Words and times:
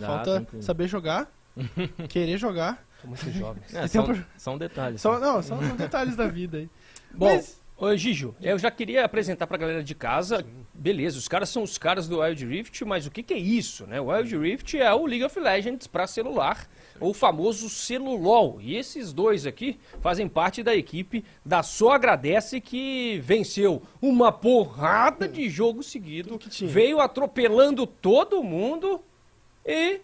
Dá, 0.00 0.06
falta 0.06 0.32
tranquilo. 0.36 0.62
saber 0.62 0.88
jogar, 0.88 1.30
querer 2.08 2.38
jogar. 2.38 2.84
São 3.16 3.32
jovens. 3.32 3.72
É, 3.74 3.86
são, 3.86 4.24
são 4.36 4.58
detalhes. 4.58 5.00
Só, 5.00 5.18
não, 5.18 5.42
são, 5.42 5.58
são 5.62 5.76
detalhes 5.76 6.16
da 6.16 6.26
vida 6.26 6.58
aí. 6.58 6.68
Bom, 7.14 7.26
Mas- 7.34 7.60
ô 7.78 7.96
Gijo, 7.96 8.34
eu 8.42 8.58
já 8.58 8.70
queria 8.70 9.04
apresentar 9.06 9.46
pra 9.46 9.56
galera 9.56 9.82
de 9.82 9.94
casa. 9.94 10.44
Beleza, 10.74 11.18
os 11.18 11.26
caras 11.28 11.48
são 11.48 11.62
os 11.62 11.76
caras 11.78 12.06
do 12.08 12.20
Wild 12.20 12.46
Rift, 12.46 12.84
mas 12.84 13.06
o 13.06 13.10
que, 13.10 13.22
que 13.22 13.34
é 13.34 13.38
isso, 13.38 13.86
né? 13.86 14.00
O 14.00 14.06
Wild 14.10 14.36
Rift 14.36 14.74
é 14.78 14.92
o 14.94 15.04
League 15.06 15.24
of 15.24 15.38
Legends 15.38 15.86
pra 15.86 16.06
celular, 16.06 16.66
ou 16.98 17.10
o 17.10 17.14
famoso 17.14 17.68
celulol. 17.68 18.58
E 18.62 18.76
esses 18.76 19.12
dois 19.12 19.46
aqui 19.46 19.78
fazem 20.00 20.26
parte 20.28 20.62
da 20.62 20.74
equipe 20.74 21.24
da 21.44 21.62
Só 21.62 21.92
Agradece 21.92 22.60
que 22.62 23.18
venceu 23.22 23.82
uma 24.00 24.30
porrada 24.32 25.26
de 25.28 25.48
jogo 25.50 25.82
seguido, 25.82 26.30
Tudo 26.30 26.38
que 26.38 26.48
tinha. 26.50 26.70
veio 26.70 27.00
atropelando 27.00 27.86
todo 27.86 28.42
mundo 28.42 29.02
e 29.64 30.00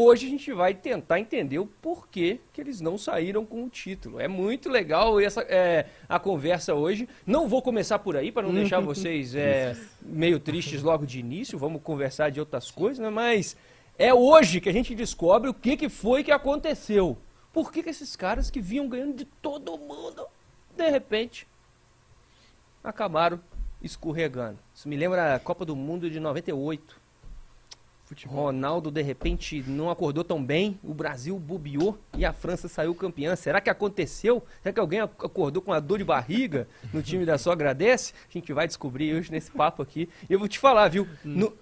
Hoje 0.00 0.28
a 0.28 0.30
gente 0.30 0.52
vai 0.52 0.74
tentar 0.74 1.18
entender 1.18 1.58
o 1.58 1.66
porquê 1.66 2.38
que 2.52 2.60
eles 2.60 2.80
não 2.80 2.96
saíram 2.96 3.44
com 3.44 3.64
o 3.64 3.68
título. 3.68 4.20
É 4.20 4.28
muito 4.28 4.68
legal 4.68 5.18
essa 5.18 5.40
é, 5.42 5.86
a 6.08 6.20
conversa 6.20 6.72
hoje. 6.72 7.08
Não 7.26 7.48
vou 7.48 7.60
começar 7.60 7.98
por 7.98 8.16
aí 8.16 8.30
para 8.30 8.46
não 8.46 8.54
deixar 8.54 8.78
vocês 8.80 9.34
é, 9.34 9.76
meio 10.00 10.38
tristes 10.38 10.84
logo 10.84 11.04
de 11.04 11.18
início. 11.18 11.58
Vamos 11.58 11.82
conversar 11.82 12.30
de 12.30 12.38
outras 12.38 12.70
coisas, 12.70 13.00
né? 13.00 13.10
Mas 13.10 13.56
é 13.98 14.14
hoje 14.14 14.60
que 14.60 14.68
a 14.68 14.72
gente 14.72 14.94
descobre 14.94 15.50
o 15.50 15.54
que, 15.54 15.76
que 15.76 15.88
foi 15.88 16.22
que 16.22 16.30
aconteceu. 16.30 17.18
Por 17.52 17.72
que, 17.72 17.82
que 17.82 17.90
esses 17.90 18.14
caras 18.14 18.52
que 18.52 18.60
vinham 18.60 18.88
ganhando 18.88 19.16
de 19.16 19.24
todo 19.24 19.76
mundo, 19.76 20.24
de 20.76 20.88
repente, 20.88 21.44
acabaram 22.84 23.40
escorregando? 23.82 24.60
Isso 24.72 24.88
me 24.88 24.96
lembra 24.96 25.34
a 25.34 25.40
Copa 25.40 25.64
do 25.64 25.74
Mundo 25.74 26.08
de 26.08 26.20
98. 26.20 27.07
Ronaldo, 28.26 28.90
de 28.90 29.02
repente, 29.02 29.62
não 29.66 29.90
acordou 29.90 30.24
tão 30.24 30.42
bem, 30.42 30.78
o 30.82 30.94
Brasil 30.94 31.38
bobeou 31.38 31.98
e 32.16 32.24
a 32.24 32.32
França 32.32 32.68
saiu 32.68 32.94
campeã. 32.94 33.34
Será 33.36 33.60
que 33.60 33.70
aconteceu? 33.70 34.42
Será 34.62 34.72
que 34.72 34.80
alguém 34.80 35.00
ac- 35.00 35.12
acordou 35.24 35.60
com 35.62 35.70
uma 35.72 35.80
dor 35.80 35.98
de 35.98 36.04
barriga 36.04 36.66
no 36.92 37.02
time 37.02 37.24
da 37.26 37.36
Só 37.38 37.52
Agradece? 37.52 38.12
A 38.28 38.32
gente 38.32 38.52
vai 38.52 38.66
descobrir 38.66 39.14
hoje 39.14 39.30
nesse 39.30 39.50
papo 39.50 39.82
aqui. 39.82 40.08
Eu 40.28 40.38
vou 40.38 40.48
te 40.48 40.58
falar, 40.58 40.88
viu? 40.88 41.06
No- 41.24 41.52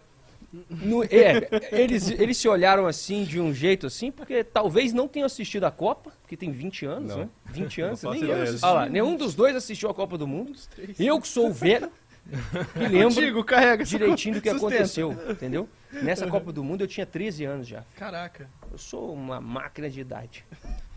no- 0.70 1.05
é, 1.05 1.48
eles, 1.72 2.08
eles 2.11 2.36
se 2.36 2.48
olharam 2.48 2.86
assim, 2.86 3.24
de 3.24 3.41
um 3.41 3.52
jeito 3.52 3.86
assim, 3.86 4.11
porque 4.11 4.42
talvez 4.44 4.92
não 4.92 5.06
tenham 5.08 5.27
assistido 5.27 5.64
a 5.64 5.70
Copa, 5.70 6.12
porque 6.22 6.36
tem 6.36 6.50
20 6.50 6.86
anos, 6.86 7.08
Não. 7.11 7.19
né? 7.19 7.28
20 7.47 7.80
anos, 7.83 8.02
nem 8.05 8.22
eu. 8.22 8.36
Olha 8.62 8.72
lá, 8.72 8.89
nenhum 8.89 9.17
dos 9.17 9.34
dois 9.34 9.55
assistiu 9.56 9.91
a 9.91 9.94
Copa 9.94 10.17
do 10.17 10.27
Mundo. 10.27 10.52
Eu 10.98 11.20
que 11.20 11.28
sou 11.28 11.48
o 11.48 11.52
velho, 11.52 11.91
me 12.75 12.89
lembro 12.89 13.15
Contigo, 13.15 13.45
carrega. 13.45 13.85
direitinho 13.85 14.35
do 14.37 14.41
que 14.41 14.51
Sustenta. 14.51 14.75
aconteceu, 14.75 15.13
entendeu? 15.31 15.69
Nessa 16.03 16.27
Copa 16.27 16.53
do 16.53 16.63
Mundo 16.65 16.83
eu 16.83 16.89
tinha 16.89 17.07
13 17.07 17.45
anos 17.45 17.67
já. 17.67 17.85
Caraca. 17.97 18.51
Eu 18.71 18.79
sou 18.79 19.13
uma 19.15 19.41
máquina 19.41 19.89
de 19.89 20.01
idade. 20.01 20.45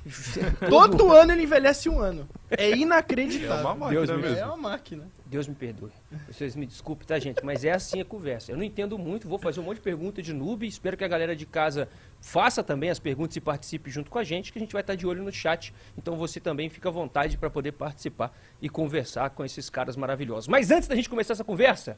Todo 0.69 1.11
ano 1.11 1.31
ele 1.33 1.43
envelhece 1.43 1.87
um 1.89 1.99
ano. 1.99 2.27
É 2.49 2.65
É 2.65 2.77
inacreditável. 2.77 3.65
uma 3.65 3.75
máquina 3.75 3.89
Deus 4.05 4.09
me- 4.09 4.17
mesmo. 4.23 4.37
É 4.37 4.45
uma 4.45 4.57
máquina. 4.57 5.07
Deus 5.25 5.47
me 5.47 5.55
perdoe. 5.55 5.91
Vocês 6.27 6.55
me 6.55 6.65
desculpem, 6.65 7.05
tá, 7.07 7.19
gente? 7.19 7.43
Mas 7.45 7.63
é 7.63 7.71
assim 7.71 8.01
a 8.01 8.05
conversa. 8.05 8.51
Eu 8.51 8.57
não 8.57 8.63
entendo 8.63 8.97
muito, 8.97 9.27
vou 9.27 9.37
fazer 9.37 9.59
um 9.59 9.63
monte 9.63 9.75
de 9.77 9.83
pergunta 9.83 10.21
de 10.21 10.33
noob. 10.33 10.65
Espero 10.67 10.97
que 10.97 11.03
a 11.03 11.07
galera 11.07 11.35
de 11.35 11.45
casa 11.45 11.87
faça 12.19 12.63
também 12.63 12.89
as 12.89 12.99
perguntas 12.99 13.35
e 13.35 13.41
participe 13.41 13.89
junto 13.91 14.09
com 14.09 14.17
a 14.17 14.23
gente, 14.23 14.51
que 14.51 14.57
a 14.59 14.61
gente 14.61 14.73
vai 14.73 14.81
estar 14.81 14.95
de 14.95 15.05
olho 15.05 15.23
no 15.23 15.31
chat. 15.31 15.73
Então 15.97 16.15
você 16.17 16.39
também 16.39 16.69
fica 16.69 16.89
à 16.89 16.91
vontade 16.91 17.37
para 17.37 17.49
poder 17.49 17.73
participar 17.73 18.35
e 18.61 18.67
conversar 18.69 19.29
com 19.29 19.45
esses 19.45 19.69
caras 19.69 19.95
maravilhosos. 19.95 20.47
Mas 20.47 20.71
antes 20.71 20.87
da 20.87 20.95
gente 20.95 21.09
começar 21.09 21.33
essa 21.33 21.43
conversa, 21.43 21.97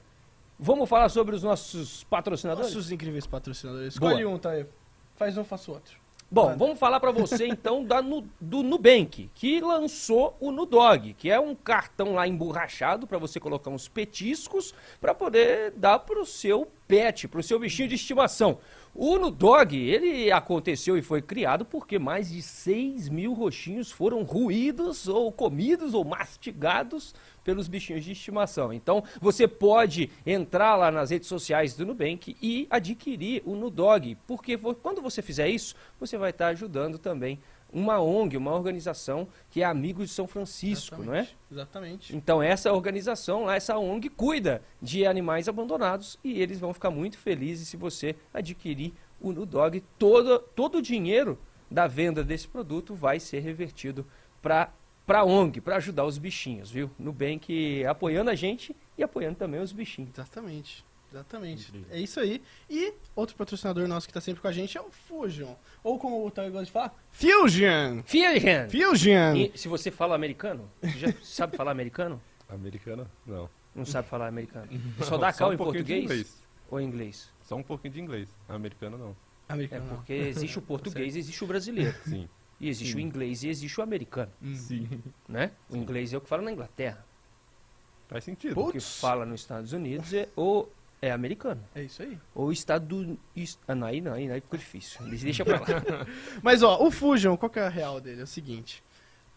vamos 0.60 0.88
falar 0.90 1.08
sobre 1.10 1.36
os 1.36 1.44
nossos 1.44 2.04
patrocinadores? 2.04 2.74
Nossos 2.74 2.92
incríveis 2.92 3.26
patrocinadores. 3.26 3.98
Boa. 3.98 4.12
Escolhe 4.12 4.26
um, 4.26 4.38
tá 4.38 4.52
aí. 4.52 4.66
Faz 5.16 5.38
um, 5.38 5.44
faço 5.44 5.72
outro. 5.72 6.02
Bom, 6.34 6.56
vamos 6.56 6.80
falar 6.80 7.02
pra 7.02 7.12
você 7.12 7.46
então 7.46 7.84
da 7.84 8.00
do 8.00 8.64
Nubank, 8.64 9.30
que 9.36 9.60
lançou 9.60 10.34
o 10.40 10.50
Nudog, 10.50 11.14
que 11.16 11.30
é 11.30 11.38
um 11.38 11.54
cartão 11.54 12.14
lá 12.14 12.26
emborrachado 12.26 13.06
pra 13.06 13.18
você 13.18 13.38
colocar 13.38 13.70
uns 13.70 13.90
petiscos 13.90 14.74
pra 15.02 15.14
poder 15.14 15.72
dar 15.72 16.00
pro 16.00 16.26
seu 16.26 16.66
pet, 16.88 17.28
pro 17.28 17.44
seu 17.44 17.60
bichinho 17.60 17.90
de 17.90 17.96
estimação. 17.96 18.60
O 18.96 19.18
Nudog, 19.18 19.76
ele 19.78 20.32
aconteceu 20.32 20.98
e 20.98 21.02
foi 21.02 21.22
criado 21.22 21.66
porque 21.66 22.00
mais 22.00 22.30
de 22.30 22.42
6 22.42 23.10
mil 23.10 23.34
roxinhos 23.34 23.92
foram 23.92 24.24
ruídos 24.24 25.10
ou 25.10 25.34
comidos 25.34 25.94
ou 25.94 26.06
mastigados 26.06 27.14
pelos 27.44 27.68
bichinhos 27.68 28.04
de 28.04 28.12
estimação. 28.12 28.72
Então, 28.72 29.04
você 29.20 29.48
pode 29.48 30.10
entrar 30.26 30.76
lá 30.76 30.92
nas 30.92 31.10
redes 31.10 31.28
sociais 31.28 31.74
do 31.74 31.86
Nubank 31.86 32.36
e 32.42 32.68
adquirir 32.70 33.42
o 33.46 33.56
Nudog, 33.56 34.18
porque 34.28 34.58
quando 34.58 35.02
você 35.02 35.22
fizer 35.22 35.50
isso, 35.50 35.76
você 36.00 36.18
vai 36.18 36.30
estar 36.30 36.48
ajudando 36.48 36.98
também 36.98 37.40
uma 37.74 38.02
ONG, 38.02 38.36
uma 38.36 38.54
organização 38.54 39.28
que 39.50 39.62
é 39.62 39.66
Amigos 39.66 40.10
de 40.10 40.14
São 40.14 40.28
Francisco, 40.28 41.02
não 41.02 41.14
é? 41.14 41.28
Exatamente. 41.50 42.16
Então 42.16 42.44
essa 42.44 42.72
organização 42.74 43.46
lá, 43.46 43.56
essa 43.56 43.78
ONG 43.78 44.10
cuida 44.10 44.62
de 44.82 45.06
animais 45.06 45.48
abandonados 45.48 46.20
e 46.24 46.42
eles 46.42 46.60
vão 46.60 46.74
ficar 46.74 46.92
muito 46.92 47.18
felizes 47.18 47.70
se 47.70 47.78
você 47.78 48.16
adquirir 48.34 48.94
o 49.22 49.32
Nudog. 49.32 49.82
Todo, 49.98 50.40
todo 50.40 50.80
o 50.80 50.82
dinheiro 50.82 51.40
da 51.70 51.88
venda 51.88 52.24
desse 52.24 52.48
produto 52.48 52.94
vai 52.94 53.20
ser 53.20 53.40
revertido 53.40 54.06
para 54.42 54.74
para 55.12 55.26
ONG, 55.26 55.60
para 55.60 55.76
ajudar 55.76 56.06
os 56.06 56.18
bichinhos, 56.18 56.72
viu? 56.72 56.90
Nubank 56.98 57.86
apoiando 57.86 58.30
a 58.30 58.36
gente 58.36 58.74
e 58.98 59.04
apoiando 59.04 59.36
também 59.36 59.60
os 59.60 59.74
bichinhos. 59.74 60.10
Exatamente. 60.14 60.86
Exatamente. 61.12 61.68
Incrível. 61.68 61.88
É 61.92 62.00
isso 62.00 62.18
aí. 62.18 62.42
E 62.70 62.94
outro 63.14 63.36
patrocinador 63.36 63.86
nosso 63.90 64.08
que 64.08 64.14
tá 64.14 64.22
sempre 64.22 64.42
com 64.42 64.48
a 64.48 64.54
gente 64.54 64.78
é 64.78 64.82
o 64.82 64.90
Fusion. 64.90 65.54
Ou 65.84 66.00
como 66.00 66.26
o 66.26 66.32
Taio 66.32 66.50
gosta 66.54 66.66
de 66.66 66.72
falar, 66.72 66.96
Fusion! 67.12 68.02
Fusion! 68.06 68.70
Fusion! 68.70 69.36
E 69.36 69.52
se 69.58 69.68
você 69.68 69.92
fala 69.92 70.16
americano, 70.16 70.72
você 70.82 70.98
já 70.98 71.14
sabe 71.22 71.58
falar 71.58 71.72
americano? 71.72 72.22
Americana? 72.48 73.12
Não. 73.28 73.50
Não 73.76 73.86
sabe 73.86 74.08
falar 74.08 74.28
americano. 74.28 74.70
Só 75.04 75.18
dá 75.18 75.34
cal 75.34 75.50
um 75.50 75.54
em 75.54 75.58
português 75.58 76.04
inglês. 76.06 76.44
ou 76.70 76.80
em 76.80 76.86
inglês? 76.86 77.30
Só 77.44 77.58
um 77.58 77.64
pouquinho 77.64 77.94
de 77.94 78.00
inglês. 78.00 78.30
Americana 78.48 78.96
não. 78.98 79.10
É 79.50 79.54
Americano. 79.54 79.90
porque 79.90 80.14
existe 80.14 80.58
o 80.58 80.62
português 80.64 81.18
e 81.18 81.20
existe 81.20 81.44
o 81.44 81.48
brasileiro. 81.48 81.94
Sim. 82.06 82.30
E 82.62 82.70
existe 82.70 82.96
o 82.96 83.00
inglês 83.00 83.44
e 83.44 83.50
existe 83.50 83.80
o 83.80 83.84
americano, 83.84 84.32
Sim. 84.56 84.88
né? 85.28 85.52
O 85.70 85.76
inglês 85.76 86.14
é 86.14 86.18
o 86.18 86.22
que 86.22 86.30
fala 86.30 86.44
na 86.44 86.52
Inglaterra. 86.52 87.04
Faz 88.08 88.24
sentido. 88.24 88.60
O 88.60 88.72
que 88.72 88.80
fala 88.80 89.26
nos 89.26 89.42
Estados 89.42 89.74
Unidos 89.74 90.14
é 90.14 90.30
ou 90.36 90.72
é 91.02 91.12
americano. 91.12 91.64
É 91.74 91.82
isso 91.82 92.04
aí. 92.04 92.18
Ou 92.36 92.52
Estado... 92.52 93.18
Ah, 93.68 93.74
não, 93.74 93.88
aí 93.88 94.00
não, 94.00 94.14
aí, 94.14 94.30
aí 94.32 94.40
ficou 94.42 94.60
difícil. 94.60 95.04
Deixa- 95.06 95.24
Deixa 95.26 95.44
pra 95.46 95.60
lá. 95.60 95.66
Mas 96.44 96.62
ó, 96.62 96.86
o 96.86 96.92
Fusion, 96.92 97.36
qual 97.36 97.50
que 97.50 97.58
é 97.58 97.64
a 97.64 97.70
real 97.70 98.00
dele? 98.00 98.22
É 98.22 98.24
o 98.24 98.28
seguinte. 98.28 98.84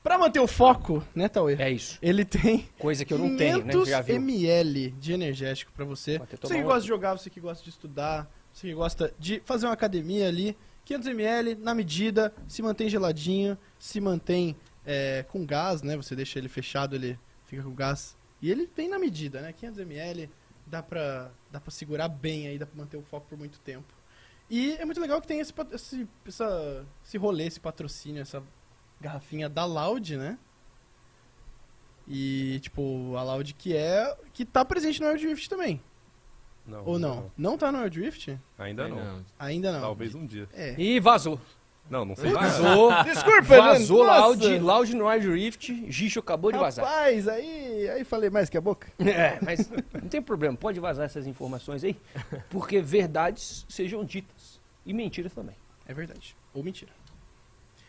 Pra 0.02 0.18
manter 0.18 0.40
o 0.40 0.46
foco, 0.46 1.02
né, 1.14 1.26
Tauê? 1.30 1.54
É 1.58 1.70
isso. 1.70 1.98
Ele 2.02 2.26
tem 2.26 2.68
Coisa 2.78 3.06
que 3.06 3.14
eu 3.14 3.18
não 3.18 3.34
tenho, 3.38 3.64
né? 3.64 3.72
500 3.72 3.88
Já 3.88 4.02
viu? 4.02 4.16
ml 4.16 4.90
de 4.90 5.12
energético 5.14 5.72
pra 5.72 5.86
você. 5.86 6.18
Você 6.18 6.26
que 6.36 6.60
um 6.60 6.62
gosta 6.64 6.72
aqui. 6.74 6.82
de 6.82 6.88
jogar, 6.88 7.16
você 7.16 7.30
que 7.30 7.40
gosta 7.40 7.64
de 7.64 7.70
estudar, 7.70 8.30
você 8.52 8.68
que 8.68 8.74
gosta 8.74 9.14
de 9.18 9.40
fazer 9.46 9.64
uma 9.64 9.72
academia 9.72 10.28
ali. 10.28 10.54
500 10.84 11.08
ml 11.08 11.54
na 11.56 11.74
medida, 11.74 12.34
se 12.46 12.62
mantém 12.62 12.88
geladinho, 12.88 13.56
se 13.78 14.00
mantém 14.00 14.56
é, 14.84 15.24
com 15.28 15.44
gás, 15.44 15.82
né? 15.82 15.96
Você 15.96 16.14
deixa 16.14 16.38
ele 16.38 16.48
fechado, 16.48 16.94
ele 16.94 17.18
fica 17.46 17.62
com 17.62 17.74
gás. 17.74 18.16
E 18.40 18.50
ele 18.50 18.68
vem 18.76 18.88
na 18.88 18.98
medida, 18.98 19.40
né? 19.40 19.52
500 19.52 19.80
ml, 19.80 20.30
dá 20.66 20.82
pra, 20.82 21.30
dá 21.50 21.60
pra 21.60 21.70
segurar 21.70 22.08
bem 22.08 22.46
aí, 22.46 22.58
dá 22.58 22.66
pra 22.66 22.76
manter 22.76 22.96
o 22.96 23.02
foco 23.02 23.26
por 23.28 23.38
muito 23.38 23.58
tempo. 23.60 23.92
E 24.50 24.72
é 24.72 24.84
muito 24.84 25.00
legal 25.00 25.20
que 25.20 25.26
tem 25.26 25.40
esse, 25.40 25.52
esse, 25.72 26.08
essa, 26.26 26.86
esse 27.04 27.16
rolê, 27.16 27.46
esse 27.46 27.58
patrocínio, 27.58 28.20
essa 28.20 28.42
garrafinha 29.00 29.48
da 29.48 29.64
Loud, 29.64 30.16
né? 30.16 30.38
E, 32.06 32.60
tipo, 32.60 33.16
a 33.16 33.22
Loud 33.22 33.54
que 33.54 33.74
é. 33.74 34.14
que 34.32 34.44
tá 34.44 34.64
presente 34.64 35.00
no 35.00 35.08
Wild 35.08 35.26
Rift 35.26 35.48
também. 35.48 35.80
Não. 36.66 36.84
Ou 36.84 36.98
não? 36.98 37.30
Não 37.36 37.58
tá 37.58 37.70
no 37.70 37.82
Wild 37.82 38.00
Rift? 38.00 38.38
Ainda 38.58 38.88
não. 38.88 38.96
Não. 38.96 39.24
Ainda 39.38 39.72
não. 39.72 39.80
Talvez 39.80 40.14
um 40.14 40.26
dia. 40.26 40.48
É. 40.54 40.74
E 40.78 40.98
vazou. 40.98 41.38
Não, 41.90 42.04
não 42.04 42.16
sei. 42.16 42.32
Vazou. 42.32 42.90
Desculpa, 43.04 43.42
Vazou 43.42 44.06
Nossa. 44.06 44.20
Loud, 44.20 44.58
Loud 44.58 44.96
no 44.96 45.06
Wild 45.06 45.28
Rift. 45.30 45.90
Gicho 45.90 46.20
acabou 46.20 46.50
de 46.50 46.58
vazar. 46.58 46.84
Rapaz, 46.84 47.28
aí, 47.28 47.88
aí 47.90 48.04
falei 48.04 48.30
mais 48.30 48.48
que 48.48 48.56
a 48.56 48.60
boca. 48.60 48.88
É, 49.04 49.38
mas 49.42 49.70
não 49.92 50.08
tem 50.08 50.22
problema. 50.22 50.56
Pode 50.56 50.80
vazar 50.80 51.04
essas 51.04 51.26
informações 51.26 51.84
aí. 51.84 51.96
Porque 52.48 52.80
verdades 52.80 53.66
sejam 53.68 54.02
ditas. 54.04 54.58
E 54.86 54.92
mentiras 54.92 55.32
também. 55.32 55.54
É 55.86 55.92
verdade. 55.92 56.34
Ou 56.54 56.62
mentira. 56.62 56.90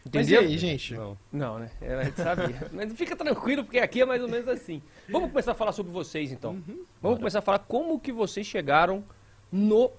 Entendeu? 0.06 0.42
Mas 0.42 0.52
e 0.52 0.54
aí, 0.54 0.58
gente? 0.58 0.94
Não. 0.94 1.18
Não, 1.32 1.60
né? 1.60 1.72
A 1.82 2.04
gente 2.04 2.22
sabia. 2.22 2.70
Mas 2.72 2.94
fica 2.94 3.16
tranquilo, 3.16 3.64
porque 3.64 3.80
aqui 3.80 4.02
é 4.02 4.06
mais 4.06 4.22
ou 4.22 4.30
menos 4.30 4.48
assim. 4.48 4.82
Vamos 5.10 5.30
começar 5.30 5.54
a 5.54 5.56
falar 5.56 5.72
sobre 5.72 5.92
vocês, 5.92 6.32
então. 6.32 6.52
Uhum. 6.52 6.86
Vamos 7.02 7.18
começar 7.18 7.40
a 7.40 7.42
falar 7.42 7.60
como 7.60 8.00
que 8.00 8.12
vocês 8.12 8.46
chegaram 8.46 9.04
no 9.52 9.92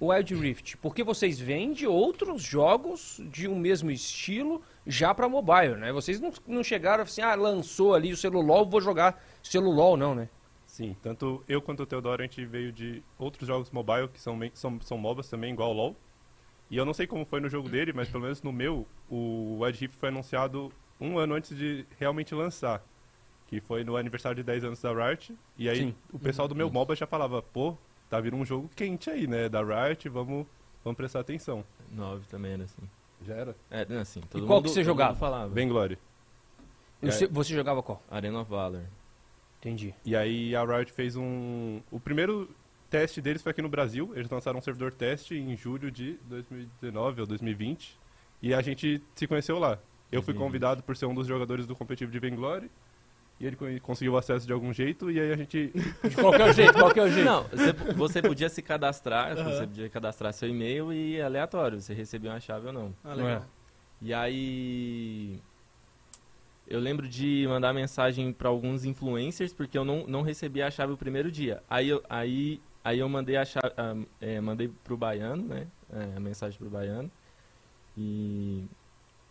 Wild 0.00 0.34
Rift. 0.34 0.76
Porque 0.76 1.02
vocês 1.02 1.40
vêm 1.40 1.72
de 1.72 1.88
outros 1.88 2.40
jogos 2.40 3.20
de 3.32 3.48
um 3.48 3.58
mesmo 3.58 3.90
estilo 3.90 4.62
já 4.86 5.12
pra 5.12 5.28
mobile, 5.28 5.74
né? 5.74 5.92
Vocês 5.92 6.20
não, 6.20 6.32
não 6.46 6.62
chegaram 6.62 7.02
assim, 7.02 7.20
ah, 7.20 7.34
lançou 7.34 7.94
ali 7.94 8.12
o 8.12 8.16
celulol, 8.16 8.64
vou 8.64 8.80
jogar 8.80 9.20
celulol, 9.42 9.96
não, 9.96 10.14
né? 10.14 10.28
Sim, 10.66 10.94
tanto 11.02 11.42
eu 11.48 11.60
quanto 11.60 11.82
o 11.82 11.86
Teodoro 11.86 12.22
a 12.22 12.24
gente 12.24 12.44
veio 12.44 12.70
de 12.70 13.02
outros 13.18 13.48
jogos 13.48 13.70
mobile 13.70 14.06
que 14.08 14.20
são, 14.20 14.38
são, 14.54 14.80
são 14.80 14.98
MOBAs 14.98 15.28
também, 15.28 15.52
igual 15.52 15.70
o 15.70 15.72
LoL. 15.72 15.96
E 16.70 16.76
eu 16.76 16.84
não 16.84 16.92
sei 16.92 17.06
como 17.06 17.24
foi 17.24 17.40
no 17.40 17.48
jogo 17.48 17.68
dele, 17.68 17.92
mas 17.92 18.08
pelo 18.08 18.24
menos 18.24 18.42
no 18.42 18.52
meu, 18.52 18.86
o 19.08 19.66
Ed 19.66 19.78
Rift 19.78 19.96
foi 19.96 20.10
anunciado 20.10 20.70
um 21.00 21.18
ano 21.18 21.34
antes 21.34 21.56
de 21.56 21.86
realmente 21.98 22.34
lançar. 22.34 22.84
Que 23.46 23.60
foi 23.60 23.82
no 23.82 23.96
aniversário 23.96 24.36
de 24.36 24.42
10 24.42 24.64
anos 24.64 24.82
da 24.82 24.92
Riot. 24.92 25.34
E 25.56 25.68
aí 25.68 25.78
Sim. 25.78 25.94
o 26.12 26.18
pessoal 26.18 26.46
do 26.46 26.54
meu 26.54 26.66
Isso. 26.66 26.74
MOBA 26.74 26.94
já 26.94 27.06
falava, 27.06 27.40
pô, 27.40 27.74
tá 28.10 28.20
vindo 28.20 28.36
um 28.36 28.44
jogo 28.44 28.68
quente 28.76 29.08
aí, 29.08 29.26
né? 29.26 29.48
Da 29.48 29.62
Riot, 29.62 30.06
vamos, 30.10 30.46
vamos 30.84 30.96
prestar 30.96 31.20
atenção. 31.20 31.64
9 31.90 32.26
também 32.28 32.52
era 32.52 32.64
assim. 32.64 32.82
Já 33.26 33.34
era. 33.34 33.56
É, 33.70 33.86
não, 33.86 34.00
assim, 34.00 34.20
todo 34.20 34.46
qual 34.46 34.58
mundo, 34.58 34.66
que 34.66 34.74
você 34.74 34.84
jogava? 34.84 35.14
falava. 35.14 35.52
E 37.02 37.10
Você, 37.10 37.26
você 37.26 37.54
jogava 37.54 37.82
qual? 37.82 38.02
Arena 38.10 38.40
of 38.40 38.50
Valor. 38.50 38.82
Entendi. 39.60 39.94
E 40.04 40.14
aí 40.14 40.54
a 40.54 40.64
Riot 40.64 40.92
fez 40.92 41.16
um. 41.16 41.80
O 41.90 41.98
primeiro 41.98 42.48
teste 42.90 43.20
deles 43.20 43.42
foi 43.42 43.50
aqui 43.50 43.62
no 43.62 43.68
Brasil. 43.68 44.12
Eles 44.14 44.28
lançaram 44.30 44.58
um 44.58 44.62
servidor 44.62 44.92
teste 44.92 45.34
em 45.36 45.56
julho 45.56 45.90
de 45.90 46.18
2019 46.28 47.20
ou 47.22 47.26
2020. 47.26 47.98
E 48.42 48.54
a 48.54 48.60
gente 48.62 49.02
se 49.14 49.26
conheceu 49.26 49.58
lá. 49.58 49.78
Eu 50.10 50.22
fui 50.22 50.32
2020. 50.32 50.38
convidado 50.38 50.82
por 50.82 50.96
ser 50.96 51.06
um 51.06 51.14
dos 51.14 51.26
jogadores 51.26 51.66
do 51.66 51.74
competitivo 51.76 52.10
de 52.12 52.18
Vainglory. 52.18 52.70
E 53.40 53.46
ele 53.46 53.54
co- 53.56 53.66
conseguiu 53.82 54.16
acesso 54.16 54.46
de 54.46 54.52
algum 54.52 54.72
jeito. 54.72 55.10
E 55.10 55.20
aí 55.20 55.32
a 55.32 55.36
gente. 55.36 55.72
De 56.08 56.14
qualquer 56.16 56.52
jeito, 56.54 56.72
qualquer 56.74 57.08
jeito. 57.10 57.24
Não, 57.24 57.44
você, 57.44 57.72
você 57.94 58.22
podia 58.22 58.48
se 58.48 58.60
cadastrar, 58.62 59.32
Aham. 59.38 59.44
você 59.50 59.66
podia 59.66 59.88
cadastrar 59.88 60.32
seu 60.32 60.48
e-mail 60.48 60.92
e 60.92 61.16
é 61.16 61.22
aleatório, 61.22 61.80
você 61.80 61.94
recebia 61.94 62.30
uma 62.32 62.40
chave 62.40 62.66
ou 62.66 62.72
não. 62.72 62.94
Ah, 63.04 63.14
legal. 63.14 63.44
E 64.02 64.12
aí. 64.14 65.40
Eu 66.66 66.80
lembro 66.80 67.08
de 67.08 67.46
mandar 67.48 67.72
mensagem 67.72 68.30
pra 68.32 68.48
alguns 68.50 68.84
influencers, 68.84 69.54
porque 69.54 69.78
eu 69.78 69.84
não, 69.86 70.06
não 70.06 70.20
recebi 70.22 70.60
a 70.60 70.70
chave 70.70 70.92
o 70.92 70.96
primeiro 70.98 71.30
dia. 71.32 71.62
Aí 71.70 71.88
eu, 71.88 72.02
aí, 72.10 72.60
aí 72.88 72.98
eu 73.00 73.08
mandei 73.08 73.36
a 73.36 73.44
chave. 73.44 73.72
ah, 73.76 73.94
é, 74.20 74.40
mandei 74.40 74.68
pro 74.84 74.96
baiano, 74.96 75.42
né? 75.44 75.66
é, 75.92 76.16
a 76.16 76.20
mensagem 76.20 76.58
pro 76.58 76.68
baiano. 76.70 77.10
E 77.96 78.64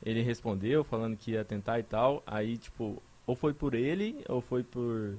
ele 0.03 0.21
respondeu 0.21 0.83
falando 0.83 1.15
que 1.17 1.31
ia 1.31 1.43
tentar 1.45 1.79
e 1.79 1.83
tal. 1.83 2.21
Aí, 2.25 2.57
tipo, 2.57 3.01
ou 3.25 3.35
foi 3.35 3.53
por 3.53 3.73
ele, 3.73 4.23
ou 4.27 4.41
foi 4.41 4.63
por, 4.63 5.15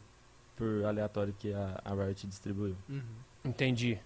por 0.57 0.85
aleatório 0.85 1.35
que 1.39 1.53
a, 1.53 1.81
a 1.85 1.95
Riot 1.95 2.27
distribuiu. 2.27 2.77
Uhum. 2.89 3.01
Entendi. 3.45 3.99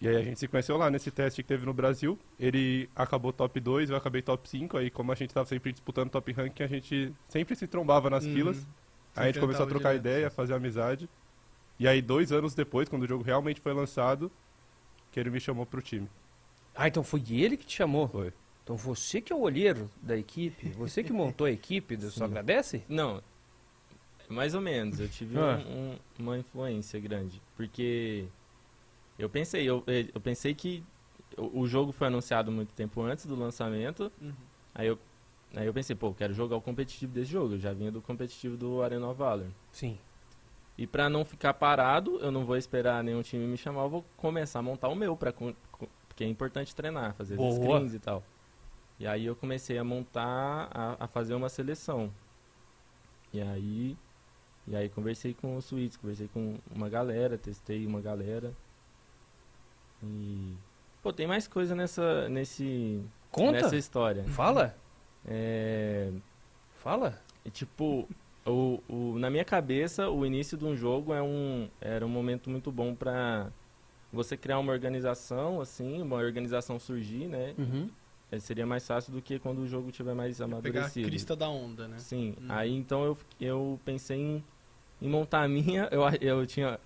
E 0.00 0.06
aí 0.06 0.14
a 0.16 0.22
gente 0.22 0.38
se 0.38 0.46
conheceu 0.46 0.76
lá 0.76 0.88
nesse 0.90 1.10
teste 1.10 1.42
que 1.42 1.48
teve 1.48 1.66
no 1.66 1.74
Brasil. 1.74 2.16
Ele 2.38 2.88
acabou 2.94 3.32
top 3.32 3.58
2, 3.58 3.90
eu 3.90 3.96
acabei 3.96 4.22
top 4.22 4.48
5. 4.48 4.76
Aí, 4.78 4.90
como 4.90 5.10
a 5.10 5.14
gente 5.16 5.34
tava 5.34 5.46
sempre 5.48 5.72
disputando 5.72 6.08
top 6.10 6.30
ranking, 6.32 6.62
a 6.62 6.68
gente 6.68 7.12
sempre 7.28 7.56
se 7.56 7.66
trombava 7.66 8.08
nas 8.08 8.24
Uhum. 8.24 8.32
filas. 8.32 8.68
Aí 9.16 9.24
a 9.24 9.26
gente 9.26 9.40
começou 9.40 9.64
a 9.66 9.68
trocar 9.68 9.88
direto. 9.88 10.00
ideia, 10.06 10.30
fazer 10.30 10.54
amizade. 10.54 11.08
E 11.78 11.86
aí, 11.86 12.02
dois 12.02 12.32
anos 12.32 12.54
depois, 12.54 12.88
quando 12.88 13.02
o 13.04 13.06
jogo 13.08 13.22
realmente 13.22 13.60
foi 13.60 13.72
lançado, 13.72 14.30
que 15.12 15.18
ele 15.20 15.30
me 15.30 15.40
chamou 15.40 15.64
pro 15.64 15.80
time. 15.80 16.08
Ah, 16.74 16.88
então 16.88 17.02
foi 17.02 17.22
ele 17.30 17.56
que 17.56 17.66
te 17.66 17.76
chamou? 17.76 18.08
Foi. 18.08 18.32
Então 18.64 18.76
você 18.76 19.20
que 19.20 19.32
é 19.32 19.36
o 19.36 19.40
olheiro 19.40 19.90
da 20.02 20.16
equipe, 20.16 20.68
você 20.70 21.02
que 21.02 21.12
montou 21.12 21.46
a 21.46 21.50
equipe, 21.50 21.96
do 21.96 22.10
só 22.10 22.24
agradece? 22.24 22.82
Não, 22.88 23.22
mais 24.28 24.54
ou 24.54 24.60
menos. 24.60 25.00
Eu 25.00 25.08
tive 25.08 25.38
Ah. 25.38 25.56
um- 25.66 25.90
um- 25.92 25.98
uma 26.18 26.38
influência 26.38 26.98
grande. 27.00 27.40
Porque 27.56 28.26
eu 29.18 29.28
pensei, 29.30 29.64
eu, 29.68 29.82
eu 30.14 30.20
pensei 30.20 30.54
que 30.54 30.84
o, 31.36 31.60
o 31.60 31.66
jogo 31.66 31.92
foi 31.92 32.08
anunciado 32.08 32.50
muito 32.52 32.72
tempo 32.74 33.00
antes 33.02 33.24
do 33.24 33.34
lançamento. 33.36 34.12
Uhum. 34.20 34.32
Aí 34.74 34.86
eu, 34.88 34.98
aí 35.56 35.66
eu 35.66 35.72
pensei, 35.72 35.96
pô, 35.96 36.08
eu 36.08 36.14
quero 36.14 36.34
jogar 36.34 36.56
o 36.56 36.60
competitivo 36.60 37.12
desse 37.12 37.30
jogo. 37.30 37.54
Eu 37.54 37.58
já 37.58 37.72
vinha 37.72 37.90
do 37.90 38.02
competitivo 38.02 38.56
do 38.56 38.82
Arena 38.82 39.08
of 39.08 39.18
Valor. 39.18 39.46
Sim. 39.72 39.98
E 40.78 40.86
pra 40.86 41.10
não 41.10 41.24
ficar 41.24 41.52
parado, 41.54 42.20
eu 42.20 42.30
não 42.30 42.44
vou 42.44 42.56
esperar 42.56 43.02
nenhum 43.02 43.20
time 43.20 43.44
me 43.44 43.56
chamar, 43.56 43.82
eu 43.82 43.90
vou 43.90 44.04
começar 44.16 44.60
a 44.60 44.62
montar 44.62 44.86
o 44.88 44.94
meu, 44.94 45.16
pra, 45.16 45.32
porque 45.32 46.22
é 46.22 46.26
importante 46.28 46.72
treinar, 46.72 47.14
fazer 47.14 47.34
as 47.34 47.38
Boa. 47.38 47.52
screens 47.52 47.94
e 47.94 47.98
tal. 47.98 48.22
E 49.00 49.06
aí 49.06 49.26
eu 49.26 49.34
comecei 49.34 49.76
a 49.76 49.82
montar, 49.82 50.70
a, 50.72 51.04
a 51.04 51.08
fazer 51.08 51.34
uma 51.34 51.48
seleção. 51.48 52.12
E 53.32 53.40
aí, 53.40 53.96
e 54.68 54.76
aí 54.76 54.88
conversei 54.88 55.34
com 55.34 55.56
o 55.56 55.60
Suítes, 55.60 55.96
conversei 55.96 56.28
com 56.28 56.56
uma 56.72 56.88
galera, 56.88 57.36
testei 57.36 57.84
uma 57.84 58.00
galera. 58.00 58.54
E 60.00 60.54
pô, 61.02 61.12
tem 61.12 61.26
mais 61.26 61.48
coisa 61.48 61.74
nessa 61.74 62.28
nesse 62.28 63.02
Conta. 63.32 63.62
nessa 63.62 63.76
história. 63.76 64.24
Fala. 64.24 64.76
É, 65.26 66.12
Fala. 66.74 67.20
e, 67.44 67.50
tipo, 67.50 68.08
o, 68.48 68.82
o, 68.88 69.18
na 69.18 69.30
minha 69.30 69.44
cabeça, 69.44 70.08
o 70.10 70.24
início 70.24 70.56
de 70.56 70.64
um 70.64 70.74
jogo 70.76 71.12
é 71.12 71.22
um, 71.22 71.68
era 71.80 72.04
um 72.04 72.08
momento 72.08 72.48
muito 72.50 72.70
bom 72.72 72.94
pra 72.94 73.50
você 74.12 74.36
criar 74.36 74.58
uma 74.58 74.72
organização, 74.72 75.60
assim, 75.60 76.00
uma 76.02 76.16
organização 76.16 76.78
surgir, 76.78 77.26
né? 77.28 77.54
Uhum. 77.58 77.88
É, 78.30 78.38
seria 78.38 78.66
mais 78.66 78.86
fácil 78.86 79.12
do 79.12 79.22
que 79.22 79.38
quando 79.38 79.60
o 79.60 79.66
jogo 79.66 79.90
tiver 79.90 80.14
mais 80.14 80.36
Pegar 80.38 80.44
a 80.44 80.58
amadurecido. 80.58 81.08
crista 81.08 81.34
da 81.36 81.48
onda, 81.48 81.88
né? 81.88 81.98
Sim, 81.98 82.34
Hum. 82.40 82.46
aí 82.48 82.74
então 82.74 83.04
eu, 83.04 83.18
eu 83.40 83.80
pensei 83.84 84.18
em, 84.18 84.44
em 85.00 85.08
montar 85.08 85.42
a 85.44 85.48
minha, 85.48 85.88
eu, 85.90 86.02
eu 86.20 86.46
tinha, 86.46 86.78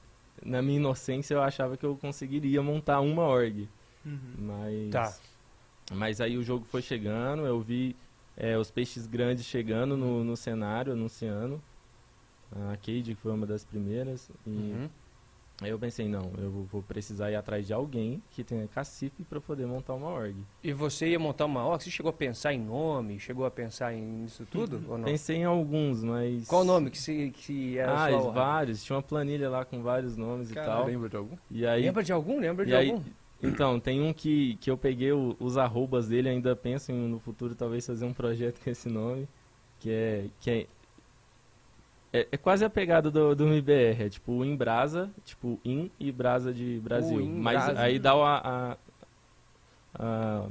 na 0.45 0.63
minha 0.63 0.77
inocência 0.79 1.35
eu 1.35 1.43
achava 1.43 1.77
que 1.77 1.85
eu 1.85 1.97
conseguiria 1.97 2.63
montar 2.63 3.01
uma 3.01 3.23
org, 3.25 3.69
Uhum. 4.05 4.19
mas... 4.39 4.91
Tá. 4.91 5.17
Mas 5.95 6.21
aí 6.21 6.39
o 6.39 6.43
jogo 6.45 6.65
foi 6.65 6.81
chegando, 6.81 7.45
eu 7.45 7.61
vi 7.61 7.95
é, 8.37 8.57
os 8.59 8.71
peixes 8.71 9.07
grandes 9.07 9.45
chegando 9.45 9.97
no, 9.97 10.25
no 10.25 10.37
cenário, 10.37 10.93
anunciando. 10.93 11.61
A 12.71 12.77
Cade, 12.77 13.15
foi 13.15 13.33
uma 13.33 13.47
das 13.47 13.65
primeiras. 13.65 14.31
E 14.47 14.51
Uhum. 14.51 14.89
aí 15.63 15.71
eu 15.71 15.79
pensei, 15.79 16.07
não, 16.07 16.31
eu 16.37 16.67
vou- 16.71 16.83
precisar 16.83 17.31
ir 17.31 17.35
atrás 17.37 17.67
de 17.67 17.73
alguém 17.73 18.23
que 18.31 18.45
tenha 18.45 18.69
cacife 18.69 19.23
para 19.25 19.41
poder 19.41 19.65
montar 19.67 19.95
uma 19.95 20.09
org. 20.09 20.35
E 20.63 20.71
você 20.73 21.09
ia 21.09 21.19
montar 21.19 21.47
uma 21.47 21.65
org? 21.65 21.83
Você 21.83 21.91
chegou 21.91 22.11
a 22.11 22.13
pensar 22.13 22.53
em 22.53 22.61
nome? 22.61 23.19
Chegou 23.19 23.47
a 23.47 23.51
pensar 23.51 23.95
em 23.95 24.25
isso 24.27 24.45
tudo? 24.51 24.83
ou 24.91 24.99
não? 24.99 25.05
Pensei 25.05 25.37
em 25.39 25.45
alguns, 25.45 26.05
mas... 26.05 26.47
Qual 26.47 26.61
o 26.61 26.65
nome 26.65 26.91
que, 26.91 26.99
se, 26.99 27.31
que 27.35 27.79
era 27.79 27.93
Ah, 28.07 28.19
vários. 28.31 28.85
Tinha 28.85 28.97
uma 28.97 29.03
planilha 29.03 29.49
lá 29.49 29.65
com 29.65 29.83
vários 29.83 30.15
nomes 30.17 30.51
e 30.51 30.55
Caralho. 30.55 30.73
tal. 30.79 30.87
Lembra 30.89 31.09
de 31.09 31.17
algum? 31.17 31.37
E 31.51 31.67
aí, 31.67 31.83
Lembra 31.83 32.03
de 32.03 32.13
algum? 32.13 32.39
Lembra 32.39 32.65
e 32.65 32.69
de 32.69 32.75
aí- 32.75 32.91
algum? 32.91 33.03
Então, 33.43 33.81
tem 33.81 34.01
um 34.01 34.13
que, 34.13 34.57
que 34.61 34.71
eu 34.71 34.79
peguei 34.79 35.11
o- 35.13 35.37
os 35.41 35.57
arrobas 35.57 36.09
dele, 36.09 36.29
ainda 36.29 36.55
penso 36.55 36.93
em 36.93 36.95
no 37.09 37.19
futuro 37.19 37.55
talvez 37.55 37.85
fazer 37.87 38.05
um 38.05 38.13
projeto 38.13 38.63
com 38.63 38.71
esse 38.71 38.89
nome, 38.89 39.29
que 39.81 39.91
é 39.91 40.27
que 40.41 40.51
é, 40.51 40.67
é, 42.13 42.29
é 42.33 42.37
quase 42.37 42.65
a 42.65 42.71
pegada 42.71 43.11
do, 43.11 43.35
do 43.35 43.45
MBR, 43.49 44.05
é 44.05 44.09
tipo 44.09 44.33
o 44.33 44.45
Embrasa, 44.45 45.11
tipo 45.25 45.59
In 45.65 45.91
e 45.99 46.13
Brasa 46.13 46.53
de 46.53 46.79
Brasil. 46.81 47.19
O 47.19 47.27
Mas 47.27 47.69
aí 47.77 47.99
dá 47.99 48.15
o, 48.15 48.23
a, 48.23 48.37
a- 48.39 48.77
a- 49.99 50.49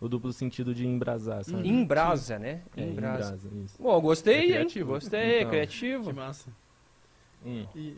o 0.00 0.08
duplo 0.08 0.32
sentido 0.32 0.74
de 0.74 0.86
embrasar, 0.86 1.44
sabe? 1.44 1.66
Embrasa, 1.68 2.38
né? 2.38 2.62
É, 2.76 2.82
Embrasa. 2.84 3.34
Embrasa, 3.34 3.48
isso. 3.64 3.82
Bom, 3.82 4.00
gostei, 4.00 4.34
É 4.34 4.42
hein? 4.44 4.48
criativo. 4.52 4.92
Gostei, 4.92 5.38
Então. 5.40 5.50
criativo. 5.50 6.04
Que 6.04 6.12
massa. 6.12 6.50
Hum. 7.44 7.66
E... 7.74 7.96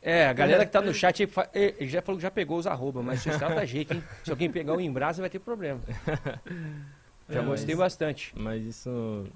É, 0.00 0.26
a 0.28 0.32
galera 0.32 0.64
que 0.64 0.70
tá 0.72 0.80
no 0.80 0.94
chat 0.94 1.22
aí 1.22 1.28
eh, 1.54 1.74
ele 1.78 1.90
já 1.90 2.00
falou 2.00 2.18
que 2.18 2.22
já 2.22 2.30
pegou 2.30 2.56
os 2.58 2.66
arroba, 2.66 3.02
mas 3.02 3.20
se 3.20 3.30
trata 3.36 3.66
jeito, 3.66 3.94
hein? 3.94 4.02
Se 4.24 4.30
alguém 4.30 4.50
pegar 4.50 4.74
o 4.74 4.80
Embrasa 4.80 5.20
vai 5.20 5.28
ter 5.30 5.38
problema. 5.40 5.80
Já 7.30 7.40
É, 7.42 7.44
gostei 7.44 7.74
mas- 7.74 7.84
bastante. 7.92 8.32
Mas 8.34 8.64
isso, 8.64 9.26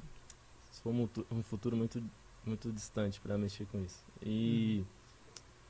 isso 0.73 0.81
foi 0.83 0.93
um, 0.93 1.07
um 1.31 1.43
futuro 1.43 1.77
muito, 1.77 2.03
muito 2.47 2.73
distante 2.73 3.21
para 3.21 3.37
mexer 3.37 3.67
com 3.67 3.79
isso. 3.85 4.03
E, 4.23 4.83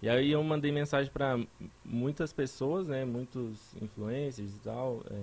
e 0.01 0.09
aí 0.09 0.31
eu 0.31 0.41
mandei 0.45 0.71
mensagem 0.71 1.11
para 1.13 1.37
muitas 1.85 2.33
pessoas, 2.33 2.87
né, 2.87 3.05
muitos 3.05 3.75
influencers 3.83 4.55
e 4.55 4.59
tal, 4.61 5.03
é, 5.11 5.21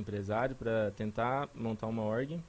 empresários, 0.00 0.58
para 0.58 0.90
tentar 0.96 1.48
montar 1.54 1.86
uma 1.86 2.02
org. 2.02 2.40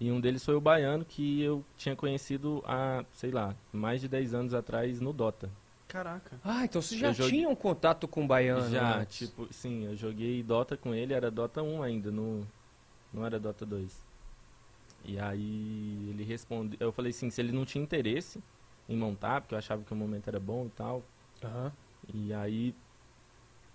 E 0.00 0.10
um 0.10 0.18
deles 0.18 0.42
foi 0.42 0.54
o 0.54 0.60
Baiano, 0.60 1.04
que 1.04 1.42
eu 1.42 1.62
tinha 1.76 1.94
conhecido 1.94 2.62
há, 2.66 3.04
sei 3.12 3.30
lá, 3.30 3.54
mais 3.70 4.00
de 4.00 4.08
10 4.08 4.32
anos 4.32 4.54
atrás 4.54 4.98
no 4.98 5.12
Dota. 5.12 5.50
Caraca. 5.86 6.40
Ah, 6.42 6.64
então 6.64 6.80
você 6.80 6.96
já 6.96 7.12
tinha 7.12 7.48
um 7.48 7.54
contato 7.54 8.08
com 8.08 8.24
o 8.24 8.26
baiano. 8.26 8.70
Já, 8.70 9.00
antes. 9.00 9.28
tipo, 9.28 9.52
sim, 9.52 9.84
eu 9.84 9.94
joguei 9.94 10.42
Dota 10.42 10.74
com 10.76 10.94
ele, 10.94 11.12
era 11.12 11.30
Dota 11.30 11.62
1 11.62 11.82
ainda, 11.82 12.10
no, 12.10 12.46
não 13.12 13.26
era 13.26 13.38
Dota 13.38 13.66
2. 13.66 14.00
E 15.04 15.18
aí 15.18 16.08
ele 16.10 16.24
respondeu, 16.24 16.78
eu 16.80 16.92
falei 16.92 17.10
assim, 17.10 17.28
se 17.28 17.40
ele 17.40 17.52
não 17.52 17.66
tinha 17.66 17.82
interesse 17.82 18.42
em 18.88 18.96
montar, 18.96 19.40
porque 19.42 19.54
eu 19.54 19.58
achava 19.58 19.82
que 19.82 19.92
o 19.92 19.96
momento 19.96 20.28
era 20.28 20.40
bom 20.40 20.66
e 20.66 20.70
tal, 20.70 21.02
Aham. 21.44 21.72
e 22.14 22.32
aí, 22.32 22.74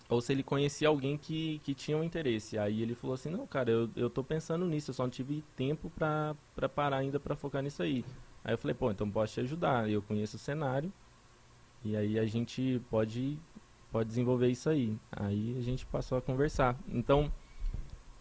ou 0.07 0.21
se 0.21 0.31
ele 0.31 0.43
conhecia 0.43 0.87
alguém 0.87 1.17
que, 1.17 1.59
que 1.63 1.73
tinha 1.73 1.97
um 1.97 2.03
interesse. 2.03 2.57
Aí 2.57 2.81
ele 2.81 2.93
falou 2.93 3.15
assim, 3.15 3.29
não, 3.29 3.47
cara, 3.47 3.71
eu, 3.71 3.89
eu 3.95 4.09
tô 4.09 4.23
pensando 4.23 4.65
nisso, 4.65 4.91
eu 4.91 4.93
só 4.93 5.03
não 5.03 5.09
tive 5.09 5.43
tempo 5.55 5.89
pra, 5.89 6.35
pra 6.55 6.69
parar 6.69 6.97
ainda 6.97 7.19
pra 7.19 7.35
focar 7.35 7.63
nisso 7.63 7.81
aí. 7.81 8.05
Aí 8.43 8.53
eu 8.53 8.57
falei, 8.57 8.75
pô, 8.75 8.91
então 8.91 9.09
posso 9.09 9.33
te 9.33 9.39
ajudar, 9.39 9.89
eu 9.89 10.01
conheço 10.01 10.35
o 10.35 10.39
cenário, 10.39 10.93
e 11.83 11.97
aí 11.97 12.19
a 12.19 12.25
gente 12.25 12.79
pode, 12.89 13.39
pode 13.91 14.07
desenvolver 14.07 14.49
isso 14.49 14.69
aí. 14.69 14.95
Aí 15.11 15.55
a 15.57 15.61
gente 15.61 15.85
passou 15.87 16.17
a 16.17 16.21
conversar. 16.21 16.77
Então, 16.87 17.31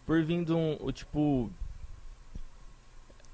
por 0.05 0.23
vindo 0.23 0.57
um, 0.57 0.77
o 0.81 0.91
tipo... 0.91 1.51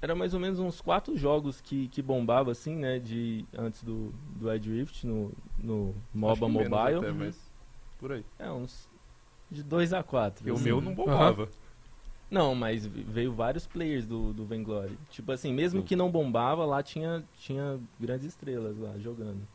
Era 0.02 0.16
mais 0.16 0.34
ou 0.34 0.40
menos 0.40 0.58
uns 0.58 0.80
quatro 0.80 1.16
jogos 1.16 1.60
que, 1.60 1.86
que 1.86 2.02
bombava, 2.02 2.50
assim, 2.50 2.74
né, 2.74 2.98
de, 2.98 3.46
antes 3.56 3.84
do, 3.84 4.12
do 4.34 4.52
Ed 4.52 4.68
Rift, 4.68 5.06
no, 5.06 5.30
no 5.56 5.94
MOBA 6.12 6.48
Mobile. 6.48 6.98
até, 6.98 7.12
mas 7.12 7.51
por 8.02 8.12
aí. 8.12 8.24
É, 8.36 8.50
uns, 8.50 8.88
de 9.48 9.62
2 9.62 9.92
a 9.92 10.02
4. 10.02 10.44
Porque 10.44 10.50
o 10.50 10.62
meu 10.62 10.80
não 10.80 10.92
bombava. 10.92 11.48
Não, 12.28 12.54
mas 12.54 12.84
veio 12.84 13.32
vários 13.32 13.66
players 13.66 14.06
do, 14.06 14.32
do 14.32 14.44
Vainglory. 14.44 14.98
Tipo 15.10 15.30
assim, 15.32 15.52
mesmo 15.52 15.82
que 15.82 15.94
não 15.94 16.10
bombava, 16.10 16.64
lá 16.64 16.82
tinha, 16.82 17.22
tinha 17.38 17.78
grandes 18.00 18.26
estrelas 18.26 18.76
lá 18.78 18.98
jogando. 18.98 19.46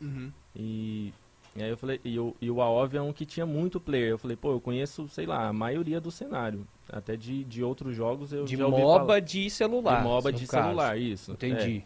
Uhum. 0.00 0.30
E, 0.54 1.14
e 1.56 1.62
aí 1.62 1.70
eu 1.70 1.76
falei, 1.76 2.00
e 2.04 2.18
o, 2.18 2.36
e 2.40 2.50
o 2.50 2.60
AOV 2.60 2.96
é 2.96 3.00
um 3.00 3.12
que 3.12 3.24
tinha 3.24 3.46
muito 3.46 3.80
player. 3.80 4.10
Eu 4.10 4.18
falei, 4.18 4.36
pô, 4.36 4.50
eu 4.50 4.60
conheço, 4.60 5.08
sei 5.08 5.24
lá, 5.24 5.46
a 5.46 5.52
maioria 5.52 6.00
do 6.00 6.10
cenário. 6.10 6.66
Até 6.90 7.16
de, 7.16 7.44
de 7.44 7.62
outros 7.62 7.96
jogos 7.96 8.32
eu 8.32 8.44
De 8.44 8.56
já 8.56 8.66
ouvi 8.66 8.82
MOBA 8.82 9.06
falar. 9.06 9.20
de 9.20 9.48
celular. 9.48 9.98
De 9.98 10.02
MOBA 10.02 10.32
de 10.32 10.46
caso. 10.46 10.64
celular, 10.64 10.98
isso. 10.98 11.32
Entendi. 11.32 11.84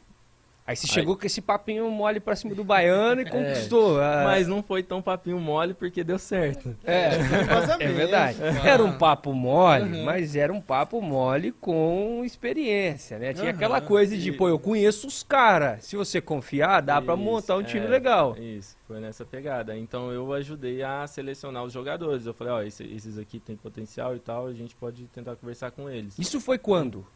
Aí 0.67 0.75
você 0.75 0.87
Aí- 0.87 0.93
chegou 0.93 1.17
com 1.17 1.25
esse 1.25 1.41
papinho 1.41 1.89
mole 1.91 2.19
pra 2.19 2.35
cima 2.35 2.53
do 2.55 2.65
baiano 2.65 3.21
e 3.21 3.25
conquistou. 3.31 4.03
É, 4.03 4.05
ah, 4.05 4.23
mas 4.25 4.49
não 4.49 4.63
foi 4.65 4.83
tão 4.83 5.01
papinho 5.01 5.39
mole 5.39 5.75
porque 5.75 6.03
deu 6.03 6.19
certo. 6.19 6.77
É, 6.85 7.15
é 7.15 7.19
Vazamento, 7.45 7.93
verdade. 7.95 8.39
pá. 8.39 8.67
Era 8.69 8.83
um 8.83 8.99
papo 8.99 9.33
mole, 9.33 9.99
Uhum. 9.99 10.05
mas 10.05 10.35
era 10.35 10.53
um 10.53 10.61
papo 10.61 11.01
mole 11.01 11.53
com 11.53 12.23
experiência, 12.25 13.19
né? 13.19 13.33
Tinha 13.33 13.47
Aham. 13.51 13.55
aquela 13.55 13.81
coisa 13.81 14.17
de, 14.17 14.31
E- 14.31 14.33
pô, 14.33 14.49
eu 14.49 14.59
conheço 14.59 15.07
os 15.07 15.23
caras. 15.23 15.85
Se 15.85 15.95
você 15.97 16.21
confiar, 16.21 16.81
dá 16.83 17.01
pra 17.01 17.15
Isso, 17.15 17.23
montar 17.23 17.57
um 17.57 17.63
time 17.63 17.87
é, 17.87 17.89
legal. 17.89 18.37
Isso, 18.37 18.77
foi 18.89 18.99
nessa 19.01 19.25
pegada. 19.25 19.77
Então 19.77 20.11
eu 20.11 20.33
ajudei 20.33 20.83
a 20.83 21.07
selecionar 21.07 21.63
os 21.63 21.73
jogadores. 21.73 22.27
Eu 22.27 22.35
falei, 22.35 22.53
ó, 22.53 22.63
esse- 22.63 22.83
esses 22.85 23.19
aqui 23.19 23.39
têm 23.39 23.57
potencial 23.57 24.17
e 24.17 24.19
tal, 24.19 24.47
a 24.49 24.53
gente 24.53 24.75
pode 24.75 25.05
tentar 25.07 25.37
conversar 25.37 25.71
com 25.71 25.89
eles. 25.89 26.19
Isso 26.19 26.41
foi 26.41 26.59
quando? 26.59 27.07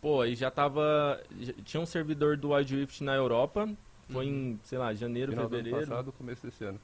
Pô, 0.00 0.20
aí 0.22 0.34
já 0.34 0.50
tava. 0.50 1.22
já- 1.38 1.52
tinha 1.64 1.80
um 1.80 1.86
servidor 1.86 2.36
do 2.36 2.52
Wild 2.52 2.74
Rift 2.76 3.02
na 3.04 3.14
Europa. 3.14 3.68
Foi 4.08 4.26
em, 4.26 4.58
sei 4.64 4.78
lá, 4.78 4.92
janeiro, 4.94 5.30
Final 5.32 5.48
do 5.48 5.54
ano 5.54 5.64
fevereiro. 5.64 5.88
passado, 5.90 6.12
começo 6.12 6.44
desse 6.46 6.64
ano. 6.64 6.80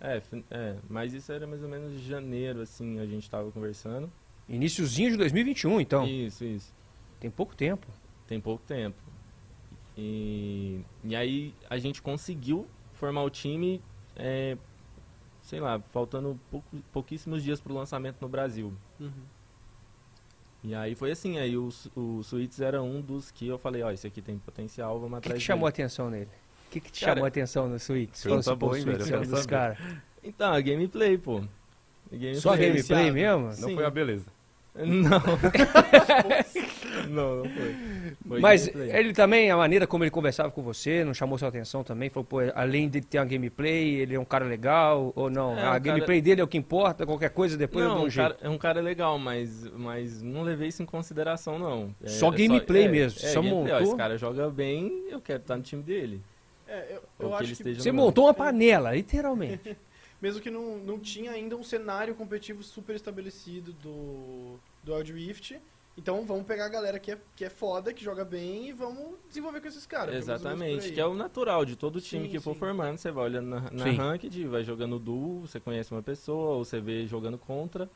É, 0.00 0.22
é, 0.50 0.76
mas 0.88 1.12
isso 1.12 1.30
era 1.30 1.46
mais 1.46 1.62
ou 1.62 1.68
menos 1.68 1.92
de 1.92 2.08
janeiro, 2.08 2.62
assim, 2.62 2.98
a 3.00 3.04
gente 3.06 3.28
tava 3.28 3.50
conversando. 3.52 4.10
Iniciozinho 4.48 5.10
de 5.10 5.16
2021, 5.18 5.78
então. 5.80 6.06
Isso, 6.06 6.42
isso. 6.44 6.72
Tem 7.20 7.30
pouco 7.30 7.54
tempo. 7.54 7.86
Tem 8.26 8.40
pouco 8.40 8.64
tempo. 8.66 8.96
E, 9.96 10.80
e 11.04 11.14
aí 11.14 11.54
a 11.68 11.76
gente 11.76 12.00
conseguiu 12.00 12.66
formar 12.94 13.22
o 13.24 13.30
time, 13.30 13.82
é, 14.16 14.56
sei 15.42 15.60
lá, 15.60 15.78
faltando 15.90 16.38
pouco- 16.50 16.76
pouquíssimos 16.92 17.42
dias 17.42 17.60
pro 17.60 17.74
lançamento 17.74 18.16
no 18.22 18.28
Brasil. 18.28 18.72
Uhum. 18.98 19.10
E 20.62 20.74
aí 20.74 20.94
foi 20.94 21.10
assim, 21.10 21.38
aí 21.38 21.56
o, 21.56 21.70
o 21.96 22.22
Suítes 22.22 22.60
era 22.60 22.82
um 22.82 23.00
dos 23.00 23.30
que 23.30 23.46
eu 23.46 23.58
falei, 23.58 23.82
ó, 23.82 23.90
esse 23.90 24.06
aqui 24.06 24.20
tem 24.20 24.38
potencial, 24.38 25.00
vamos 25.00 25.18
O 25.18 25.20
que, 25.22 25.28
atrás 25.28 25.40
que 25.40 25.46
chamou 25.46 25.66
a 25.66 25.70
atenção 25.70 26.10
nele? 26.10 26.28
O 26.68 26.70
que, 26.70 26.80
que 26.80 26.92
te 26.92 27.00
Cara, 27.00 27.14
chamou 27.14 27.24
a 27.24 27.28
atenção 27.28 27.68
no 27.68 27.78
Suítes? 27.78 28.22
Fala 28.22 28.40
assim, 28.40 28.50
o 28.50 28.76
hein, 28.76 28.82
Suítes 28.82 29.10
é 29.10 29.18
um 29.18 29.22
Eu 29.22 29.30
dos 29.30 29.46
caras. 29.46 29.78
Então, 30.22 30.52
a 30.52 30.60
gameplay, 30.60 31.16
pô. 31.16 31.42
Gameplay. 32.10 32.34
Só 32.36 32.50
gameplay 32.50 32.74
Diferenciado. 32.82 33.12
mesmo? 33.14 33.44
Não 33.46 33.68
Sim. 33.70 33.74
foi 33.74 33.84
a 33.84 33.90
beleza. 33.90 34.26
Não. 34.74 35.20
não, 37.10 37.36
não 37.36 37.44
foi. 37.50 37.76
Foi 38.28 38.40
Mas 38.40 38.66
gameplay. 38.68 38.96
ele 38.98 39.12
também, 39.12 39.50
a 39.50 39.56
maneira 39.56 39.86
como 39.86 40.04
ele 40.04 40.10
conversava 40.10 40.50
com 40.50 40.62
você, 40.62 41.04
não 41.04 41.12
chamou 41.12 41.36
sua 41.38 41.48
atenção 41.48 41.82
também? 41.82 42.08
Falou, 42.08 42.24
pô, 42.24 42.38
além 42.54 42.88
de 42.88 43.00
ter 43.00 43.18
uma 43.18 43.24
gameplay, 43.24 43.96
ele 43.96 44.14
é 44.14 44.20
um 44.20 44.24
cara 44.24 44.44
legal 44.44 45.12
ou 45.16 45.28
não? 45.28 45.50
É, 45.50 45.54
a 45.54 45.60
um 45.60 45.64
cara- 45.64 45.78
gameplay 45.80 46.20
dele 46.20 46.40
é 46.40 46.44
o 46.44 46.48
que 46.48 46.56
importa, 46.58 47.04
qualquer 47.04 47.30
coisa 47.30 47.56
depois 47.56 47.84
eu 47.84 47.88
não, 47.88 47.96
dou 47.96 48.04
um 48.04 48.06
um 48.06 48.10
jeito. 48.10 48.28
cara, 48.34 48.38
é 48.42 48.48
um 48.48 48.58
cara 48.58 48.80
legal, 48.80 49.18
mas, 49.18 49.66
mas 49.76 50.22
não 50.22 50.42
levei 50.42 50.68
isso 50.68 50.82
em 50.82 50.86
consideração, 50.86 51.58
não. 51.58 51.94
É, 52.02 52.08
Só 52.08 52.28
é 52.32 52.36
gameplay 52.36 52.84
é, 52.84 52.88
mesmo, 52.88 53.18
É, 53.22 53.28
só 53.28 53.42
gameplay, 53.42 53.72
ó, 53.72 53.74
montou? 53.74 53.88
esse 53.88 53.96
cara 53.96 54.18
joga 54.18 54.48
bem, 54.50 55.06
eu 55.10 55.20
quero 55.20 55.40
estar 55.40 55.56
no 55.56 55.62
time 55.62 55.82
dele. 55.82 56.20
É, 56.66 56.86
eu, 56.94 57.02
eu 57.18 57.74
Você 57.74 57.90
montou 57.90 58.26
uma 58.26 58.34
panela, 58.34 58.94
literalmente. 58.94 59.76
mesmo 60.20 60.40
que 60.40 60.50
não, 60.50 60.78
não 60.78 60.98
tinha 60.98 61.32
ainda 61.32 61.56
um 61.56 61.62
cenário 61.62 62.14
competitivo 62.14 62.62
super 62.62 62.94
estabelecido 62.94 63.72
do, 63.74 64.58
do 64.82 64.94
Wild 64.94 65.12
Rift, 65.12 65.60
então 65.96 66.24
vamos 66.24 66.46
pegar 66.46 66.66
a 66.66 66.68
galera 66.68 66.98
que 66.98 67.12
é, 67.12 67.18
que 67.36 67.44
é 67.44 67.50
foda, 67.50 67.92
que 67.92 68.02
joga 68.02 68.24
bem 68.24 68.68
e 68.68 68.72
vamos 68.72 69.18
desenvolver 69.28 69.60
com 69.60 69.68
esses 69.68 69.84
caras. 69.84 70.14
Exatamente, 70.14 70.92
que 70.92 71.00
é 71.00 71.06
o 71.06 71.14
natural 71.14 71.64
de 71.64 71.76
todo 71.76 72.00
time 72.00 72.24
Sim, 72.24 72.30
que 72.30 72.40
for 72.40 72.54
sim. 72.54 72.58
formando. 72.58 72.96
Você 72.96 73.10
vai 73.10 73.24
olhando 73.24 73.48
na, 73.48 73.60
na 73.70 73.84
Sim. 73.84 73.96
ranked, 73.96 74.46
vai 74.46 74.64
jogando 74.64 74.98
duo, 74.98 75.40
você 75.40 75.60
conhece 75.60 75.92
uma 75.92 76.02
pessoa, 76.02 76.56
ou 76.56 76.64
você 76.64 76.80
vê 76.80 77.06
jogando 77.06 77.36
contra, 77.36 77.90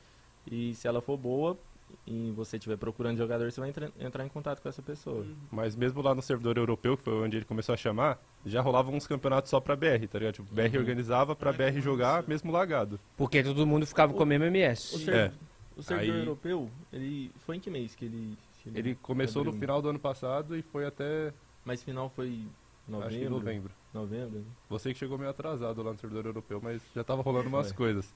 e 0.51 0.75
se 0.75 0.87
ela 0.87 1.01
for 1.01 1.17
boa 1.17 1.59
e 2.07 2.31
você 2.33 2.57
estiver 2.57 2.77
procurando 2.77 3.17
jogador, 3.19 3.51
você 3.51 3.61
vai 3.61 3.69
entra- 3.71 3.91
entrar 3.99 4.25
em 4.25 4.29
contato 4.29 4.61
com 4.61 4.69
essa 4.69 4.83
pessoa. 4.83 5.23
Uhum. 5.23 5.35
Mas 5.51 5.75
mesmo 5.77 6.01
lá 6.03 6.15
no 6.15 6.23
servidor 6.23 6.57
europeu, 6.59 6.97
que 6.97 7.03
foi 7.03 7.13
onde 7.15 7.37
ele 7.39 7.45
começou 7.45 7.73
a 7.73 7.77
chamar, 7.77 8.21
já 8.45 8.61
rolavam 8.61 8.95
uns 8.95 9.07
campeonatos 9.07 9.51
só 9.51 9.61
pra 9.61 9.75
BR, 9.77 10.07
tá 10.11 10.19
ligado? 10.19 10.35
Tipo, 10.35 10.55
BR 10.55 10.75
Uhum. 10.75 10.81
organizava 10.81 11.35
pra 11.37 11.51
Ah, 11.51 11.53
BR 11.53 11.81
jogar, 11.81 12.27
mesmo 12.29 12.51
lagado. 12.53 12.99
Porque 13.17 13.43
todo 13.43 13.67
mundo 13.67 13.87
ficava 13.87 14.13
com 14.13 14.23
a 14.23 14.27
mesma 14.27 14.45
O, 14.47 14.49
MS. 14.49 14.99
ser- 15.05 15.15
É. 15.15 15.33
o 15.77 15.83
servidor 15.83 16.15
Aí- 16.15 16.21
europeu, 16.21 16.71
ele 16.93 17.31
foi 17.47 17.57
em 17.57 17.61
que 17.61 17.71
mês 17.71 17.95
que 17.95 18.05
ele... 18.05 18.37
que 18.63 18.69
Ele 18.75 18.95
começou 18.97 19.45
no 19.45 19.51
abriu? 19.51 19.61
final 19.61 19.83
do 19.83 19.89
ano 19.91 19.99
passado 19.99 20.57
e 20.57 20.63
foi 20.63 20.87
até, 20.87 21.33
Mas 21.65 21.83
final 21.83 22.09
foi 22.11 22.41
novembro? 22.89 23.09
acho 23.09 23.19
que 23.19 23.29
novembro. 23.29 23.71
Novembro? 23.93 24.39
né? 24.41 24.45
Você 24.69 24.93
que 24.93 24.99
chegou 24.99 25.17
meio 25.17 25.31
atrasado 25.31 25.83
lá 25.83 25.93
no 25.93 25.99
servidor 25.99 26.27
europeu, 26.27 26.61
mas 26.63 26.83
já 26.95 27.05
tava 27.05 27.23
rolando 27.23 27.49
umas 27.49 27.69
Foi. 27.69 27.77
coisas. 27.77 28.13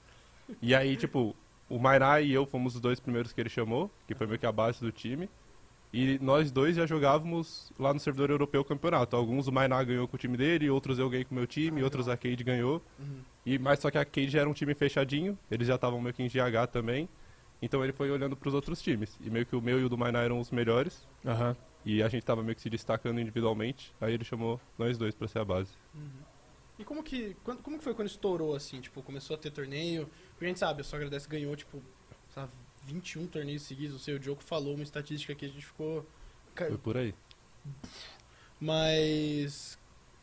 E 0.61 0.73
aí, 0.75 0.97
tipo, 0.97 1.35
o 1.69 1.79
Mainai 1.79 2.25
e 2.25 2.33
eu 2.33 2.45
fomos 2.45 2.75
os 2.75 2.81
dois 2.81 2.99
primeiros 2.99 3.31
que 3.31 3.39
ele 3.39 3.49
chamou, 3.49 3.91
que 4.07 4.15
foi 4.15 4.25
meio 4.27 4.39
que 4.39 4.45
a 4.45 4.51
base 4.51 4.81
do 4.81 4.91
time. 4.91 5.29
E 5.91 6.19
nós 6.19 6.51
dois 6.51 6.75
já 6.75 6.85
jogávamos 6.85 7.71
lá 7.79 7.93
no 7.93 7.99
servidor 7.99 8.29
europeu 8.29 8.61
o 8.61 8.65
campeonato. 8.65 9.15
Alguns 9.15 9.47
o 9.47 9.51
Mainai 9.51 9.85
ganhou 9.85 10.07
com 10.07 10.15
o 10.15 10.19
time 10.19 10.37
dele, 10.37 10.69
outros 10.69 10.99
eu 10.99 11.09
ganhei 11.09 11.25
com 11.25 11.33
o 11.33 11.37
meu 11.37 11.47
time, 11.47 11.81
Ah, 11.81 11.83
outros 11.83 12.07
a 12.07 12.15
Cade 12.15 12.43
ganhou. 12.43 12.81
Uhum. 12.99 13.21
E, 13.45 13.57
mas 13.57 13.79
só 13.79 13.89
que 13.89 13.97
a 13.97 14.05
Cade 14.05 14.29
já 14.29 14.41
era 14.41 14.49
um 14.49 14.53
time 14.53 14.75
fechadinho, 14.75 15.37
eles 15.49 15.67
já 15.67 15.75
estavam 15.75 15.99
meio 15.99 16.13
que 16.13 16.21
em 16.21 16.27
GH 16.27 16.67
também. 16.71 17.09
Então 17.61 17.83
ele 17.83 17.91
foi 17.91 18.09
olhando 18.11 18.35
pros 18.35 18.53
outros 18.53 18.81
times. 18.81 19.17
E 19.19 19.29
meio 19.29 19.45
que 19.45 19.55
o 19.55 19.61
meu 19.61 19.79
e 19.79 19.83
o 19.83 19.89
do 19.89 19.97
Mainai 19.97 20.25
eram 20.25 20.39
os 20.39 20.51
melhores. 20.51 21.07
Aham. 21.25 21.55
E 21.85 22.03
a 22.03 22.09
gente 22.09 22.23
tava 22.23 22.43
meio 22.43 22.55
que 22.55 22.61
se 22.61 22.69
destacando 22.69 23.19
individualmente. 23.19 23.93
Aí 23.99 24.13
ele 24.13 24.23
chamou 24.23 24.59
nós 24.77 24.97
dois 24.97 25.15
pra 25.15 25.27
ser 25.27 25.39
a 25.39 25.45
base. 25.45 25.71
Uhum. 25.95 26.01
E 26.79 26.83
como 26.85 27.03
que, 27.03 27.35
quando, 27.43 27.61
como 27.61 27.77
que 27.77 27.83
foi 27.83 27.93
quando 27.93 28.07
estourou, 28.07 28.55
assim, 28.55 28.79
tipo, 28.79 29.03
começou 29.03 29.35
a 29.35 29.37
ter 29.39 29.51
torneio? 29.51 30.09
Porque 30.31 30.45
a 30.45 30.47
gente 30.47 30.59
sabe, 30.59 30.79
a 30.81 30.83
Só 30.83 30.95
Agradece 30.95 31.27
ganhou, 31.27 31.53
tipo, 31.55 31.83
sabe, 32.33 32.53
21 32.85 33.27
torneios 33.27 33.63
seguidos, 33.63 33.91
não 33.93 33.99
sei, 33.99 34.15
o 34.15 34.19
Diogo 34.19 34.41
falou 34.41 34.73
uma 34.75 34.83
estatística 34.83 35.35
que 35.35 35.43
a 35.45 35.49
gente 35.49 35.65
ficou... 35.65 36.07
Foi 36.69 36.77
por 36.77 36.95
aí. 36.97 37.13
Mas, 38.59 39.77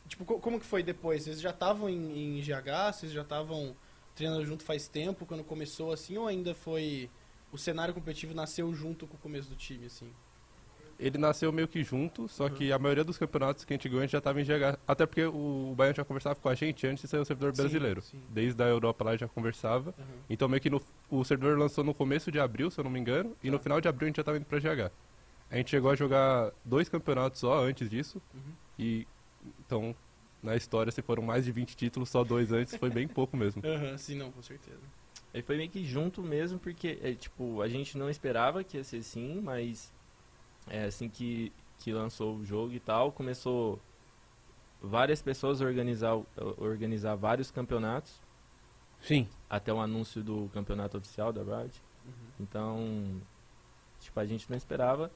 tipo, 0.08 0.24
co- 0.24 0.40
como 0.40 0.58
que 0.58 0.66
foi 0.66 0.82
depois? 0.82 1.24
Vocês 1.24 1.40
já 1.40 1.50
estavam 1.50 1.88
em, 1.88 2.38
em 2.38 2.42
GH? 2.42 2.92
Vocês 2.92 3.12
já 3.12 3.22
estavam 3.22 3.76
treinando 4.14 4.44
junto 4.44 4.64
faz 4.64 4.88
tempo, 4.88 5.26
quando 5.26 5.44
começou, 5.44 5.92
assim, 5.92 6.16
ou 6.16 6.26
ainda 6.26 6.54
foi... 6.54 7.10
O 7.52 7.58
cenário 7.58 7.94
competitivo 7.94 8.34
nasceu 8.34 8.74
junto 8.74 9.06
com 9.06 9.16
o 9.16 9.20
começo 9.20 9.48
do 9.48 9.54
time, 9.54 9.86
assim? 9.86 10.10
Ele 10.98 11.18
nasceu 11.18 11.52
meio 11.52 11.68
que 11.68 11.82
junto, 11.84 12.26
só 12.28 12.44
Uhum. 12.44 12.50
que 12.50 12.72
a 12.72 12.78
maioria 12.78 13.04
dos 13.04 13.18
campeonatos 13.18 13.64
que 13.64 13.72
a 13.72 13.76
gente 13.76 13.88
ganhou, 13.88 14.00
a 14.00 14.04
gente 14.06 14.12
já 14.12 14.20
tava 14.20 14.40
em 14.40 14.44
GH. 14.44 14.78
Até 14.86 15.04
porque 15.04 15.24
o, 15.24 15.70
o 15.72 15.74
Baiano 15.74 15.94
já 15.96 16.04
conversava 16.04 16.36
com 16.36 16.48
a 16.48 16.54
gente 16.54 16.86
antes 16.86 17.02
de 17.02 17.08
ser 17.08 17.18
o 17.18 17.24
servidor 17.24 17.52
Sim, 17.54 17.62
brasileiro. 17.62 18.00
sim. 18.02 18.22
Desde 18.30 18.62
a 18.62 18.66
Europa 18.66 19.04
lá 19.04 19.16
já 19.16 19.28
conversava. 19.28 19.94
Aham. 19.98 20.06
Então 20.30 20.48
meio 20.48 20.60
que 20.60 20.70
no, 20.70 20.80
o 21.10 21.22
servidor 21.24 21.58
lançou 21.58 21.84
no 21.84 21.92
começo 21.92 22.32
de 22.32 22.40
abril, 22.40 22.70
se 22.70 22.80
eu 22.80 22.84
não 22.84 22.90
me 22.90 22.98
engano, 22.98 23.36
e 23.42 23.50
no 23.50 23.58
Tá. 23.58 23.62
final 23.64 23.80
de 23.80 23.88
abril 23.88 24.06
a 24.06 24.08
gente 24.08 24.16
já 24.16 24.24
tava 24.24 24.38
indo 24.38 24.46
pra 24.46 24.58
GH. 24.58 24.90
A 25.50 25.56
gente 25.56 25.70
chegou 25.70 25.90
a 25.90 25.94
jogar 25.94 26.50
dois 26.64 26.88
campeonatos 26.88 27.40
só 27.40 27.62
antes 27.62 27.88
disso, 27.90 28.20
Uhum. 28.34 28.52
e 28.78 29.06
então 29.60 29.94
na 30.42 30.56
história, 30.56 30.90
se 30.92 31.02
foram 31.02 31.22
mais 31.22 31.44
de 31.44 31.52
20 31.52 31.76
títulos, 31.76 32.08
só 32.08 32.22
dois 32.24 32.52
antes, 32.52 32.74
foi 32.76 32.88
bem 32.90 33.06
pouco 33.06 33.36
mesmo. 33.36 33.62
Aham, 33.66 33.98
sim, 33.98 34.16
não, 34.16 34.30
com 34.32 34.42
certeza. 34.42 34.80
Ele 35.34 35.42
foi 35.42 35.56
meio 35.56 35.68
que 35.68 35.84
junto 35.84 36.22
mesmo, 36.22 36.58
porque, 36.58 36.98
é, 37.02 37.14
tipo, 37.14 37.60
a 37.60 37.68
gente 37.68 37.98
não 37.98 38.08
esperava 38.08 38.62
que 38.64 38.76
ia 38.76 38.84
ser 38.84 38.98
assim, 38.98 39.40
mas 39.40 39.92
é, 40.68 40.84
assim 40.84 41.08
que, 41.08 41.52
que 41.78 41.92
lançou 41.92 42.36
o 42.36 42.44
jogo 42.44 42.72
e 42.72 42.80
tal, 42.80 43.12
começou 43.12 43.80
várias 44.80 45.22
pessoas 45.22 45.60
a 45.60 45.64
organizar, 45.64 46.14
organizar 46.58 47.14
vários 47.14 47.50
campeonatos, 47.50 48.20
Sim. 49.00 49.28
até 49.48 49.72
o 49.72 49.80
anúncio 49.80 50.22
do 50.22 50.48
campeonato 50.52 50.98
oficial 50.98 51.32
da 51.32 51.42
Riot. 51.42 51.82
Uhum. 52.04 52.12
Então, 52.40 53.22
tipo, 54.00 54.18
a 54.18 54.26
gente 54.26 54.48
não 54.48 54.56
esperava. 54.56 55.10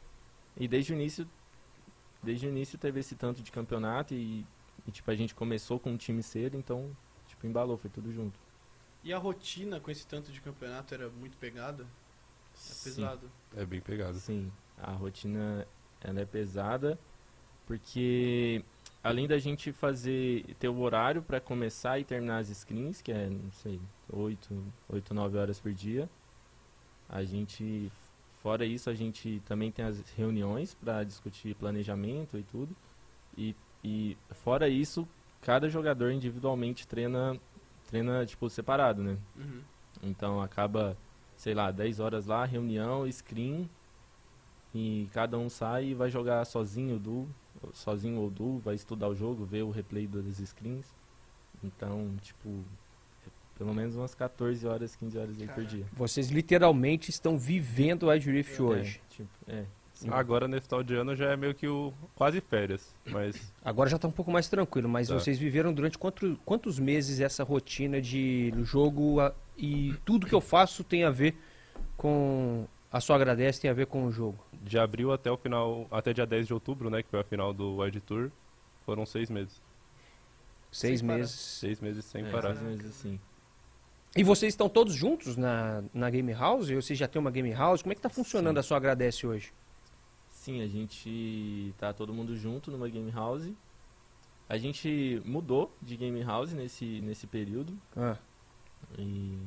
E 0.57 0.67
desde 0.67 0.93
o 0.93 0.97
início, 0.97 1.29
desde 2.23 2.47
o 2.47 2.51
início 2.51 2.79
teve 2.79 3.01
esse 3.01 3.15
tanto 3.15 3.43
de 3.43 3.51
campeonato 3.51 4.15
e, 4.15 4.47
e, 4.87 4.91
tipo, 4.91 5.11
a 5.11 5.15
gente 5.15 5.35
começou 5.35 5.79
com 5.79 5.93
um 5.93 5.97
time 5.97 6.23
cedo, 6.23 6.57
então, 6.57 6.95
tipo, 7.27 7.47
embalou, 7.47 7.77
foi 7.77 7.91
tudo 7.91 8.13
junto. 8.13 8.39
E 9.03 9.13
a 9.13 9.19
rotina 9.19 9.81
com 9.81 9.91
esse 9.91 10.07
tanto 10.07 10.31
de 10.31 10.41
campeonato 10.41 10.93
era 10.93 11.09
muito 11.09 11.37
pegada? 11.39 11.85
É 12.55 12.85
pesado. 12.85 13.31
É 13.57 13.65
bem 13.65 13.81
pegado. 13.81 14.19
Sim, 14.19 14.53
a 14.83 14.93
rotina 14.93 15.67
ela 16.03 16.21
é 16.21 16.25
pesada 16.25 16.99
porque 17.71 18.65
além 19.01 19.29
da 19.29 19.39
gente 19.39 19.71
fazer 19.73 20.45
ter 20.59 20.69
o 20.69 20.81
horário 20.81 21.23
para 21.23 21.41
começar 21.41 22.01
e 22.01 22.05
terminar 22.05 22.39
as 22.39 22.49
screens, 22.49 23.01
que 23.01 23.13
é, 23.13 23.29
não 23.29 23.51
sei, 23.53 23.81
8, 24.13 24.65
8 24.89 25.15
9 25.15 25.39
horas 25.39 25.61
por 25.61 25.73
dia, 25.73 26.11
a 27.09 27.23
gente 27.23 27.93
fora 28.43 28.65
isso 28.65 28.91
a 28.91 28.95
gente 28.95 29.41
também 29.47 29.71
tem 29.71 29.85
as 29.85 30.01
reuniões 30.17 30.75
para 30.75 31.05
discutir 31.05 31.55
planejamento 31.55 32.37
e 32.37 32.43
tudo. 32.43 32.75
E, 33.39 33.55
e 33.85 34.17
fora 34.31 34.69
isso, 34.69 35.07
cada 35.41 35.69
jogador 35.69 36.11
individualmente 36.11 36.89
treina 36.89 37.39
treina 37.87 38.27
tipo 38.27 38.51
separado, 38.51 39.01
né? 39.01 39.17
Uhum. 39.37 39.63
Então 40.03 40.43
acaba, 40.43 40.97
sei 41.37 41.55
lá, 41.55 41.71
10 41.71 42.01
horas 42.01 42.27
lá, 42.27 42.45
reunião, 42.45 43.11
screen, 43.13 43.71
e 44.75 45.09
cada 45.13 45.37
um 45.39 45.49
sai 45.49 45.87
e 45.89 45.95
vai 45.95 46.11
jogar 46.11 46.45
sozinho, 46.45 46.99
du, 46.99 47.29
sozinho 47.73 48.21
ou 48.21 48.31
du, 48.31 48.59
vai 48.59 48.75
estudar 48.75 49.09
o 49.09 49.15
jogo, 49.15 49.45
ver 49.45 49.63
o 49.63 49.71
replay 49.71 50.07
das 50.07 50.37
screens. 50.49 50.87
Então, 51.63 52.15
tipo, 52.23 52.65
pelo 53.59 53.75
menos 53.75 53.95
umas 53.97 54.15
14 54.15 54.67
horas, 54.67 54.97
15 54.97 55.19
horas 55.19 55.41
aí 55.41 55.49
por 55.49 55.65
dia. 55.65 55.85
Vocês 55.93 56.29
literalmente 56.31 57.11
estão 57.11 57.37
vivendo 57.39 58.05
o 58.05 58.13
Edge 58.13 58.31
Rift 58.31 58.61
hoje. 58.63 59.01
É, 59.05 59.15
tipo, 59.15 59.29
é. 59.49 59.65
sim. 59.93 60.09
Agora, 60.11 60.49
nesse 60.49 60.67
final 60.67 60.83
de 60.83 60.95
ano, 60.95 61.15
já 61.15 61.31
é 61.33 61.37
meio 61.37 61.55
que 61.55 61.69
o 61.69 61.93
quase 62.15 62.41
férias. 62.41 62.95
Mas 63.05 63.53
Agora 63.63 63.91
já 63.91 63.99
tá 63.99 64.09
um 64.09 64.13
pouco 64.13 64.31
mais 64.31 64.49
tranquilo, 64.49 64.89
mas 64.89 65.09
Tá. 65.09 65.15
vocês 65.19 65.39
viveram 65.39 65.75
durante 65.75 65.99
quanto- 65.99 66.39
quantos 66.47 66.79
meses 66.79 67.21
essa 67.21 67.45
rotina 67.45 68.01
de 68.01 68.53
jogo 68.63 69.21
a- 69.21 69.35
e 69.59 69.95
tudo 70.07 70.27
que 70.27 70.35
eu 70.35 70.41
faço 70.41 70.83
tem 70.83 71.05
a 71.05 71.11
ver 71.11 71.37
com. 71.97 72.67
A 72.93 73.01
sua 73.01 73.17
agradece 73.17 73.61
tem 73.61 73.71
a 73.71 73.75
ver 73.75 73.87
com 73.87 74.05
o 74.05 74.11
jogo. 74.11 74.39
de 74.63 74.79
abril 74.79 75.13
até 75.13 75.31
o 75.31 75.37
final, 75.37 75.87
até 75.91 76.13
dia 76.13 76.27
10 76.27 76.47
de 76.49 76.55
outubro, 76.55 76.91
né, 76.91 77.03
que 77.03 77.09
foi 77.09 77.21
a 77.21 77.25
final 77.25 77.53
do 77.53 77.77
World 77.77 78.01
Tour, 78.01 78.31
foram 78.85 79.07
seis 79.07 79.31
meses. 79.31 79.61
Seis 80.73 80.99
Sem 81.01 81.07
parar. 81.07 81.19
meses. 81.19 81.35
Seis 81.35 81.81
meses 81.81 82.05
sem 82.05 82.25
É, 82.27 82.31
parar. 82.31 82.49
mais 82.51 82.61
ou 82.63 82.69
menos 82.69 82.87
assim. 82.87 83.21
E 84.17 84.25
vocês 84.25 84.53
estão 84.53 84.69
todos 84.69 84.93
juntos 84.95 85.37
na, 85.37 85.83
na 85.95 86.11
Game 86.11 86.33
House? 86.33 86.69
Ou 86.71 86.83
vocês 86.83 86.99
já 86.99 87.07
têm 87.07 87.21
uma 87.21 87.31
Game 87.31 87.53
House? 87.53 87.81
Como 87.83 87.93
é 87.93 87.95
que 87.95 88.01
tá 88.01 88.09
funcionando 88.09 88.57
Sim. 88.57 88.61
a 88.61 88.63
sua 88.65 88.77
agradece 88.77 89.25
hoje? 89.27 89.53
Sim, 90.31 90.63
a 90.63 90.67
gente 90.67 91.73
tá 91.79 91.93
todo 91.93 92.13
mundo 92.13 92.37
junto 92.37 92.71
numa 92.73 92.89
game 92.89 93.11
house. 93.11 93.51
A 94.49 94.57
gente 94.59 95.23
mudou 95.25 95.73
de 95.81 95.97
game 95.97 96.21
house 96.23 96.53
nesse, 96.53 97.01
nesse 97.03 97.27
período. 97.27 97.77
Ah, 97.97 98.17
E... 98.99 99.39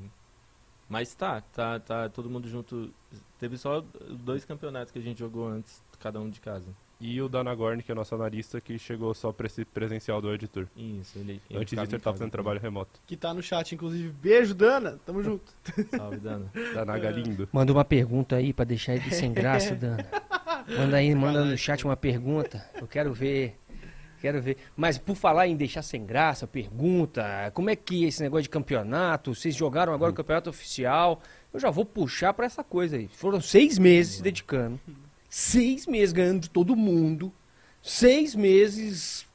Mas 0.94 1.16
tá, 1.16 1.42
tá, 1.42 1.80
tá 1.80 2.08
todo 2.08 2.30
mundo 2.30 2.48
junto. 2.48 2.94
Teve 3.40 3.58
só 3.58 3.84
dois 4.12 4.46
campeonatos 4.46 4.92
que 4.92 5.00
a 5.00 5.02
gente 5.02 5.18
jogou 5.18 5.48
antes, 5.48 5.82
cada 6.00 6.20
um 6.22 6.30
de 6.30 6.40
casa. 6.40 6.68
E 7.02 7.20
o 7.20 7.28
Dana 7.28 7.54
Gorn, 7.56 7.82
que 7.82 7.92
é 7.92 7.96
nosso 7.96 8.14
analista, 8.14 8.62
que 8.62 8.78
chegou 8.78 9.12
só 9.16 9.32
pra 9.32 9.48
esse 9.48 9.66
presencial 9.66 10.22
do 10.22 10.38
Tour. 10.48 10.68
Isso, 10.78 11.18
ele. 11.18 11.42
ele 11.50 11.60
Antes 11.60 11.76
disso, 11.76 11.96
ele 11.96 12.00
tava 12.00 12.16
fazendo 12.16 12.30
trabalho 12.30 12.60
remoto. 12.60 13.02
Que 13.08 13.18
tá 13.18 13.34
no 13.34 13.42
chat, 13.42 13.74
inclusive. 13.74 14.10
Beijo, 14.10 14.54
Dana. 14.54 15.00
Tamo 15.04 15.24
junto. 15.26 15.52
Salve, 15.98 16.18
Dana. 16.18 16.46
Danaga 16.76 17.10
lindo. 17.10 17.50
Manda 17.52 17.74
uma 17.74 17.84
pergunta 17.84 18.36
aí 18.36 18.54
pra 18.54 18.64
deixar 18.64 18.94
ele 18.94 19.10
sem 19.10 19.34
graça, 19.34 19.74
Dana. 19.74 20.06
Manda 20.78 20.98
aí, 20.98 21.16
manda 21.16 21.44
no 21.44 21.58
chat 21.58 21.84
uma 21.84 21.98
pergunta. 21.98 22.64
Eu 22.80 22.88
quero 22.88 23.12
ver. 23.12 23.58
Quero 24.24 24.42
ver. 24.42 24.56
Mas 24.74 24.98
por 24.98 25.18
falar 25.18 25.50
em 25.50 25.56
deixar 25.58 25.82
sem 25.82 26.06
graça, 26.06 26.48
pergunta, 26.48 27.52
como 27.54 27.70
é 27.70 27.76
que 27.76 28.06
esse 28.06 28.24
negócio 28.24 28.44
de 28.44 28.50
campeonato? 28.50 29.36
Vocês 29.36 29.54
jogaram 29.54 29.94
agora 29.94 30.14
o 30.14 30.16
campeonato 30.16 30.50
oficial? 30.50 31.22
Eu 31.54 31.60
já 31.60 31.70
vou 31.70 31.84
puxar 31.84 32.34
pra 32.34 32.46
essa 32.46 32.64
coisa 32.64 32.96
aí. 32.96 33.10
Foram 33.10 33.42
seis 33.42 33.78
meses 33.78 34.16
se 34.16 34.24
dedicando. 34.24 34.80
Seis 35.30 35.86
meses 35.86 36.14
ganhando 36.14 36.40
de 36.40 36.50
todo 36.50 36.74
mundo. 36.74 37.34
Seis 37.82 38.34
meses 38.34 39.28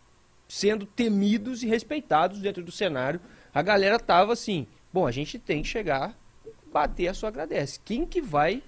sendo 0.48 0.86
temidos 0.86 1.62
e 1.62 1.66
respeitados 1.66 2.40
dentro 2.40 2.64
do 2.64 2.72
cenário. 2.72 3.20
A 3.52 3.60
galera 3.60 3.98
tava 3.98 4.32
assim, 4.32 4.66
bom, 4.90 5.06
a 5.06 5.12
gente 5.12 5.38
tem 5.38 5.60
que 5.60 5.68
chegar, 5.68 6.18
bater 6.72 7.08
a 7.08 7.14
sua 7.14 7.28
agradece. 7.28 7.78
Quem 7.84 8.06
que 8.06 8.22
vai 8.22 8.62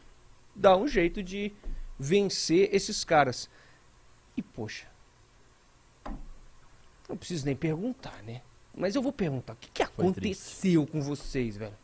dar 0.54 0.76
um 0.76 0.86
jeito 0.86 1.22
de 1.22 1.50
vencer 1.98 2.68
esses 2.74 3.04
caras? 3.04 3.48
E 4.36 4.42
poxa, 4.42 4.89
não 7.10 7.16
preciso 7.16 7.44
nem 7.44 7.54
perguntar, 7.56 8.22
né? 8.26 8.40
Mas 8.74 8.94
eu 8.94 9.02
vou 9.02 9.12
perguntar, 9.12 9.52
o 9.52 9.56
que, 9.56 9.68
que 9.70 9.82
aconteceu 9.82 10.86
com 10.86 11.02
vocês, 11.02 11.56
velho? 11.56 11.74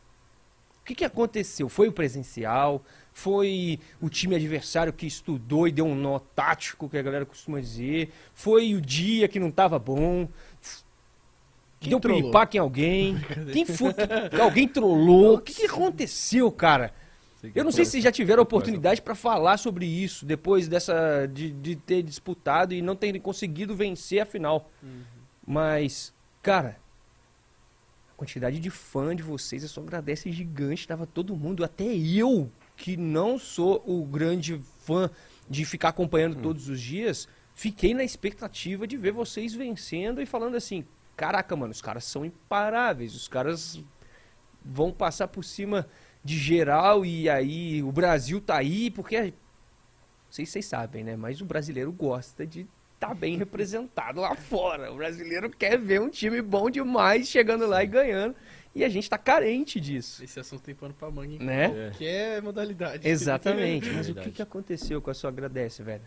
O 0.81 0.85
que, 0.87 0.95
que 0.95 1.03
aconteceu? 1.05 1.67
Foi 1.67 1.89
o 1.89 1.91
presencial? 1.91 2.81
Foi 3.11 3.77
o 4.01 4.09
time 4.09 4.35
adversário 4.35 4.93
que 4.93 5.05
estudou 5.05 5.67
e 5.67 5.71
deu 5.71 5.85
um 5.85 5.93
nó 5.93 6.17
tático, 6.17 6.87
que 6.87 6.97
a 6.97 7.01
galera 7.01 7.25
costuma 7.25 7.59
dizer? 7.59 8.11
Foi 8.33 8.73
o 8.73 8.79
dia 8.79 9.27
que 9.27 9.37
não 9.39 9.51
tava 9.51 9.77
bom? 9.77 10.29
Quem 11.79 11.89
deu 11.89 11.99
trollou? 11.99 12.21
piripaque 12.21 12.57
em 12.57 12.61
alguém? 12.61 13.17
Quem 13.51 13.65
foi? 13.65 13.93
que- 13.93 14.41
alguém 14.41 14.67
trollou? 14.67 15.35
O 15.35 15.41
que, 15.41 15.53
que 15.53 15.65
aconteceu, 15.65 16.49
cara? 16.51 16.93
Eu 17.53 17.63
não 17.63 17.71
sei 17.71 17.85
se 17.85 17.91
vocês 17.91 18.03
já 18.03 18.11
tiveram 18.11 18.41
oportunidade 18.41 19.01
para 19.01 19.13
falar 19.13 19.57
sobre 19.57 19.85
isso 19.85 20.25
depois 20.25 20.67
dessa 20.67 21.27
de, 21.27 21.51
de 21.51 21.75
ter 21.75 22.01
disputado 22.01 22.73
e 22.73 22.81
não 22.81 22.95
terem 22.95 23.21
conseguido 23.21 23.75
vencer 23.75 24.21
a 24.21 24.25
final. 24.25 24.71
Mas, 25.47 26.13
cara, 26.43 26.77
a 28.11 28.13
quantidade 28.17 28.59
de 28.59 28.69
fã 28.69 29.15
de 29.15 29.23
vocês, 29.23 29.63
eu 29.63 29.69
só 29.69 29.79
agradece 29.79 30.29
gigante. 30.29 30.85
Tava 30.85 31.07
todo 31.07 31.37
mundo, 31.37 31.63
até 31.63 31.85
eu, 31.85 32.51
que 32.75 32.97
não 32.97 33.39
sou 33.39 33.81
o 33.87 34.03
grande 34.05 34.61
fã 34.79 35.09
de 35.49 35.63
ficar 35.63 35.89
acompanhando 35.89 36.41
todos 36.41 36.67
os 36.67 36.81
dias, 36.81 37.29
fiquei 37.55 37.93
na 37.93 38.03
expectativa 38.03 38.85
de 38.85 38.97
ver 38.97 39.11
vocês 39.11 39.53
vencendo 39.53 40.21
e 40.21 40.25
falando 40.25 40.57
assim: 40.57 40.85
caraca, 41.15 41.55
mano, 41.55 41.71
os 41.71 41.81
caras 41.81 42.03
são 42.03 42.25
imparáveis, 42.25 43.15
os 43.15 43.29
caras 43.29 43.81
vão 44.65 44.91
passar 44.91 45.29
por 45.29 45.45
cima 45.45 45.87
de 46.23 46.37
geral 46.37 47.05
e 47.05 47.29
aí 47.29 47.81
o 47.81 47.91
Brasil 47.91 48.41
tá 48.41 48.57
aí 48.57 48.91
porque 48.91 49.21
não 49.21 49.33
sei 50.29 50.45
se 50.45 50.51
vocês 50.51 50.65
sabem, 50.65 51.05
né? 51.05 51.15
Mas 51.15 51.39
o 51.39 51.45
brasileiro 51.45 51.89
gosta 51.91 52.45
de 52.45 52.67
estar 52.97 53.13
bem 53.13 53.37
representado 53.37 54.19
lá 54.21 54.35
fora. 54.35 54.91
O 54.91 54.97
brasileiro 54.97 55.49
quer 55.49 55.77
ver 55.77 56.01
um 56.01 56.09
time 56.09 56.41
bom 56.41 56.69
demais 56.69 57.27
chegando 57.27 57.65
lá 57.67 57.83
e 57.83 57.87
ganhando. 57.87 58.35
E 58.75 58.83
a 58.83 58.89
gente 58.89 59.09
tá 59.09 59.17
carente 59.17 59.79
disso, 59.79 60.23
Esse 60.23 60.39
assunto 60.39 60.61
tem 60.61 60.75
pano 60.75 60.93
pra 60.93 61.09
manga, 61.09 61.33
hein? 61.33 61.39
né? 61.39 61.87
É. 61.87 61.91
Que 61.97 62.05
é 62.05 62.41
modalidade. 62.41 63.07
Exatamente. 63.07 63.89
Mas 63.93 64.09
o 64.09 64.13
que, 64.15 64.29
que 64.31 64.41
aconteceu 64.41 65.01
com 65.01 65.09
a 65.09 65.13
sua 65.15 65.29
agradece, 65.31 65.81
velho? 65.81 66.03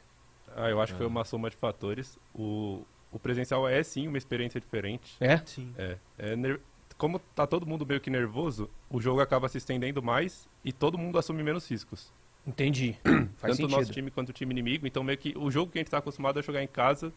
Ah, 0.54 0.68
eu 0.68 0.80
acho 0.80 0.92
que 0.92 0.98
foi 0.98 1.06
Ah. 1.06 1.10
uma 1.10 1.24
soma 1.24 1.50
de 1.50 1.56
fatores. 1.56 2.16
O, 2.34 2.84
o 3.10 3.18
presencial 3.18 3.68
é 3.68 3.82
sim 3.82 4.06
uma 4.06 4.18
experiência 4.18 4.60
diferente. 4.60 5.16
É? 5.20 5.38
Sim. 5.38 5.72
É, 5.76 5.96
é 6.18 6.36
ner- 6.36 6.60
como 6.96 7.18
tá 7.18 7.44
todo 7.46 7.66
mundo 7.66 7.84
meio 7.86 8.00
que 8.00 8.10
nervoso, 8.10 8.68
o 8.88 9.00
jogo 9.00 9.20
acaba 9.20 9.48
se 9.48 9.58
estendendo 9.58 10.00
mais 10.02 10.48
e 10.64 10.70
todo 10.72 10.98
mundo 10.98 11.18
assume 11.18 11.42
menos 11.42 11.68
riscos. 11.68 12.12
Entendi. 12.46 12.96
Faz 13.36 13.56
Tanto 13.56 13.66
o 13.66 13.68
nosso 13.68 13.84
sentido. 13.84 13.94
time 13.94 14.10
quanto 14.10 14.30
o 14.30 14.32
time 14.32 14.52
inimigo. 14.52 14.86
Então 14.86 15.02
meio 15.02 15.18
que 15.18 15.34
o 15.36 15.50
jogo 15.50 15.72
que 15.72 15.78
a 15.78 15.80
gente 15.80 15.90
tá 15.90 15.98
acostumado 15.98 16.38
a 16.38 16.42
jogar 16.42 16.62
em 16.62 16.68
casa 16.68 17.12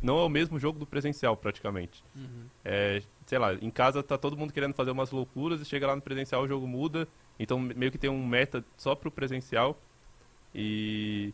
não 0.00 0.18
é 0.18 0.22
o 0.22 0.28
mesmo 0.28 0.58
jogo 0.58 0.78
do 0.78 0.86
presencial, 0.86 1.36
praticamente. 1.36 2.04
Uhum. 2.14 2.46
É, 2.64 3.02
sei 3.26 3.38
lá, 3.38 3.54
em 3.54 3.70
casa 3.70 4.02
tá 4.02 4.16
todo 4.16 4.36
mundo 4.36 4.52
querendo 4.52 4.74
fazer 4.74 4.90
umas 4.90 5.10
loucuras 5.10 5.60
e 5.60 5.64
chega 5.64 5.86
lá 5.86 5.96
no 5.96 6.02
presencial 6.02 6.42
o 6.42 6.48
jogo 6.48 6.66
muda. 6.66 7.08
Então 7.38 7.58
meio 7.58 7.90
que 7.90 7.98
tem 7.98 8.10
um 8.10 8.26
meta 8.26 8.64
só 8.76 8.94
pro 8.94 9.10
presencial. 9.10 9.76
E 10.54 11.32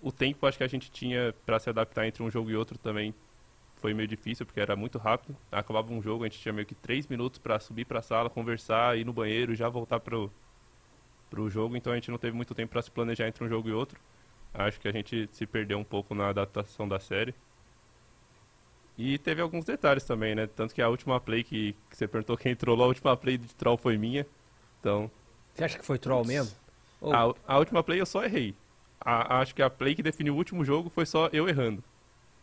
o 0.00 0.12
tempo 0.12 0.46
acho 0.46 0.58
que 0.58 0.64
a 0.64 0.68
gente 0.68 0.90
tinha 0.90 1.34
pra 1.44 1.58
se 1.58 1.68
adaptar 1.68 2.06
entre 2.06 2.22
um 2.22 2.30
jogo 2.30 2.50
e 2.50 2.56
outro 2.56 2.78
também 2.78 3.14
foi 3.76 3.94
meio 3.94 4.06
difícil, 4.06 4.44
porque 4.44 4.60
era 4.60 4.76
muito 4.76 4.98
rápido. 4.98 5.36
Acabava 5.50 5.92
um 5.92 6.02
jogo, 6.02 6.24
a 6.24 6.28
gente 6.28 6.38
tinha 6.38 6.52
meio 6.52 6.66
que 6.66 6.74
três 6.74 7.06
minutos 7.06 7.38
pra 7.38 7.58
subir 7.58 7.86
pra 7.86 8.02
sala, 8.02 8.28
conversar, 8.28 8.98
ir 8.98 9.04
no 9.04 9.12
banheiro, 9.12 9.54
já 9.54 9.68
voltar 9.68 10.00
pro, 10.00 10.30
pro 11.30 11.48
jogo. 11.48 11.76
Então 11.76 11.92
a 11.92 11.96
gente 11.96 12.10
não 12.10 12.18
teve 12.18 12.36
muito 12.36 12.54
tempo 12.54 12.72
pra 12.72 12.82
se 12.82 12.90
planejar 12.90 13.28
entre 13.28 13.42
um 13.44 13.48
jogo 13.48 13.68
e 13.68 13.72
outro. 13.72 13.98
Acho 14.52 14.80
que 14.80 14.88
a 14.88 14.92
gente 14.92 15.28
se 15.32 15.46
perdeu 15.46 15.78
um 15.78 15.84
pouco 15.84 16.14
na 16.14 16.28
adaptação 16.28 16.86
da 16.88 16.98
série. 16.98 17.34
E 18.98 19.16
teve 19.18 19.40
alguns 19.40 19.64
detalhes 19.64 20.04
também, 20.04 20.34
né? 20.34 20.46
Tanto 20.46 20.74
que 20.74 20.82
a 20.82 20.88
última 20.88 21.18
play 21.20 21.42
que, 21.42 21.74
que 21.88 21.96
você 21.96 22.06
perguntou 22.06 22.36
quem 22.36 22.54
trollou, 22.54 22.84
a 22.84 22.88
última 22.88 23.16
play 23.16 23.38
de 23.38 23.54
troll 23.54 23.76
foi 23.78 23.96
minha. 23.96 24.26
Então, 24.80 25.10
Você 25.54 25.64
acha 25.64 25.78
que 25.78 25.84
foi 25.86 25.98
troll 25.98 26.24
mesmo? 26.24 26.54
Ou- 27.00 27.14
a, 27.14 27.34
a 27.54 27.58
última 27.58 27.82
play 27.82 28.00
eu 28.00 28.04
só 28.06 28.22
errei. 28.24 28.54
A- 29.00 29.40
acho 29.40 29.54
que 29.54 29.62
a 29.62 29.70
play 29.70 29.94
que 29.94 30.02
definiu 30.02 30.34
o 30.34 30.36
último 30.36 30.64
jogo 30.64 30.90
foi 30.90 31.06
só 31.06 31.28
eu 31.32 31.48
errando. 31.48 31.82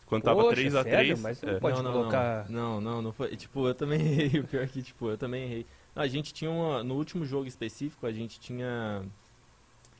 Quando 0.08 0.24
tava 0.24 0.42
Poxa, 0.42 0.56
3 0.56 0.74
a 0.76 0.84
sério? 0.84 0.98
3 1.16 1.20
Mas 1.22 1.42
não 1.42 1.54
é. 1.54 1.60
pode 1.60 1.76
não, 1.78 1.84
não, 1.84 1.92
colocar- 1.92 2.50
Não, 2.50 2.82
não, 2.82 3.02
não 3.04 3.12
foi. 3.14 3.36
Tipo, 3.36 3.68
eu 3.68 3.76
também 3.76 4.00
errei. 4.08 4.40
O 4.40 4.48
pior 4.48 4.64
é 4.64 4.68
que, 4.68 4.82
tipo, 4.82 5.10
eu 5.10 5.18
também 5.18 5.44
errei. 5.44 5.66
A 5.98 6.08
gente 6.08 6.34
tinha 6.34 6.50
uma. 6.52 6.84
No 6.84 6.96
último 6.96 7.26
jogo 7.26 7.48
específico, 7.48 8.06
a 8.06 8.12
gente 8.12 8.40
tinha. 8.40 9.04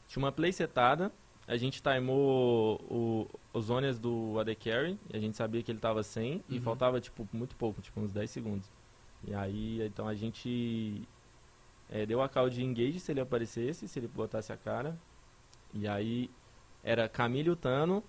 Tinha 0.08 0.24
uma 0.24 0.32
play 0.32 0.52
setada. 0.54 1.12
A 1.48 1.56
gente 1.58 1.82
timou 1.82 2.76
o, 2.90 3.28
os 3.54 3.66
zonas 3.66 3.98
do 3.98 4.38
AD 4.40 4.54
Carry. 4.56 5.00
E 5.12 5.18
a 5.18 5.20
gente 5.20 5.36
sabia 5.38 5.64
que 5.64 5.72
ele 5.72 5.80
tava 5.80 6.04
sem. 6.04 6.44
E 6.50 6.56
Uhum. 6.56 6.62
faltava, 6.62 7.00
tipo, 7.02 7.28
muito 7.34 7.56
pouco, 7.56 7.82
tipo, 7.82 8.00
uns 8.00 8.12
10 8.12 8.30
segundos. 8.30 8.70
E 9.26 9.34
aí, 9.34 9.82
então 9.86 10.08
a 10.08 10.14
gente. 10.14 11.02
é, 11.90 12.06
deu 12.06 12.22
a 12.22 12.30
call 12.30 12.50
de 12.50 12.64
engage 12.64 13.00
se 13.00 13.12
ele 13.12 13.22
aparecesse, 13.22 13.88
se 13.88 13.98
ele 14.00 14.08
botasse 14.08 14.52
a 14.54 14.58
cara. 14.58 14.98
E 15.74 15.88
aí 15.88 16.30
era 16.84 17.08
Camille 17.10 17.48
e 17.50 17.52
o 17.52 17.56
Tano. 17.56 18.04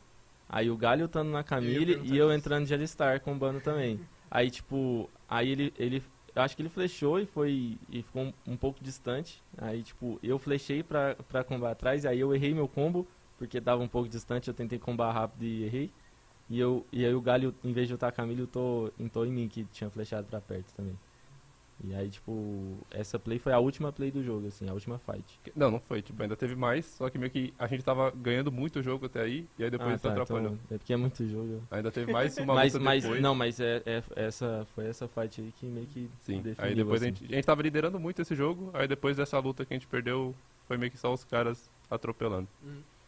Aí 0.48 0.70
o 0.70 0.76
Galho 0.76 1.02
lutando 1.02 1.30
na 1.30 1.42
Camille 1.44 2.00
e 2.04 2.16
eu 2.16 2.28
isso. 2.28 2.38
entrando 2.38 2.66
de 2.66 2.72
Alistar 2.74 3.20
combando 3.20 3.60
também. 3.60 4.00
Aí, 4.30 4.50
tipo, 4.50 5.08
aí 5.26 5.50
ele, 5.50 5.72
ele. 5.78 6.02
Eu 6.38 6.44
acho 6.44 6.54
que 6.54 6.62
ele 6.62 6.68
flechou 6.68 7.18
e 7.18 7.26
foi. 7.26 7.76
E 7.90 8.00
ficou 8.00 8.22
um, 8.22 8.32
um 8.46 8.56
pouco 8.56 8.78
distante. 8.80 9.42
Aí, 9.56 9.82
tipo, 9.82 10.20
eu 10.22 10.38
flechei 10.38 10.84
pra, 10.84 11.16
pra 11.28 11.42
combar 11.42 11.72
atrás, 11.72 12.06
aí 12.06 12.20
eu 12.20 12.32
errei 12.32 12.54
meu 12.54 12.68
combo, 12.68 13.08
porque 13.36 13.60
tava 13.60 13.82
um 13.82 13.88
pouco 13.88 14.08
distante, 14.08 14.46
eu 14.46 14.54
tentei 14.54 14.78
combar 14.78 15.10
rápido 15.10 15.42
e 15.42 15.64
errei. 15.64 15.90
E, 16.48 16.60
eu, 16.60 16.86
e 16.92 17.04
aí 17.04 17.12
o 17.12 17.20
Galho, 17.20 17.52
em 17.64 17.72
vez 17.72 17.88
de 17.88 17.94
lutar 17.94 18.10
a 18.10 18.12
Camille, 18.12 18.42
lutou, 18.42 18.92
entrou 19.00 19.26
em 19.26 19.32
mim, 19.32 19.48
que 19.48 19.64
tinha 19.64 19.90
flechado 19.90 20.26
pra 20.26 20.40
perto 20.40 20.72
também. 20.76 20.96
E 21.84 21.94
aí, 21.94 22.08
tipo, 22.08 22.76
essa 22.90 23.18
play 23.18 23.38
foi 23.38 23.52
a 23.52 23.58
última 23.58 23.92
play 23.92 24.10
do 24.10 24.22
jogo, 24.22 24.48
assim, 24.48 24.68
a 24.68 24.72
última 24.72 24.98
fight. 24.98 25.38
Não, 25.54 25.70
não 25.70 25.78
foi. 25.78 26.02
Tipo, 26.02 26.22
ainda 26.22 26.36
teve 26.36 26.56
mais, 26.56 26.84
só 26.84 27.08
que 27.08 27.16
meio 27.18 27.30
que 27.30 27.54
a 27.58 27.66
gente 27.68 27.84
tava 27.84 28.10
ganhando 28.10 28.50
muito 28.50 28.80
o 28.80 28.82
jogo 28.82 29.06
até 29.06 29.22
aí, 29.22 29.46
e 29.56 29.64
aí 29.64 29.70
depois 29.70 29.92
ah, 29.92 29.94
isso 29.94 30.02
tá, 30.02 30.10
atrapalhou. 30.10 30.54
então, 30.54 30.76
é 30.76 30.78
porque 30.78 30.92
é 30.92 30.96
muito 30.96 31.26
jogo. 31.28 31.62
Ainda 31.70 31.92
teve 31.92 32.12
mais 32.12 32.36
uma 32.38 32.54
mas, 32.54 32.72
luta 32.72 32.84
mas, 32.84 33.02
depois. 33.04 33.22
não, 33.22 33.34
mas 33.34 33.60
é, 33.60 33.82
é- 33.86 34.02
essa, 34.16 34.66
foi 34.74 34.86
essa 34.86 35.06
fight 35.06 35.40
aí 35.40 35.52
que 35.52 35.66
meio 35.66 35.86
que 35.86 36.10
Sim, 36.20 36.40
definiu, 36.42 36.68
aí 36.68 36.74
depois 36.74 37.02
a, 37.02 37.06
assim. 37.06 37.14
gente, 37.14 37.32
a 37.32 37.36
gente 37.36 37.44
tava 37.46 37.62
liderando 37.62 38.00
muito 38.00 38.22
esse 38.22 38.34
jogo, 38.34 38.70
aí 38.74 38.88
depois 38.88 39.16
dessa 39.16 39.38
luta 39.38 39.64
que 39.64 39.72
a 39.72 39.76
gente 39.76 39.86
perdeu, 39.86 40.34
foi 40.66 40.76
meio 40.76 40.90
que 40.90 40.98
só 40.98 41.12
os 41.12 41.22
caras 41.22 41.70
atropelando. 41.88 42.48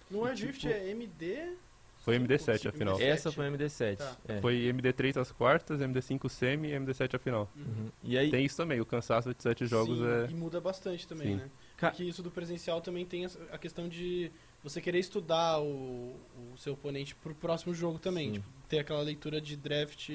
No 0.08 0.22
Wild 0.22 0.36
tipo, 0.36 0.52
Rift 0.52 0.66
é 0.68 0.90
MD. 0.90 1.54
Foi 2.00 2.18
MD7 2.18 2.66
a 2.66 2.72
final. 2.72 2.96
MD7. 2.96 3.02
Essa 3.02 3.32
foi 3.32 3.46
a 3.46 3.50
MD7. 3.50 3.96
Tá. 3.98 4.16
é. 4.26 4.40
Foi 4.40 4.54
MD3 4.54 5.20
as 5.20 5.30
quartas, 5.30 5.80
MD5 5.80 6.28
semi 6.30 6.68
e 6.68 6.72
MD7 6.72 7.14
a 7.14 7.18
final. 7.18 7.48
Uhum. 7.54 7.90
E 8.02 8.16
aí, 8.16 8.30
Tem 8.30 8.44
isso 8.44 8.56
também, 8.56 8.80
o 8.80 8.86
cansaço 8.86 9.34
de 9.34 9.42
sete 9.42 9.66
jogos 9.66 9.98
Sim, 9.98 10.06
é... 10.06 10.30
E 10.30 10.34
muda 10.34 10.60
bastante 10.60 11.06
também, 11.06 11.28
Sim. 11.28 11.36
né? 11.36 11.50
Porque 11.78 12.04
isso 12.04 12.22
do 12.22 12.30
presencial 12.30 12.80
também 12.80 13.04
tem 13.04 13.26
a 13.52 13.58
questão 13.58 13.88
de 13.88 14.30
você 14.62 14.80
querer 14.80 14.98
estudar 14.98 15.60
o, 15.60 16.14
o 16.52 16.56
seu 16.56 16.72
oponente 16.72 17.14
pro 17.14 17.34
próximo 17.34 17.74
jogo 17.74 17.98
também. 17.98 18.32
Tipo, 18.32 18.46
ter 18.68 18.78
aquela 18.78 19.02
leitura 19.02 19.40
de 19.40 19.56
draft 19.56 20.08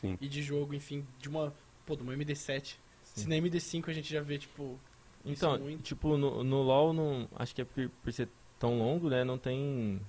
Sim. 0.00 0.18
e 0.20 0.28
de 0.28 0.42
jogo, 0.42 0.74
enfim, 0.74 1.06
de 1.18 1.28
uma. 1.28 1.52
Pô, 1.84 1.96
de 1.96 2.02
uma 2.02 2.14
MD7. 2.14 2.64
Sim. 2.64 2.76
Se 3.04 3.28
na 3.28 3.36
MD5 3.36 3.88
a 3.88 3.92
gente 3.92 4.12
já 4.12 4.22
vê, 4.22 4.38
tipo. 4.38 4.78
Então, 5.24 5.76
tipo, 5.78 6.16
no, 6.16 6.42
no 6.42 6.62
LoL, 6.62 6.92
não, 6.92 7.28
acho 7.36 7.54
que 7.54 7.62
é 7.62 7.64
por, 7.64 7.88
por 8.02 8.12
ser 8.12 8.28
tão 8.58 8.78
longo, 8.78 9.08
né, 9.08 9.24
não 9.24 9.38
tem 9.38 10.00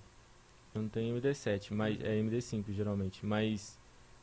não 0.79 0.89
tem 0.89 1.13
MD7, 1.13 1.73
mas 1.73 1.99
é 2.01 2.19
MD5 2.19 2.71
geralmente, 2.73 3.25
mas 3.25 3.79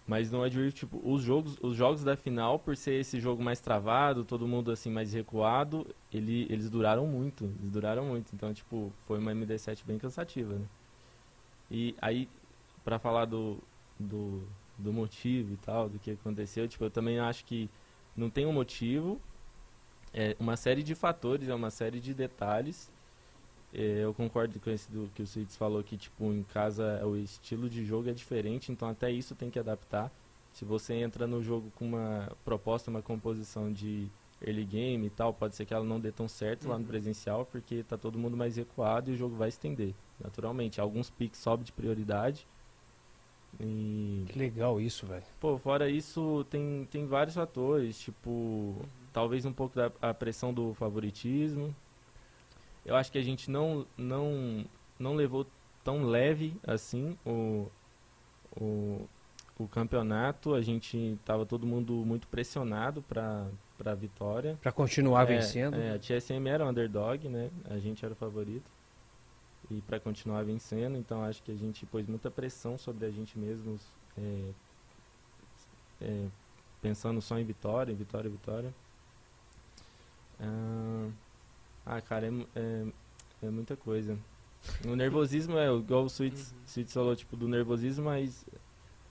mas 0.07 0.31
no 0.31 0.43
Wild 0.43 0.59
Rift, 0.61 0.81
tipo, 0.81 1.01
os 1.05 1.23
jogos, 1.23 1.57
os 1.63 1.77
jogos 1.77 2.03
da 2.03 2.17
final, 2.17 2.59
por 2.59 2.77
ser 2.77 2.95
esse 2.95 3.21
jogo 3.21 3.43
mais 3.45 3.61
travado, 3.61 4.25
todo 4.25 4.49
mundo 4.49 4.73
assim 4.73 4.91
mais 4.91 5.13
recuado, 5.13 5.87
ele, 6.13 6.47
eles 6.51 6.69
duraram 6.69 7.07
muito, 7.07 7.45
eles 7.45 7.71
duraram 7.71 8.05
muito, 8.07 8.35
então 8.35 8.53
tipo, 8.53 8.93
foi 9.07 9.19
uma 9.19 9.33
MD7 9.33 9.85
bem 9.87 9.99
cansativa, 9.99 10.55
né? 10.55 10.67
E 11.71 11.95
aí 12.01 12.29
pra 12.85 12.99
falar 12.99 13.27
do, 13.27 13.59
do 13.99 14.43
do 14.81 14.93
motivo 14.93 15.53
e 15.53 15.57
tal, 15.59 15.89
do 15.89 15.99
que 15.99 16.13
aconteceu, 16.13 16.67
tipo, 16.67 16.85
eu 16.85 16.91
também 16.91 17.19
acho 17.19 17.45
que 17.45 17.71
não 18.17 18.31
tem 18.31 18.47
um 18.47 18.53
motivo, 18.53 19.21
é 20.13 20.37
uma 20.41 20.57
série 20.57 20.83
de 20.83 20.95
fatores, 20.95 21.49
é 21.49 21.55
uma 21.55 21.71
série 21.71 22.01
de 22.01 22.15
detalhes. 22.15 22.91
É, 23.73 24.01
eu 24.03 24.13
concordo 24.13 24.59
com 24.59 24.69
esse 24.71 24.91
do 24.91 25.09
que 25.15 25.23
o 25.23 25.27
Suítes 25.27 25.57
falou 25.57 25.83
que 25.83 25.97
tipo 25.97 26.25
em 26.33 26.43
casa 26.43 27.05
o 27.07 27.17
estilo 27.17 27.69
de 27.69 27.85
jogo 27.85 28.09
é 28.11 28.13
diferente, 28.13 28.73
então 28.73 28.89
até 28.89 29.11
isso 29.11 29.35
tem 29.35 29.49
que 29.51 29.59
adaptar. 29.59 30.11
Se 30.53 30.65
você 30.65 30.95
entra 30.95 31.27
no 31.27 31.41
jogo 31.43 31.71
com 31.77 31.87
uma 31.87 32.33
proposta, 32.45 32.91
uma 32.91 33.01
composição 33.03 33.73
de 33.73 34.09
early 34.45 34.65
game 34.65 35.07
e 35.07 35.11
tal, 35.11 35.33
pode 35.33 35.55
ser 35.55 35.65
que 35.67 35.73
ela 35.73 35.85
não 35.85 36.01
dê 36.01 36.11
tão 36.11 36.27
certo 36.29 36.67
lá 36.69 36.75
no 36.77 36.81
Uhum. 36.83 36.89
presencial, 36.89 37.45
porque 37.47 37.85
tá 37.85 37.97
todo 37.97 38.19
mundo 38.19 38.37
mais 38.37 38.57
recuado 38.57 39.11
e 39.11 39.15
o 39.15 39.17
jogo 39.17 39.37
vai 39.37 39.49
estender, 39.51 39.95
naturalmente. 40.21 40.81
Alguns 40.81 41.09
picks 41.09 41.39
sobem 41.39 41.65
de 41.65 41.71
prioridade. 41.71 42.45
E 43.61 44.25
Que 44.29 44.39
legal 44.39 44.81
isso, 44.81 45.07
velho. 45.07 45.23
Pô, 45.41 45.59
fora 45.59 45.89
isso, 45.91 46.45
tem, 46.51 46.87
tem 46.91 47.07
vários 47.07 47.35
fatores, 47.35 47.99
tipo, 48.01 48.77
talvez 49.13 49.45
um 49.45 49.53
pouco 49.53 49.77
da 49.77 49.91
a 50.01 50.15
pressão 50.15 50.53
do 50.55 50.73
favoritismo. 50.75 51.75
Eu 52.85 52.97
acho 52.97 53.13
que 53.13 53.19
a 53.19 53.23
gente 53.23 53.51
não, 53.51 53.87
não, 53.97 54.65
não 54.99 55.15
levou 55.15 55.47
tão 55.85 56.05
leve 56.05 56.55
assim 56.67 57.17
o, 57.25 57.71
o, 58.57 59.09
o 59.59 59.69
campeonato. 59.69 60.55
A 60.55 60.63
gente 60.63 61.19
tava 61.25 61.45
todo 61.45 61.67
mundo 61.67 61.93
muito 62.07 62.27
pressionado 62.29 63.03
para 63.03 63.47
a 63.85 63.95
vitória. 63.95 64.59
Pra 64.63 64.73
continuar 64.73 65.23
É, 65.23 65.37
vencendo. 65.37 65.77
É, 65.77 65.95
a 65.95 65.99
TSM 65.99 66.47
era 66.49 66.65
o 66.65 66.69
underdog, 66.69 67.29
né? 67.29 67.51
A 67.69 67.79
gente 67.79 68.05
era 68.05 68.13
o 68.13 68.17
favorito. 68.17 68.71
E 69.71 69.81
para 69.83 70.01
continuar 70.01 70.43
vencendo, 70.45 70.97
então 70.99 71.23
acho 71.23 71.43
que 71.45 71.53
a 71.53 71.55
gente 71.55 71.87
pôs 71.87 72.05
muita 72.07 72.29
pressão 72.29 72.77
sobre 72.77 73.07
a 73.07 73.11
gente 73.11 73.39
mesmos, 73.39 73.81
é, 74.19 74.51
é, 76.01 76.27
pensando 76.83 77.21
só 77.23 77.39
em 77.39 77.45
vitória, 77.45 77.95
vitória, 77.95 78.29
vitória. 78.29 78.75
Ah, 80.41 81.09
ah, 81.97 82.01
cara, 82.01 82.27
é, 82.27 82.31
é, 82.55 82.87
é 83.43 83.51
muita 83.51 83.77
coisa. 83.77 84.17
O 84.87 84.95
nervosismo 84.95 85.59
é 85.59 85.73
igual 85.75 86.05
o 86.05 86.09
Suítes, 86.11 86.55
Suítes 86.67 86.93
falou, 86.93 87.17
tipo, 87.17 87.37
do 87.37 87.49
nervosismo, 87.49 88.05
mas 88.05 88.45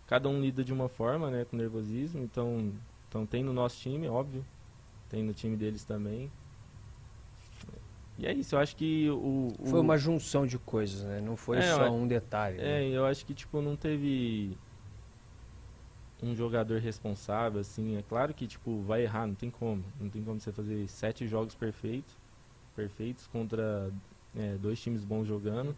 cada 0.08 0.30
um 0.30 0.40
lida 0.42 0.64
de 0.64 0.72
uma 0.72 0.88
forma, 0.88 1.30
né, 1.30 1.46
com 1.46 1.58
nervosismo. 1.58 2.24
Então, 2.24 2.72
então 3.08 3.26
tem 3.26 3.44
no 3.44 3.52
nosso 3.54 3.80
time, 3.80 4.08
óbvio. 4.08 4.46
Tem 5.10 5.24
no 5.24 5.34
time 5.34 5.58
deles 5.58 5.84
também. 5.84 6.32
E 8.18 8.28
é 8.28 8.34
isso, 8.34 8.56
eu 8.56 8.60
acho 8.60 8.76
que 8.76 9.10
o. 9.10 9.54
o 9.60 9.66
Foi 9.66 9.80
uma 9.80 9.98
junção 9.98 10.46
de 10.46 10.58
coisas, 10.60 11.04
né? 11.04 11.22
Não 11.22 11.36
foi 11.38 11.58
É, 11.58 11.62
só 11.74 11.86
eu- 11.88 11.94
um 11.94 12.08
detalhe. 12.08 12.58
né? 12.58 12.84
É, 12.84 12.90
eu 12.90 13.06
acho 13.06 13.26
que, 13.26 13.34
tipo, 13.34 13.62
não 13.62 13.76
teve 13.76 14.56
um 16.22 16.36
jogador 16.36 16.80
responsável, 16.80 17.62
assim. 17.62 17.96
É 17.98 18.02
claro 18.04 18.34
que, 18.34 18.46
tipo, 18.46 18.82
vai 18.82 19.04
errar, 19.04 19.26
não 19.26 19.36
tem 19.36 19.50
como. 19.50 19.84
Não 20.00 20.10
tem 20.10 20.22
como 20.24 20.40
você 20.40 20.52
fazer 20.52 20.88
sete 20.90 21.26
jogos 21.28 21.56
perfeitos, 21.56 22.14
perfeitos 22.80 23.28
contra 23.28 23.92
é, 24.38 24.56
dois 24.56 24.80
times 24.80 25.04
bons 25.04 25.26
jogando. 25.28 25.76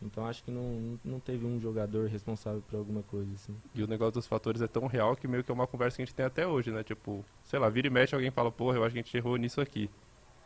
Então 0.00 0.26
acho 0.26 0.42
que 0.42 0.50
não, 0.50 0.98
não 1.04 1.20
teve 1.20 1.46
um 1.46 1.60
jogador 1.60 2.08
responsável 2.08 2.60
por 2.68 2.76
alguma 2.76 3.02
coisa, 3.02 3.30
assim. 3.34 3.54
E 3.74 3.82
o 3.82 3.86
negócio 3.86 4.14
dos 4.14 4.26
fatores 4.26 4.60
é 4.60 4.66
tão 4.66 4.86
real 4.86 5.14
que 5.14 5.28
meio 5.28 5.44
que 5.44 5.50
é 5.50 5.54
uma 5.54 5.66
conversa 5.66 5.96
que 5.96 6.02
a 6.02 6.04
gente 6.06 6.14
tem 6.14 6.26
até 6.26 6.44
hoje, 6.46 6.72
né? 6.72 6.82
Tipo, 6.82 7.24
sei 7.44 7.58
lá, 7.58 7.68
vira 7.68 7.86
e 7.86 7.90
mexe, 7.90 8.14
alguém 8.14 8.30
fala, 8.30 8.50
porra, 8.50 8.78
eu 8.78 8.84
acho 8.84 8.94
que 8.94 8.98
a 8.98 9.02
gente 9.02 9.16
errou 9.16 9.36
nisso 9.36 9.60
aqui. 9.60 9.88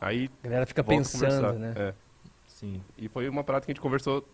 Aí 0.00 0.28
A 0.42 0.48
galera 0.48 0.66
fica 0.66 0.84
pensando, 0.84 1.58
né? 1.58 1.72
É. 1.76 1.94
Sim. 2.46 2.82
E 2.98 3.08
foi 3.08 3.28
uma 3.28 3.42
parada 3.42 3.64
que 3.64 3.70
a 3.70 3.74
gente 3.74 3.80
conversou 3.80 4.28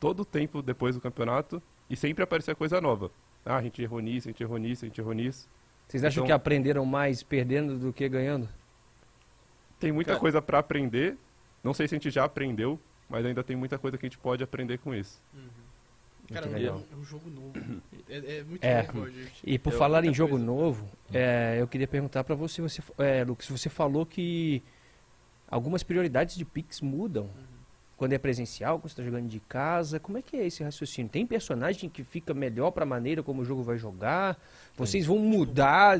todo 0.00 0.20
o 0.20 0.24
tempo 0.24 0.62
depois 0.62 0.94
do 0.94 1.00
campeonato 1.02 1.62
e 1.90 1.96
sempre 1.96 2.22
aparecia 2.24 2.54
coisa 2.54 2.80
nova. 2.80 3.10
Ah, 3.44 3.56
a 3.56 3.62
gente 3.62 3.82
errou 3.82 4.00
nisso, 4.00 4.28
a 4.28 4.30
gente 4.30 4.42
errou 4.42 4.56
nisso, 4.58 4.84
a 4.84 4.88
gente 4.88 5.00
errou 5.00 5.12
nisso. 5.12 5.48
Vocês 5.86 6.02
acham 6.02 6.20
Então- 6.22 6.26
que 6.26 6.32
aprenderam 6.32 6.84
mais 6.86 7.22
perdendo 7.22 7.78
do 7.78 7.92
que 7.92 8.08
ganhando? 8.08 8.48
Tem 9.78 9.92
muita 9.92 10.12
Cara- 10.12 10.20
coisa 10.20 10.40
pra 10.42 10.58
aprender. 10.58 11.16
Não 11.62 11.74
sei 11.74 11.86
se 11.88 11.94
a 11.94 11.98
gente 11.98 12.10
já 12.10 12.24
aprendeu, 12.24 12.78
mas 13.08 13.24
ainda 13.26 13.42
tem 13.42 13.56
muita 13.56 13.78
coisa 13.78 13.98
que 13.98 14.06
a 14.06 14.08
gente 14.08 14.18
pode 14.18 14.42
aprender 14.42 14.78
com 14.78 14.94
isso. 14.94 15.20
Cara, 16.32 16.46
Muito 16.46 16.66
é 16.66 16.72
um, 16.72 16.82
é 16.92 16.96
um 16.96 17.04
jogo 17.04 17.30
novo. 17.30 17.52
É, 18.08 18.38
é 18.38 18.44
muito 18.44 18.64
É. 18.64 18.80
Rift. 18.82 19.40
E 19.44 19.58
por 19.58 19.72
Eu- 19.72 19.78
falar 19.78 20.04
em 20.04 20.12
jogo 20.14 20.30
coisa. 20.32 20.44
novo, 20.44 20.86
é, 21.12 21.56
eu 21.60 21.66
queria 21.68 21.86
perguntar 21.88 22.22
pra 22.24 22.34
você, 22.34 22.60
você 22.62 22.80
é, 22.98 23.22
Lucas, 23.24 23.48
você 23.48 23.68
falou 23.68 24.04
que 24.06 24.62
algumas 25.48 25.82
prioridades 25.82 26.36
de 26.36 26.44
Pix 26.44 26.80
mudam. 26.80 27.28
Quando 27.96 28.12
é 28.12 28.18
presencial, 28.18 28.78
quando 28.78 28.90
você 28.90 29.00
está 29.00 29.02
jogando 29.02 29.26
de 29.28 29.40
casa, 29.40 29.98
como 29.98 30.18
é 30.18 30.22
que 30.22 30.36
é 30.36 30.46
esse 30.46 30.62
raciocínio? 30.62 31.10
Tem 31.10 31.26
personagem 31.26 31.88
que 31.88 32.04
fica 32.04 32.34
melhor 32.34 32.70
para 32.70 32.82
a 32.82 32.86
maneira 32.86 33.22
como 33.22 33.40
o 33.40 33.44
jogo 33.44 33.62
vai 33.62 33.78
jogar? 33.78 34.36
Vocês 34.76 35.06
vão 35.06 35.18
mudar 35.18 35.98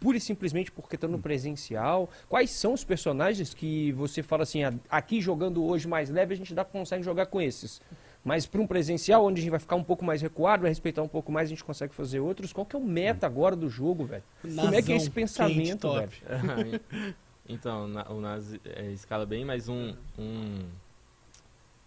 pura 0.00 0.16
e 0.16 0.20
simplesmente 0.20 0.70
porque 0.72 0.96
estão 0.96 1.10
no 1.10 1.18
presencial? 1.18 2.08
Quais 2.28 2.50
são 2.50 2.72
os 2.72 2.84
personagens 2.84 3.52
que 3.54 3.92
você 3.92 4.22
fala 4.22 4.42
assim, 4.44 4.62
"Ah, 4.64 4.72
aqui 4.90 5.20
jogando 5.20 5.64
hoje 5.64 5.86
mais 5.88 6.08
leve 6.10 6.34
a 6.34 6.36
gente 6.36 6.54
dá, 6.54 6.64
consegue 6.64 7.02
jogar 7.04 7.26
com 7.26 7.40
esses? 7.40 7.80
Mas 8.24 8.46
para 8.46 8.60
um 8.60 8.66
presencial, 8.66 9.24
onde 9.24 9.40
a 9.40 9.42
gente 9.42 9.50
vai 9.50 9.60
ficar 9.60 9.76
um 9.76 9.84
pouco 9.84 10.04
mais 10.04 10.20
recuado, 10.20 10.62
vai 10.62 10.70
respeitar 10.70 11.02
um 11.02 11.08
pouco 11.08 11.30
mais, 11.32 11.48
a 11.48 11.50
gente 11.50 11.64
consegue 11.64 11.94
fazer 11.94 12.20
outros. 12.20 12.52
Qual 12.52 12.66
que 12.66 12.74
é 12.76 12.78
o 12.78 12.84
meta 12.84 13.26
agora 13.26 13.54
do 13.56 13.68
jogo, 13.70 14.04
velho? 14.04 14.22
Como 14.42 14.74
é 14.74 14.82
que 14.82 14.92
é 14.92 14.96
esse 14.96 15.10
pensamento, 15.10 15.88
velho? 15.92 16.80
então, 17.48 17.86
na- 17.88 18.08
o 18.10 18.20
Nas 18.20 18.54
é, 18.64 18.90
escala 18.90 19.24
bem, 19.24 19.44
mas 19.44 19.68
um, 19.68 19.94
um, 20.18 20.64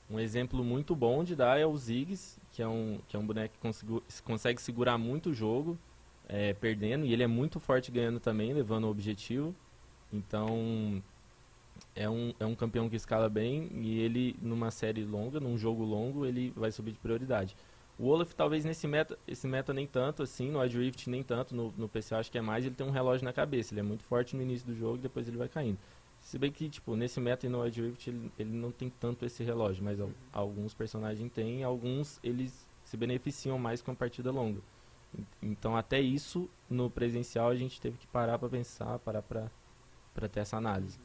um 0.10 0.20
exemplo 0.20 0.64
muito 0.64 0.96
bom 0.96 1.24
de 1.24 1.36
dar 1.36 1.60
é 1.60 1.66
o 1.66 1.78
Ziggs, 1.78 2.40
que 2.52 2.62
é 2.62 2.68
um, 2.68 3.00
que 3.08 3.16
é 3.16 3.20
um 3.20 3.26
boneco 3.26 3.54
que 3.54 3.60
consigo- 3.60 4.04
consegue 4.24 4.62
segurar 4.62 4.98
muito 4.98 5.30
o 5.30 5.34
jogo, 5.34 5.78
é, 6.32 6.54
perdendo, 6.54 7.06
e 7.06 7.12
ele 7.14 7.24
é 7.24 7.28
muito 7.28 7.60
forte 7.60 7.92
ganhando 7.92 8.20
também, 8.20 8.54
levando 8.54 8.86
o 8.86 8.90
objetivo. 8.90 9.54
Então, 10.12 11.04
é 11.96 12.10
um, 12.10 12.34
é 12.40 12.46
um 12.46 12.56
campeão 12.56 12.90
que 12.90 12.96
escala 12.96 13.30
bem, 13.30 13.70
e 13.74 14.00
ele, 14.00 14.36
numa 14.42 14.72
série 14.72 15.04
longa, 15.04 15.40
num 15.40 15.58
jogo 15.58 15.84
longo, 15.84 16.26
ele 16.26 16.52
vai 16.56 16.72
subir 16.72 16.94
de 16.94 17.00
prioridade. 17.00 17.56
O 18.00 18.08
Olaf, 18.08 18.34
talvez 18.34 18.66
nesse 18.66 18.88
meta, 18.88 19.20
esse 19.28 19.46
meta 19.48 19.74
nem 19.74 19.86
tanto, 19.86 20.24
assim, 20.24 20.50
no 20.50 20.60
Wild 20.60 20.78
Rift 20.78 21.10
nem 21.10 21.22
tanto, 21.22 21.54
no, 21.54 21.74
no 21.78 21.88
PC 21.90 22.16
acho 22.16 22.32
que 22.32 22.38
é 22.38 22.42
mais, 22.42 22.66
ele 22.66 22.74
tem 22.76 22.88
um 22.88 22.92
relógio 22.92 23.26
na 23.26 23.34
cabeça, 23.34 23.74
ele 23.74 23.82
é 23.82 23.84
muito 23.84 24.04
forte 24.04 24.36
no 24.36 24.42
início 24.42 24.66
do 24.66 24.76
jogo 24.76 24.98
e 24.98 25.02
depois 25.02 25.28
ele 25.28 25.38
vai 25.38 25.50
caindo. 25.50 25.78
Se 26.22 26.38
bem 26.40 26.52
que, 26.52 26.70
tipo, 26.70 26.96
nesse 26.96 27.20
meta 27.20 27.46
e 27.46 27.50
no 27.50 27.62
Wild 27.62 27.82
Rift 27.82 28.08
ele, 28.10 28.32
ele 28.40 28.52
não 28.52 28.72
tem 28.72 28.90
tanto 28.90 29.26
esse 29.26 29.44
relógio, 29.44 29.84
mas 29.84 30.00
al- 30.00 30.10
alguns 30.32 30.74
personagens 30.74 31.32
têm, 31.32 31.64
alguns 31.64 32.20
eles 32.24 32.66
se 32.84 32.96
beneficiam 32.96 33.58
mais 33.60 33.82
com 33.82 33.92
a 33.92 33.96
partida 33.96 34.32
longa. 34.32 34.62
En- 35.18 35.26
Então 35.42 35.76
até 35.76 36.00
isso, 36.00 36.50
no 36.70 36.90
presencial, 36.90 37.50
a 37.50 37.56
gente 37.56 37.80
teve 37.82 37.98
que 37.98 38.08
parar 38.08 38.38
pra 38.40 38.50
pensar, 38.50 39.00
parar 39.00 39.22
pra, 39.22 39.50
pra 40.14 40.28
ter 40.28 40.42
essa 40.42 40.58
análise. 40.58 41.00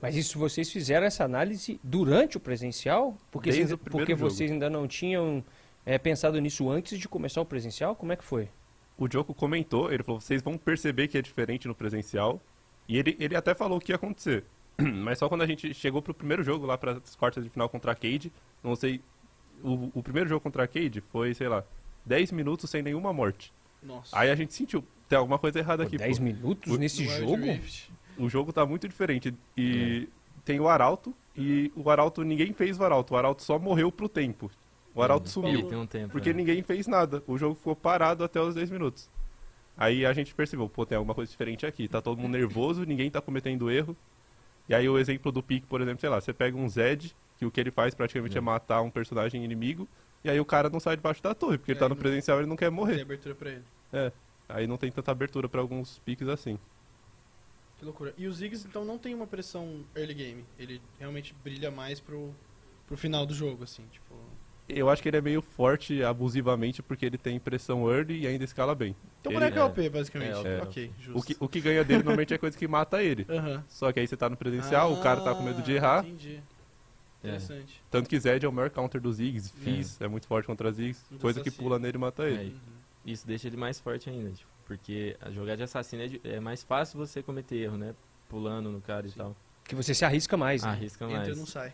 Mas 0.00 0.14
isso 0.14 0.38
vocês 0.38 0.70
fizeram 0.70 1.04
essa 1.06 1.24
análise 1.24 1.80
durante 1.82 2.36
o 2.36 2.40
presencial? 2.40 3.16
Porque, 3.32 3.50
Desde 3.50 3.62
vocês, 3.64 3.72
o 3.72 3.78
primeiro 3.78 4.06
porque 4.06 4.16
jogo. 4.20 4.30
vocês 4.30 4.50
ainda 4.52 4.70
não 4.70 4.86
tinham 4.86 5.44
é, 5.84 5.98
pensado 5.98 6.38
nisso 6.40 6.70
antes 6.70 6.98
de 7.00 7.08
começar 7.08 7.40
o 7.40 7.44
presencial? 7.44 7.96
Como 7.96 8.12
é 8.12 8.16
que 8.16 8.24
foi? 8.24 8.48
o 8.96 9.10
Joko 9.10 9.34
comentou, 9.34 9.92
ele 9.92 10.04
falou, 10.04 10.20
vocês 10.20 10.40
vão 10.40 10.56
perceber 10.56 11.08
que 11.08 11.18
é 11.18 11.22
diferente 11.22 11.66
no 11.66 11.74
presencial. 11.74 12.40
E 12.86 12.96
ele, 12.96 13.16
ele 13.18 13.34
até 13.34 13.52
falou 13.52 13.78
o 13.78 13.80
que 13.80 13.90
ia 13.90 13.96
acontecer. 13.96 14.44
Mas 14.78 15.18
só 15.18 15.28
quando 15.28 15.42
a 15.42 15.46
gente 15.46 15.74
chegou 15.74 16.00
pro 16.00 16.14
primeiro 16.14 16.44
jogo 16.44 16.64
lá 16.66 16.78
para 16.78 16.92
as 16.98 17.16
quartas 17.16 17.42
de 17.42 17.50
final 17.50 17.68
contra 17.68 17.90
a 17.90 17.94
Cade, 17.96 18.32
não 18.62 18.76
sei, 18.76 19.02
o, 19.64 19.90
o 19.98 20.02
primeiro 20.04 20.28
jogo 20.28 20.40
contra 20.40 20.62
a 20.62 20.68
Cade 20.68 21.00
foi, 21.00 21.34
sei 21.34 21.48
lá, 21.48 21.64
10 22.04 22.32
minutos 22.32 22.68
sem 22.70 22.82
nenhuma 22.82 23.12
morte. 23.12 23.52
Nossa. 23.82 24.16
Aí 24.18 24.30
a 24.30 24.34
gente 24.34 24.54
sentiu, 24.54 24.84
tem 25.08 25.18
alguma 25.18 25.38
coisa 25.38 25.58
errada 25.58 25.82
Pô, 25.82 25.88
aqui. 25.88 25.98
10 25.98 26.18
pô. 26.18 26.24
minutos 26.24 26.72
O- 26.72 26.78
nesse 26.78 27.02
Wild 27.06 27.18
jogo? 27.20 27.60
O 28.18 28.28
jogo 28.28 28.52
tá 28.52 28.64
muito 28.66 28.88
diferente. 28.88 29.34
E 29.56 30.08
tem 30.44 30.60
o 30.60 30.68
Arauto, 30.68 31.14
e 31.36 31.72
o 31.74 31.88
Arauto, 31.90 32.22
ninguém 32.22 32.52
fez 32.52 32.78
o 32.78 32.84
Arauto. 32.84 33.14
O 33.14 33.16
Arauto 33.16 33.42
só 33.42 33.58
morreu 33.58 33.90
pro 33.90 34.08
tempo. 34.08 34.50
O 34.94 35.02
Arauto 35.02 35.24
Ele 35.24 35.30
sumiu. 35.32 35.68
tem 35.68 35.78
um 35.78 35.86
tempo. 35.86 36.12
Porque 36.12 36.30
é. 36.30 36.32
ninguém 36.34 36.62
fez 36.62 36.86
nada. 36.86 37.22
O 37.26 37.38
jogo 37.38 37.54
ficou 37.54 37.74
parado 37.74 38.22
até 38.22 38.38
os 38.40 38.54
10 38.54 38.70
minutos. 38.70 39.08
Aí 39.76 40.04
a 40.04 40.12
gente 40.12 40.34
percebeu, 40.34 40.68
pô, 40.68 40.84
tem 40.84 40.96
alguma 40.98 41.14
coisa 41.14 41.30
diferente 41.30 41.64
aqui. 41.64 41.88
Tá 41.88 42.02
todo 42.02 42.18
mundo 42.20 42.32
nervoso, 42.36 42.84
ninguém 42.86 43.10
tá 43.10 43.20
cometendo 43.20 43.70
erro. 43.70 43.96
E 44.68 44.74
aí 44.74 44.86
o 44.88 44.98
exemplo 44.98 45.32
do 45.32 45.42
pique, 45.42 45.66
por 45.66 45.80
exemplo, 45.80 46.00
sei 46.00 46.10
lá, 46.10 46.20
você 46.20 46.32
pega 46.32 46.56
um 46.56 46.68
Zed, 46.68 47.16
que 47.38 47.46
o 47.46 47.50
que 47.50 47.58
ele 47.58 47.70
faz 47.70 47.94
praticamente 47.94 48.36
é, 48.36 48.38
É. 48.38 48.40
matar 48.42 48.82
um 48.82 48.90
personagem 48.90 49.42
inimigo, 49.42 49.88
e 50.24 50.30
aí 50.30 50.38
o 50.40 50.44
cara 50.44 50.68
não 50.70 50.80
sai 50.80 50.96
debaixo 50.96 51.22
da 51.22 51.34
torre, 51.34 51.58
porque 51.58 51.72
ele 51.72 51.78
É, 51.78 51.80
tá 51.80 51.88
no 51.88 51.94
não- 51.94 52.00
presencial 52.00 52.38
e 52.38 52.40
ele 52.42 52.48
não 52.48 52.56
quer 52.56 52.66
Tem 52.68 52.74
morrer. 52.76 53.00
abertura 53.02 53.34
pra 53.34 53.50
ele. 53.50 53.64
Aí 54.48 54.66
não 54.66 54.76
tem 54.76 54.90
tanta 54.90 55.10
abertura 55.10 55.48
pra 55.48 55.60
alguns 55.60 55.98
piques 56.00 56.28
assim. 56.28 56.58
Que 57.78 57.84
loucura. 57.84 58.14
E 58.16 58.26
o 58.26 58.32
Ziggs, 58.32 58.66
então, 58.66 58.84
não 58.84 58.96
tem 58.98 59.14
uma 59.14 59.26
pressão 59.26 59.80
early 59.96 60.14
game. 60.14 60.44
Ele 60.58 60.80
realmente 61.00 61.34
brilha 61.42 61.70
mais 61.70 61.98
pro, 62.00 62.32
pro 62.86 62.96
final 62.96 63.26
do 63.26 63.34
jogo, 63.34 63.64
assim, 63.64 63.82
tipo... 63.90 64.14
Eu 64.68 64.88
acho 64.88 65.02
que 65.02 65.08
ele 65.08 65.16
é 65.16 65.20
meio 65.20 65.42
forte 65.42 66.02
abusivamente 66.04 66.82
porque 66.82 67.04
ele 67.04 67.18
tem 67.18 67.38
pressão 67.40 67.90
early 67.92 68.20
e 68.20 68.26
ainda 68.26 68.44
escala 68.44 68.74
bem. 68.74 68.94
Então 69.20 69.30
o 69.32 69.34
Ele- 69.34 69.40
boneco 69.40 69.58
é 69.58 69.64
OP, 69.64 69.88
basicamente. 69.90 70.46
É, 70.46 70.58
é. 70.58 70.62
Ok, 70.62 70.90
justo. 71.00 71.18
O 71.18 71.22
que, 71.22 71.36
o 71.40 71.48
que 71.48 71.60
ganha 71.60 71.82
dele 71.82 71.98
normalmente 72.04 72.32
é 72.32 72.38
coisa 72.38 72.56
que 72.56 72.68
mata 72.68 73.02
ele. 73.02 73.26
Aham. 73.28 73.64
Só 73.68 73.90
que 73.92 73.98
aí 74.00 74.06
você 74.06 74.16
tá 74.16 74.30
no 74.30 74.36
presencial, 74.36 74.92
o 74.92 75.02
cara 75.02 75.20
tá 75.20 75.34
com 75.34 75.42
medo 75.42 75.60
de 75.62 75.72
Ah, 75.72 75.74
errar. 75.76 76.04
Entendi. 76.06 76.40
É. 77.22 77.28
Interessante. 77.28 77.82
Tanto 77.90 78.08
que 78.08 78.18
Zed 78.18 78.44
é 78.44 78.48
o 78.48 78.52
maior 78.52 78.70
counter 78.70 79.00
dos 79.00 79.16
Ziggs, 79.16 79.50
Fizz 79.52 80.00
é. 80.00 80.08
muito 80.08 80.26
forte 80.26 80.46
contra 80.46 80.70
Ziggs, 80.72 81.04
Do 81.10 81.18
coisa 81.18 81.40
que 81.40 81.50
pula 81.50 81.78
nele 81.78 81.96
e 81.96 82.00
mata 82.00 82.24
ele. 82.24 82.36
É, 82.38 82.42
Uhum. 82.44 82.58
Isso 83.04 83.26
deixa 83.26 83.48
ele 83.48 83.56
mais 83.56 83.80
forte 83.80 84.08
ainda, 84.08 84.30
tipo, 84.30 84.48
porque 84.64 85.16
a 85.20 85.28
jogar 85.30 85.56
de 85.56 85.62
assassino 85.64 86.02
é, 86.02 86.06
de- 86.06 86.20
é 86.24 86.38
mais 86.38 86.62
fácil 86.62 86.98
você 86.98 87.20
cometer 87.22 87.56
erro, 87.56 87.76
né? 87.76 87.94
Pulando 88.28 88.70
no 88.70 88.80
cara 88.80 89.06
e 89.06 89.10
tal. 89.12 89.34
Que 89.64 89.74
você 89.74 89.92
se 89.92 90.04
arrisca 90.04 90.36
mais, 90.36 90.62
né? 90.62 90.70
Arrisca 90.70 91.04
Entra 91.04 91.16
e 91.16 91.26
mais. 91.26 91.38
não 91.38 91.46
sai. 91.46 91.72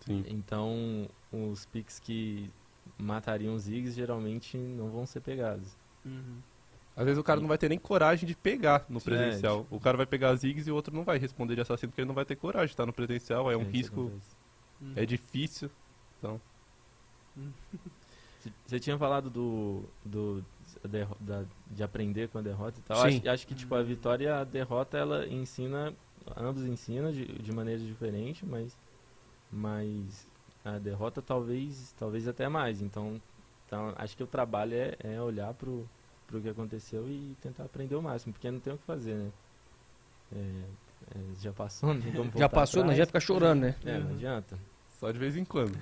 Sim. 0.00 0.24
Então, 0.28 1.08
os 1.30 1.66
picks 1.66 2.00
que 2.00 2.50
matariam 2.98 3.54
os 3.54 3.62
Ziggs 3.64 3.94
geralmente 3.94 4.56
não 4.56 4.88
vão 4.90 5.04
ser 5.06 5.20
pegados. 5.20 5.76
Uhum. 6.04 6.38
Às 6.96 7.04
vezes 7.04 7.18
o 7.18 7.24
cara 7.24 7.40
não 7.40 7.48
vai 7.48 7.56
ter 7.58 7.68
nem 7.68 7.78
coragem 7.78 8.26
de 8.26 8.34
pegar 8.34 8.84
no 8.88 8.98
É, 8.98 9.02
presencial. 9.02 9.66
O 9.70 9.78
cara 9.80 9.96
vai 9.96 10.04
pegar 10.06 10.34
Ziggs 10.34 10.68
e 10.68 10.72
o 10.72 10.74
outro 10.74 10.94
não 10.94 11.04
vai 11.04 11.18
responder 11.18 11.54
de 11.54 11.60
assassino 11.62 11.90
porque 11.90 12.00
ele 12.02 12.08
não 12.08 12.14
vai 12.14 12.24
ter 12.24 12.36
coragem 12.36 12.66
de 12.68 12.72
estar 12.72 12.84
no 12.86 12.92
presencial, 12.92 13.50
é 13.50 13.56
um 13.56 13.64
risco, 13.64 14.06
acontece. 14.08 14.36
Uhum. 14.82 14.92
é 14.96 15.06
difícil. 15.06 15.70
C- 18.40 18.50
Você 18.66 18.80
tinha 18.80 18.98
falado 18.98 19.30
do, 19.30 19.84
do 20.04 20.44
da- 21.20 21.44
de 21.70 21.82
aprender 21.82 22.28
com 22.28 22.38
a 22.38 22.42
derrota 22.42 22.78
e 22.78 22.82
tal. 22.82 22.98
Sim. 22.98 23.18
Acho, 23.18 23.30
acho 23.30 23.46
que 23.46 23.54
tipo 23.54 23.74
a 23.74 23.82
vitória 23.82 24.24
e 24.24 24.28
a 24.28 24.44
derrota 24.44 24.98
ela 24.98 25.26
ensina, 25.26 25.94
ambos 26.36 26.64
ensinam 26.64 27.12
de, 27.12 27.24
de 27.26 27.52
maneira 27.52 27.80
diferente, 27.80 28.44
mas 28.44 28.76
mas 29.52 30.26
a 30.64 30.78
derrota 30.78 31.22
talvez 31.22 31.94
talvez 31.98 32.26
até 32.28 32.48
mais. 32.48 32.80
Então, 32.82 33.20
então 33.66 33.92
acho 33.96 34.16
que 34.16 34.22
o 34.22 34.26
trabalho 34.26 34.74
é, 34.74 34.96
é 35.00 35.20
olhar 35.20 35.52
pro 35.54 35.88
pro 36.26 36.40
que 36.40 36.48
aconteceu 36.48 37.06
e 37.08 37.36
tentar 37.42 37.64
aprender 37.64 37.94
o 37.94 38.02
máximo, 38.02 38.32
porque 38.32 38.50
não 38.50 38.58
tem 38.58 38.72
o 38.72 38.78
que 38.78 38.84
fazer, 38.84 39.14
né? 39.14 39.30
É, 40.34 40.38
é, 41.18 41.34
já 41.42 41.52
passou, 41.52 41.92
não 41.92 42.00
tem 42.00 42.12
como 42.12 42.30
Já 42.38 42.48
passou, 42.48 42.84
não 42.84 42.94
já 42.94 43.04
ficar 43.06 43.20
chorando, 43.20 43.60
né? 43.60 43.74
É, 43.84 43.98
não 43.98 44.06
Uhum. 44.08 44.14
adianta. 44.16 44.58
Só 45.02 45.10
de 45.10 45.18
vez 45.18 45.36
em 45.36 45.44
quando. 45.44 45.72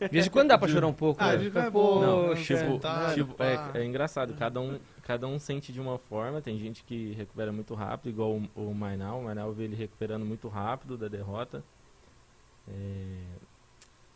De 0.00 0.08
vez 0.08 0.26
em 0.26 0.30
quando 0.30 0.48
dá 0.48 0.58
pra 0.58 0.66
chorar 0.66 0.88
um 0.88 0.92
pouco. 0.92 1.22
Ah, 1.22 1.36
né? 1.36 1.48
de 1.48 1.56
é 1.56 1.70
bom, 1.70 2.00
Não, 2.00 2.22
né? 2.22 2.28
Poxa, 2.30 2.56
tipo, 2.58 2.78
Tá, 2.80 3.14
tipo, 3.14 3.40
é, 3.40 3.70
é 3.72 3.84
engraçado, 3.84 4.34
cada 4.34 4.60
um, 4.60 4.80
cada 5.04 5.28
um 5.28 5.38
sente 5.38 5.72
de 5.72 5.80
uma 5.80 5.96
forma, 5.96 6.42
tem 6.42 6.58
gente 6.58 6.82
que 6.82 7.12
recupera 7.12 7.52
muito 7.52 7.72
rápido, 7.72 8.08
igual 8.08 8.32
o, 8.32 8.48
o 8.56 8.74
Mainal, 8.74 9.20
o 9.20 9.24
Mainal 9.26 9.52
vi 9.52 9.62
ele 9.62 9.76
recuperando 9.76 10.26
muito 10.26 10.48
rápido 10.48 10.98
da 10.98 11.06
derrota. 11.06 11.62
É, 12.66 13.20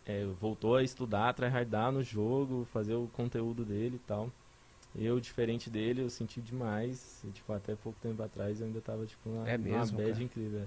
é, 0.07 0.25
voltou 0.41 0.75
a 0.75 0.83
estudar, 0.83 1.33
tryhardar 1.35 1.93
no 1.93 2.03
jogo, 2.03 2.67
fazer 2.73 2.95
o 2.95 3.07
conteúdo 3.13 3.65
dele 3.65 3.95
e 3.95 4.07
tal. 4.09 4.29
Eu, 4.99 5.21
diferente 5.21 5.71
dele, 5.71 6.03
eu 6.03 6.11
senti 6.11 6.41
demais, 6.41 7.23
e, 7.23 7.31
tipo, 7.31 7.53
até 7.53 7.77
pouco 7.77 7.97
tempo 8.03 8.21
atrás 8.25 8.61
eu 8.61 8.67
ainda 8.67 8.81
tava, 8.81 9.07
tipo, 9.07 9.29
numa, 9.29 9.49
É 9.49 9.57
mesmo, 9.57 9.99
bad 9.99 10.11
cara? 10.11 10.23
incrível. 10.25 10.67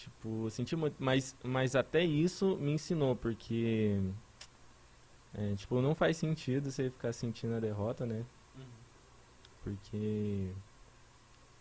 Tipo, 0.00 0.48
senti 0.48 0.74
muito, 0.74 0.96
mas, 0.98 1.36
mas 1.44 1.76
até 1.76 2.02
isso 2.02 2.56
me 2.56 2.72
ensinou, 2.72 3.14
porque... 3.14 4.00
É, 5.34 5.54
tipo, 5.54 5.80
não 5.82 5.94
faz 5.94 6.16
sentido 6.16 6.70
você 6.70 6.90
ficar 6.90 7.12
sentindo 7.12 7.54
a 7.54 7.60
derrota, 7.60 8.06
né? 8.06 8.24
Porque 9.62 10.50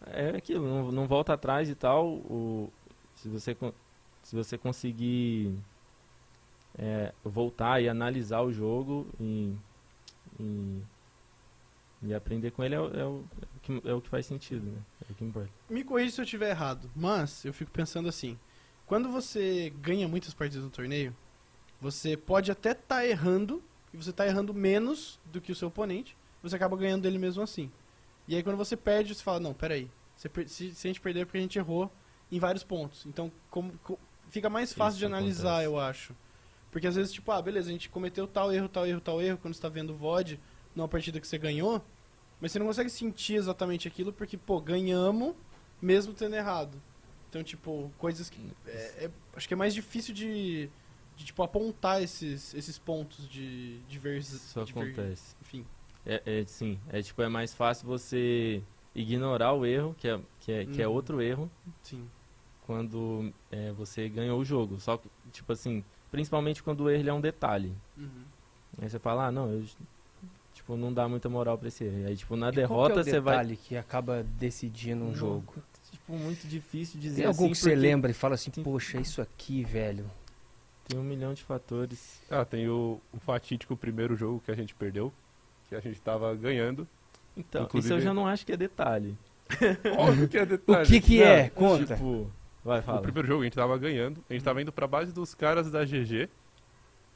é 0.06 0.30
aquilo, 0.30 0.65
não, 0.65 0.89
não 0.89 1.06
volta 1.06 1.34
atrás 1.34 1.69
e 1.69 1.75
tal. 1.75 2.08
O, 2.08 2.71
se, 3.13 3.28
você, 3.28 3.56
se 4.23 4.36
você 4.36 4.58
conseguir 4.58 5.54
é, 6.78 7.13
voltar 7.23 7.82
e 7.82 7.89
analisar 7.89 8.41
o 8.41 8.54
jogo 8.54 9.06
e, 9.19 9.54
e, 10.39 10.82
e 12.01 12.13
aprender 12.13 12.51
com 12.51 12.63
ele 12.63 12.75
é, 12.75 12.79
o- 12.79 12.93
é 12.99 13.03
o, 13.05 13.23
que, 13.62 13.81
é 13.85 13.93
o 13.93 14.01
que 14.01 14.09
faz 14.09 14.25
sentido, 14.25 14.65
né? 14.71 14.79
É 15.07 15.12
o 15.12 15.15
que 15.15 15.23
importa. 15.23 15.49
Me 15.69 15.83
corrija 15.83 16.12
se 16.12 16.21
eu 16.21 16.23
estiver 16.23 16.49
errado, 16.49 16.89
mas 16.95 17.43
eu 17.45 17.53
fico 17.53 17.71
pensando 17.71 18.07
assim: 18.07 18.38
quando 18.85 19.09
você 19.12 19.71
ganha 19.81 20.07
muitas 20.07 20.33
partidas 20.33 20.63
no 20.63 20.69
torneio, 20.69 21.15
você 21.81 22.15
pode 22.17 22.51
até 22.51 22.71
estar 22.71 23.05
errando, 23.05 23.62
e 23.93 23.97
você 23.97 24.09
está 24.12 24.25
errando 24.25 24.53
menos 24.53 25.19
do 25.25 25.39
que 25.41 25.51
o 25.51 25.55
seu 25.55 25.67
oponente, 25.67 26.15
você 26.41 26.55
acaba 26.55 26.75
ganhando 26.77 27.03
dele 27.03 27.17
mesmo 27.17 27.41
assim. 27.43 27.71
E 28.27 28.35
aí 28.35 28.43
quando 28.43 28.57
você 28.57 28.77
perde, 28.77 29.13
você 29.15 29.23
fala: 29.23 29.39
não, 29.39 29.53
peraí, 29.53 29.89
se, 30.15 30.29
se 30.73 30.88
a 30.88 30.89
gente 30.89 31.01
perder 31.01 31.21
é 31.21 31.25
porque 31.25 31.38
a 31.38 31.41
gente 31.41 31.57
errou 31.59 31.91
em 32.31 32.39
vários 32.39 32.63
pontos. 32.63 33.05
Então 33.05 33.31
como, 33.49 33.73
co- 33.83 33.99
fica 34.29 34.49
mais 34.49 34.71
fácil 34.73 34.91
Isso 34.91 34.99
de 34.99 35.05
analisar, 35.05 35.49
acontece. 35.62 35.65
eu 35.65 35.79
acho. 35.79 36.15
Porque 36.71 36.85
às 36.85 36.95
vezes, 36.95 37.12
tipo, 37.12 37.31
ah, 37.31 37.41
beleza, 37.41 37.67
a 37.67 37.71
gente 37.71 37.89
cometeu 37.89 38.27
tal 38.27 38.53
erro, 38.53 38.69
tal 38.69 38.85
erro, 38.85 39.01
tal 39.01 39.19
erro, 39.19 39.39
quando 39.39 39.55
você 39.55 39.62
tá 39.62 39.69
vendo 39.69 39.89
o 39.91 39.95
VOD 39.95 40.39
numa 40.75 40.88
partida 40.88 41.19
que 41.19 41.27
você 41.27 41.38
ganhou, 41.38 41.84
mas 42.39 42.51
você 42.51 42.60
não 42.60 42.65
consegue 42.67 42.89
sentir 42.89 43.36
exatamente 43.36 43.88
aquilo 43.88 44.13
porque, 44.13 44.38
pô, 44.38 44.62
ganhamos 44.62 45.36
mesmo 45.82 46.13
tendo 46.13 46.36
errado. 46.36 46.82
Então, 47.29 47.43
tipo, 47.43 47.91
coisas 47.97 48.29
que. 48.29 48.39
é- 48.65 49.05
é- 49.05 49.12
acho 49.36 49.47
que 49.47 49.53
é 49.53 49.58
mais 49.58 49.73
difícil 49.73 50.13
de, 50.13 50.69
de 51.15 51.25
tipo, 51.25 51.43
apontar 51.43 52.01
esses, 52.01 52.53
esses 52.55 52.77
pontos 52.79 53.27
de, 53.29 53.79
de 53.82 53.99
ver. 53.99 54.17
Isso 54.17 54.63
de 54.63 54.73
ver- 54.73 54.82
acontece. 54.82 55.36
enfim. 55.41 55.65
É, 56.05 56.21
é, 56.25 56.45
sim, 56.45 56.79
é 56.89 57.01
tipo, 57.01 57.21
é 57.21 57.27
mais 57.29 57.53
fácil 57.53 57.86
você 57.86 58.63
ignorar 58.95 59.53
o 59.53 59.65
erro, 59.65 59.93
que 59.97 60.08
é, 60.08 60.19
que 60.39 60.51
é, 60.51 60.65
que 60.65 60.82
é 60.82 60.88
Uhum. 60.88 60.93
outro 60.93 61.21
erro, 61.21 61.51
Sim. 61.84 62.10
quando 62.65 63.32
é, 63.51 63.71
você 63.73 64.08
ganhou 64.10 64.39
o 64.39 64.45
jogo. 64.45 64.79
Só 64.79 64.97
que, 64.97 65.10
tipo 65.32 65.51
assim, 65.51 65.84
principalmente 66.10 66.63
quando 66.63 66.82
o 66.82 66.89
erro 66.89 67.01
ele 67.01 67.10
é 67.10 67.13
um 67.13 67.21
detalhe. 67.21 67.75
Uhum. 67.97 68.23
Aí 68.82 68.89
você 68.89 68.97
fala, 68.97 69.27
ah, 69.27 69.32
não, 69.32 69.51
eu 69.51 69.63
tipo, 70.69 70.77
não 70.77 70.93
dá 70.93 71.08
muita 71.08 71.27
moral 71.29 71.58
pra 71.58 71.67
esse 71.67 71.84
erro. 71.84 72.08
Aí, 72.08 72.15
tipo, 72.15 72.36
na 72.36 72.47
E 72.47 72.49
é 72.49 72.51
derrota 72.53 72.99
o 72.99 73.03
você 73.03 73.19
vai. 73.19 73.36
detalhe 73.38 73.58
que 73.58 73.75
acaba 73.75 74.23
decidindo 74.38 75.03
um 75.03 75.08
Não, 75.08 75.15
jogo? 75.15 75.55
Tipo, 75.91 76.13
muito 76.13 76.47
difícil 76.47 76.99
dizer 76.99 77.17
Tem 77.21 77.25
algum 77.25 77.45
assim, 77.45 77.51
que 77.53 77.58
você 77.58 77.69
porque 77.71 77.82
lembra 77.82 78.12
e 78.12 78.13
fala 78.13 78.36
assim, 78.36 78.51
tem- 78.51 78.63
poxa, 78.63 78.99
isso 78.99 79.21
aqui, 79.21 79.63
velho. 79.63 80.05
Tem 80.88 80.99
um 80.99 81.03
milhão 81.03 81.34
de 81.34 81.43
fatores. 81.43 82.19
Ah, 82.29 82.45
tem 82.45 82.67
o, 82.67 82.99
o 83.13 83.19
fatídico 83.19 83.75
primeiro 83.75 84.15
jogo 84.15 84.41
que 84.45 84.51
a 84.51 84.55
gente 84.55 84.73
perdeu, 84.75 85.12
que 85.67 85.75
a 85.75 85.79
gente 85.79 85.99
tava 86.01 86.34
ganhando. 86.36 86.88
Então, 87.38 87.63
Inclusive- 87.63 87.93
isso 87.95 88.01
eu 88.01 88.05
já 88.05 88.13
não 88.13 88.27
acho 88.27 88.45
que 88.45 88.51
é 88.51 88.58
detalhe. 88.58 89.15
Óbvio 89.97 90.27
que 90.27 90.38
é 90.38 90.43
O 90.43 90.45
detalhe. 90.45 90.88
que 90.88 91.01
que 91.01 91.21
é? 91.23 91.43
Não, 91.43 91.49
Conta. 91.49 91.95
Tipo, 91.95 92.29
vai, 92.63 92.79
O 92.79 92.84
fala. 92.84 93.01
primeiro 93.01 93.27
jogo 93.27 93.41
a 93.41 93.45
gente 93.45 93.53
tava 93.55 93.77
ganhando, 93.77 94.23
a 94.29 94.34
gente 94.34 94.43
tava 94.45 94.62
indo 94.62 94.71
pra 94.71 94.88
base 94.88 95.12
dos 95.12 95.34
caras 95.34 95.69
da 95.71 95.84
GG 95.84 96.27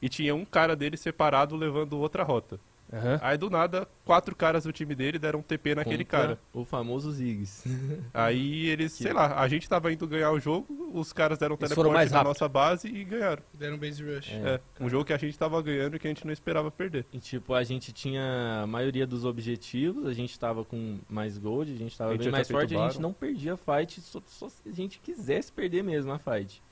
e 0.02 0.08
tinha 0.08 0.34
um 0.34 0.44
cara 0.44 0.74
dele 0.76 0.96
separado 0.96 1.54
levando 1.56 1.98
outra 1.98 2.22
rota. 2.24 2.58
Aham. 2.92 3.18
Aí 3.22 3.36
do 3.36 3.50
nada, 3.50 3.88
quatro 4.04 4.36
caras 4.36 4.64
do 4.64 4.72
time 4.72 4.94
dele 4.94 5.18
deram 5.18 5.40
um 5.40 5.42
TP 5.42 5.74
naquele 5.74 6.04
Contra 6.04 6.18
cara. 6.20 6.38
O 6.52 6.64
famoso 6.64 7.10
Ziggs. 7.10 7.64
Aí 8.14 8.66
eles, 8.68 8.96
Que- 8.96 9.04
sei 9.04 9.12
lá, 9.12 9.40
a 9.40 9.48
gente 9.48 9.68
tava 9.68 9.92
indo 9.92 10.06
ganhar 10.06 10.30
o 10.30 10.38
jogo, 10.38 10.90
os 10.92 11.12
caras 11.12 11.38
deram 11.38 11.54
um 11.54 11.58
teleporte 11.58 11.92
mais 11.92 12.12
na 12.12 12.22
nossa 12.22 12.48
base 12.48 12.88
e 12.88 13.02
ganharam. 13.04 13.42
Deram 13.52 13.78
base 13.78 14.02
rush. 14.02 14.30
É. 14.32 14.54
É, 14.54 14.60
um 14.80 14.88
jogo 14.88 15.04
que 15.04 15.12
a 15.12 15.18
gente 15.18 15.36
tava 15.36 15.60
ganhando 15.60 15.96
e 15.96 15.98
que 15.98 16.06
a 16.06 16.10
gente 16.10 16.24
não 16.24 16.32
esperava 16.32 16.70
perder. 16.70 17.04
E, 17.12 17.18
tipo, 17.18 17.54
a 17.54 17.64
gente 17.64 17.92
tinha 17.92 18.62
a 18.62 18.66
maioria 18.66 19.06
dos 19.06 19.24
objetivos, 19.24 20.06
a 20.06 20.12
gente 20.12 20.38
tava 20.38 20.64
com 20.64 20.98
mais 21.08 21.36
gold, 21.38 21.72
a 21.72 21.76
gente 21.76 21.96
tava 21.96 22.10
A 22.10 22.12
gente 22.14 22.22
bem 22.24 22.32
mais 22.32 22.48
forte, 22.48 22.76
a 22.76 22.88
gente 22.88 23.00
não 23.00 23.12
perdia 23.12 23.54
a 23.54 23.56
fight, 23.56 24.00
só, 24.00 24.20
só 24.26 24.48
se 24.48 24.68
a 24.68 24.72
gente 24.72 24.98
quisesse 25.00 25.50
perder 25.50 25.82
mesmo 25.82 26.12
a 26.12 26.18
fight. 26.18 26.62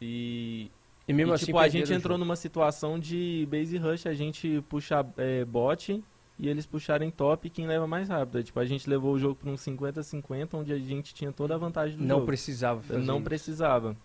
E, 0.00 0.70
E 1.08 1.12
mesmo 1.12 1.32
e, 1.32 1.34
assim, 1.34 1.46
tipo, 1.46 1.58
a 1.58 1.68
gente 1.68 1.92
entrou 1.92 2.16
jogo. 2.16 2.24
numa 2.24 2.36
situação 2.36 2.98
de 2.98 3.48
base 3.50 3.76
rush, 3.78 4.06
a 4.06 4.12
gente 4.14 4.62
puxa 4.68 5.04
é, 5.16 5.44
bot 5.44 6.04
e 6.38 6.48
eles 6.48 6.66
puxarem 6.66 7.10
top 7.10 7.48
quem 7.50 7.66
leva 7.66 7.86
mais 7.86 8.08
rápido. 8.10 8.36
Aí, 8.38 8.44
tipo, 8.44 8.60
a 8.60 8.64
gente 8.66 8.88
levou 8.88 9.14
o 9.14 9.18
jogo 9.18 9.34
para 9.34 9.50
um 9.50 9.54
50-50, 9.56 10.54
onde 10.54 10.72
a 10.72 10.78
gente 10.78 11.14
tinha 11.14 11.32
toda 11.32 11.54
a 11.54 11.58
vantagem 11.58 11.96
do 11.96 12.04
Não 12.04 12.16
jogo. 12.16 12.26
precisava 12.26 12.82
fazer 12.82 13.00
não 13.00 13.16
isso. 13.16 13.24
precisava. 13.24 13.96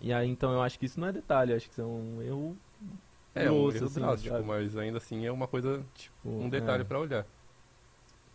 E 0.00 0.12
aí, 0.12 0.28
então, 0.28 0.52
eu 0.52 0.62
acho 0.62 0.78
que 0.78 0.84
isso 0.86 1.00
não 1.00 1.08
é 1.08 1.12
detalhe, 1.12 1.52
acho 1.54 1.66
que 1.66 1.72
isso 1.72 1.80
é 1.80 1.84
um 1.84 2.22
erro 2.22 2.56
É, 3.34 3.50
um 3.50 3.70
erro 3.72 3.86
assim, 3.86 4.00
drástico, 4.00 4.42
mas 4.44 4.76
ainda 4.76 4.98
assim 4.98 5.24
é 5.26 5.32
uma 5.32 5.48
coisa, 5.48 5.82
Tipo, 5.94 6.28
um 6.28 6.48
detalhe 6.48 6.82
é. 6.82 6.84
pra 6.84 6.98
olhar. 7.00 7.26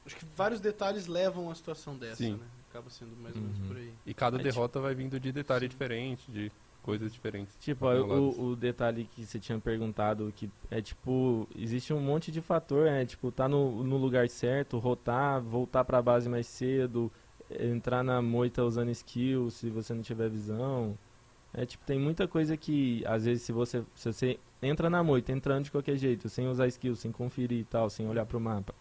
Acho 0.06 0.16
que 0.18 0.26
vários 0.36 0.60
detalhes 0.60 1.08
levam 1.08 1.50
a 1.50 1.56
situação 1.56 1.96
dessa, 1.96 2.16
Sim. 2.18 2.34
né? 2.34 2.46
Acaba 2.70 2.90
sendo 2.90 3.16
mais 3.22 3.36
ou 3.36 3.42
menos 3.42 3.60
Uhum. 3.60 3.68
por 3.68 3.78
aí. 3.78 3.94
E 4.06 4.14
cada 4.14 4.38
É, 4.40 4.44
derrota 4.44 4.80
vai 4.82 4.94
vindo 4.96 5.18
de 5.20 5.32
detalhe 5.32 5.68
diferente, 5.68 6.30
de 6.32 6.52
coisas 6.84 7.12
diferentes. 7.12 7.58
Tipo, 7.60 7.88
o, 7.88 8.50
o 8.50 8.56
detalhe 8.56 9.06
que 9.16 9.26
você 9.26 9.40
tinha 9.40 9.58
perguntado, 9.58 10.32
que 10.36 10.52
é 10.70 10.82
tipo, 10.82 11.48
existe 11.58 11.94
um 11.94 12.00
monte 12.00 12.32
de 12.32 12.42
fator, 12.42 12.88
é 12.88 13.06
tipo, 13.06 13.32
tá 13.32 13.48
no, 13.48 13.84
no 13.84 13.98
lugar 13.98 14.30
certo, 14.30 14.78
rotar, 14.78 15.42
voltar 15.42 15.84
pra 15.84 16.02
base 16.02 16.30
mais 16.30 16.46
cedo, 16.46 17.12
entrar 17.50 18.04
na 18.04 18.22
moita 18.22 18.64
usando 18.64 18.90
skill 18.90 19.50
se 19.50 19.70
você 19.70 19.94
não 19.94 20.02
tiver 20.02 20.30
visão. 20.30 20.98
É 21.54 21.66
tipo, 21.66 21.86
tem 21.86 22.00
muita 22.00 22.28
coisa 22.28 22.58
que, 22.58 23.04
às 23.06 23.26
vezes, 23.26 23.44
se 23.44 23.52
você, 23.52 23.84
se 23.96 24.12
você 24.12 24.40
entra 24.62 24.90
na 24.90 25.04
moita, 25.04 25.32
entrando 25.32 25.66
de 25.66 25.72
qualquer 25.72 25.96
jeito, 25.98 26.28
sem 26.28 26.48
usar 26.48 26.68
skill, 26.68 26.96
sem 26.96 27.12
conferir 27.12 27.60
e 27.60 27.64
tal, 27.64 27.90
sem 27.90 28.08
olhar 28.08 28.26
pro 28.26 28.40
mapa. 28.40 28.74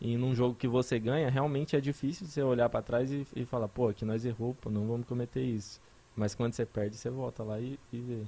E 0.00 0.16
num 0.16 0.34
jogo 0.34 0.54
que 0.54 0.66
você 0.66 0.98
ganha, 0.98 1.28
realmente 1.28 1.76
é 1.76 1.80
difícil 1.80 2.26
você 2.26 2.42
olhar 2.42 2.68
pra 2.70 2.80
trás 2.80 3.12
e, 3.12 3.26
e 3.36 3.44
falar, 3.44 3.68
pô, 3.68 3.88
aqui 3.88 4.04
nós 4.04 4.24
errou, 4.24 4.54
pô, 4.54 4.70
não 4.70 4.86
vamos 4.86 5.06
cometer 5.06 5.42
isso. 5.42 5.80
Mas 6.16 6.34
quando 6.34 6.52
você 6.52 6.66
perde, 6.66 6.96
você 6.96 7.10
volta 7.10 7.42
lá 7.42 7.60
e, 7.60 7.78
e 7.92 7.98
vê. 7.98 8.22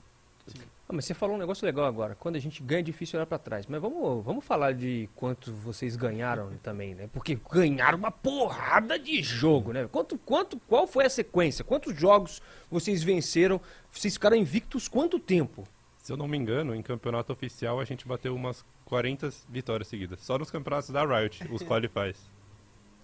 Ah, 0.89 0.93
mas 0.93 1.05
você 1.05 1.15
falou 1.15 1.37
um 1.37 1.39
negócio 1.39 1.65
legal 1.65 1.85
agora. 1.85 2.15
Quando 2.15 2.37
a 2.37 2.39
gente 2.39 2.63
ganha, 2.63 2.81
é 2.81 2.83
difícil 2.83 3.19
olhar 3.19 3.27
pra 3.27 3.39
trás. 3.39 3.67
Mas 3.67 3.81
vamos, 3.81 4.25
vamos 4.25 4.45
falar 4.45 4.75
de 4.75 5.09
quanto 5.15 5.53
vocês 5.53 5.97
ganharam 5.97 6.51
também, 6.63 6.95
né? 6.95 7.09
Porque 7.13 7.39
ganharam 7.51 7.99
uma 7.99 8.11
porrada 8.11 8.99
de 8.99 9.23
jogo, 9.23 9.73
né? 9.73 9.89
Quanto, 9.91 10.19
quanto, 10.19 10.59
qual 10.69 10.87
foi 10.87 11.07
a 11.07 11.11
sequência? 11.11 11.65
Quantos 11.65 11.99
jogos 11.99 12.43
vocês 12.71 13.03
venceram? 13.03 13.61
Vocês 13.91 14.15
ficaram 14.15 14.37
invictos 14.37 14.89
quanto 14.89 15.19
tempo? 15.19 15.65
Se 15.97 16.13
eu 16.13 16.17
não 16.17 16.27
me 16.27 16.37
engano, 16.37 16.75
em 16.75 16.83
campeonato 16.83 17.33
oficial 17.33 17.79
a 17.79 17.85
gente 17.85 18.07
bateu 18.07 18.35
umas 18.35 18.65
40 18.87 19.31
vitórias 19.49 19.87
seguidas. 19.87 20.21
Só 20.21 20.37
nos 20.37 20.51
campeonatos 20.51 20.91
da 20.91 21.05
Riot, 21.05 21.47
os 21.51 21.63
qualifies. 21.65 22.19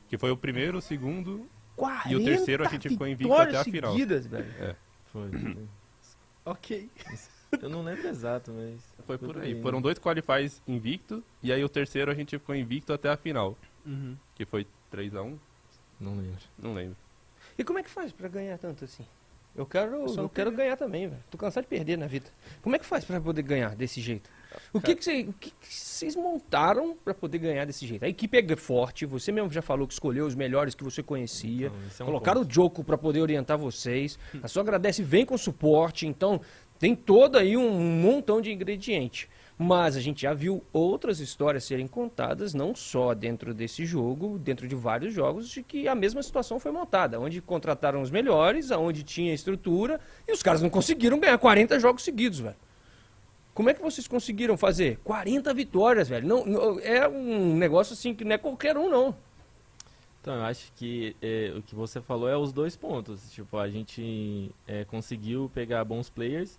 Que 0.08 0.18
foi 0.18 0.30
o 0.30 0.36
primeiro, 0.36 0.78
o 0.78 0.82
segundo. 0.82 1.48
40 1.78 2.08
E 2.10 2.16
o 2.16 2.24
terceiro 2.24 2.64
a 2.66 2.68
gente 2.68 2.88
ficou 2.88 3.06
invicto 3.06 3.32
até 3.34 3.56
a 3.58 3.64
final. 3.64 3.92
seguidas, 3.92 4.26
velho. 4.26 4.76
Foi. 5.12 5.30
foi. 5.30 5.56
Ok. 6.44 6.88
Eu 7.62 7.68
não 7.68 7.82
lembro 7.82 8.08
exato, 8.08 8.50
mas. 8.52 8.80
Foi 9.04 9.16
por 9.18 9.38
aí. 9.38 9.54
né? 9.54 9.62
Foram 9.62 9.80
dois 9.82 9.98
qualifies 9.98 10.62
invicto. 10.66 11.22
E 11.42 11.52
aí 11.52 11.62
o 11.62 11.68
terceiro 11.68 12.10
a 12.10 12.14
gente 12.14 12.38
ficou 12.38 12.54
invicto 12.54 12.92
até 12.92 13.08
a 13.10 13.16
final. 13.16 13.56
Uhum. 13.86 14.16
Que 14.34 14.44
foi 14.46 14.66
3x1. 14.92 15.36
Não 16.00 16.16
lembro. 16.16 16.40
Não 16.58 16.74
lembro. 16.74 16.96
E 17.58 17.64
como 17.64 17.78
é 17.78 17.82
que 17.82 17.90
faz 17.90 18.12
pra 18.12 18.28
ganhar 18.28 18.56
tanto 18.58 18.84
assim? 18.84 19.04
Eu 19.56 19.66
quero, 19.66 19.96
É 19.96 20.04
eu 20.04 20.14
não 20.14 20.28
quero 20.28 20.52
ganhar 20.52 20.76
também, 20.76 21.08
velho. 21.08 21.22
Tô 21.30 21.36
cansado 21.36 21.64
de 21.64 21.68
perder 21.68 21.98
na 21.98 22.06
vida. 22.06 22.26
Como 22.62 22.76
é 22.76 22.78
que 22.78 22.86
faz 22.86 23.04
pra 23.04 23.20
poder 23.20 23.42
ganhar 23.42 23.74
desse 23.74 24.00
jeito? 24.00 24.30
O 24.72 24.80
que 24.80 24.94
que 24.94 25.04
cê- 25.04 25.26
o 25.28 25.32
que 25.32 25.50
que 25.50 25.74
vocês 25.74 26.14
montaram 26.16 26.96
pra 27.04 27.12
poder 27.14 27.38
ganhar 27.38 27.64
desse 27.64 27.86
jeito? 27.86 28.04
A 28.04 28.08
equipe 28.08 28.36
é 28.38 28.56
forte, 28.56 29.04
você 29.06 29.30
mesmo 29.32 29.50
já 29.50 29.62
falou 29.62 29.86
que 29.86 29.92
escolheu 29.92 30.26
os 30.26 30.34
melhores 30.34 30.74
que 30.74 30.84
você 30.84 31.02
conhecia. 31.02 31.66
Então, 31.66 31.76
é 32.00 32.02
um 32.02 32.06
Colocaram 32.06 32.40
ponto. 32.42 32.50
o 32.50 32.54
Joko 32.54 32.84
pra 32.84 32.96
poder 32.98 33.20
orientar 33.20 33.58
vocês. 33.58 34.18
A 34.42 34.48
sua 34.48 34.62
agradece 34.62 35.02
vem 35.02 35.24
com 35.26 35.36
suporte, 35.36 36.06
então 36.06 36.40
tem 36.78 36.94
todo 36.94 37.36
aí 37.36 37.56
um 37.56 37.70
montão 38.00 38.40
de 38.40 38.52
ingrediente. 38.52 39.28
Mas 39.60 39.96
a 39.96 40.00
gente 40.00 40.22
já 40.22 40.32
viu 40.32 40.62
outras 40.72 41.18
histórias 41.18 41.64
serem 41.64 41.88
contadas, 41.88 42.54
não 42.54 42.76
só 42.76 43.12
dentro 43.12 43.52
desse 43.52 43.84
jogo, 43.84 44.38
dentro 44.38 44.68
de 44.68 44.76
vários 44.76 45.12
jogos, 45.12 45.48
de 45.48 45.64
que 45.64 45.88
a 45.88 45.96
mesma 45.96 46.22
situação 46.22 46.60
foi 46.60 46.70
montada, 46.70 47.18
onde 47.18 47.40
contrataram 47.42 48.00
os 48.00 48.08
melhores, 48.08 48.70
aonde 48.70 49.02
tinha 49.02 49.34
estrutura, 49.34 49.98
e 50.28 50.32
os 50.32 50.44
caras 50.44 50.62
não 50.62 50.70
conseguiram 50.70 51.18
ganhar 51.18 51.36
40 51.38 51.80
jogos 51.80 52.04
seguidos, 52.04 52.38
velho. 52.38 52.54
Como 53.58 53.68
é 53.68 53.74
que 53.74 53.82
vocês 53.82 54.06
conseguiram 54.06 54.56
fazer 54.56 55.00
40 55.02 55.52
vitórias, 55.52 56.08
velho? 56.08 56.28
Não, 56.28 56.46
não- 56.46 56.78
é 56.78 57.08
um 57.08 57.56
negócio 57.56 57.92
assim 57.92 58.14
que 58.14 58.22
não 58.24 58.30
é 58.36 58.38
qualquer 58.38 58.76
um, 58.76 58.88
não. 58.88 59.16
Então, 60.20 60.36
eu 60.36 60.44
acho 60.44 60.70
que 60.76 61.16
é, 61.20 61.52
o 61.56 61.60
que 61.60 61.74
você 61.74 62.00
falou 62.00 62.28
é 62.28 62.36
os 62.36 62.52
dois 62.52 62.76
pontos. 62.76 63.32
Tipo, 63.32 63.56
a 63.58 63.68
gente 63.68 64.54
é, 64.64 64.84
conseguiu 64.84 65.50
pegar 65.52 65.84
bons 65.84 66.08
players 66.08 66.56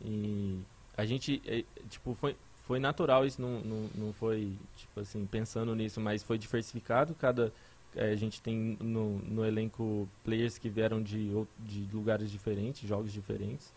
e 0.00 0.60
a 0.96 1.04
gente, 1.04 1.42
é, 1.44 1.64
tipo, 1.90 2.14
foi, 2.14 2.36
foi 2.68 2.78
natural 2.78 3.26
isso, 3.26 3.42
não, 3.42 3.58
não, 3.58 3.90
não 3.96 4.12
foi, 4.12 4.52
tipo 4.76 5.00
assim, 5.00 5.26
pensando 5.26 5.74
nisso, 5.74 6.00
mas 6.00 6.22
foi 6.22 6.38
diversificado. 6.38 7.16
Cada, 7.16 7.52
é, 7.96 8.12
a 8.12 8.16
gente 8.16 8.40
tem 8.40 8.78
no, 8.78 9.18
no 9.24 9.44
elenco 9.44 10.08
players 10.22 10.56
que 10.56 10.68
vieram 10.68 11.02
de, 11.02 11.32
de 11.58 11.88
lugares 11.92 12.30
diferentes, 12.30 12.88
jogos 12.88 13.12
diferentes. 13.12 13.76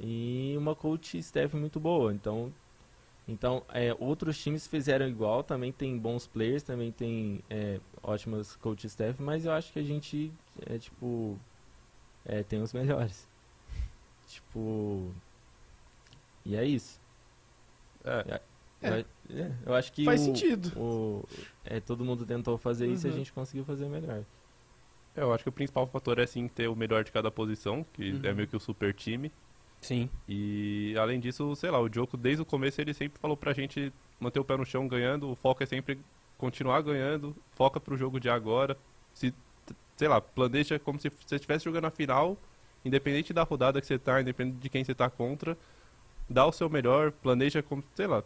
E 0.00 0.54
uma 0.56 0.74
coach 0.74 1.18
staff 1.18 1.54
muito 1.56 1.80
boa. 1.80 2.12
Então, 2.14 2.52
então 3.26 3.62
é, 3.70 3.94
outros 3.98 4.38
times 4.42 4.66
fizeram 4.66 5.08
igual, 5.08 5.42
também 5.42 5.72
tem 5.72 5.98
bons 5.98 6.26
players, 6.26 6.62
também 6.62 6.92
tem 6.92 7.40
é, 7.50 7.80
ótimas 8.02 8.56
coach 8.56 8.86
staff, 8.86 9.20
mas 9.22 9.44
eu 9.44 9.52
acho 9.52 9.72
que 9.72 9.78
a 9.78 9.82
gente 9.82 10.32
é 10.66 10.78
tipo 10.78 11.38
é, 12.24 12.42
tem 12.42 12.62
os 12.62 12.72
melhores. 12.72 13.26
Tipo 14.28 15.10
e 16.44 16.54
é 16.56 16.64
isso. 16.64 17.00
É, 18.04 18.40
Eu, 18.80 18.94
é, 18.94 19.04
eu 19.66 19.74
acho 19.74 19.92
que 19.92 20.04
Faz 20.04 20.20
o- 20.20 20.24
sentido. 20.24 20.72
o- 20.76 21.24
é, 21.64 21.80
todo 21.80 22.04
mundo 22.04 22.24
tentou 22.24 22.56
fazer 22.56 22.86
isso 22.86 23.06
e 23.06 23.08
a 23.08 23.10
Uhum. 23.10 23.18
gente 23.18 23.32
conseguiu 23.32 23.64
fazer 23.64 23.88
melhor. 23.88 24.22
é, 25.16 25.20
eu 25.22 25.32
acho 25.34 25.42
que 25.42 25.48
o 25.48 25.52
principal 25.52 25.86
fator 25.86 26.18
é 26.18 26.26
sim 26.26 26.46
ter 26.46 26.68
o 26.68 26.76
melhor 26.76 27.02
de 27.02 27.10
cada 27.10 27.30
posição, 27.30 27.84
que 27.92 28.12
Uhum. 28.12 28.20
é 28.22 28.32
meio 28.32 28.46
que 28.46 28.56
o 28.56 28.60
super 28.60 28.94
time. 28.94 29.32
Sim. 29.80 30.10
E 30.28 30.94
além 30.98 31.20
disso, 31.20 31.54
sei 31.56 31.70
lá, 31.70 31.80
o 31.80 31.92
Joko 31.92 32.16
desde 32.16 32.42
o 32.42 32.46
começo 32.46 32.80
ele 32.80 32.92
sempre 32.92 33.18
falou 33.20 33.36
pra 33.36 33.52
gente 33.52 33.92
manter 34.20 34.40
o 34.40 34.44
pé 34.44 34.56
no 34.56 34.64
chão 34.66 34.86
ganhando, 34.88 35.30
o 35.30 35.36
foco 35.36 35.62
é 35.62 35.66
sempre 35.66 35.98
continuar 36.36 36.80
ganhando, 36.82 37.34
foca 37.52 37.78
pro 37.80 37.96
jogo 37.96 38.18
de 38.18 38.28
agora. 38.28 38.76
Se, 39.14 39.32
sei 39.96 40.08
lá, 40.08 40.20
planeja 40.20 40.78
como 40.78 40.98
se 41.00 41.08
você 41.08 41.36
estivesse 41.36 41.64
jogando 41.64 41.86
a 41.86 41.90
final, 41.90 42.36
independente 42.84 43.32
da 43.32 43.42
rodada 43.44 43.80
que 43.80 43.86
você 43.86 43.98
tá, 43.98 44.20
independente 44.20 44.58
de 44.58 44.68
quem 44.68 44.84
você 44.84 44.94
tá 44.94 45.08
contra, 45.08 45.56
dá 46.28 46.44
o 46.46 46.52
seu 46.52 46.68
melhor, 46.68 47.12
planeja 47.12 47.62
como, 47.62 47.82
sei 47.94 48.06
lá. 48.06 48.22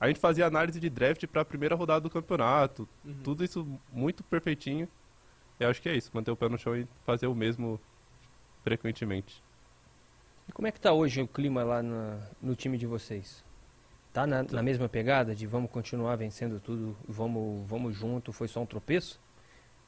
A 0.00 0.06
gente 0.08 0.20
fazia 0.20 0.46
análise 0.46 0.78
de 0.78 0.88
draft 0.88 1.26
pra 1.26 1.44
primeira 1.44 1.74
rodada 1.74 2.00
do 2.02 2.10
campeonato, 2.10 2.88
Uhum. 3.04 3.14
tudo 3.24 3.44
isso 3.44 3.66
muito 3.92 4.22
perfeitinho. 4.24 4.88
Eu 5.60 5.68
acho 5.68 5.82
que 5.82 5.88
é 5.88 5.96
isso, 5.96 6.10
manter 6.14 6.30
o 6.30 6.36
pé 6.36 6.48
no 6.48 6.56
chão 6.58 6.76
e 6.76 6.86
fazer 7.04 7.26
o 7.26 7.34
mesmo 7.34 7.80
frequentemente. 8.62 9.42
E 10.48 10.52
como 10.52 10.66
é 10.66 10.72
que 10.72 10.80
tá 10.80 10.92
hoje 10.92 11.20
o 11.22 11.28
clima 11.28 11.62
lá 11.62 11.82
na- 11.82 12.18
no 12.42 12.54
time 12.54 12.78
de 12.78 12.86
vocês? 12.86 13.44
Tá 14.12 14.26
na, 14.26 14.42
na 14.42 14.62
mesma 14.62 14.88
pegada 14.88 15.34
de 15.34 15.46
vamos 15.46 15.70
continuar 15.70 16.16
vencendo 16.16 16.58
tudo, 16.60 16.96
vamos, 17.06 17.68
vamos 17.68 17.94
junto, 17.94 18.32
foi 18.32 18.48
só 18.48 18.60
um 18.62 18.66
tropeço? 18.66 19.20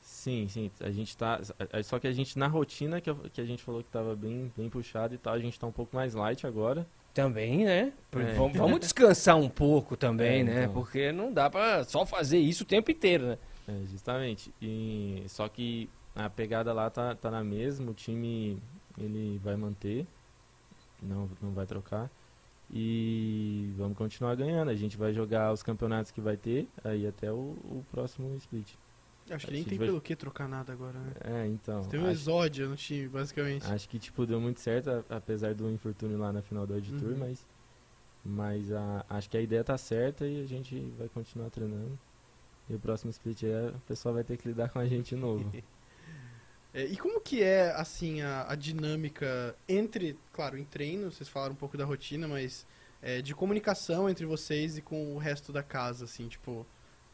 Sim, 0.02 0.46
sim. 0.48 0.70
A 0.80 0.90
gente 0.90 1.16
tá. 1.16 1.40
Só 1.84 1.98
que 1.98 2.06
a 2.06 2.12
gente, 2.12 2.38
na 2.38 2.46
rotina 2.46 3.00
que, 3.00 3.12
que 3.30 3.40
a 3.40 3.44
gente 3.44 3.62
falou 3.62 3.82
que 3.82 3.90
tava 3.90 4.14
bem, 4.16 4.50
bem 4.56 4.68
puxado 4.70 5.14
e 5.14 5.18
tal, 5.18 5.34
a 5.34 5.38
gente 5.38 5.58
tá 5.58 5.66
um 5.66 5.72
pouco 5.72 5.94
mais 5.94 6.14
light 6.14 6.46
agora. 6.46 6.86
Também, 7.12 7.64
né? 7.64 7.92
É. 8.12 8.34
Vamos, 8.34 8.56
vamos 8.56 8.80
descansar 8.80 9.36
um 9.36 9.48
pouco 9.48 9.96
também, 9.96 10.40
É, 10.40 10.44
né? 10.44 10.62
então. 10.62 10.72
Porque 10.74 11.12
não 11.12 11.32
dá 11.32 11.50
pra 11.50 11.84
só 11.84 12.06
fazer 12.06 12.38
isso 12.38 12.62
o 12.62 12.66
tempo 12.66 12.90
inteiro, 12.90 13.26
né? 13.26 13.38
É, 13.68 13.86
justamente. 13.90 14.54
E, 14.60 15.22
só 15.28 15.48
que 15.48 15.88
a 16.14 16.30
pegada 16.30 16.72
lá 16.72 16.88
tá, 16.88 17.14
tá 17.14 17.30
na 17.30 17.42
mesma, 17.44 17.90
o 17.90 17.94
time 17.94 18.58
ele 18.98 19.38
vai 19.42 19.56
manter, 19.56 20.06
não, 21.02 21.28
não 21.42 21.50
vai 21.52 21.66
trocar. 21.66 22.10
E 22.72 23.72
vamos 23.76 23.98
continuar 23.98 24.34
ganhando. 24.36 24.70
A 24.70 24.74
gente 24.76 24.96
vai 24.96 25.12
jogar 25.12 25.53
os 25.53 25.62
campeonatos 25.62 26.12
que 26.12 26.20
vai 26.20 26.36
ter, 26.36 26.68
aí 26.84 27.07
até 27.07 27.30
o, 27.32 27.36
o 27.36 27.84
próximo 27.90 28.34
split. 28.36 28.74
Acho 29.28 29.46
que 29.46 29.53
nem 29.53 29.64
tem 29.64 29.78
vai- 29.78 29.86
pelo 29.88 30.01
que 30.01 30.14
trocar 30.16 30.48
nada 30.48 30.72
agora, 30.72 30.98
né? 30.98 31.12
É, 31.24 31.46
então. 31.46 31.82
Tem 31.84 31.98
um 32.01 32.05
acho- 32.05 32.12
exódio 32.12 32.68
no 32.68 32.76
time, 32.76 33.09
basicamente. 33.09 33.66
Acho 33.66 33.88
que, 33.88 33.98
tipo, 33.98 34.24
deu 34.26 34.40
muito 34.40 34.61
certo, 34.61 35.05
apesar 35.09 35.55
do 35.55 35.68
infortúnio 35.70 36.18
lá 36.18 36.32
na 36.32 36.42
final 36.42 36.66
do 36.66 36.80
Tour, 36.80 37.12
Uhum. 37.12 37.18
mas, 37.18 37.46
mas 38.24 38.72
a, 38.72 39.05
acho 39.09 39.28
que 39.30 39.36
a 39.36 39.40
ideia 39.40 39.62
tá 39.64 39.76
certa 39.78 40.26
e 40.26 40.42
a 40.42 40.46
gente 40.46 40.80
vai 40.98 41.09
continuar 41.09 41.51
treinando. 41.51 41.98
E 42.68 42.74
o 42.74 42.78
próximo 42.78 43.11
split 43.11 43.44
aí, 43.44 43.68
o 43.70 43.80
pessoal 43.86 44.14
vai 44.14 44.24
ter 44.24 44.36
que 44.36 44.46
lidar 44.48 44.68
com 44.68 44.78
a 44.78 44.86
gente 44.86 45.14
de 45.14 45.20
novo. 45.20 45.44
É, 46.72 46.84
e 46.84 46.96
como 46.96 47.20
que 47.20 47.42
é, 47.42 47.72
assim, 47.72 48.22
a, 48.22 48.46
a 48.48 48.54
dinâmica 48.54 49.56
entre, 49.68 50.16
claro, 50.32 50.56
em 50.56 50.64
treino, 50.64 51.10
vocês 51.10 51.28
falaram 51.28 51.52
um 51.52 51.56
pouco 51.56 51.76
da 51.76 51.84
rotina, 51.84 52.28
mas 52.28 52.66
é, 53.02 53.20
de 53.20 53.34
comunicação 53.34 54.08
entre 54.08 54.24
vocês 54.24 54.78
e 54.78 54.82
com 54.82 55.14
o 55.14 55.18
resto 55.18 55.52
da 55.52 55.62
casa, 55.62 56.04
assim, 56.04 56.28
tipo, 56.28 56.66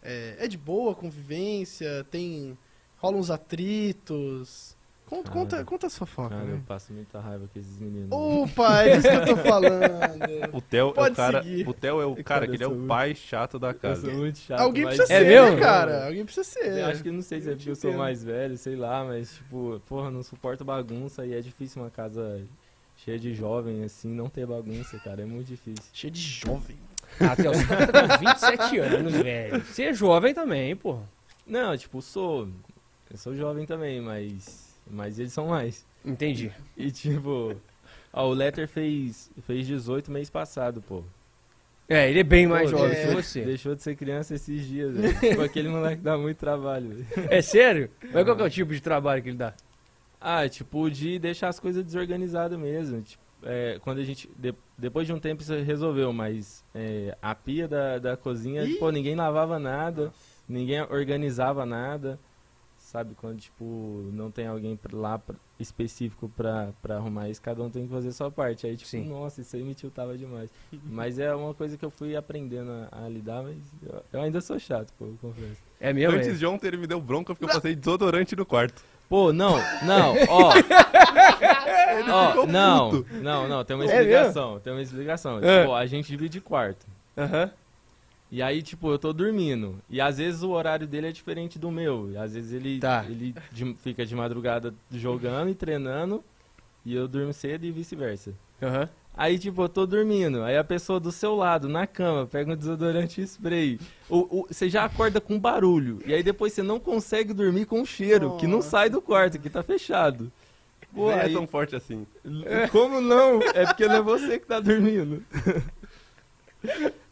é, 0.02 0.36
é 0.38 0.48
de 0.48 0.59
boa 0.59 0.92
a 0.92 0.94
convivência, 0.94 2.04
tem, 2.11 2.57
rolam 2.98 3.20
uns 3.20 3.30
atritos, 3.30 4.76
Conta, 5.07 5.30
conta, 5.30 5.64
conta 5.64 5.86
a 5.86 5.90
sua 5.90 6.04
fofoca. 6.07 6.30
Cara, 6.34 6.48
eu 6.48 6.57
né? 6.57 6.62
passo 6.66 6.92
muita 6.92 7.20
raiva 7.20 7.48
com 7.52 7.59
esses 7.61 7.78
meninos. 7.78 8.09
Opa, 8.11 8.82
é 8.82 8.96
disso 8.96 9.09
que 9.09 9.14
eu 9.16 9.24
tô 9.24 9.36
falando. 9.48 9.84
O 10.52 10.61
Theo 10.61 10.88
é 10.90 10.92
Pode 10.94 11.12
o 11.12 11.16
cara. 11.16 11.42
seguir. 11.44 11.68
O 11.68 11.72
Theo 11.72 12.00
é 12.00 12.07
o 12.07 12.24
Cara, 12.24 12.44
que 12.44 12.50
eu 12.50 12.54
ele 12.57 12.64
é 12.64 12.66
o 12.66 12.70
muito- 12.70 12.88
pai 12.88 13.14
chato 13.14 13.57
da 13.59 13.68
Eu 13.70 13.74
casa. 13.74 14.00
sou 14.11 14.18
muito 14.18 14.38
chato. 14.38 14.61
Alguém 14.61 14.84
mas- 14.84 14.96
precisa 14.96 15.14
É 15.16 15.20
ser, 15.20 15.28
mesmo? 15.28 15.57
né, 15.57 15.61
cara? 15.62 16.07
Alguém 16.07 16.24
precisa 16.24 16.42
ser. 16.44 16.78
Eu 16.78 16.86
acho 16.86 17.02
que 17.04 17.11
não 17.12 17.22
sei 17.22 17.40
se 17.40 17.48
é 17.48 17.52
Eu 17.52 17.57
porque 17.57 17.70
eu 17.70 17.76
sou 17.76 17.92
mais 17.94 18.24
velho, 18.24 18.59
sei 18.59 18.74
lá, 18.74 19.04
mas 19.04 19.34
tipo, 19.36 19.80
porra, 19.86 20.11
não 20.11 20.24
suporto 20.24 20.64
bagunça 20.64 21.24
e 21.24 21.34
é 21.34 21.40
difícil 21.40 21.82
uma 21.82 21.90
casa 21.90 22.42
cheia 22.96 23.18
de 23.18 23.32
jovem 23.32 23.84
assim 23.84 24.09
não 24.09 24.28
ter 24.28 24.44
bagunça, 24.44 24.98
cara, 24.98 25.22
é 25.22 25.24
muito 25.24 25.46
difícil. 25.46 25.84
Cheio 25.92 26.11
de 26.12 26.20
jovem. 26.20 26.76
Até 27.20 27.48
os 27.48 27.62
caras 27.64 27.86
tá 27.92 28.09
com 28.18 28.24
27 28.26 28.78
anos, 28.78 29.12
velho. 29.12 29.61
Você 29.64 29.84
é 29.84 29.92
jovem 29.92 30.34
também, 30.34 30.74
pô. 30.74 30.98
Não, 31.46 31.76
tipo, 31.76 32.02
sou 32.02 32.48
eu 33.09 33.16
sou 33.16 33.36
jovem 33.36 33.64
também, 33.64 34.00
mas 34.00 34.66
mas 34.91 35.18
eles 35.18 35.32
são 35.32 35.49
mais. 35.49 35.84
Entendi. 36.05 36.53
E 36.76 36.91
tipo, 36.91 37.55
ó, 38.12 38.28
o 38.28 38.32
Letter 38.32 38.68
fez 38.68 39.30
fez 39.47 39.66
18 39.66 40.11
mês 40.11 40.30
passado, 40.30 40.80
pô. 40.82 41.03
É, 41.89 42.11
ele 42.11 42.18
é 42.20 42.24
bem 42.24 42.49
mais 42.49 42.68
Pô, 42.70 42.78
jovem 42.78 42.97
é. 42.99 43.07
que 43.07 43.14
você. 43.14 43.45
Deixou 43.45 43.74
de 43.74 43.82
ser 43.82 43.95
criança 43.95 44.34
esses 44.34 44.66
dias, 44.66 44.93
tipo, 45.20 45.41
aquele 45.41 45.68
moleque 45.68 46.03
dá 46.03 46.18
muito 46.18 46.37
trabalho. 46.37 47.07
É 47.30 47.41
sério? 47.41 47.89
Mas 48.12 48.24
qual 48.24 48.34
que 48.37 48.43
é 48.43 48.47
o 48.47 48.51
tipo 48.51 48.74
de 48.74 48.80
trabalho 48.80 49.22
que 49.22 49.28
ele 49.28 49.37
dá? 49.39 49.55
Ah, 50.20 50.49
tipo, 50.49 50.91
de 50.91 51.18
deixar 51.18 51.49
as 51.49 51.61
coisas 51.61 51.84
desorganizadas 51.84 52.59
mesmo. 52.59 53.03
Tipo, 53.03 53.22
é, 53.45 53.78
quando 53.82 53.99
a 53.99 54.05
gente. 54.05 54.28
de- 54.37 54.55
depois 54.76 55.07
de 55.07 55.12
um 55.12 55.20
tempo 55.20 55.43
isso 55.43 55.55
resolveu, 55.62 56.12
mas 56.12 56.64
é, 56.74 57.16
a 57.22 57.34
pia 57.37 57.68
da, 57.68 57.99
da 57.99 58.16
cozinha, 58.16 58.64
Ih! 58.64 58.74
pô, 58.78 58.91
ninguém 58.91 59.14
lavava 59.14 59.57
nada, 59.59 60.12
ninguém 60.49 60.80
organizava 60.82 61.64
nada. 61.64 62.18
Sabe, 62.97 63.14
quando, 63.14 63.38
tipo, 63.38 64.09
não 64.11 64.30
tem 64.30 64.47
alguém 64.47 64.74
pra- 64.74 64.97
lá 64.99 65.18
pra- 65.18 65.36
específico 65.61 66.30
pra, 66.34 66.70
pra 66.80 66.97
arrumar 66.97 67.28
isso, 67.28 67.42
cada 67.42 67.62
um 67.62 67.68
tem 67.68 67.86
que 67.86 67.92
fazer 67.92 68.09
a 68.09 68.12
sua 68.12 68.30
parte. 68.30 68.66
Aí, 68.66 68.74
tipo, 68.74 68.88
Sim. 68.88 69.07
nossa, 69.07 69.42
isso 69.42 69.55
aí 69.55 69.62
me 69.62 69.74
tiltava 69.74 70.16
demais. 70.16 70.49
mas 70.82 71.18
é 71.18 71.34
uma 71.34 71.53
coisa 71.53 71.76
que 71.76 71.84
eu 71.84 71.90
fui 71.90 72.16
aprendendo 72.16 72.70
a, 72.90 73.05
a 73.05 73.09
lidar, 73.11 73.42
mas 73.42 73.59
eu, 73.86 74.03
eu 74.14 74.22
ainda 74.22 74.40
sou 74.40 74.59
chato, 74.59 74.94
pô, 74.99 75.05
eu 75.05 75.18
confesso. 75.20 75.61
É 75.78 75.92
mesmo? 75.92 76.16
Antes 76.16 76.38
de 76.38 76.47
ontem 76.47 76.68
ele 76.68 76.78
me 76.78 76.86
deu 76.86 76.99
bronca 76.99 77.34
porque 77.34 77.44
eu 77.44 77.49
passei 77.55 77.76
desodorante 77.76 78.34
no 78.34 78.47
quarto. 78.47 78.82
Pô, 79.11 79.30
não, 79.30 79.57
não, 79.84 80.14
ó. 80.30 80.53
ó, 82.11 82.28
ficou 82.30 82.47
não, 82.47 82.90
puto. 82.90 83.14
não, 83.16 83.47
não, 83.47 83.62
tem 83.62 83.76
uma 83.76 83.84
É 83.84 83.88
explicação, 83.88 84.59
tem 84.61 84.72
uma 84.72 84.80
explicação. 84.82 85.38
É. 85.42 85.61
Tipo, 85.61 85.74
a 85.74 85.84
gente 85.84 86.09
divide 86.09 86.40
quarto. 86.40 86.86
Aham. 87.14 87.51
E 88.31 88.43
aí, 88.43 88.61
tipo, 88.62 88.91
eu 88.91 88.99
tô 88.99 89.12
dormindo. 89.12 89.77
E 89.89 90.01
às 90.01 90.18
vezes 90.18 90.43
o 90.43 90.51
horário 90.51 90.87
dele 90.87 91.09
é 91.09 91.12
diferente 91.12 91.59
do 91.59 91.70
meu. 91.70 92.11
E 92.11 92.16
às 92.16 92.35
vezes 92.35 92.53
ele, 92.53 92.81
Tá. 92.81 93.05
ele 93.09 93.35
de- 93.53 93.74
fica 93.74 94.05
de 94.05 94.14
madrugada 94.16 94.74
jogando 94.91 95.49
e 95.51 95.55
treinando. 95.55 96.24
E 96.85 96.95
eu 96.95 97.07
durmo 97.09 97.33
cedo 97.33 97.64
e 97.64 97.70
vice-versa. 97.70 98.33
Aham. 98.62 98.89
Aí, 99.18 99.39
tipo, 99.39 99.62
eu 99.62 99.68
tô 99.68 99.87
dormindo. 99.87 100.43
Aí 100.43 100.57
a 100.59 100.64
pessoa 100.64 101.01
do 101.01 101.11
seu 101.11 101.35
lado, 101.35 101.68
na 101.68 101.87
cama, 101.87 102.27
pega 102.27 102.53
um 102.53 102.57
desodorante 102.57 103.20
e 103.20 103.24
spray. 103.24 103.81
O, 104.11 104.41
o- 104.41 104.47
você 104.51 104.68
já 104.68 104.85
acorda 104.85 105.20
com 105.20 105.39
barulho. 105.39 106.01
E 106.05 106.12
aí 106.12 106.22
depois 106.22 106.53
você 106.53 106.62
não 106.62 106.79
consegue 106.79 107.33
dormir 107.33 107.64
com 107.64 107.85
cheiro, 107.85 108.37
que 108.39 108.47
não 108.47 108.61
sai 108.61 108.91
do 108.91 109.01
quarto, 109.01 109.39
que 109.39 109.49
tá 109.49 109.62
fechado. 109.62 110.31
Pô, 110.95 111.11
Nem 111.11 111.20
aí, 111.20 111.31
é 111.31 111.35
tão 111.35 111.47
forte 111.47 111.74
assim. 111.77 112.07
como 112.72 113.01
não? 113.01 113.41
É 113.55 113.66
porque 113.66 113.87
não 113.87 113.97
é 113.97 114.03
você 114.03 114.39
que 114.39 114.47
tá 114.47 114.61
dormindo. 114.61 115.22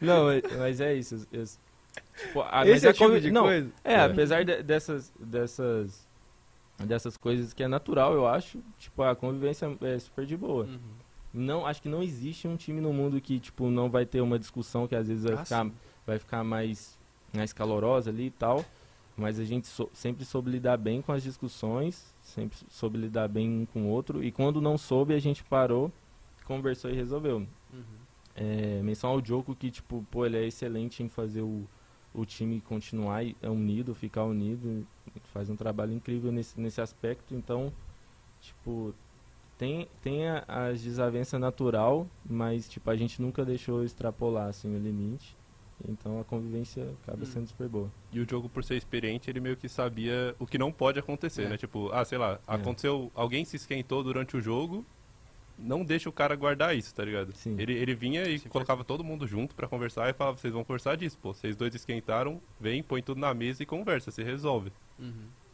Não, 0.01 0.25
mas- 0.57 0.81
é 0.81 0.93
isso. 0.93 1.25
tipo, 1.25 2.43
mas 2.51 2.67
Esse 2.69 2.85
é 2.85 2.89
a 2.89 2.91
o 2.91 2.93
tipo 2.95 3.19
de 3.19 3.31
não, 3.31 3.43
coisa? 3.43 3.71
É, 3.83 3.93
É. 3.93 3.99
apesar 4.01 4.43
de- 4.45 4.61
dessas, 4.63 5.13
dessas, 5.19 6.07
dessas 6.79 7.17
coisas 7.17 7.53
que 7.53 7.63
é 7.63 7.67
natural, 7.67 8.13
eu 8.13 8.27
acho, 8.27 8.59
tipo, 8.77 9.01
a 9.03 9.15
convivência 9.15 9.77
é 9.81 9.99
super 9.99 10.25
de 10.25 10.35
boa. 10.37 10.65
Uhum. 10.65 10.79
Não, 11.33 11.65
acho 11.65 11.81
que 11.81 11.89
não 11.89 12.01
existe 12.01 12.47
um 12.47 12.55
time 12.55 12.79
no 12.79 12.93
mundo 12.93 13.19
que, 13.19 13.39
tipo, 13.39 13.69
não 13.69 13.89
vai 13.89 14.05
ter 14.05 14.21
uma 14.21 14.39
discussão 14.39 14.87
que 14.87 14.95
às 14.95 15.07
vezes 15.07 15.23
vai, 15.23 15.33
Ah, 15.33 15.43
ficar, 15.43 15.65
sim. 15.65 15.73
vai 16.07 16.19
ficar 16.19 16.43
mais, 16.43 16.97
mais 17.33 17.51
calorosa 17.51 18.09
ali 18.09 18.27
e 18.27 18.31
tal. 18.31 18.63
Mas 19.17 19.39
a 19.39 19.45
gente 19.45 19.65
sou- 19.67 19.89
sempre 19.93 20.25
soube 20.25 20.49
lidar 20.51 20.75
bem 20.77 21.01
com 21.01 21.13
as 21.13 21.23
discussões, 21.23 22.13
sempre 22.21 22.57
soube 22.69 22.97
lidar 22.97 23.29
bem 23.29 23.49
um 23.49 23.65
com 23.65 23.83
o 23.83 23.87
outro. 23.87 24.21
E 24.21 24.29
quando 24.31 24.59
não 24.61 24.77
soube, 24.77 25.13
a 25.13 25.19
gente 25.19 25.41
parou, 25.43 25.89
conversou 26.45 26.91
e 26.91 26.93
resolveu. 26.95 27.37
Uhum. 27.73 27.83
É, 28.35 28.81
menção 28.83 29.09
ao 29.11 29.23
Joko 29.23 29.55
que, 29.55 29.71
tipo, 29.71 30.05
pô, 30.11 30.25
ele 30.25 30.37
é 30.37 30.45
excelente 30.45 31.01
em 31.01 31.07
fazer 31.07 31.41
o, 31.41 31.65
o 32.13 32.25
time 32.25 32.59
continuar 32.61 33.23
é 33.41 33.49
unido, 33.49 33.95
ficar 33.95 34.23
unido. 34.25 34.85
Faz 35.33 35.49
um 35.49 35.55
trabalho 35.55 35.93
incrível 35.93 36.31
nesse, 36.31 36.59
nesse 36.59 36.81
aspecto. 36.81 37.33
Então, 37.33 37.71
tipo, 38.41 38.93
tem, 39.57 39.87
tem 40.01 40.27
a, 40.27 40.43
as 40.47 40.81
desavenças 40.81 41.39
natural, 41.39 42.07
mas, 42.25 42.67
tipo, 42.67 42.89
a 42.89 42.95
gente 42.95 43.21
nunca 43.21 43.45
deixou 43.45 43.83
extrapolar, 43.83 44.47
assim, 44.49 44.73
o 44.75 44.79
limite. 44.79 45.35
Então 45.89 46.21
a 46.21 46.23
convivência 46.23 46.89
acaba 47.03 47.23
Hum. 47.23 47.25
sendo 47.25 47.47
super 47.47 47.67
boa. 47.67 47.91
E 48.09 48.19
o 48.21 48.29
jogo, 48.29 48.47
por 48.47 48.63
ser 48.63 48.75
experiente, 48.77 49.29
ele 49.29 49.41
meio 49.41 49.57
que 49.57 49.67
sabia 49.67 50.33
o 50.39 50.47
que 50.47 50.57
não 50.57 50.71
pode 50.71 50.97
acontecer, 50.99 51.43
É. 51.43 51.49
né? 51.49 51.57
Tipo, 51.57 51.89
ah, 51.91 52.05
sei 52.05 52.17
lá, 52.17 52.39
aconteceu, 52.47 53.11
alguém 53.13 53.43
se 53.43 53.57
esquentou 53.57 54.01
durante 54.01 54.37
o 54.37 54.41
jogo, 54.41 54.85
não 55.57 55.83
deixa 55.85 56.09
o 56.09 56.11
cara 56.11 56.35
guardar 56.35 56.75
isso, 56.75 56.93
tá 56.93 57.03
ligado? 57.05 57.33
Sim. 57.35 57.55
Ele, 57.59 57.73
ele 57.73 57.95
vinha 57.95 58.23
e 58.27 58.39
Sim, 58.39 58.49
colocava 58.49 58.83
todo 58.83 59.03
mundo 59.03 59.25
junto 59.27 59.55
pra 59.55 59.67
conversar 59.67 60.09
e 60.09 60.13
falava, 60.13 60.37
vocês 60.37 60.53
vão 60.53 60.63
conversar 60.63 60.95
disso, 60.97 61.17
pô. 61.21 61.33
Vocês 61.33 61.55
dois 61.55 61.73
esquentaram, 61.73 62.41
vem, 62.59 62.83
põe 62.83 63.01
tudo 63.01 63.19
na 63.19 63.33
mesa 63.33 63.63
e 63.63 63.65
conversa, 63.65 64.11
se 64.11 64.21
resolve. 64.23 64.71
Uhum. 64.99 65.13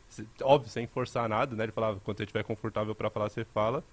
Se- 0.10 0.28
óbvio, 0.44 0.70
sem 0.70 0.88
forçar 0.88 1.30
nada, 1.30 1.56
né? 1.56 1.64
Ele 1.64 1.72
falava, 1.72 2.00
quando 2.04 2.18
você 2.18 2.24
estiver 2.24 2.44
confortável 2.44 2.94
pra 2.96 3.10
falar, 3.10 3.30
você 3.30 3.46
fala. 3.46 3.84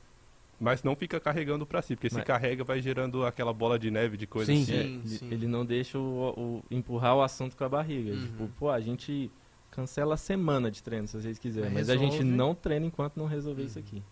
Mas 0.60 0.82
não 0.82 0.96
fica 0.96 1.20
carregando 1.20 1.64
pra 1.64 1.80
si, 1.80 1.94
porque 1.94 2.10
se 2.10 2.16
Mas- 2.16 2.24
carrega 2.24 2.64
vai 2.64 2.80
gerando 2.82 3.24
aquela 3.24 3.52
bola 3.52 3.78
de 3.78 3.92
neve 3.92 4.16
de 4.16 4.26
coisa 4.26 4.52
Sim. 4.52 4.62
assim. 4.62 4.72
É, 4.74 4.82
Sim, 4.82 4.94
ele, 5.04 5.08
sim. 5.08 5.28
ele 5.30 5.46
não 5.46 5.64
deixa 5.64 5.96
o, 6.00 6.30
o- 6.36 6.64
empurrar 6.68 7.14
o 7.14 7.22
assunto 7.22 7.56
com 7.56 7.62
a 7.62 7.68
barriga. 7.68 8.10
Uhum. 8.12 8.20
Tipo, 8.26 8.48
pô, 8.58 8.68
a 8.68 8.80
gente 8.80 9.30
cancela 9.70 10.14
a 10.14 10.16
semana 10.16 10.68
de 10.68 10.82
treino, 10.82 11.06
se 11.06 11.20
vocês 11.20 11.38
quiserem. 11.38 11.70
Mas 11.70 11.88
a 11.88 11.92
Resolve. 11.92 12.16
gente 12.16 12.24
não 12.24 12.56
treina 12.56 12.86
enquanto 12.86 13.16
não 13.16 13.26
resolver 13.26 13.62
isso 13.62 13.78
Uhum. 13.78 13.84
aqui. 13.86 14.02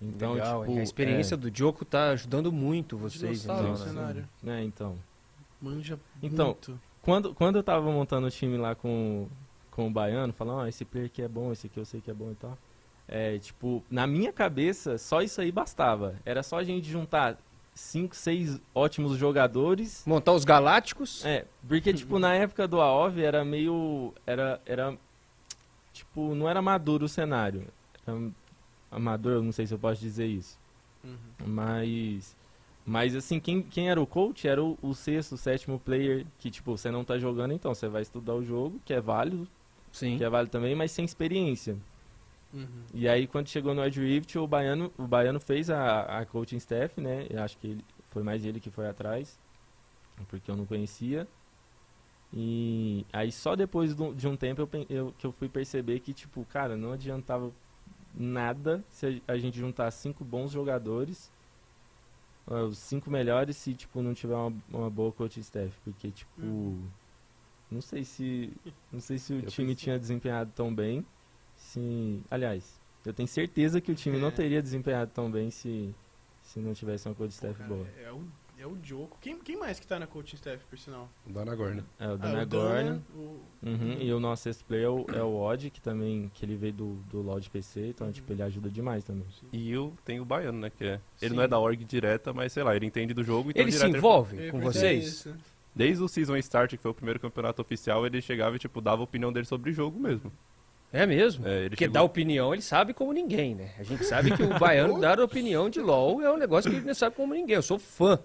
Então, 0.00 0.34
Legal, 0.34 0.66
tipo, 0.66 0.78
a 0.78 0.82
experiência 0.82 1.34
é, 1.34 1.38
do 1.38 1.50
Joko 1.56 1.84
tá 1.84 2.10
ajudando 2.10 2.52
muito 2.52 2.98
vocês. 2.98 3.44
Então, 3.44 3.62
no 3.62 3.70
né? 3.70 3.76
cenário. 3.76 4.28
né, 4.42 4.62
então. 4.62 4.96
Manja 5.60 5.98
Então, 6.22 6.46
muito. 6.46 6.78
Quando, 7.00 7.34
quando 7.34 7.56
eu 7.56 7.62
tava 7.62 7.90
montando 7.90 8.26
o 8.26 8.30
time 8.30 8.56
lá 8.58 8.74
com, 8.74 9.26
com 9.70 9.86
o 9.86 9.90
Baiano, 9.90 10.32
falando, 10.32 10.58
ó, 10.58 10.66
esse 10.66 10.84
player 10.84 11.06
aqui 11.06 11.22
é 11.22 11.28
bom, 11.28 11.52
esse 11.52 11.66
aqui 11.66 11.78
eu 11.78 11.84
sei 11.84 12.00
que 12.00 12.10
é 12.10 12.14
bom 12.14 12.30
e 12.30 12.34
tal. 12.34 12.58
É, 13.08 13.38
tipo, 13.38 13.82
na 13.88 14.06
minha 14.06 14.32
cabeça, 14.32 14.98
só 14.98 15.22
isso 15.22 15.40
aí 15.40 15.52
bastava. 15.52 16.16
Era 16.24 16.42
só 16.42 16.58
a 16.58 16.64
gente 16.64 16.90
juntar 16.90 17.38
cinco, 17.74 18.16
seis 18.16 18.60
ótimos 18.74 19.16
jogadores 19.16 20.02
Montar 20.06 20.32
os 20.32 20.44
Galácticos. 20.44 21.24
É, 21.24 21.46
porque, 21.66 21.94
tipo, 21.94 22.18
na 22.18 22.34
época 22.36 22.66
do 22.66 22.80
AOV 22.80 23.20
era 23.20 23.44
meio. 23.44 24.12
Era. 24.26 24.60
era 24.66 24.98
tipo, 25.92 26.34
não 26.34 26.48
era 26.48 26.60
maduro 26.60 27.04
o 27.04 27.08
cenário. 27.08 27.68
Era 28.06 28.18
amador, 28.90 29.32
eu 29.34 29.42
não 29.42 29.52
sei 29.52 29.66
se 29.66 29.74
eu 29.74 29.78
posso 29.78 30.00
dizer 30.00 30.26
isso. 30.26 30.58
Uhum. 31.04 31.16
Mas. 31.46 32.36
Mas, 32.88 33.16
assim, 33.16 33.40
quem, 33.40 33.62
quem 33.62 33.90
era 33.90 34.00
o 34.00 34.06
coach 34.06 34.46
era 34.46 34.62
o, 34.62 34.78
o 34.80 34.94
sexto, 34.94 35.32
o 35.32 35.36
sétimo 35.38 35.78
player. 35.80 36.24
Que, 36.38 36.50
tipo, 36.50 36.76
você 36.76 36.90
não 36.90 37.04
tá 37.04 37.18
jogando, 37.18 37.52
então 37.52 37.74
você 37.74 37.88
vai 37.88 38.02
estudar 38.02 38.34
o 38.34 38.44
jogo, 38.44 38.80
que 38.84 38.94
é 38.94 39.00
válido, 39.00 39.48
Sim. 39.90 40.16
que 40.16 40.22
é 40.24 40.28
válido 40.30 40.52
também, 40.52 40.74
mas 40.76 40.92
sem 40.92 41.04
experiência. 41.04 41.76
Uhum. 42.54 42.68
E 42.94 43.08
aí, 43.08 43.26
quando 43.26 43.48
chegou 43.48 43.74
no 43.74 43.84
Ed 43.84 44.00
Rift, 44.00 44.38
o 44.38 44.46
Baiano, 44.46 44.92
o 44.96 45.02
Baiano 45.02 45.40
fez 45.40 45.68
a, 45.68 46.20
a 46.20 46.24
coaching 46.26 46.58
staff, 46.58 47.00
né? 47.00 47.26
Eu 47.28 47.42
acho 47.42 47.58
que 47.58 47.66
ele, 47.66 47.84
foi 48.10 48.22
mais 48.22 48.44
ele 48.44 48.60
que 48.60 48.70
foi 48.70 48.86
atrás, 48.88 49.36
porque 50.28 50.48
eu 50.48 50.56
não 50.56 50.64
conhecia. 50.64 51.26
E 52.32 53.04
aí, 53.12 53.30
só 53.32 53.56
depois 53.56 53.94
do- 53.94 54.14
de 54.14 54.26
um 54.28 54.36
tempo 54.36 54.62
eu, 54.62 54.86
eu- 54.88 55.14
que 55.18 55.26
eu 55.26 55.32
fui 55.32 55.48
perceber 55.48 56.00
que, 56.00 56.12
tipo, 56.12 56.44
cara, 56.46 56.76
não 56.76 56.92
adiantava 56.92 57.50
nada 58.16 58.82
se 58.88 59.22
a, 59.28 59.36
gente 59.36 59.58
juntar 59.58 59.90
cinco 59.90 60.24
bons 60.24 60.50
jogadores, 60.52 61.30
ah, 62.46 62.62
os 62.62 62.78
cinco 62.78 63.10
melhores, 63.10 63.56
se, 63.56 63.74
tipo, 63.74 64.00
não 64.02 64.14
tiver 64.14 64.34
uma, 64.34 64.52
uma 64.70 64.90
boa 64.90 65.12
coaching 65.12 65.40
staff. 65.40 65.72
Porque, 65.84 66.10
tipo, 66.10 66.40
Uhum. 66.40 66.88
não 67.70 67.80
sei 67.80 68.04
se, 68.04 68.52
não 68.92 69.00
sei 69.00 69.18
se 69.18 69.32
o 69.32 69.36
Eu 69.36 69.46
time 69.46 69.68
pensei. 69.68 69.74
tinha 69.84 69.98
desempenhado 69.98 70.50
tão 70.54 70.74
bem. 70.74 71.04
Se, 71.56 72.20
aliás, 72.30 72.78
eu 73.04 73.12
tenho 73.12 73.28
certeza 73.28 73.80
que 73.80 73.90
o 73.90 73.94
time 73.94 74.18
não 74.18 74.28
É. 74.28 74.30
teria 74.32 74.62
desempenhado 74.62 75.10
tão 75.12 75.30
bem 75.30 75.50
se, 75.50 75.94
se 76.42 76.58
não 76.60 76.72
tivesse 76.74 77.08
uma 77.08 77.14
coach 77.14 77.30
staff 77.32 77.56
Cara, 77.58 77.68
boa. 77.68 77.86
É 77.98 78.12
o, 78.12 78.22
é 78.58 78.66
o 78.66 78.76
Joko. 78.82 79.18
Quem, 79.20 79.38
quem 79.38 79.56
mais 79.56 79.78
que 79.78 79.86
tá 79.86 79.98
na 79.98 80.06
coaching 80.06 80.36
staff, 80.36 80.64
por 80.68 80.78
sinal? 80.78 81.08
O 81.26 81.32
Dana 81.32 81.54
Gorna. 81.54 81.84
É 81.98 82.08
o 82.08 82.12
Ah, 82.12 82.16
Dana 82.16 82.42
o. 82.42 82.46
Dana, 82.46 83.02
o- 83.14 83.40
Uhum, 83.62 83.96
e 84.00 84.12
o 84.12 84.20
nosso 84.20 84.44
sexto 84.44 84.64
player 84.64 84.86
é 84.86 84.88
o, 84.88 85.06
é 85.14 85.22
o 85.22 85.36
Odd, 85.36 85.70
que 85.70 85.80
também 85.80 86.30
que 86.34 86.44
ele 86.44 86.56
veio 86.56 86.72
do, 86.72 86.94
do 87.10 87.20
Loud 87.22 87.48
PC, 87.50 87.88
então 87.88 88.10
tipo, 88.12 88.32
ele 88.32 88.42
ajuda 88.42 88.70
demais 88.70 89.04
também. 89.04 89.24
E 89.52 89.76
o, 89.76 89.92
tem 90.04 90.20
o 90.20 90.24
Baiano, 90.24 90.58
né? 90.60 90.70
Que 90.70 90.84
é, 90.84 91.00
ele 91.20 91.30
Sim. 91.30 91.36
não 91.36 91.42
é 91.42 91.48
da 91.48 91.58
org 91.58 91.84
direta, 91.84 92.32
mas 92.32 92.52
sei 92.52 92.62
lá, 92.62 92.74
ele 92.76 92.86
entende 92.86 93.12
do 93.12 93.24
jogo. 93.24 93.50
Então 93.50 93.62
Ele 93.62 93.72
se 93.72 93.84
ele- 93.84 93.98
envolve 93.98 94.46
Eu 94.46 94.52
com 94.52 94.60
vocês? 94.60 95.04
isso. 95.06 95.34
Desde 95.74 96.02
o 96.02 96.08
Season 96.08 96.36
Start, 96.38 96.70
que 96.70 96.76
foi 96.78 96.90
o 96.90 96.94
primeiro 96.94 97.20
campeonato 97.20 97.60
oficial, 97.60 98.06
ele 98.06 98.22
chegava 98.22 98.56
e, 98.56 98.58
tipo, 98.58 98.80
dava 98.80 99.02
a 99.02 99.04
opinião 99.04 99.30
dele 99.32 99.44
sobre 99.44 99.70
o 99.70 99.72
jogo 99.74 99.98
mesmo. 100.00 100.32
É 100.92 101.04
mesmo? 101.04 101.46
É, 101.46 101.58
ele 101.60 101.68
Porque 101.70 101.84
chegou- 101.84 101.92
dar 101.94 102.02
opinião 102.04 102.54
ele 102.54 102.62
sabe 102.62 102.94
como 102.94 103.12
ninguém, 103.12 103.54
né? 103.54 103.74
A 103.78 103.82
gente 103.82 104.04
sabe 104.04 104.34
que 104.34 104.42
o 104.42 104.48
baiano 104.58 104.98
dar 105.00 105.20
opinião 105.20 105.68
de 105.68 105.80
LOL 105.80 106.22
é 106.22 106.32
um 106.32 106.36
negócio 106.38 106.70
que 106.70 106.76
ele 106.78 106.86
não 106.86 106.94
sabe 106.94 107.14
como 107.16 107.34
ninguém. 107.34 107.56
Eu 107.56 107.62
sou 107.62 107.78
fã. 107.78 108.18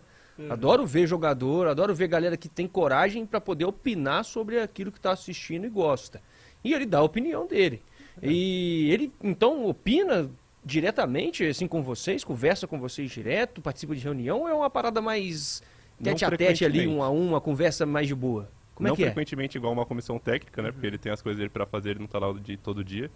Adoro 0.50 0.86
ver 0.86 1.08
jogador, 1.08 1.68
adoro 1.68 1.94
ver 1.94 2.08
galera 2.08 2.38
que 2.38 2.50
tem 2.50 2.68
coragem 2.68 3.26
pra 3.26 3.42
poder 3.42 3.66
opinar 3.66 4.24
sobre 4.24 4.60
aquilo 4.60 4.92
que 4.92 5.00
tá 5.00 5.12
assistindo 5.12 5.66
e 5.66 5.70
gosta. 5.70 6.22
E 6.64 6.74
ele 6.74 6.86
dá 6.86 7.00
a 7.00 7.04
opinião 7.04 7.48
dele. 7.48 7.82
E 8.22 8.90
ele, 8.92 9.12
então, 9.24 9.66
opina 9.66 10.30
diretamente, 10.64 11.44
assim, 11.46 11.68
com 11.68 11.82
vocês, 11.82 12.24
conversa 12.24 12.68
com 12.68 12.80
vocês 12.80 13.10
direto, 13.10 13.62
participa 13.62 13.96
de 13.96 14.04
reunião, 14.04 14.42
ou 14.42 14.48
é 14.48 14.54
uma 14.54 14.70
parada 14.70 15.02
mais 15.02 15.64
Não 16.00 16.12
tete 16.12 16.26
a 16.26 16.32
tete 16.32 16.66
ali, 16.66 16.88
um 16.88 17.02
a 17.02 17.10
um, 17.10 17.30
uma 17.30 17.42
conversa 17.42 17.86
mais 17.86 18.08
de 18.08 18.14
boa? 18.14 18.50
Como 18.76 18.88
não 18.88 18.94
é 18.94 18.96
que 18.96 19.04
é? 19.04 19.08
frequentemente 19.08 19.58
igual 19.58 19.74
uma 19.74 19.86
comissão 19.86 20.20
técnica, 20.20 20.62
né? 20.62 20.72
Porque 20.72 20.86
ele 20.86 20.98
tem 20.98 21.12
as 21.12 21.22
coisas 21.22 21.38
dele 21.38 21.50
pra 21.50 21.66
fazer, 21.66 21.92
ele 21.92 22.00
não 22.00 22.08
tá 22.08 22.20
lá 22.20 22.32
de 22.34 22.58
todo 22.58 22.84
dia. 22.84 23.10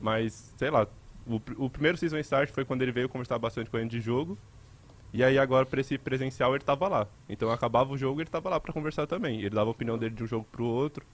Mas, 0.00 0.54
sei 0.56 0.70
lá, 0.70 0.86
o, 1.26 1.40
o 1.56 1.70
primeiro 1.70 1.98
Season 1.98 2.18
Start 2.18 2.50
foi 2.50 2.64
quando 2.64 2.82
ele 2.82 2.92
veio 2.92 3.08
conversar 3.08 3.38
bastante 3.38 3.68
com 3.68 3.76
a 3.76 3.80
gente 3.80 3.90
de 3.90 4.00
jogo. 4.00 4.38
E 5.12 5.22
aí 5.24 5.38
agora 5.38 5.64
pra 5.64 5.80
esse 5.80 5.96
presencial 5.98 6.54
ele 6.54 6.64
tava 6.64 6.88
lá. 6.88 7.06
Então 7.28 7.50
acabava 7.50 7.92
o 7.92 7.96
jogo 7.98 8.20
ele 8.20 8.28
tava 8.30 8.48
lá 8.50 8.60
pra 8.60 8.72
conversar 8.72 9.06
também. 9.06 9.38
Ele 9.40 9.50
dava 9.50 9.68
a 9.68 9.72
opinião 9.72 9.96
dele 9.96 10.14
de 10.14 10.22
um 10.22 10.26
jogo 10.26 10.46
pro 10.50 10.64
outro. 10.64 11.04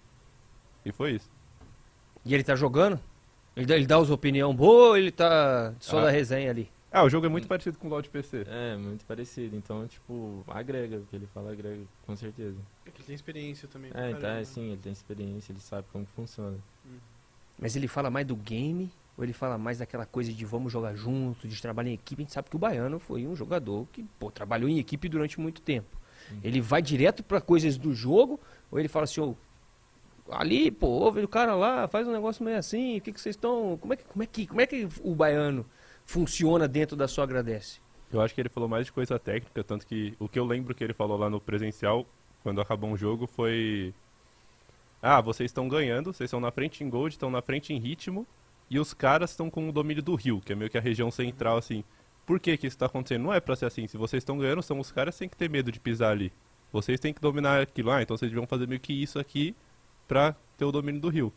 E 0.84 0.90
foi 0.93 1.12
isso. 1.12 1.30
E 2.24 2.34
ele 2.34 2.43
tá 2.43 2.57
jogando? 2.57 2.99
Ele 3.57 3.66
dá, 3.66 3.76
ele 3.76 3.86
dá 3.86 3.99
as 3.99 4.11
opinião 4.11 4.55
boa 4.55 4.90
ou 4.90 4.97
ele 4.97 5.11
tá 5.11 5.74
só 5.78 5.99
Ah. 5.99 6.05
da 6.05 6.11
resenha 6.11 6.51
ali? 6.51 6.70
Ah, 6.90 7.05
o 7.05 7.09
jogo 7.09 7.24
é 7.24 7.28
muito 7.28 7.49
parecido 7.49 7.78
com 7.78 7.86
o 7.86 7.90
LoL 7.90 8.03
de 8.03 8.11
PC. 8.11 8.45
É, 8.47 8.76
muito 8.76 9.05
parecido. 9.07 9.57
Então, 9.57 9.86
tipo, 9.86 10.45
agrega, 10.49 10.99
o 10.99 11.07
que 11.07 11.16
ele 11.16 11.26
fala 11.32 11.51
agrega, 11.53 11.82
com 12.07 12.14
certeza. 12.16 12.57
É 12.84 12.90
que 12.90 12.99
ele 12.99 13.07
tem 13.07 13.14
experiência 13.14 13.66
também. 13.68 13.90
É, 13.95 14.09
então, 14.11 14.20
caramba. 14.20 14.40
é, 14.40 14.45
sim, 14.45 14.68
ele 14.72 14.80
tem 14.82 14.93
experiência, 14.93 15.53
ele 15.53 15.61
sabe 15.61 15.86
como 15.90 16.05
que 16.05 16.12
funciona. 16.12 16.57
Mas 17.59 17.76
ele 17.76 17.88
fala 17.88 18.11
mais 18.11 18.26
do 18.26 18.36
game 18.36 18.90
ou 19.17 19.25
ele 19.25 19.33
fala 19.33 19.59
mais 19.59 19.79
daquela 19.79 20.07
coisa 20.07 20.33
de 20.33 20.45
vamos 20.45 20.73
jogar 20.73 20.95
junto, 20.95 21.47
de 21.47 21.61
trabalhar 21.61 21.91
em 21.91 21.95
equipe? 21.95 22.23
A 22.23 22.25
gente 22.25 22.33
sabe 22.33 22.49
que 22.49 22.57
o 22.57 22.59
Baiano 22.59 22.99
foi 22.99 23.27
um 23.27 23.37
jogador 23.37 23.87
que 23.93 24.05
pô, 24.19 24.31
trabalhou 24.31 24.69
em 24.69 24.79
equipe 24.79 25.09
durante 25.09 25.39
muito 25.39 25.61
tempo. 25.61 25.97
Sim. 26.29 26.41
Ele 26.43 26.61
vai 26.61 26.81
direto 26.81 27.23
pra 27.23 27.41
coisas 27.41 27.77
do 27.77 27.95
jogo 27.95 28.41
ou 28.71 28.79
ele 28.79 28.89
fala 28.89 29.05
assim, 29.05 29.21
ô, 29.21 29.37
ali, 30.31 30.71
pô, 30.71 30.87
ouve 30.87 31.23
o 31.23 31.29
cara 31.29 31.55
lá, 31.55 31.87
faz 31.89 32.07
um 32.07 32.13
negócio 32.13 32.45
meio 32.45 32.57
assim, 32.57 32.99
o 32.99 33.01
que, 33.01 33.13
que 33.13 33.21
vocês 33.21 33.35
estão. 33.35 33.77
Como 33.81 33.93
é 33.93 33.97
que, 33.97 34.05
como, 34.05 34.23
é 34.23 34.27
que, 34.27 34.47
como 34.47 34.61
é 34.61 34.67
que 34.67 34.89
o 35.03 35.15
Baiano 35.15 35.67
funciona 36.07 36.67
dentro 36.67 36.97
da 36.97 37.09
sua 37.09 37.25
agradece? 37.25 37.81
Eu 38.13 38.21
acho 38.21 38.35
que 38.35 38.41
ele 38.41 38.49
falou 38.49 38.69
mais 38.69 38.87
de 38.87 38.93
coisa 38.93 39.19
técnica, 39.19 39.65
tanto 39.65 39.87
que 39.87 40.15
o 40.19 40.29
que 40.29 40.39
eu 40.39 40.45
lembro 40.45 40.75
que 40.75 40.85
ele 40.85 40.93
falou 40.93 41.17
lá 41.17 41.31
no 41.31 41.41
presencial, 41.41 42.07
quando 42.43 42.61
acabou 42.61 42.91
um 42.91 42.97
jogo, 42.97 43.27
foi. 43.27 43.95
Ah, 45.01 45.21
vocês 45.21 45.51
estão 45.51 45.69
ganhando, 45.69 46.13
vocês 46.13 46.29
estão 46.29 46.39
na 46.39 46.51
frente 46.51 46.85
em 46.85 46.89
gold, 46.89 47.15
estão 47.15 47.31
na 47.31 47.43
frente 47.43 47.73
em 47.73 47.79
ritmo, 47.79 48.27
e 48.75 48.79
os 48.81 48.95
caras 48.95 49.31
estão 49.31 49.51
com 49.51 49.68
o 49.68 49.73
domínio 49.73 50.03
do 50.03 50.14
rio, 50.14 50.41
que 50.41 50.53
é 50.53 50.57
meio 50.57 50.70
que 50.70 50.79
a 50.79 50.81
região 50.81 51.11
central, 51.11 51.59
assim. 51.59 51.85
Por 52.25 52.41
que 52.41 52.57
que 52.57 52.66
isso 52.66 52.79
tá 52.79 52.87
acontecendo? 52.87 53.23
Não 53.25 53.35
é 53.35 53.39
pra 53.41 53.55
ser 53.55 53.66
assim. 53.66 53.87
Se 53.87 53.99
vocês 53.99 54.23
estão 54.23 54.39
ganhando, 54.39 54.62
são 54.62 54.81
os 54.81 54.91
caras 54.91 55.14
que 55.14 55.18
têm 55.20 55.29
que 55.29 55.37
ter 55.37 55.51
medo 55.51 55.70
de 55.70 55.79
pisar 55.79 56.12
ali. 56.12 56.33
Vocês 56.73 56.99
têm 56.99 57.12
que 57.12 57.20
dominar 57.20 57.61
aquilo. 57.61 57.91
Ah, 57.91 58.01
então 58.01 58.16
vocês 58.16 58.31
deviam 58.31 58.47
fazer 58.47 58.66
meio 58.66 58.81
que 58.81 58.93
isso 58.93 59.18
aqui 59.18 59.55
pra 60.09 60.35
ter 60.57 60.64
o 60.64 60.73
domínio 60.73 61.01
do 61.01 61.09
rio. 61.11 61.33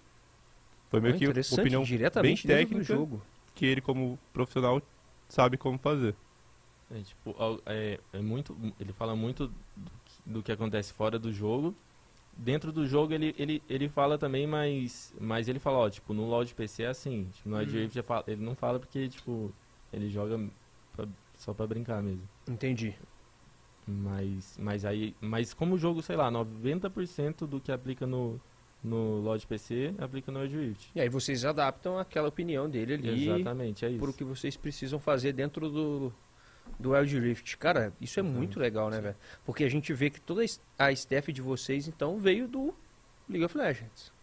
Foi 0.89 1.01
meio 1.01 1.15
Ah, 1.15 1.17
que 1.17 1.27
opinião 1.55 1.83
diretamente 1.83 2.47
bem 2.47 2.55
técnica 2.57 2.83
jogo. 2.85 3.21
que 3.53 3.65
ele, 3.65 3.81
como 3.81 4.17
profissional, 4.31 4.81
sabe 5.27 5.57
como 5.57 5.77
fazer. 5.77 6.15
É, 6.89 7.01
tipo, 7.01 7.35
é, 7.65 7.99
é 8.13 8.19
muito, 8.19 8.55
ele 8.79 8.93
fala 8.93 9.15
muito 9.15 9.47
do 9.75 9.91
que, 10.05 10.13
do 10.25 10.43
que 10.43 10.51
acontece 10.51 10.93
fora 10.93 11.19
do 11.19 11.33
jogo. 11.33 11.75
Dentro 12.37 12.71
do 12.71 12.85
jogo 12.85 13.13
ele, 13.13 13.33
ele, 13.37 13.63
ele 13.69 13.87
fala 13.87 14.17
também, 14.17 14.45
mas, 14.45 15.13
mas 15.19 15.47
ele 15.47 15.57
fala, 15.59 15.77
ó, 15.77 15.89
tipo, 15.89 16.13
no 16.13 16.25
LoL 16.25 16.43
de 16.43 16.53
PC 16.53 16.83
é 16.83 16.87
assim. 16.87 17.29
Tipo, 17.33 17.49
no 17.49 17.61
ele 17.61 17.89
fala- 18.03 18.23
ele 18.27 18.41
não 18.43 18.55
fala 18.55 18.77
porque, 18.79 19.07
tipo, 19.07 19.53
ele 19.93 20.09
joga 20.09 20.37
pra- 20.95 21.07
só 21.37 21.53
pra 21.53 21.65
brincar 21.65 22.03
mesmo. 22.03 22.27
Entendi. 22.47 22.93
Mas, 23.87 24.57
mas 24.59 24.83
aí, 24.83 25.15
mas 25.21 25.53
como 25.53 25.75
o 25.75 25.77
jogo, 25.77 26.01
sei 26.01 26.15
lá, 26.15 26.29
90% 26.31 27.45
do 27.47 27.61
que 27.61 27.71
aplica 27.71 28.05
no, 28.07 28.39
no 28.83 29.19
LoL 29.21 29.37
de 29.37 29.45
PC 29.47 29.93
aplica 29.99 30.31
no 30.31 30.43
Ed 30.43 30.57
Rift. 30.57 30.89
E 30.95 30.99
aí 30.99 31.07
vocês 31.09 31.45
adaptam 31.45 31.97
aquela 31.99 32.27
opinião 32.27 32.69
dele 32.69 32.95
ali 32.95 33.29
Exatamente, 33.29 33.85
é 33.85 33.89
isso. 33.89 33.99
por 33.99 34.09
o 34.09 34.13
que 34.13 34.23
vocês 34.23 34.57
precisam 34.57 34.99
fazer 34.99 35.33
dentro 35.33 35.69
do, 35.69 36.13
do 36.79 36.91
Wild 36.91 37.19
Rift. 37.19 37.57
Cara, 37.57 37.93
isso 37.99 38.19
é 38.19 38.23
Uhum. 38.23 38.29
muito 38.29 38.59
legal, 38.59 38.89
né, 38.89 38.99
velho? 38.99 39.15
Porque 39.45 39.63
a 39.63 39.69
gente 39.69 39.93
vê 39.93 40.09
que 40.09 40.19
toda 40.19 40.43
a 40.77 40.91
staff 40.91 41.31
de 41.31 41.41
vocês, 41.41 41.87
então, 41.87 42.17
veio 42.17 42.47
do 42.47 42.73
League 43.29 43.45
of 43.45 43.57
Legends. 43.57 44.13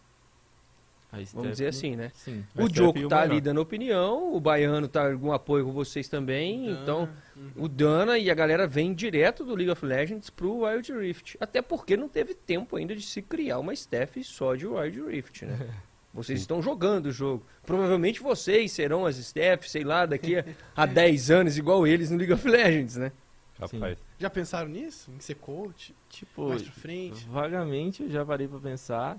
Vamos 1.31 1.51
dizer 1.51 1.67
assim, 1.67 1.95
né? 1.95 2.11
Sim. 2.15 2.43
O 2.55 2.61
staff 2.61 2.73
Diogo 2.73 2.97
e 2.97 3.05
o 3.05 3.07
tá 3.07 3.21
ali 3.21 3.39
dando 3.39 3.61
opinião, 3.61 4.33
o 4.33 4.39
Baiano 4.39 4.87
tá 4.87 5.11
algum 5.11 5.31
apoio 5.31 5.63
com 5.63 5.71
vocês 5.71 6.07
também, 6.07 6.65
Dana, 6.65 6.81
então 6.81 7.09
uhum. 7.35 7.51
o 7.55 7.67
Dana 7.67 8.17
e 8.17 8.31
a 8.31 8.33
galera 8.33 8.65
vem 8.65 8.95
direto 8.95 9.45
do 9.45 9.53
League 9.53 9.69
of 9.69 9.85
Legends 9.85 10.31
pro 10.31 10.65
Wild 10.65 10.91
Rift. 10.91 11.37
Até 11.39 11.61
porque 11.61 11.95
não 11.95 12.09
teve 12.09 12.33
tempo 12.33 12.75
ainda 12.77 12.95
de 12.95 13.03
se 13.03 13.21
criar 13.21 13.59
uma 13.59 13.73
staff 13.73 14.23
só 14.23 14.55
de 14.55 14.65
Wild 14.65 15.01
Rift, 15.03 15.45
né? 15.45 15.69
Vocês 16.13 16.39
estão 16.39 16.61
jogando 16.61 17.07
o 17.07 17.11
jogo. 17.11 17.43
Provavelmente 17.65 18.21
vocês 18.21 18.71
serão 18.71 19.05
as 19.05 19.17
staffs, 19.17 19.71
sei 19.71 19.83
lá, 19.83 20.05
daqui 20.05 20.37
a, 20.37 20.45
a 20.75 20.85
10 20.85 21.31
anos, 21.31 21.57
igual 21.57 21.87
eles 21.87 22.11
no 22.11 22.17
League 22.17 22.31
of 22.31 22.47
Legends, 22.47 22.97
né? 22.97 23.11
Rapaz. 23.59 23.97
Já 24.19 24.29
pensaram 24.29 24.69
nisso? 24.69 25.11
Em 25.11 25.19
ser 25.19 25.35
coach? 25.35 25.95
Tipo, 26.09 26.49
mais 26.49 26.61
pra 26.61 26.71
frente? 26.71 27.25
vagamente 27.27 28.03
eu 28.03 28.11
já 28.11 28.23
parei 28.23 28.47
pra 28.47 28.59
pensar. 28.59 29.17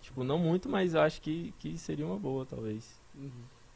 Tipo, 0.00 0.24
não 0.24 0.38
muito, 0.38 0.68
mas 0.68 0.94
acho 0.94 1.20
que, 1.20 1.52
que 1.58 1.76
seria 1.76 2.06
uma 2.06 2.16
boa, 2.16 2.46
talvez. 2.46 2.98
Uhum. 3.14 3.30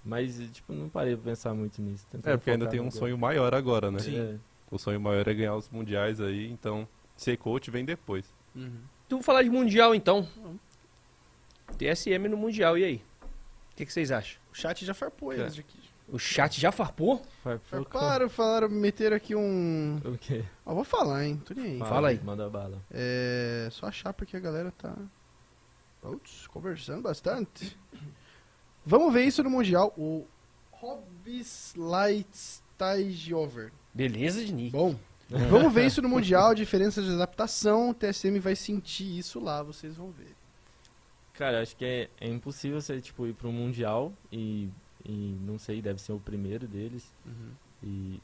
Mas, 0.05 0.39
tipo, 0.53 0.73
não 0.73 0.89
parei 0.89 1.15
pra 1.15 1.25
pensar 1.31 1.53
muito 1.53 1.83
nisso. 1.83 2.07
É, 2.25 2.37
porque 2.37 2.51
ainda 2.51 2.67
tem 2.67 2.81
um 2.81 2.85
jogo. 2.85 2.97
sonho 2.97 3.19
maior 3.19 3.55
agora, 3.55 3.91
né? 3.91 3.99
Sim. 3.99 4.19
É. 4.19 4.37
O 4.71 4.79
sonho 4.79 5.01
maior 5.01 5.27
é 5.29 5.35
ganhar 5.35 5.55
os 5.55 5.69
mundiais 5.69 6.21
aí, 6.21 6.51
então 6.51 6.89
ser 7.15 7.37
coach 7.37 7.71
vem 7.71 7.85
depois. 7.85 8.33
Uhum. 8.55 8.81
Tu 9.09 9.11
vamos 9.17 9.27
falar 9.27 9.43
de 9.43 9.51
Mundial, 9.51 9.95
então. 9.95 10.27
Vamos. 10.43 10.72
TSM 11.77 12.29
no 12.29 12.37
Mundial, 12.37 12.77
e 12.79 12.85
aí? 12.85 13.03
O 13.73 13.77
que, 13.77 13.87
que 13.87 13.93
vocês 13.93 14.11
acham? 14.11 14.41
O 14.53 14.55
chat 14.55 14.85
já 14.85 14.95
farpou 14.95 15.33
eles 15.33 15.59
aqui. 15.59 15.79
O 16.09 16.19
chat 16.19 16.61
já 16.61 16.71
farpou? 16.71 17.23
Focar. 17.43 17.61
Farparam, 17.61 18.29
falaram, 18.29 18.69
meteram 18.69 19.17
aqui 19.17 19.35
um... 19.35 19.99
O 20.05 20.19
quê? 20.19 20.45
Ó, 20.67 20.75
vou 20.75 20.85
falar, 20.85 21.25
hein? 21.25 21.41
Tô 21.45 21.55
nem 21.55 21.73
aí. 21.73 21.79
Fala 21.79 22.09
aí. 22.09 22.21
Manda 22.23 22.51
bala. 22.51 22.83
É 22.91 23.69
só 23.71 23.87
achar 23.87 24.13
porque 24.13 24.37
a 24.37 24.41
galera 24.41 24.71
tá 24.73 24.95
putz, 26.03 26.47
conversando 26.49 27.01
bastante. 27.03 27.79
Vamos 28.85 29.13
ver 29.15 29.25
isso 29.25 29.43
no 29.43 29.49
Mundial. 29.49 29.95
O 29.97 30.27
Hobbs 30.73 31.73
Lightstageover. 31.77 33.73
Beleza, 33.95 34.45
de 34.45 34.53
Nick. 34.53 34.73
Bom, 34.73 34.97
vamos 35.49 35.73
ver 35.73 35.87
isso 35.87 36.03
no 36.03 36.09
Mundial, 36.09 36.53
diferença 36.57 37.01
de 37.01 37.11
adaptação. 37.11 37.91
O 37.91 37.95
TSM 37.95 38.39
vai 38.41 38.57
sentir 38.57 39.19
isso 39.19 39.39
lá, 39.41 39.63
vocês 39.63 39.97
vão 39.97 40.11
ver. 40.11 40.35
Cara, 41.43 41.61
acho 41.61 41.75
que 41.75 41.85
é, 41.85 42.09
é 42.21 42.29
impossível 42.29 42.81
você, 42.81 43.01
tipo, 43.01 43.27
ir 43.27 43.35
pro 43.35 43.51
Mundial 43.51 44.13
e, 44.31 44.71
e 45.05 45.37
não 45.41 45.59
sei, 45.59 45.83
deve 45.83 46.01
ser 46.01 46.13
o 46.13 46.21
primeiro 46.21 46.69
deles. 46.69 47.13
E 47.83 48.23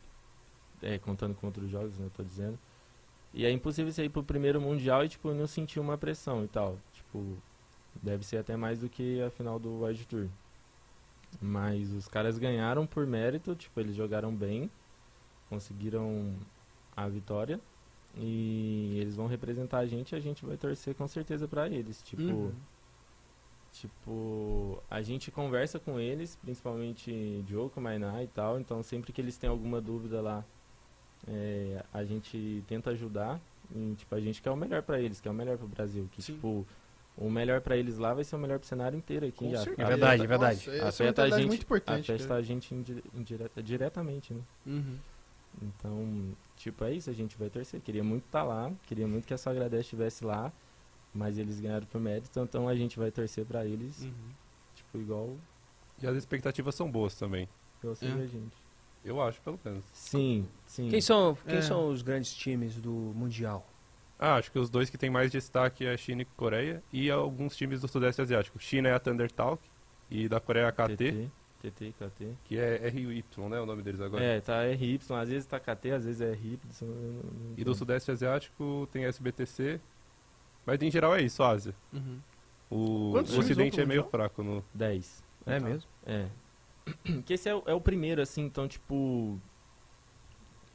é, 0.81 0.99
contando 0.99 1.35
com 1.35 1.49
outros 1.49 1.69
jogos, 1.69 1.99
né, 1.99 2.07
eu 2.07 2.11
tô 2.11 2.23
dizendo. 2.23 2.57
E 3.35 3.45
é 3.45 3.51
impossível 3.51 3.91
você 3.91 4.05
ir 4.05 4.09
pro 4.09 4.23
primeiro 4.23 4.61
Mundial 4.61 5.05
e, 5.05 5.09
tipo, 5.09 5.35
não 5.35 5.49
sentir 5.49 5.81
uma 5.81 5.99
pressão 5.99 6.45
e 6.45 6.47
tal. 6.47 6.79
Tipo, 6.93 7.37
deve 8.01 8.25
ser 8.25 8.37
até 8.37 8.57
mais 8.57 8.79
do 8.79 8.89
que 8.89 9.21
a 9.21 9.31
final 9.31 9.59
do 9.59 9.81
World 9.81 10.07
Tour. 10.07 10.29
Mas 11.43 11.93
os 11.93 12.07
caras 12.07 12.39
ganharam 12.39 12.87
por 12.87 13.05
mérito, 13.05 13.57
tipo, 13.57 13.81
eles 13.81 13.97
jogaram 13.97 14.33
bem, 14.33 14.71
conseguiram 15.51 16.37
a 16.97 17.09
vitória. 17.09 17.59
E 18.17 18.97
eles 19.01 19.17
vão 19.17 19.27
representar 19.27 19.79
a 19.79 19.87
gente 19.87 20.13
e 20.13 20.15
a 20.15 20.21
gente 20.21 20.47
vai 20.47 20.57
torcer 20.57 20.95
com 20.95 21.09
certeza 21.09 21.49
pra 21.49 21.67
eles. 21.69 22.01
Tipo, 22.01 22.23
Uhum. 22.23 22.55
Tipo, 23.81 24.83
a 24.91 25.01
gente 25.03 25.31
conversa 25.31 25.79
com 25.79 26.01
eles, 26.01 26.37
principalmente 26.43 27.45
Diogo, 27.47 27.81
Mainá 27.81 28.23
e 28.23 28.27
tal, 28.27 28.59
então 28.59 28.83
sempre 28.83 29.13
que 29.13 29.21
eles 29.21 29.37
têm 29.37 29.49
alguma 29.49 29.81
dúvida 29.81 30.21
lá, 30.21 30.45
é, 31.29 31.85
a 31.93 32.05
gente 32.05 32.65
tenta 32.67 32.91
ajudar. 32.91 33.41
E, 33.75 33.95
tipo, 33.97 34.15
a 34.15 34.21
gente 34.21 34.41
quer 34.43 34.51
o 34.51 34.57
melhor 34.57 34.83
pra 34.83 34.99
eles, 35.01 35.21
quer 35.21 35.31
o 35.31 35.35
melhor 35.35 35.57
pro 35.59 35.69
Brasil. 35.69 36.09
Que, 36.13 36.23
Sim. 36.23 36.35
tipo, 36.35 36.67
o 37.17 37.31
melhor 37.31 37.61
pra 37.61 37.77
eles 37.77 37.99
lá 37.99 38.15
vai 38.15 38.25
ser 38.25 38.35
o 38.35 38.39
melhor 38.39 38.59
pro 38.59 38.67
cenário 38.67 38.97
inteiro 38.97 39.27
aqui. 39.27 39.37
Com 39.45 39.51
já. 39.51 39.59
certeza. 39.59 39.83
É 39.83 39.87
verdade, 39.91 40.23
é 40.23 40.27
verdade. 40.27 40.57
Nossa, 40.57 40.71
essa 40.71 40.79
é 40.79 40.83
uma 40.83 40.89
Afeta 40.89 41.03
a 41.03 41.07
mentalidade 41.07 41.43
gente, 41.43 41.49
muito 41.51 41.63
importante. 41.63 42.13
afeta 42.13 42.29
cara. 42.29 42.41
a 42.41 42.43
gente 42.43 42.75
indire- 42.75 43.05
indireta- 43.15 43.63
diretamente, 43.63 44.33
né? 44.35 44.41
Uhum. 44.67 44.97
Então, 45.63 46.35
tipo, 46.57 46.83
é 46.85 46.93
isso, 46.95 47.11
a 47.11 47.13
gente 47.13 47.37
vai 47.39 47.51
torcer. 47.51 47.81
Queria 47.81 48.03
muito 48.03 48.25
estar 48.25 48.43
lá, 48.43 48.73
queria 48.87 49.07
muito 49.07 49.27
que 49.27 49.35
a 49.35 49.39
Sagradez 49.39 49.83
estivesse 49.83 50.25
lá, 50.25 50.53
mas 51.15 51.39
eles 51.39 51.59
ganharam 51.61 51.87
por 51.87 52.01
mérito, 52.01 52.29
então 52.41 52.69
a 52.69 52.75
gente 52.75 52.99
vai 52.99 53.11
torcer 53.11 53.45
pra 53.45 53.65
eles, 53.65 54.03
Uhum. 54.05 54.13
tipo, 54.75 54.99
igual 54.99 55.37
E 56.01 56.07
as 56.07 56.17
expectativas 56.17 56.75
são 56.75 56.91
boas 56.91 57.15
também. 57.17 57.49
você 57.83 58.07
É. 58.07 58.09
e 58.09 58.13
a 58.23 58.27
gente. 58.27 58.57
Eu 59.05 59.21
acho, 59.23 59.41
pelo 59.41 59.59
menos. 59.65 59.85
Sim, 59.93 60.47
sim. 60.67 60.89
Quem 60.89 61.01
são, 61.01 61.37
quem 61.47 61.59
É. 61.59 61.63
são 61.63 61.89
os 61.89 62.03
grandes 62.03 62.35
times 62.35 62.77
do 62.81 62.91
Mundial? 62.93 63.67
Ah, 64.19 64.35
acho 64.35 64.51
que 64.51 64.59
os 64.59 64.69
dois 64.69 64.91
que 64.91 64.99
têm 64.99 65.09
mais 65.11 65.31
destaque 65.31 65.87
é 65.87 65.93
a 65.93 65.97
China 65.97 66.23
e 66.23 66.25
Coreia 66.25 66.83
e 66.93 67.09
alguns 67.11 67.57
times 67.57 67.81
do 67.81 67.87
Sudeste 67.89 68.21
Asiático. 68.21 68.59
China 68.59 68.89
é 68.89 68.93
a 68.95 68.99
Thunder 68.99 69.31
Talk 69.31 69.63
E 70.11 70.29
da 70.29 70.41
Coreia 70.41 70.73
KT, 70.73 70.97
TT, 70.97 71.31
TT, 71.63 71.93
KT. 71.99 72.29
que 72.45 72.59
é 72.59 72.89
RY, 72.89 73.25
né? 73.49 73.61
O 73.61 73.67
nome 73.67 73.83
deles 73.83 74.01
agora. 74.01 74.23
É, 74.25 74.41
tá 74.41 74.63
RY, 74.65 74.99
às 75.21 75.29
vezes 75.29 75.47
tá 75.47 75.61
KT, 75.61 75.91
às 75.93 76.05
vezes 76.05 76.21
é 76.21 76.33
RY. 76.33 76.59
eu 76.83 77.25
E 77.57 77.63
do 77.65 77.75
Sudeste 77.75 78.11
Asiático 78.11 78.89
tem 78.91 79.05
SBTC. 79.05 79.81
Mas 80.69 80.83
em 80.83 80.91
geral 80.91 81.17
é 81.17 81.23
isso, 81.23 81.43
Ásia. 81.43 81.75
Uhum. 81.93 82.19
O, 82.71 83.11
Quantos 83.13 83.35
o 83.35 83.41
Ocidente 83.41 83.81
é 83.81 83.87
meio 83.87 84.03
Mundial? 84.03 84.11
fraco 84.11 84.43
no. 84.43 84.63
10. 84.75 85.25
É 85.47 85.59
Tá. 85.59 85.65
mesmo? 85.67 85.89
É. 86.05 86.29
Que 87.25 87.33
esse 87.33 87.49
é, 87.49 87.55
o- 87.55 87.63
é 87.67 87.73
o 87.73 87.81
primeiro, 87.81 88.21
assim, 88.21 88.43
então, 88.45 88.69
tipo. 88.69 89.41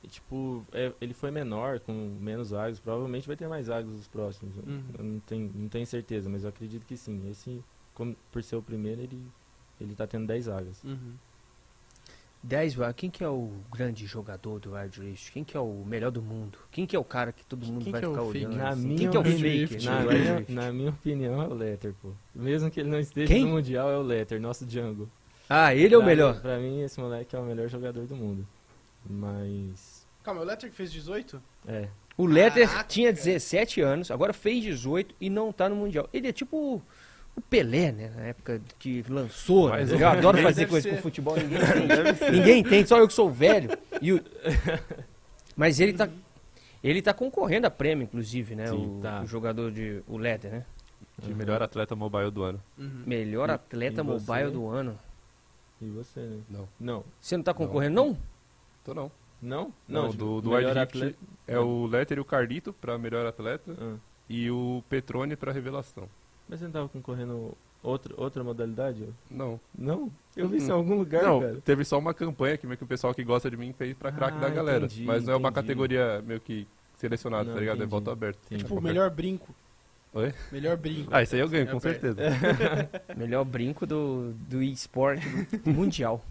é, 0.03 0.07
Tipo, 0.07 0.65
é- 0.73 0.91
ele 0.99 1.13
foi 1.13 1.29
menor, 1.29 1.79
com 1.79 1.93
menos 2.19 2.49
vagas. 2.49 2.79
Provavelmente 2.79 3.27
vai 3.27 3.35
ter 3.35 3.47
mais 3.47 3.67
vagas 3.67 3.91
nos 3.91 4.07
próximos. 4.07 4.57
Eu- 4.57 4.63
Uhum. 4.63 4.83
Eu 4.97 5.03
não 5.03 5.19
tenho, 5.19 5.51
não 5.53 5.69
tenho 5.69 5.85
certeza, 5.85 6.27
mas 6.27 6.43
eu 6.43 6.49
acredito 6.49 6.85
que 6.87 6.97
sim. 6.97 7.29
Esse, 7.29 7.63
como, 7.93 8.15
por 8.31 8.41
ser 8.43 8.55
o 8.55 8.61
primeiro, 8.63 8.99
ele, 9.01 9.21
ele 9.79 9.93
tá 9.95 10.07
tendo 10.07 10.25
10 10.25 10.47
vagas. 10.47 10.83
Uhum. 10.83 11.13
10, 12.43 12.73
vai. 12.75 12.93
Quem 12.93 13.09
que 13.09 13.23
é 13.23 13.29
o 13.29 13.51
grande 13.71 14.05
jogador 14.05 14.59
do 14.59 14.73
Wild 14.73 14.99
Rift? 14.99 15.31
Quem 15.31 15.43
que 15.45 15.55
é 15.55 15.59
o 15.61 15.83
melhor 15.85 16.11
do 16.11 16.21
mundo? 16.21 16.57
Quem 16.71 16.85
que 16.85 16.93
é 16.95 16.99
o 16.99 17.03
cara 17.03 17.31
que 17.31 17.45
todo 17.45 17.65
mundo 17.65 17.83
Quem 17.83 17.91
vai 17.93 18.01
que 18.01 18.05
é 18.05 18.09
o 18.09 18.11
ficar 18.11 18.25
fake? 18.25 18.45
olhando? 18.45 18.57
Na 18.57 18.69
assim? 18.69 18.81
minha 18.87 18.97
Quem 18.99 19.09
que 19.09 19.15
é 19.15 19.19
o 19.19 19.21
opinião- 19.21 19.67
fake? 19.67 19.85
Na 19.85 20.01
minha, 20.03 20.45
na 20.49 20.71
minha 20.73 20.89
opinião, 20.89 21.41
é 21.41 21.47
o 21.47 21.53
Letter, 21.53 21.93
pô. 22.01 22.09
Mesmo 22.35 22.69
que 22.69 22.81
ele 22.81 22.89
não 22.89 22.99
esteja 22.99 23.27
Quem? 23.33 23.45
no 23.45 23.51
Mundial, 23.51 23.89
é 23.89 23.97
o 23.97 24.01
Letter, 24.01 24.41
nosso 24.41 24.65
Django. 24.65 25.09
Ah, 25.49 25.73
ele 25.73 25.93
é 25.93 25.97
o 25.97 26.01
Pra 26.01 26.07
melhor. 26.09 26.35
mim- 26.35 26.41
Pra 26.41 26.57
mim, 26.59 26.81
esse 26.81 26.99
moleque 26.99 27.33
é 27.35 27.39
o 27.39 27.43
melhor 27.43 27.69
jogador 27.69 28.05
do 28.05 28.15
mundo. 28.15 28.45
Mas. 29.09 30.05
Calma, 30.23 30.41
o 30.41 30.43
Letter 30.43 30.69
que 30.69 30.75
fez 30.75 30.91
18? 30.91 31.41
É. 31.67 31.87
O 32.17 32.25
Letter 32.25 32.67
Caraca. 32.67 32.87
tinha 32.87 33.11
17 33.11 33.81
anos, 33.81 34.11
agora 34.11 34.33
fez 34.33 34.63
18 34.63 35.15
e 35.19 35.29
não 35.29 35.51
tá 35.51 35.67
no 35.67 35.75
Mundial. 35.75 36.07
Ele 36.13 36.27
é 36.27 36.31
tipo 36.31 36.81
o- 37.35 37.41
Pelé, 37.41 37.91
né? 37.91 38.11
Na 38.15 38.23
época 38.23 38.61
que 38.79 39.03
lançou. 39.09 39.69
né? 39.69 39.77
Mas 39.79 39.89
Eu 39.89 39.95
ele 39.95 40.03
adoro 40.05 40.37
fazer 40.41 40.67
coisa 40.67 40.89
ser. 40.89 40.95
com 40.95 41.01
futebol, 41.01 41.35
ninguém 41.37 41.57
entende. 41.59 42.31
ninguém 42.31 42.59
entende, 42.61 42.89
só 42.89 42.97
eu 42.97 43.07
que 43.07 43.13
sou 43.13 43.29
velho. 43.31 43.69
E 44.01 44.13
o- 44.13 44.21
Mas 45.55 45.79
ele 45.79 45.93
tá, 45.93 46.09
ele 46.83 47.01
tá 47.01 47.13
concorrendo 47.13 47.67
a 47.67 47.69
prêmio, 47.71 48.03
inclusive, 48.03 48.55
né? 48.55 48.67
Sim, 48.67 48.97
o, 48.97 49.01
tá. 49.01 49.21
o 49.21 49.27
jogador 49.27 49.71
de. 49.71 50.01
O 50.07 50.17
Letter, 50.17 50.51
né? 50.51 50.65
De 51.21 51.33
melhor 51.33 51.61
atleta 51.61 51.95
mobile 51.95 52.31
do 52.31 52.43
ano. 52.43 52.59
Uhum. 52.77 53.03
Melhor 53.05 53.49
E- 53.49 53.51
atleta 53.53 54.01
e 54.01 54.03
você? 54.03 54.31
mobile 54.31 54.51
do 54.51 54.67
ano. 54.67 54.97
E 55.81 55.85
você, 55.89 56.19
né? 56.21 56.39
Não. 56.49 56.67
Não. 56.79 57.03
Você 57.21 57.37
não 57.37 57.43
tá 57.43 57.53
concorrendo, 57.53 57.93
não? 57.95 58.17
Tô 58.83 58.93
não. 58.93 59.11
Não? 59.41 59.73
Não, 59.87 60.09
tipo, 60.09 60.23
do, 60.23 60.41
do 60.41 60.49
melhor 60.51 60.77
atleta- 60.77 61.17
é 61.45 61.59
o 61.59 61.85
Letter 61.85 62.17
e 62.17 62.21
o 62.21 62.25
Carlito 62.25 62.71
pra 62.73 62.97
melhor 62.97 63.25
atleta 63.25 63.75
Ah, 63.79 63.95
e 64.29 64.49
o 64.49 64.81
Petrone 64.89 65.35
pra 65.35 65.51
revelação. 65.51 66.07
Mas 66.53 66.59
você 66.59 66.65
não 66.65 66.71
tava 66.71 66.87
concorrendo 66.89 67.57
outra, 67.81 68.13
outra 68.15 68.43
modalidade? 68.43 69.07
Não. 69.29 69.59
Não? 69.75 70.11
Eu 70.37 70.47
vi 70.47 70.57
isso 70.57 70.69
em 70.69 70.71
algum 70.71 70.95
lugar, 70.95 71.23
não, 71.23 71.39
cara. 71.41 71.61
teve 71.65 71.83
só 71.83 71.97
uma 71.97 72.13
campanha 72.13 72.57
que 72.57 72.67
meio 72.67 72.77
que 72.77 72.83
o 72.83 72.87
pessoal 72.87 73.11
que 73.13 73.23
gosta 73.23 73.49
de 73.49 73.57
mim 73.57 73.73
fez 73.73 73.95
pra 73.97 74.11
craque 74.11 74.37
Ah, 74.37 74.41
da 74.41 74.49
galera. 74.49 74.85
entendi, 74.85 75.03
mas 75.03 75.23
não 75.25 75.33
é 75.33 75.35
uma 75.35 75.49
entendi. 75.49 75.61
categoria 75.67 76.21
meio 76.25 76.39
que 76.39 76.67
selecionada, 76.95 77.45
Não, 77.45 77.53
tá 77.55 77.59
ligado? 77.59 77.75
É 77.75 77.77
entendi. 77.79 77.89
voto 77.89 78.11
aberto. 78.11 78.37
Entendi. 78.45 78.63
Tipo, 78.63 78.75
o 78.77 78.81
melhor 78.81 79.09
brinco. 79.09 79.53
Oi? 80.13 80.31
Melhor 80.51 80.77
brinco. 80.77 81.09
Ah, 81.11 81.23
isso 81.23 81.33
aí 81.33 81.41
eu 81.41 81.49
ganho, 81.49 81.67
É 81.67 81.71
com 81.71 81.79
certeza. 81.79 82.19
Melhor 83.17 83.43
brinco 83.43 83.87
do, 83.87 84.31
do 84.47 84.61
eSport 84.61 85.19
mundial. 85.65 86.23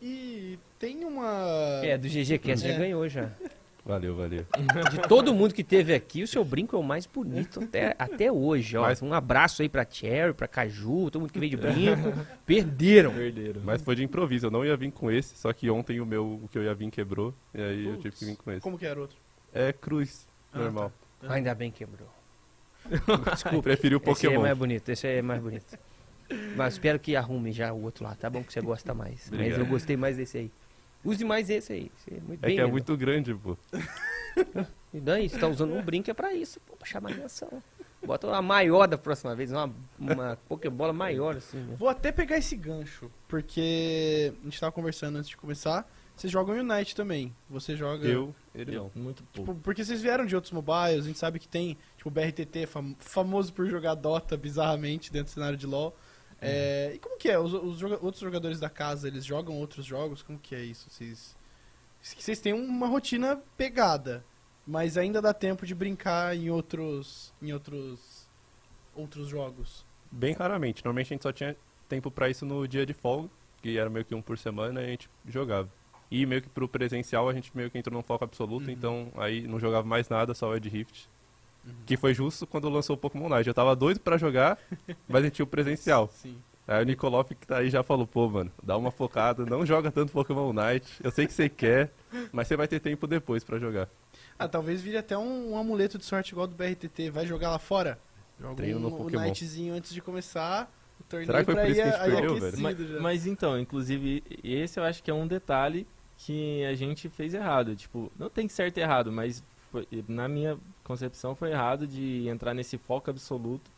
E 0.00 0.56
tem 0.78 1.04
uma. 1.04 1.80
É, 1.82 1.98
do 1.98 2.06
GG 2.08 2.38
Cast 2.38 2.64
É. 2.66 2.72
já 2.72 2.78
ganhou 2.78 3.08
já. 3.08 3.30
Valeu, 3.84 4.16
valeu. 4.16 4.46
De 4.90 4.98
todo 5.08 5.34
mundo 5.34 5.52
que 5.52 5.62
teve 5.62 5.94
aqui, 5.94 6.22
o 6.22 6.26
seu 6.26 6.42
brinco 6.42 6.74
é 6.74 6.78
o 6.78 6.82
mais 6.82 7.04
bonito 7.04 7.62
até, 7.62 7.94
até 7.98 8.32
hoje, 8.32 8.78
ó. 8.78 8.82
Mas- 8.82 9.02
Um 9.02 9.12
abraço 9.12 9.60
aí 9.60 9.68
pra 9.68 9.84
Cherry, 9.88 10.32
pra 10.32 10.48
Caju, 10.48 11.10
todo 11.10 11.20
mundo 11.20 11.32
que 11.32 11.38
veio 11.38 11.50
de 11.50 11.56
brinco. 11.58 12.26
Perderam. 12.46 13.12
Perderam. 13.12 13.60
Mas 13.62 13.82
foi 13.82 13.94
de 13.94 14.02
improviso, 14.02 14.46
eu 14.46 14.50
não 14.50 14.64
ia 14.64 14.74
vir 14.74 14.90
com 14.90 15.10
esse, 15.10 15.36
só 15.36 15.52
que 15.52 15.68
ontem 15.68 16.00
o 16.00 16.06
meu, 16.06 16.24
o 16.44 16.48
que 16.50 16.56
eu 16.56 16.62
ia 16.62 16.74
vir 16.74 16.90
quebrou, 16.90 17.34
e 17.54 17.60
aí 17.60 17.84
eu 17.84 17.90
Putz. 17.92 18.02
tive 18.02 18.16
que 18.16 18.24
vir 18.24 18.36
com 18.36 18.50
esse. 18.52 18.60
Como 18.62 18.78
que 18.78 18.86
era 18.86 18.98
outro? 18.98 19.18
É 19.52 19.70
cruz, 19.72 20.26
Ah, 20.52 20.60
normal. 20.60 20.90
Ainda 21.28 21.54
bem 21.54 21.70
que 21.70 21.84
quebrou. 21.84 22.08
Desculpa, 23.34 23.62
preferi 23.62 23.94
o 23.94 23.98
Esse 23.98 24.08
aí 24.08 24.12
é 24.12 24.14
Pokémon. 24.36 24.40
mais 24.42 24.56
bonito, 24.58 24.88
esse 24.88 25.06
aí 25.06 25.18
é 25.18 25.22
mais 25.22 25.42
bonito. 25.42 25.78
Mas 26.56 26.74
espero 26.74 26.98
que 26.98 27.14
arrume 27.16 27.52
já 27.52 27.72
o 27.72 27.82
outro 27.82 28.02
lá, 28.04 28.14
tá 28.14 28.30
bom 28.30 28.42
que 28.42 28.50
você 28.52 28.60
gosta 28.62 28.94
mais. 28.94 29.28
Mas 29.30 29.32
Obrigado. 29.40 29.60
eu 29.60 29.66
gostei 29.66 29.96
mais 29.96 30.16
desse 30.16 30.38
aí. 30.38 30.50
Use 31.04 31.24
mais 31.24 31.50
esse 31.50 31.72
aí. 31.72 31.90
esse 31.98 32.16
é 32.16 32.20
muito 32.20 32.42
É 32.42 32.46
bem 32.46 32.56
que 32.56 32.62
é 32.62 32.66
muito 32.66 32.96
grande, 32.96 33.34
pô. 33.34 33.56
E 34.92 35.00
daí, 35.00 35.28
você 35.28 35.38
tá 35.38 35.48
usando 35.48 35.74
um 35.74 35.82
brinco 35.82 36.10
é 36.10 36.14
pra 36.14 36.32
isso, 36.34 36.60
pô, 36.60 36.76
pra 36.76 36.86
chamar 36.86 37.12
atenção. 37.12 37.62
Bota 38.04 38.26
uma 38.26 38.42
maior 38.42 38.86
da 38.86 38.98
próxima 38.98 39.34
vez, 39.34 39.50
uma, 39.50 39.72
uma 39.98 40.38
Pokébola 40.48 40.92
maior, 40.92 41.36
assim, 41.36 41.58
né? 41.58 41.74
Vou 41.78 41.88
até 41.88 42.12
pegar 42.12 42.36
esse 42.36 42.54
gancho, 42.54 43.10
porque 43.26 44.32
a 44.40 44.44
gente 44.44 44.60
tava 44.60 44.72
conversando 44.72 45.16
antes 45.16 45.30
de 45.30 45.36
começar. 45.36 45.88
Vocês 46.14 46.32
jogam 46.32 46.54
Unite 46.56 46.94
também. 46.94 47.34
Você 47.50 47.74
joga. 47.74 48.06
Eu, 48.06 48.32
ele 48.54 48.76
Eu- 48.76 48.90
não. 48.94 49.02
Muito 49.02 49.24
pouco. 49.32 49.50
Tipo, 49.52 49.62
porque 49.64 49.84
vocês 49.84 50.00
vieram 50.00 50.24
de 50.26 50.34
outros 50.36 50.52
mobiles, 50.52 51.02
a 51.04 51.06
gente 51.08 51.18
sabe 51.18 51.40
que 51.40 51.48
tem, 51.48 51.76
tipo, 51.96 52.08
o 52.08 52.12
BRTT, 52.12 52.66
fam- 52.66 52.94
famoso 53.00 53.52
por 53.52 53.66
jogar 53.68 53.94
Dota 53.96 54.36
bizarramente 54.36 55.10
dentro 55.10 55.32
do 55.32 55.34
cenário 55.34 55.56
de 55.56 55.66
LoL. 55.66 55.96
É, 56.46 56.92
e 56.94 56.98
como 56.98 57.16
que 57.18 57.28
é? 57.28 57.38
Os, 57.38 57.52
os 57.52 57.78
joga- 57.78 57.98
outros 58.02 58.20
jogadores 58.22 58.60
da 58.60 58.68
casa, 58.68 59.08
eles 59.08 59.24
jogam 59.24 59.56
outros 59.58 59.84
jogos? 59.86 60.22
Como 60.22 60.38
que 60.38 60.54
é 60.54 60.62
isso? 60.62 60.88
Vocês, 60.90 61.36
vocês 62.02 62.38
têm 62.40 62.52
uma 62.52 62.86
rotina 62.86 63.40
pegada, 63.56 64.24
mas 64.66 64.96
ainda 64.98 65.20
dá 65.22 65.32
tempo 65.34 65.64
de 65.66 65.74
brincar 65.74 66.36
em 66.36 66.50
outros, 66.50 67.32
em 67.40 67.52
outros, 67.52 68.28
outros 68.94 69.28
jogos. 69.28 69.84
Bem 70.10 70.34
raramente. 70.34 70.84
Normalmente 70.84 71.06
a 71.06 71.14
gente 71.14 71.22
só 71.22 71.32
tinha 71.32 71.56
tempo 71.88 72.10
pra 72.10 72.28
isso 72.28 72.44
no 72.46 72.66
dia 72.68 72.84
de 72.86 72.92
folga, 72.94 73.28
que 73.62 73.78
era 73.78 73.88
meio 73.90 74.04
que 74.04 74.14
um 74.14 74.22
por 74.22 74.36
semana, 74.38 74.80
e 74.82 74.84
a 74.84 74.88
gente 74.88 75.08
jogava. 75.26 75.68
E 76.10 76.24
meio 76.26 76.42
que 76.42 76.48
pro 76.48 76.68
presencial 76.68 77.28
a 77.28 77.32
gente 77.32 77.50
meio 77.56 77.70
que 77.70 77.78
entrou 77.78 77.94
num 77.96 78.02
foco 78.02 78.22
absoluto, 78.24 78.66
Uhum. 78.66 78.70
então 78.72 79.08
aí 79.16 79.46
não 79.48 79.58
jogava 79.58 79.86
mais 79.86 80.08
nada, 80.08 80.34
só 80.34 80.50
o 80.50 80.54
Ed 80.56 80.68
Rift. 80.68 81.08
Que 81.86 81.96
foi 81.96 82.14
justo 82.14 82.46
quando 82.46 82.68
lançou 82.68 82.94
o 82.94 82.98
Pokémon 82.98 83.28
Night. 83.28 83.46
Eu 83.46 83.54
tava 83.54 83.74
doido 83.74 84.00
pra 84.00 84.16
jogar, 84.16 84.58
mas 85.08 85.22
a 85.22 85.24
gente 85.24 85.34
tinha 85.34 85.44
o 85.44 85.48
presencial. 85.48 86.08
Sim. 86.12 86.36
Aí 86.66 86.82
o 86.82 86.86
Nikolov 86.86 87.28
que 87.28 87.46
tá 87.46 87.58
aí 87.58 87.68
já 87.68 87.82
falou, 87.82 88.06
pô, 88.06 88.26
mano, 88.28 88.50
dá 88.62 88.76
uma 88.76 88.90
focada, 88.90 89.44
não 89.44 89.66
joga 89.66 89.90
tanto 89.90 90.12
Pokémon 90.12 90.50
Night. 90.52 90.90
Eu 91.02 91.10
sei 91.10 91.26
que 91.26 91.32
você 91.32 91.46
quer, 91.46 91.92
mas 92.32 92.48
você 92.48 92.56
vai 92.56 92.66
ter 92.66 92.80
tempo 92.80 93.06
depois 93.06 93.44
pra 93.44 93.58
jogar. 93.58 93.88
Ah, 94.38 94.48
talvez 94.48 94.80
vire 94.80 94.96
até 94.96 95.16
um, 95.16 95.52
um 95.52 95.58
amuleto 95.58 95.98
de 95.98 96.06
sorte 96.06 96.32
igual 96.32 96.46
do 96.46 96.54
BRTT. 96.54 97.10
Vai 97.10 97.26
jogar 97.26 97.50
lá 97.50 97.58
fora? 97.58 97.98
Joga 98.40 98.56
Treino 98.56 98.78
um, 98.78 98.82
no 98.82 98.88
o 98.88 98.96
Pokémon. 98.96 99.20
Nightzinho 99.20 99.74
antes 99.74 99.92
de 99.92 100.00
começar 100.00 100.72
o 100.98 101.04
torneio 101.04 101.26
Será 101.26 101.38
que 101.40 101.44
foi 101.44 101.54
pra 101.54 101.64
por 101.64 101.70
isso 101.70 101.80
ir 101.80 101.82
que 101.82 101.88
a 101.88 101.92
gente 101.92 102.00
perdeu, 102.00 102.30
aquecido 102.36 102.62
velho? 102.62 102.62
Mas, 102.62 103.02
mas 103.02 103.26
então, 103.26 103.58
inclusive, 103.58 104.22
esse 104.42 104.80
eu 104.80 104.84
acho 104.84 105.02
que 105.02 105.10
é 105.10 105.14
um 105.14 105.26
detalhe 105.26 105.86
que 106.16 106.64
a 106.64 106.74
gente 106.74 107.08
fez 107.08 107.34
errado. 107.34 107.76
Tipo, 107.76 108.10
não 108.18 108.30
tem 108.30 108.48
certo 108.48 108.78
e 108.78 108.80
errado, 108.80 109.12
mas 109.12 109.42
foi- 109.74 110.04
na 110.06 110.28
minha 110.28 110.56
concepção 110.84 111.34
foi 111.34 111.50
errado 111.50 111.84
de 111.86 112.28
entrar 112.28 112.54
nesse 112.54 112.78
foco 112.78 113.10
absoluto. 113.10 113.70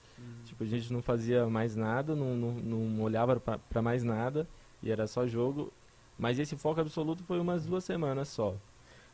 Tipo, 0.44 0.64
a 0.64 0.66
gente 0.66 0.92
não 0.92 1.03
fazia 1.03 1.47
mais 1.47 1.74
nada, 1.76 2.14
não, 2.14 2.34
não, 2.36 2.53
não 2.53 3.03
olhava 3.03 3.38
pra, 3.38 3.59
pra 3.59 3.82
mais 3.82 4.03
nada, 4.03 4.47
e 4.82 4.90
era 4.90 5.07
só 5.07 5.26
jogo. 5.26 5.72
Mas 6.18 6.38
esse 6.38 6.57
foco 6.57 6.80
absoluto 6.80 7.22
foi 7.24 7.38
umas 7.38 7.64
duas 7.66 7.84
semanas 7.84 8.28
só. 8.28 8.55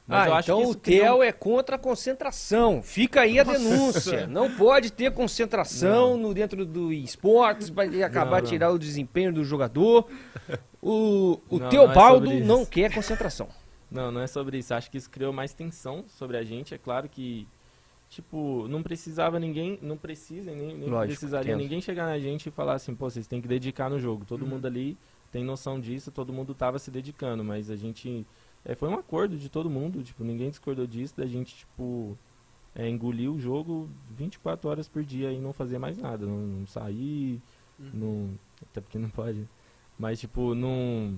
Mas 0.06 0.26
ah, 0.26 0.28
eu 0.28 0.34
acho 0.34 0.50
então 0.50 0.60
que 0.60 0.70
o 0.70 0.74
Theo 0.74 1.22
é 1.22 1.32
contra 1.32 1.76
a 1.76 1.78
concentração. 1.78 2.82
Fica 2.82 3.20
aí 3.20 3.38
a 3.38 3.44
denúncia. 3.44 4.26
Não 4.26 4.50
pode 4.56 4.92
ter 4.92 5.12
concentração 5.12 6.16
no 6.16 6.34
dentro 6.34 6.64
do 6.66 6.92
esportes, 6.92 7.68
vai 7.68 8.02
acabar 8.02 8.38
Não, 8.38 8.42
de 8.42 8.48
tirar 8.48 8.70
o 8.70 8.78
desempenho 8.78 9.32
do 9.32 9.44
jogador. 9.44 10.08
O, 10.80 11.40
o 11.48 11.58
Não, 11.58 11.68
Teobaldo 11.68 12.26
não 12.26 12.32
é 12.32 12.40
não 12.40 12.66
quer 12.66 12.92
concentração. 12.92 13.48
Não, 13.92 14.10
não 14.10 14.20
é 14.20 14.26
sobre 14.26 14.58
isso. 14.58 14.72
Acho 14.74 14.90
que 14.90 14.96
isso 14.98 15.10
criou 15.10 15.32
mais 15.32 15.52
tensão 15.52 16.04
sobre 16.08 16.36
a 16.36 16.42
gente. 16.44 16.74
É 16.74 16.78
claro 16.78 17.08
que, 17.08 17.46
tipo, 18.08 18.66
não 18.68 18.82
precisava 18.82 19.38
ninguém, 19.38 19.78
não 19.82 19.96
precisa, 19.96 20.50
nem, 20.54 20.76
nem 20.76 20.88
Lógico, 20.88 21.06
precisaria 21.08 21.52
entendo. 21.52 21.62
ninguém 21.62 21.80
chegar 21.80 22.06
na 22.06 22.18
gente 22.18 22.48
e 22.48 22.50
falar 22.50 22.74
assim, 22.74 22.94
pô, 22.94 23.08
vocês 23.10 23.26
têm 23.26 23.40
que 23.40 23.48
dedicar 23.48 23.88
no 23.90 23.98
jogo. 23.98 24.24
Todo 24.24 24.42
Uhum. 24.42 24.48
mundo 24.48 24.66
ali 24.66 24.96
tem 25.30 25.44
noção 25.44 25.80
disso, 25.80 26.10
todo 26.10 26.32
mundo 26.32 26.54
tava 26.54 26.78
se 26.78 26.90
dedicando, 26.90 27.42
mas 27.44 27.70
a 27.70 27.76
gente. 27.76 28.26
é, 28.64 28.74
foi 28.74 28.88
um 28.88 28.94
acordo 28.94 29.36
de 29.36 29.48
todo 29.48 29.68
mundo, 29.70 30.02
tipo, 30.02 30.22
ninguém 30.24 30.50
discordou 30.50 30.86
disso, 30.86 31.16
da 31.16 31.26
gente, 31.26 31.54
tipo, 31.56 32.16
é, 32.74 32.88
engolir 32.88 33.30
o 33.30 33.40
jogo 33.40 33.88
24 34.10 34.68
horas 34.68 34.88
por 34.88 35.02
dia 35.04 35.32
e 35.32 35.40
não 35.40 35.52
fazer 35.52 35.78
mais 35.78 35.98
nada. 35.98 36.26
Não, 36.26 36.38
não 36.38 36.66
sair, 36.66 37.40
Uhum. 37.78 37.90
não. 37.94 38.38
Até 38.70 38.80
porque 38.80 38.98
não 38.98 39.08
pode. 39.10 39.48
Mas, 39.98 40.20
tipo, 40.20 40.54
não. 40.54 41.16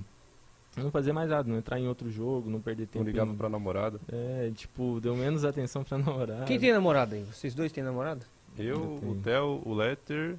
Não 0.76 0.90
fazer 0.90 1.12
mais 1.12 1.30
nada, 1.30 1.48
não 1.48 1.56
entrar 1.56 1.78
em 1.78 1.86
outro 1.86 2.10
jogo, 2.10 2.50
não 2.50 2.60
perder 2.60 2.86
tempo. 2.86 3.04
Não 3.04 3.10
ligava 3.10 3.30
em- 3.32 3.36
pra 3.36 3.48
namorada. 3.48 4.00
é, 4.10 4.50
tipo, 4.54 5.00
deu 5.00 5.14
menos 5.16 5.44
atenção 5.44 5.84
pra 5.84 5.96
namorar. 5.98 6.44
Quem 6.46 6.58
tem 6.58 6.72
namorada 6.72 7.14
aí? 7.16 7.22
Vocês 7.24 7.54
dois 7.54 7.70
têm 7.70 7.84
namorada? 7.84 8.26
Eu, 8.58 8.76
o 9.02 9.18
Theo, 9.22 9.62
o 9.64 9.74
Letter, 9.74 10.36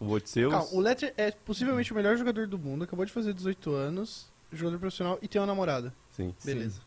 o 0.00 0.10
Odisseus. 0.10 0.52
Calma, 0.52 0.68
o 0.72 0.80
Letter 0.80 1.12
é 1.16 1.30
possivelmente 1.30 1.92
o 1.92 1.94
melhor 1.96 2.16
jogador 2.16 2.46
do 2.46 2.58
mundo, 2.58 2.84
acabou 2.84 3.04
de 3.04 3.12
fazer 3.12 3.32
18 3.32 3.70
anos, 3.72 4.26
jogador 4.52 4.78
profissional 4.78 5.18
e 5.22 5.26
tem 5.28 5.40
uma 5.40 5.46
namorada. 5.46 5.92
Sim. 6.12 6.34
Beleza. 6.44 6.80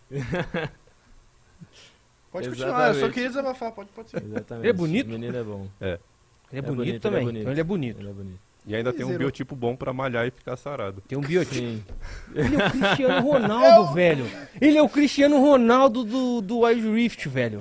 pode 2.31 2.49
continuar, 2.49 2.69
eu 2.69 2.75
só 2.75 2.89
Exatamente. 2.91 3.13
queria 3.13 3.29
desabafar, 3.29 3.71
pode, 3.71 3.89
pode 3.91 4.09
ser. 4.09 4.23
Exatamente. 4.23 4.63
Ele 4.65 4.69
é 4.69 4.73
bonito? 4.73 5.07
O 5.07 5.11
menino 5.11 5.38
é 5.38 5.43
bom. 5.43 5.67
Ele 5.81 5.91
é, 5.91 5.99
É 6.51 6.61
bonito, 6.61 6.75
bonito, 6.75 6.88
ele 6.89 6.95
é 6.95 6.99
também. 6.99 7.23
bonito. 7.25 7.41
Então 7.41 7.51
ele 7.51 7.61
é 7.61 7.63
bonito. 7.63 7.99
Ele 7.99 8.09
é 8.09 8.13
bonito. 8.13 8.39
E 8.68 8.76
ainda 8.76 8.91
tem 8.91 9.05
um 9.05 9.07
Zerou. 9.07 9.20
biotipo 9.20 9.55
bom 9.55 9.78
pra 9.78 9.93
malhar 9.93 10.28
e 10.28 10.32
ficar 10.32 10.57
sarado. 10.57 11.01
Tem 11.07 11.18
um 11.18 11.22
biotipo. 11.22 11.55
Sim. 11.55 11.84
Ele 12.36 12.55
é 12.57 12.68
o 12.68 12.72
Cristiano 12.72 13.22
Ronaldo, 13.32 13.93
velho. 13.93 14.26
Ele 14.59 14.78
é 14.78 14.82
o 14.82 14.89
Cristiano 14.89 15.39
Ronaldo 15.39 16.03
do, 16.03 16.41
do 16.41 16.59
Wild 16.59 16.89
Rift, 16.93 17.30
velho. 17.30 17.59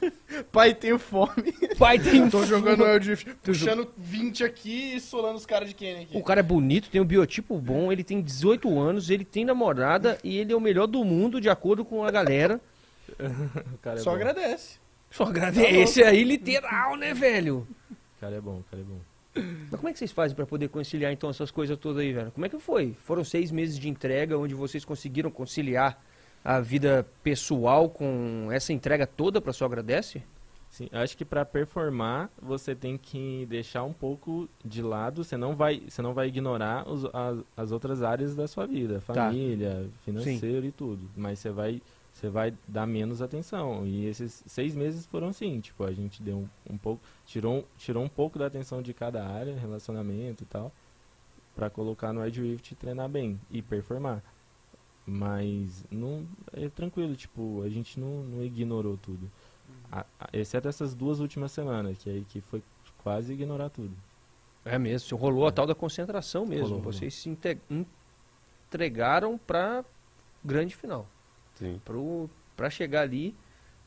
Pai, 0.50 0.72
tenho 0.74 0.98
fome. 0.98 1.52
Pai 1.78 1.98
tem 1.98 2.28
Tô 2.30 2.44
jogando 2.46 2.84
Wild 2.84 3.04
Drift, 3.04 3.34
puxando 3.42 3.86
20 3.98 4.44
aqui 4.44 4.96
e 4.96 5.00
solando 5.00 5.36
os 5.36 5.44
caras 5.44 5.68
de 5.68 5.74
Kenny 5.74 6.04
aqui. 6.04 6.16
O 6.16 6.22
cara 6.22 6.40
é 6.40 6.42
bonito, 6.42 6.88
tem 6.90 7.00
um 7.00 7.06
biotipo 7.06 7.58
bom, 7.58 7.92
ele 7.92 8.02
tem 8.02 8.20
18 8.22 8.78
anos, 8.78 9.10
ele 9.10 9.24
tem 9.24 9.44
namorada 9.44 10.18
e 10.24 10.38
ele 10.38 10.52
é 10.52 10.56
o 10.56 10.60
melhor 10.60 10.86
do 10.86 11.04
mundo, 11.04 11.38
de 11.40 11.50
acordo 11.50 11.84
com 11.84 12.02
a 12.04 12.10
galera. 12.10 12.60
O 13.18 13.78
cara 13.78 13.98
é 13.98 14.02
Só 14.02 14.10
bom. 14.10 14.16
agradece. 14.16 14.78
Só 15.10 15.24
agradecer. 15.24 15.74
Esse 15.76 16.02
aí, 16.02 16.24
literal, 16.24 16.96
né, 16.96 17.14
velho? 17.14 17.66
O 17.90 18.20
cara 18.20 18.36
é 18.36 18.40
bom, 18.40 18.58
o 18.58 18.64
cara 18.70 18.82
é 18.82 18.84
bom. 18.84 18.98
Mas 19.36 19.76
como 19.80 19.88
é 19.88 19.92
que 19.92 19.98
vocês 19.98 20.12
fazem 20.12 20.34
pra 20.36 20.46
poder 20.46 20.68
conciliar, 20.68 21.12
então, 21.12 21.28
essas 21.30 21.50
coisas 21.50 21.76
todas 21.78 21.98
aí, 22.02 22.12
velho? 22.12 22.30
Como 22.32 22.46
é 22.46 22.48
que 22.48 22.58
foi? 22.58 22.94
Foram 23.00 23.22
seis 23.24 23.50
meses 23.50 23.78
de 23.78 23.88
entrega, 23.88 24.38
onde 24.38 24.54
vocês 24.54 24.84
conseguiram 24.84 25.30
conciliar 25.30 26.02
a 26.44 26.60
vida 26.60 27.06
pessoal 27.22 27.88
com 27.90 28.48
essa 28.50 28.72
entrega 28.72 29.06
toda 29.06 29.40
pra 29.40 29.52
só 29.52 29.64
agradece? 29.66 30.22
Sim, 30.70 30.88
acho 30.92 31.16
que 31.16 31.24
para 31.24 31.44
performar 31.44 32.28
você 32.40 32.74
tem 32.74 32.98
que 32.98 33.46
deixar 33.48 33.82
um 33.84 33.92
pouco 33.92 34.48
de 34.64 34.82
lado, 34.82 35.24
você 35.24 35.36
não 35.36 35.56
vai, 35.56 35.82
você 35.88 36.02
não 36.02 36.12
vai 36.12 36.28
ignorar 36.28 36.86
os- 36.88 37.04
as, 37.14 37.38
as 37.56 37.72
outras 37.72 38.02
áreas 38.02 38.34
da 38.34 38.46
sua 38.46 38.66
vida, 38.66 39.00
família, 39.00 39.88
financeiro 40.04 40.66
e 40.66 40.72
tudo, 40.72 41.08
mas 41.16 41.38
você 41.38 41.50
vai, 41.50 41.80
você 42.16 42.30
vai 42.30 42.54
dar 42.66 42.86
menos 42.86 43.20
atenção. 43.20 43.86
E 43.86 44.06
esses 44.06 44.42
seis 44.46 44.74
meses 44.74 45.04
foram 45.04 45.28
assim, 45.28 45.60
tipo, 45.60 45.84
a 45.84 45.92
gente 45.92 46.22
deu 46.22 46.38
um, 46.38 46.48
um 46.74 46.78
pouco, 46.78 47.02
tirou, 47.26 47.58
um- 47.58 47.64
tirou 47.76 48.02
um 48.02 48.08
pouco 48.08 48.38
da 48.38 48.46
atenção 48.46 48.80
de 48.80 48.94
cada 48.94 49.22
área, 49.26 49.54
relacionamento 49.58 50.42
e 50.42 50.46
tal, 50.46 50.72
para 51.54 51.68
colocar 51.68 52.14
no 52.14 52.24
Edge 52.26 52.40
Rift 52.40 52.72
e 52.72 52.74
treinar 52.74 53.06
bem 53.10 53.38
e 53.50 53.60
performar. 53.60 54.22
Mas 55.06 55.84
não 55.90 56.26
é 56.54 56.68
tranquilo, 56.70 57.14
tipo, 57.14 57.60
a 57.62 57.68
gente 57.68 58.00
não, 58.00 58.22
não 58.24 58.42
ignorou 58.42 58.96
tudo. 58.96 59.30
A- 59.92 60.06
a- 60.18 60.28
exceto 60.32 60.68
essas 60.68 60.94
duas 60.94 61.20
últimas 61.20 61.52
semanas, 61.52 61.98
que 61.98 62.08
aí 62.08 62.24
que 62.24 62.40
foi 62.40 62.62
quase 63.02 63.32
ignorar 63.34 63.68
tudo. 63.68 63.94
É 64.64 64.78
mesmo, 64.78 65.16
rolou 65.18 65.46
a 65.46 65.52
tal 65.52 65.66
da 65.66 65.74
concentração 65.74 66.44
mesmo. 66.46 66.64
Rolou, 66.64 66.78
rolou. 66.78 66.92
Vocês 66.92 67.14
se 67.14 67.28
inte- 67.28 67.58
entregaram 68.68 69.38
pra 69.38 69.84
grande 70.44 70.74
final. 70.74 71.06
Sim. 71.56 71.80
pra 72.56 72.70
chegar 72.70 73.02
ali 73.02 73.34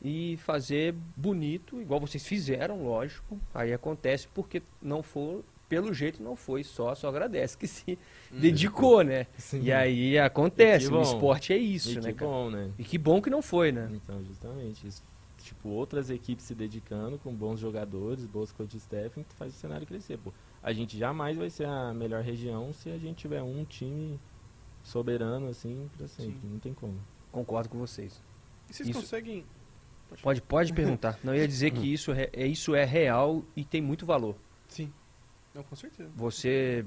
e 0.02 0.36
fazer 0.38 0.94
bonito, 1.16 1.80
igual 1.80 2.00
vocês 2.00 2.26
fizeram, 2.26 2.84
lógico. 2.84 3.38
Aí 3.54 3.72
acontece 3.72 4.28
porque 4.28 4.62
não 4.80 5.02
for, 5.02 5.44
pelo 5.68 5.92
jeito 5.92 6.22
não 6.22 6.34
foi 6.34 6.64
só, 6.64 6.94
só 6.94 7.08
agradece 7.08 7.56
que 7.56 7.66
se 7.66 7.98
dedicou, 8.30 9.02
né? 9.02 9.26
E 9.60 9.70
aí 9.72 10.18
acontece, 10.18 10.86
E 10.86 10.88
que 10.88 10.94
bom. 10.94 11.02
esporte 11.02 11.52
é 11.52 11.58
e 11.58 11.74
isso, 11.74 11.90
que 11.90 12.00
né, 12.06 12.12
cara? 12.12 12.30
bom, 12.30 12.50
né? 12.50 12.70
E 12.78 12.84
que 12.84 12.96
bom 12.98 13.20
que 13.20 13.28
não 13.30 13.42
foi, 13.42 13.72
né? 13.72 13.90
Então, 13.92 14.22
justamente. 14.24 14.86
Isso, 14.86 15.02
tipo, 15.38 15.68
outras 15.68 16.10
equipes 16.10 16.44
se 16.46 16.54
dedicando 16.54 17.18
com 17.18 17.32
bons 17.34 17.60
jogadores, 17.60 18.24
boas 18.26 18.52
coach 18.52 18.76
staff, 18.78 19.22
que 19.22 19.34
faz 19.34 19.54
o 19.54 19.56
cenário 19.58 19.86
crescer, 19.86 20.18
pô. 20.18 20.32
A 20.62 20.72
gente 20.72 20.98
jamais 20.98 21.36
vai 21.36 21.48
ser 21.50 21.66
a 21.66 21.92
melhor 21.92 22.22
região 22.22 22.72
se 22.72 22.90
a 22.90 22.98
gente 22.98 23.18
tiver 23.18 23.42
um 23.42 23.64
time 23.64 24.18
soberano, 24.82 25.48
assim, 25.48 25.88
pra 25.96 26.06
sempre. 26.08 26.32
Sim. 26.40 26.48
Não 26.52 26.58
tem 26.58 26.72
como. 26.74 26.94
Concordo 27.32 27.68
com 27.68 27.78
vocês. 27.78 28.20
E 28.68 28.74
vocês 28.74 28.88
Isso- 28.88 29.00
conseguem. 29.00 29.44
Pode, 30.22 30.42
pode 30.42 30.72
perguntar. 30.74 31.18
Não 31.22 31.34
ia 31.34 31.46
dizer 31.46 31.70
que 31.70 31.92
isso 31.92 32.12
é, 32.12 32.28
é- 32.32 32.46
isso 32.46 32.74
é 32.74 32.84
real 32.84 33.44
e 33.56 33.64
tem 33.64 33.80
muito 33.80 34.04
valor. 34.04 34.36
Sim. 34.68 34.92
Não, 35.54 35.62
com 35.62 35.74
certeza. 35.76 36.10
Você 36.16 36.84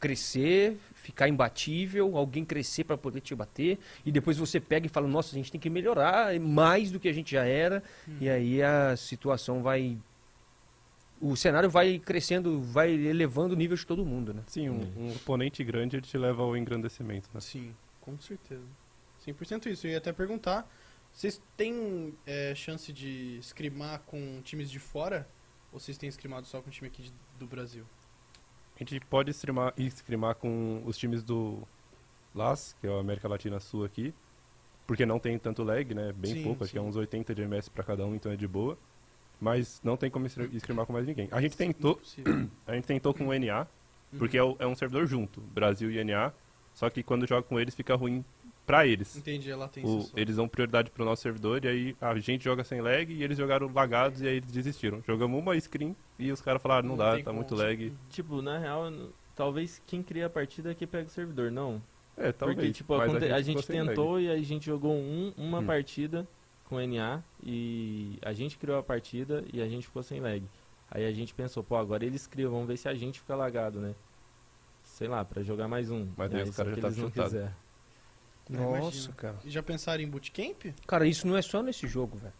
crescer, 0.00 0.78
ficar 0.94 1.28
imbatível, 1.28 2.16
alguém 2.16 2.44
crescer 2.44 2.82
para 2.82 2.98
poder 2.98 3.20
te 3.20 3.36
bater, 3.36 3.78
e 4.04 4.10
depois 4.10 4.36
você 4.36 4.58
pega 4.58 4.84
e 4.86 4.88
fala, 4.88 5.06
nossa, 5.06 5.30
a 5.32 5.38
gente 5.38 5.52
tem 5.52 5.60
que 5.60 5.70
melhorar 5.70 6.38
mais 6.40 6.90
do 6.90 6.98
que 6.98 7.08
a 7.08 7.12
gente 7.12 7.30
já 7.32 7.44
era, 7.44 7.80
e 8.20 8.28
aí 8.28 8.60
a 8.62 8.96
situação 8.96 9.62
vai. 9.62 9.96
O 11.20 11.36
cenário 11.36 11.70
vai 11.70 12.00
crescendo, 12.00 12.60
vai 12.60 12.90
elevando 12.90 13.54
o 13.54 13.56
nível 13.56 13.76
de 13.76 13.86
todo 13.86 14.04
mundo, 14.04 14.34
né? 14.34 14.42
Sim, 14.48 14.70
um, 14.70 14.82
um 14.98 15.12
oponente 15.12 15.62
grande 15.62 15.94
ele 15.94 16.02
te 16.04 16.18
leva 16.18 16.42
ao 16.42 16.56
engrandecimento, 16.56 17.28
né? 17.32 17.40
Sim, 17.40 17.72
com 18.00 18.18
certeza. 18.18 18.64
100% 19.26 19.66
isso. 19.66 19.86
Eu 19.86 19.92
ia 19.92 19.98
até 19.98 20.12
perguntar, 20.12 20.68
vocês 21.12 21.40
têm 21.56 22.14
é, 22.26 22.54
chance 22.54 22.92
de 22.92 23.36
escrimar 23.38 24.00
com 24.06 24.40
times 24.42 24.70
de 24.70 24.78
fora? 24.78 25.28
Ou 25.72 25.80
vocês 25.80 25.96
têm 25.96 26.08
escrimado 26.08 26.46
só 26.46 26.60
com 26.60 26.68
o 26.68 26.72
time 26.72 26.88
aqui 26.88 27.02
de- 27.02 27.12
do 27.38 27.46
Brasil? 27.46 27.84
A 28.76 28.78
gente 28.84 28.98
pode 29.06 29.30
streamar 29.30 30.34
com 30.36 30.82
os 30.84 30.98
times 30.98 31.22
do 31.22 31.62
LAS, 32.34 32.74
que 32.80 32.86
é 32.86 32.90
a 32.90 32.98
América 33.00 33.28
Latina 33.28 33.60
Sul 33.60 33.84
aqui, 33.84 34.12
porque 34.86 35.06
não 35.06 35.18
tem 35.18 35.38
tanto 35.38 35.62
lag, 35.62 35.94
né? 35.94 36.12
Bem 36.12 36.34
Sim, 36.34 36.42
pouco, 36.42 36.64
acho 36.64 36.72
que 36.72 36.78
é 36.78 36.82
sim. 36.82 36.86
uns 36.88 36.96
80 36.96 37.34
de 37.34 37.42
MS 37.42 37.70
pra 37.70 37.84
cada 37.84 38.04
um, 38.04 38.14
então 38.14 38.32
é 38.32 38.36
de 38.36 38.48
boa. 38.48 38.76
Mas 39.40 39.80
não 39.82 39.96
tem 39.96 40.10
como 40.10 40.26
streamar 40.26 40.86
com 40.86 40.92
mais 40.92 41.06
ninguém. 41.06 41.28
A 41.32 41.40
gente 41.40 41.56
tentou, 41.56 41.92
Impossível. 41.92 42.48
a 42.66 42.74
gente 42.74 42.84
tentou 42.86 43.12
com 43.14 43.28
o 43.28 43.32
NA, 43.32 43.66
porque 44.18 44.36
é, 44.38 44.42
o- 44.42 44.56
é 44.58 44.66
um 44.66 44.74
servidor 44.74 45.06
junto, 45.06 45.40
Brasil 45.40 45.90
e 45.90 45.98
NA, 46.04 46.32
só 46.74 46.88
que 46.90 47.02
quando 47.02 47.26
joga 47.26 47.42
com 47.42 47.58
eles 47.58 47.74
fica 47.74 47.94
ruim 47.94 48.24
pra 48.66 48.86
eles. 48.86 49.16
Entendi, 49.16 49.50
a 49.50 49.56
latência 49.56 49.90
O- 49.90 50.02
só. 50.02 50.12
eles 50.16 50.36
dão 50.36 50.48
prioridade 50.48 50.90
pro 50.90 51.04
nosso 51.04 51.22
servidor 51.22 51.64
e 51.64 51.68
aí 51.68 51.96
a 52.00 52.18
gente 52.18 52.44
joga 52.44 52.62
sem 52.64 52.80
lag 52.80 53.12
e 53.12 53.22
eles 53.22 53.36
jogaram 53.36 53.70
lagados 53.72 54.20
e 54.20 54.28
aí 54.28 54.36
eles 54.36 54.50
desistiram. 54.50 55.02
Jogamos 55.06 55.38
uma 55.40 55.58
screen 55.60 55.94
e 56.18 56.30
os 56.32 56.40
caras 56.40 56.62
falaram, 56.62 56.88
não, 56.88 56.96
dá, 56.96 57.14
tem 57.14 57.24
tá 57.24 57.30
como. 57.30 57.38
muito 57.40 57.54
lag. 57.54 57.92
Tipo, 58.10 58.40
na 58.42 58.58
real, 58.58 58.90
talvez 59.34 59.82
quem 59.86 60.02
cria 60.02 60.26
a 60.26 60.30
partida 60.30 60.70
é 60.70 60.74
que 60.74 60.86
pega 60.86 61.06
o 61.06 61.10
servidor, 61.10 61.50
não? 61.50 61.82
É, 62.16 62.30
talvez. 62.30 62.56
Porque, 62.58 62.72
tipo, 62.72 62.96
mas 62.96 63.10
aconte- 63.10 63.32
a 63.32 63.40
gente, 63.40 63.62
sem 63.64 63.78
lag. 63.80 63.88
tentou 63.88 64.20
e 64.20 64.30
a 64.30 64.36
gente 64.42 64.66
jogou 64.66 64.92
um, 64.94 65.32
uma 65.36 65.58
Hum. 65.60 65.66
partida 65.66 66.26
com 66.64 66.78
NA 66.78 67.22
e 67.42 68.18
a 68.22 68.32
gente 68.32 68.56
criou 68.58 68.78
a 68.78 68.82
partida 68.82 69.44
e 69.52 69.60
a 69.60 69.68
gente 69.68 69.86
ficou 69.86 70.02
sem 70.02 70.20
lag. 70.20 70.42
Aí 70.90 71.06
a 71.06 71.12
gente 71.12 71.32
pensou, 71.34 71.64
pô, 71.64 71.74
agora 71.76 72.04
eles 72.04 72.26
criam, 72.26 72.50
vamos 72.50 72.66
ver 72.68 72.76
se 72.76 72.86
a 72.88 72.94
gente 72.94 73.18
fica 73.18 73.34
lagado, 73.34 73.80
né? 73.80 73.94
Sei 74.82 75.08
lá, 75.08 75.24
pra 75.24 75.42
jogar 75.42 75.66
mais 75.68 75.90
um. 75.90 76.06
Mas 76.16 76.32
aí 76.34 76.42
aí 76.42 76.48
os 76.48 76.54
caras 76.56 76.74
já 76.74 76.80
tá 76.82 76.88
eles 76.88 76.98
não 76.98 77.08
chutado. 77.08 77.24
quiseram. 77.28 77.52
É, 78.52 78.56
Nossa, 78.60 78.78
imagina. 78.96 79.14
cara. 79.14 79.36
E 79.44 79.50
já 79.50 79.62
pensaram 79.62 80.02
em 80.02 80.08
bootcamp? 80.08 80.64
Cara, 80.86 81.06
isso 81.06 81.26
não 81.26 81.36
é 81.36 81.42
só 81.42 81.62
nesse 81.62 81.86
jogo, 81.86 82.16
velho. 82.18 82.32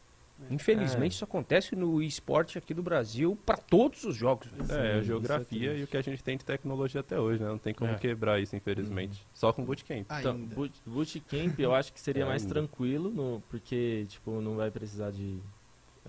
Infelizmente, 0.50 1.12
É. 1.12 1.14
isso 1.14 1.24
acontece 1.24 1.76
no 1.76 2.02
esporte 2.02 2.58
aqui 2.58 2.74
do 2.74 2.82
Brasil 2.82 3.38
pra 3.46 3.56
todos 3.56 4.02
os 4.02 4.16
jogos, 4.16 4.48
velho. 4.48 4.64
Sim, 4.66 4.74
É, 4.74 4.94
a 4.98 5.02
geografia 5.02 5.72
é 5.72 5.78
e 5.78 5.84
o 5.84 5.86
que 5.86 5.96
a 5.96 6.02
gente 6.02 6.22
tem 6.22 6.36
de 6.36 6.44
tecnologia 6.44 7.00
até 7.00 7.18
hoje, 7.18 7.40
né? 7.40 7.48
Não 7.48 7.58
tem 7.58 7.72
como 7.72 7.92
É. 7.92 7.96
quebrar 7.96 8.40
isso, 8.40 8.56
infelizmente. 8.56 9.24
Só 9.32 9.52
com 9.52 9.64
bootcamp. 9.64 10.04
Então, 10.10 10.32
Ainda. 10.34 10.54
boot, 10.54 10.74
bootcamp 10.84 11.58
eu 11.60 11.72
acho 11.72 11.92
que 11.92 12.00
seria 12.00 12.24
É, 12.24 12.26
mais 12.26 12.42
ainda. 12.42 12.54
tranquilo, 12.54 13.08
no, 13.10 13.40
porque, 13.48 14.04
tipo, 14.08 14.40
não 14.40 14.56
vai 14.56 14.70
precisar 14.70 15.12
de 15.12 15.38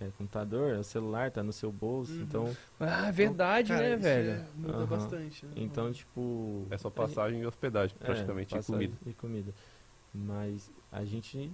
é, 0.01 0.08
computador, 0.18 0.80
o 0.80 0.84
celular 0.84 1.30
tá 1.30 1.43
no 1.43 1.54
seu 1.54 1.72
bolso, 1.72 2.14
Uhum. 2.14 2.22
então, 2.24 2.58
Ah, 2.80 3.10
é 3.10 3.12
verdade, 3.12 3.68
Cara, 3.70 3.82
né, 3.84 3.93
isso 3.93 4.01
velho? 4.01 4.30
é- 4.32 4.45
muda 4.56 4.78
Aham. 4.80 4.86
bastante, 4.88 5.45
né? 5.45 5.51
então, 5.56 5.91
tipo... 5.93 6.66
É 6.72 6.78
só 6.80 6.89
passagem 6.89 7.41
e 7.41 7.45
hospedagem, 7.45 7.95
É, 8.01 8.06
praticamente, 8.06 8.58
e 8.58 8.64
comida. 8.64 8.97
E 9.06 9.14
comida. 9.14 9.54
Mas 10.14 10.72
a 10.91 11.03
gente, 11.03 11.51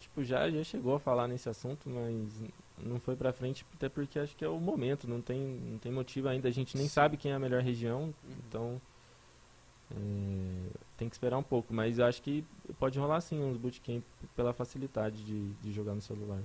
tipo, 0.00 0.24
já, 0.24 0.50
já 0.50 0.64
chegou 0.64 0.94
a 0.96 1.00
falar 1.00 1.28
nesse 1.28 1.48
assunto, 1.48 1.88
mas 1.88 2.42
não 2.78 2.98
foi 2.98 3.14
pra 3.16 3.32
frente, 3.32 3.64
até 3.74 3.88
porque 3.88 4.18
acho 4.18 4.36
que 4.36 4.44
é 4.44 4.48
o 4.48 4.58
momento, 4.58 5.08
não 5.08 5.20
tem, 5.20 5.38
não 5.38 5.78
tem 5.78 5.92
motivo 5.92 6.28
ainda. 6.28 6.48
A 6.48 6.52
gente 6.52 6.76
nem 6.76 6.86
Sim. 6.86 6.92
sabe 6.92 7.16
quem 7.16 7.30
é 7.30 7.34
a 7.34 7.38
melhor 7.38 7.62
região, 7.62 8.02
Uhum. 8.02 8.12
então 8.48 8.80
é, 9.90 9.96
tem 10.96 11.08
que 11.08 11.14
esperar 11.14 11.38
um 11.38 11.42
pouco. 11.42 11.72
Mas 11.72 11.98
eu 11.98 12.06
acho 12.06 12.20
que 12.22 12.44
pode 12.78 12.98
rolar 12.98 13.20
sim 13.20 13.40
uns 13.40 13.56
bootcamp 13.56 14.02
pela 14.36 14.52
facilidade 14.52 15.24
de, 15.24 15.52
de 15.54 15.72
jogar 15.72 15.94
no 15.94 16.00
celular. 16.00 16.42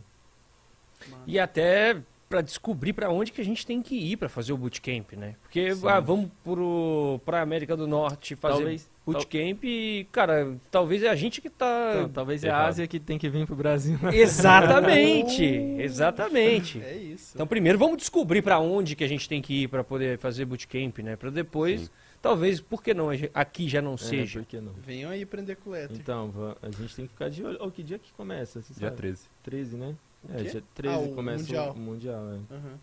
Massa. 1.09 1.23
E 1.27 1.39
até 1.39 2.01
pra 2.29 2.41
descobrir 2.41 2.93
pra 2.93 3.09
onde 3.09 3.31
que 3.31 3.41
a 3.41 3.45
gente 3.45 3.65
tem 3.65 3.81
que 3.81 3.95
ir 3.95 4.17
pra 4.17 4.27
fazer 4.27 4.53
o 4.53 4.57
bootcamp, 4.57 5.13
né? 5.13 5.35
Porque 5.41 5.69
ah, 5.85 5.99
vamos 5.99 6.29
pro, 6.43 7.19
pra 7.25 7.41
América 7.41 7.77
do 7.77 7.87
Norte 7.87 8.35
fazer 8.35 8.55
Talvez, 8.55 8.89
bootcamp 9.05 9.63
e, 9.63 10.07
cara, 10.11 10.57
talvez 10.71 11.03
é 11.03 11.09
a 11.09 11.15
gente 11.15 11.41
que 11.41 11.49
tá... 11.49 11.93
não, 11.95 12.09
talvez 12.09 12.43
é 12.43 12.49
a. 12.49 12.65
Ásia 12.65 12.87
que 12.87 12.99
tem 12.99 13.17
que 13.17 13.29
vir 13.29 13.45
pro 13.45 13.55
Brasil. 13.55 13.99
Exatamente, 14.11 15.43
exatamente. 15.79 16.81
É 16.81 16.95
isso. 16.95 17.31
Então 17.35 17.45
primeiro 17.45 17.77
vamos 17.77 17.97
descobrir 17.97 18.41
pra 18.41 18.59
onde 18.59 18.95
que 18.95 19.03
a 19.03 19.07
gente 19.07 19.27
tem 19.27 19.41
que 19.41 19.63
ir 19.63 19.67
pra 19.67 19.83
poder 19.83 20.17
fazer 20.17 20.45
bootcamp, 20.45 20.99
né? 20.99 21.15
Pra 21.15 21.29
depois, 21.29 21.81
Sim. 21.81 21.89
talvez, 22.21 22.59
por 22.59 22.81
que 22.81 22.93
não, 22.93 23.09
a 23.09 23.13
aqui 23.33 23.69
já 23.69 23.81
não 23.81 23.93
É, 23.93 23.97
seja. 23.97 24.39
por 24.39 24.47
que 24.47 24.59
não? 24.59 24.73
Venham 24.73 25.11
aí 25.11 25.25
prender 25.25 25.57
com 25.57 25.71
o. 25.71 25.75
Então, 25.75 26.55
a 26.61 26.69
gente 26.71 26.95
tem 26.95 27.05
que 27.05 27.11
ficar 27.11 27.29
de 27.29 27.43
olho. 27.43 27.57
Oh, 27.59 27.69
que 27.69 27.83
dia 27.83 27.99
que 27.99 28.11
começa? 28.13 28.59
Dia 28.61 28.89
sabe? 28.89 28.97
13. 28.97 29.21
13, 29.43 29.77
né? 29.77 29.95
É, 30.29 30.43
dia 30.43 30.63
13 30.75 30.95
Ah, 30.95 30.99
o 30.99 31.13
começa 31.15 31.43
Mundial. 31.43 31.71
o 31.73 31.77
Mundial, 31.79 32.23
é. 32.31 32.53
Aham. 32.55 32.79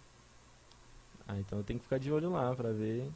Ah, 1.28 1.38
então 1.38 1.62
tem 1.62 1.76
que 1.78 1.84
ficar 1.84 1.98
de 1.98 2.10
olho 2.12 2.30
lá 2.30 2.54
pra 2.54 2.70
ver. 2.72 3.08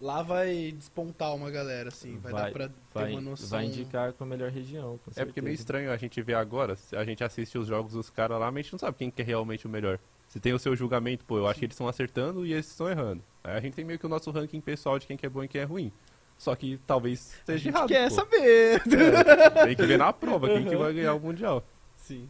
Lá 0.00 0.20
vai 0.22 0.72
despontar 0.72 1.32
uma 1.34 1.48
galera, 1.50 1.88
assim. 1.88 2.18
Vai, 2.18 2.32
dar 2.32 2.50
pra 2.52 2.68
ter 2.68 2.74
vai, 2.92 3.12
uma 3.12 3.20
noção. 3.20 3.48
vai 3.50 3.66
indicar 3.66 4.12
com 4.12 4.24
a 4.24 4.26
melhor 4.26 4.50
região. 4.50 4.98
Com 5.04 5.12
É 5.14 5.24
porque 5.24 5.38
é 5.38 5.42
meio 5.42 5.54
estranho 5.54 5.92
a 5.92 5.96
gente 5.96 6.20
ver 6.20 6.34
agora, 6.34 6.74
se 6.74 6.96
a 6.96 7.04
gente 7.04 7.22
assiste 7.22 7.56
os 7.56 7.68
jogos 7.68 7.92
dos 7.92 8.10
caras 8.10 8.40
lá, 8.40 8.46
mas 8.50 8.58
a 8.60 8.62
gente 8.62 8.72
não 8.72 8.78
sabe 8.80 8.98
quem 8.98 9.10
que 9.12 9.22
é 9.22 9.24
realmente 9.24 9.64
o 9.66 9.70
melhor. 9.70 10.00
Você 10.26 10.40
tem 10.40 10.52
o 10.52 10.58
seu 10.58 10.74
julgamento, 10.74 11.24
pô, 11.24 11.38
eu 11.38 11.46
acho 11.46 11.58
que 11.60 11.66
eles 11.66 11.74
estão 11.74 11.86
acertando 11.86 12.44
e 12.44 12.52
eles 12.52 12.66
estão 12.68 12.88
errando. 12.90 13.22
Aí 13.44 13.56
a 13.56 13.60
gente 13.60 13.74
tem 13.74 13.84
meio 13.84 13.98
que 13.98 14.06
o 14.06 14.08
nosso 14.08 14.30
ranking 14.32 14.60
pessoal 14.60 14.98
de 14.98 15.06
quem 15.06 15.16
que 15.16 15.24
é 15.24 15.28
bom 15.28 15.44
e 15.44 15.48
quem 15.48 15.60
é 15.60 15.64
ruim. 15.64 15.92
Só 16.36 16.56
que 16.56 16.80
talvez 16.84 17.38
A 17.42 17.46
seja 17.46 17.58
gente 17.64 17.74
errado. 17.76 17.88
quer 17.88 18.08
pô. 18.08 18.14
saber. 18.16 18.82
É, 18.82 19.66
tem 19.66 19.76
que 19.76 19.86
ver 19.86 19.98
na 19.98 20.12
prova 20.12 20.48
quem 20.48 20.64
que 20.66 20.76
vai 20.76 20.92
ganhar 20.92 21.14
o 21.14 21.20
Mundial. 21.20 21.62
Sim. 21.96 22.28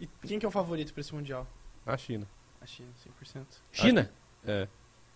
E 0.00 0.06
quem 0.26 0.38
que 0.38 0.46
é 0.46 0.48
o 0.48 0.52
favorito 0.52 0.92
pra 0.92 1.00
esse 1.00 1.14
Mundial? 1.14 1.46
A 1.86 1.96
China. 1.96 2.26
A 2.60 2.66
China, 2.66 2.88
100%. 3.22 3.44
China? 3.72 4.10
É. 4.46 4.68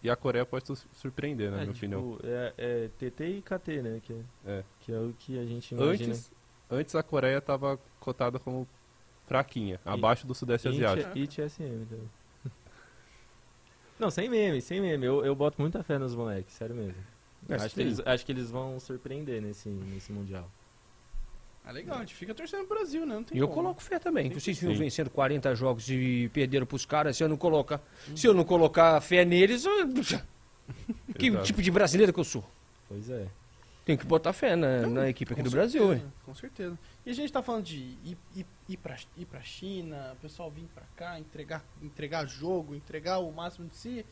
E 0.03 0.11
a 0.11 0.17
Coreia 0.17 0.45
pode 0.45 0.67
su- 0.67 0.89
surpreender, 0.95 1.51
né, 1.51 1.59
na 1.59 1.63
É, 1.63 1.67
minha 1.67 1.77
opinião. 1.77 2.17
tipo, 2.17 2.27
é, 2.27 2.55
é 2.59 2.89
TT 2.99 3.25
e 3.39 3.43
KT, 3.43 3.83
né? 3.83 4.01
Que 4.03 4.13
é, 4.13 4.19
É. 4.47 4.65
que 4.81 4.93
é 4.93 4.99
o 4.99 5.15
que 5.19 5.39
a 5.39 5.45
gente 5.47 5.73
imagina. 5.75 6.13
Antes, 6.13 6.33
antes 6.71 6.95
a 6.97 7.03
Coreia 7.03 7.41
tava 7.41 7.79
cotada 8.01 8.39
como 8.41 8.67
fraquinha, 9.27 9.81
abaixo 9.85 10.27
do 10.27 10.35
Sudeste 10.35 10.67
It- 10.69 10.85
Asiático. 10.85 11.17
It 11.19 11.41
SM 11.41 11.87
também. 11.89 12.11
Não, 13.99 14.11
sem 14.11 14.29
meme, 14.29 14.61
sem 14.61 14.81
meme. 14.81 15.07
Eu, 15.07 15.25
eu 15.25 15.35
boto 15.37 15.61
muita 15.61 15.83
fé 15.85 15.99
nos 15.99 16.15
moleques, 16.15 16.55
sério 16.55 16.75
mesmo. 16.75 16.97
É, 17.49 17.55
acho, 17.55 17.75
que 17.75 17.81
eles, 17.81 18.01
acho 18.05 18.27
que 18.27 18.33
eles 18.33 18.51
vão 18.51 18.79
surpreender 18.81 19.41
nesse, 19.41 19.69
nesse 19.69 20.13
Mundial. 20.13 20.49
Ah, 21.65 21.71
legal, 21.71 21.97
a 21.97 22.01
gente 22.01 22.15
fica 22.15 22.35
torcendo 22.35 22.67
pro 22.67 22.77
Brasil, 22.77 23.07
né? 23.07 23.15
Não 23.15 23.23
tem 23.23 23.37
E 23.37 23.41
eu 23.41 23.47
como. 23.47 23.63
coloco 23.63 23.83
fé 23.83 23.99
também. 23.99 24.29
Sim, 24.31 24.41
Vocês 24.41 24.59
vinham 24.59 24.75
vencendo 24.77 25.09
40 25.11 25.55
jogos 25.55 25.89
e 25.89 26.29
perderam 26.33 26.67
pros 26.67 26.85
caras. 26.85 27.17
Se 27.17 27.23
eu 27.23 27.29
não 27.29 27.37
colocar, 27.37 27.81
se 28.17 28.27
eu 28.27 28.35
não 28.35 28.45
colocar 28.45 29.01
fé 29.01 29.25
neles, 29.25 29.65
eu- 29.65 29.87
que 31.19 31.27
Exato. 31.29 31.45
tipo 31.45 31.63
de 31.63 31.71
brasileiro 31.71 32.13
que 32.13 32.19
eu 32.21 32.25
sou? 32.25 32.45
Pois 32.89 33.09
é. 33.09 33.27
Tem 33.85 33.97
que 33.97 34.05
botar 34.07 34.33
fé 34.33 34.55
na, 34.55 34.79
Então, 34.79 34.91
na 34.91 35.09
equipe 35.09 35.33
aqui 35.33 35.43
do 35.43 35.51
Brasil, 35.51 35.83
certeza, 35.89 36.05
hein? 36.07 36.13
Com 36.25 36.35
certeza. 36.35 36.79
E 37.05 37.11
a 37.11 37.15
gente 37.15 37.33
tá 37.33 37.43
falando 37.43 37.65
de 37.65 37.77
ir, 37.77 38.17
ir, 38.35 38.47
ir, 38.69 38.77
pra, 38.77 38.97
ir 39.17 39.25
pra 39.27 39.41
China, 39.41 40.13
o 40.13 40.17
pessoal 40.17 40.51
vir 40.51 40.69
pra 40.73 40.85
cá, 40.97 41.19
entregar, 41.19 41.65
entregar 41.83 42.27
jogo, 42.27 42.75
entregar 42.77 43.19
o 43.19 43.33
máximo 43.33 43.69
de 43.69 43.77
si. 43.77 44.07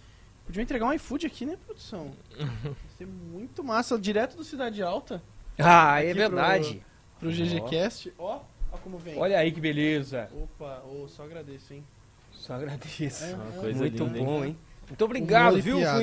Podia 0.44 0.62
entregar 0.62 0.86
um 0.86 0.92
iFood 0.92 1.26
aqui, 1.26 1.46
né, 1.46 1.56
produção? 1.66 2.12
Ia 2.36 2.50
ser 2.98 3.06
muito 3.06 3.62
massa, 3.62 3.96
direto 3.96 4.36
do 4.36 4.42
Cidade 4.42 4.82
Alta, 4.82 5.22
Ah, 5.56 6.02
é 6.02 6.12
verdade. 6.14 6.74
pro 6.80 6.89
GGCast. 7.28 8.12
Ó, 8.18 8.40
ó 8.72 8.76
como 8.78 8.98
vem. 8.98 9.18
Olha 9.18 9.38
aí 9.38 9.52
que 9.52 9.60
beleza. 9.60 10.28
Opa, 10.34 10.82
ô, 10.86 11.06
só 11.08 11.24
agradeço, 11.24 11.74
hein? 11.74 11.84
Só 12.32 12.54
agradeço. 12.54 13.24
É, 13.24 13.34
Uma 13.34 13.48
é. 13.48 13.58
coisa 13.60 13.78
Muito 13.78 14.04
linda, 14.04 14.18
hein? 14.18 14.24
bom, 14.24 14.44
hein? 14.44 14.56
Muito 14.88 15.04
obrigado, 15.04 15.52
Humor 15.52 15.62
viu, 15.62 15.80
cá. 15.80 15.98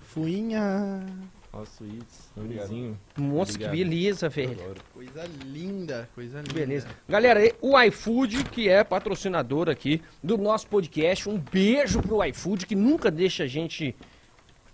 Fuinha. 0.00 1.06
Ó, 1.52 1.62
Obrigado. 1.62 2.06
nomezinho. 2.36 2.98
Nossa, 3.16 3.58
que 3.58 3.66
beleza, 3.66 4.28
velho. 4.28 4.56
Coisa 4.94 5.24
linda, 5.44 6.08
coisa 6.14 6.38
linda. 6.38 6.52
Beleza. 6.52 6.88
Galera, 7.08 7.40
o 7.60 7.80
iFood, 7.80 8.44
que 8.44 8.68
é 8.68 8.84
patrocinador 8.84 9.68
aqui 9.68 10.00
do 10.22 10.38
nosso 10.38 10.68
podcast, 10.68 11.28
um 11.28 11.38
beijo 11.38 12.00
pro 12.02 12.22
iFood, 12.24 12.66
que 12.66 12.76
nunca 12.76 13.10
deixa 13.10 13.44
a 13.44 13.46
gente 13.46 13.96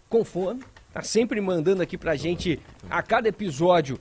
com 0.08 0.22
fome. 0.24 0.62
Tá 0.92 1.02
sempre 1.02 1.40
mandando 1.40 1.82
aqui 1.82 1.96
pra 1.96 2.14
gente, 2.16 2.60
a 2.90 3.02
cada 3.02 3.28
episódio, 3.28 3.98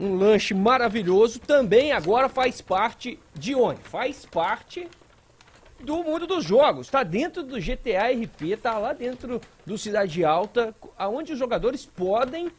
um 0.00 0.16
lanche 0.16 0.54
maravilhoso. 0.54 1.38
Também 1.38 1.92
agora 1.92 2.28
faz 2.28 2.62
parte 2.62 3.20
de 3.34 3.54
onde? 3.54 3.82
Faz 3.82 4.24
parte 4.24 4.88
do 5.78 6.02
mundo 6.02 6.26
dos 6.26 6.42
jogos. 6.42 6.88
Tá 6.88 7.02
dentro 7.02 7.42
do 7.42 7.60
GTA 7.60 8.10
RP, 8.10 8.58
tá 8.60 8.78
lá 8.78 8.94
dentro 8.94 9.40
do 9.66 9.76
Cidade 9.76 10.24
Alta, 10.24 10.74
aonde 10.96 11.34
os 11.34 11.38
jogadores 11.38 11.84
podem 11.84 12.50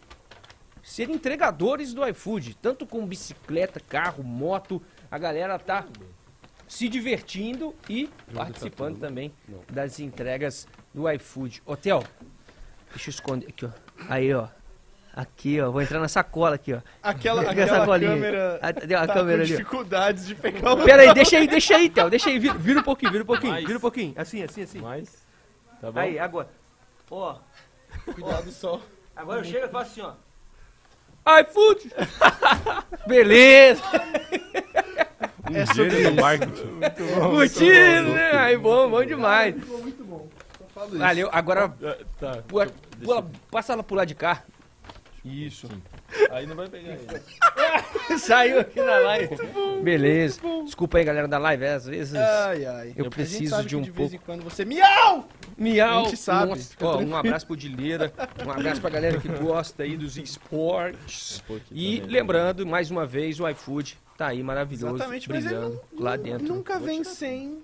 ser 0.83 1.09
entregadores 1.09 1.93
do 1.93 2.07
iFood, 2.07 2.55
tanto 2.61 2.85
com 2.85 3.05
bicicleta, 3.05 3.79
carro, 3.79 4.23
moto. 4.23 4.81
A 5.09 5.17
galera 5.17 5.57
tá 5.57 5.85
se 6.67 6.87
divertindo 6.87 7.75
e 7.89 8.09
participando 8.33 8.99
também 8.99 9.33
das 9.69 9.99
entregas 9.99 10.67
do 10.93 11.09
iFood. 11.11 11.61
Hotel, 11.65 12.03
deixa 12.91 13.09
eu 13.09 13.11
esconder 13.11 13.47
aqui, 13.49 13.65
ó. 13.65 13.69
Aí, 14.07 14.33
ó. 14.33 14.47
Aqui, 15.13 15.59
ó. 15.59 15.69
Vou 15.71 15.81
entrar 15.81 15.99
na 15.99 16.07
sacola 16.07 16.55
aqui, 16.55 16.73
ó. 16.73 16.79
Aquela, 17.03 17.41
aquela 17.51 17.85
câmera 17.99 18.59
Ah, 18.61 18.71
Deu 18.71 18.97
a 18.99 19.07
tá 19.07 19.13
câmera 19.13 19.37
com 19.39 19.43
ali. 19.43 19.53
ó. 19.53 19.57
dificuldades 19.57 20.25
de 20.27 20.35
pegar 20.35 20.73
o... 20.73 20.83
Pera 20.83 21.01
aí, 21.03 21.13
deixa 21.15 21.37
aí, 21.37 21.47
deixa 21.47 21.75
aí, 21.75 21.89
Théo. 21.89 22.09
Deixa 22.09 22.29
aí, 22.29 22.39
vira, 22.39 22.53
vira 22.53 22.79
um 22.79 22.83
pouquinho, 22.83 23.11
vira 23.11 23.23
um 23.23 23.27
pouquinho, 23.27 23.51
Mais. 23.53 23.65
vira 23.65 23.77
um 23.77 23.81
pouquinho. 23.81 24.13
Assim, 24.15 24.41
assim, 24.43 24.61
assim. 24.63 24.79
Mas, 24.79 25.25
tá 25.81 25.91
bom? 25.91 25.99
Aí, 25.99 26.17
agora. 26.17 26.47
Ó, 27.09 27.35
Cuidado 28.05 28.49
só. 28.51 28.81
agora 29.15 29.41
eu 29.41 29.43
chego 29.43 29.65
e 29.65 29.69
faço 29.69 30.01
assim, 30.01 30.15
ó. 31.25 31.41
iFood! 31.41 31.91
Beleza! 33.05 33.81
Um 35.51 35.55
É 35.55 35.65
sobre 35.65 36.09
no 36.09 36.15
marketing. 36.21 36.79
Curtindo, 37.19 38.13
né? 38.13 38.31
Aí, 38.37 38.57
bom, 38.57 38.89
bom 38.89 39.03
demais. 39.03 39.55
Muito 39.67 40.03
bom. 40.05 40.29
Só 40.57 40.65
falo 40.73 40.87
isso. 40.89 40.97
Valeu, 40.99 41.29
agora 41.33 41.73
Ah, 41.83 41.97
Tá. 42.19 42.43
pula, 42.47 42.67
pula, 43.03 43.29
passa 43.51 43.73
ela 43.73 43.83
pro 43.83 43.95
lado 43.95 44.07
de 44.07 44.15
cá. 44.15 44.43
Isso. 45.23 45.67
Aí 46.31 46.47
não 46.47 46.55
vai 46.55 46.67
pegar 46.67 46.93
ele. 46.93 47.07
Saiu 48.17 48.59
aqui 48.59 48.81
na 48.81 48.97
live. 48.99 49.35
Beleza. 49.83 50.41
Desculpa 50.65 50.97
aí, 50.97 51.03
galera 51.03 51.27
da 51.27 51.37
live. 51.37 51.65
Às 51.65 51.85
vezes. 51.85 52.15
Ai, 52.15 52.65
ai. 52.65 52.93
Eu 52.95 53.09
preciso 53.09 53.63
de 53.63 53.75
um 53.77 53.81
de 53.81 53.91
vez 53.91 54.09
pouco. 54.09 54.15
em 54.23 54.25
quando 54.25 54.43
você... 54.43 54.65
Miau! 54.65 55.27
Miau. 55.57 55.99
A 55.99 56.03
gente 56.05 56.17
sabe, 56.17 56.49
Nossa, 56.49 56.75
ó, 56.81 56.97
um 56.99 57.15
abraço 57.15 57.45
pro 57.45 57.55
Dileira. 57.55 58.11
Um 58.45 58.51
abraço 58.51 58.81
pra 58.81 58.89
galera 58.89 59.19
que 59.19 59.27
gosta 59.27 59.83
aí 59.83 59.95
dos 59.95 60.17
esportes. 60.17 61.43
Um 61.49 61.59
E 61.71 61.99
também. 62.01 62.15
lembrando, 62.15 62.65
mais 62.65 62.89
uma 62.89 63.05
vez, 63.05 63.39
o 63.39 63.47
iFood 63.47 63.97
tá 64.17 64.27
aí 64.27 64.41
maravilhoso, 64.41 64.95
Exatamente, 64.95 65.27
brilhando 65.27 65.81
não- 65.93 66.03
lá 66.03 66.15
dentro. 66.15 66.47
Nunca 66.47 66.79
vem 66.79 67.03
sem 67.03 67.61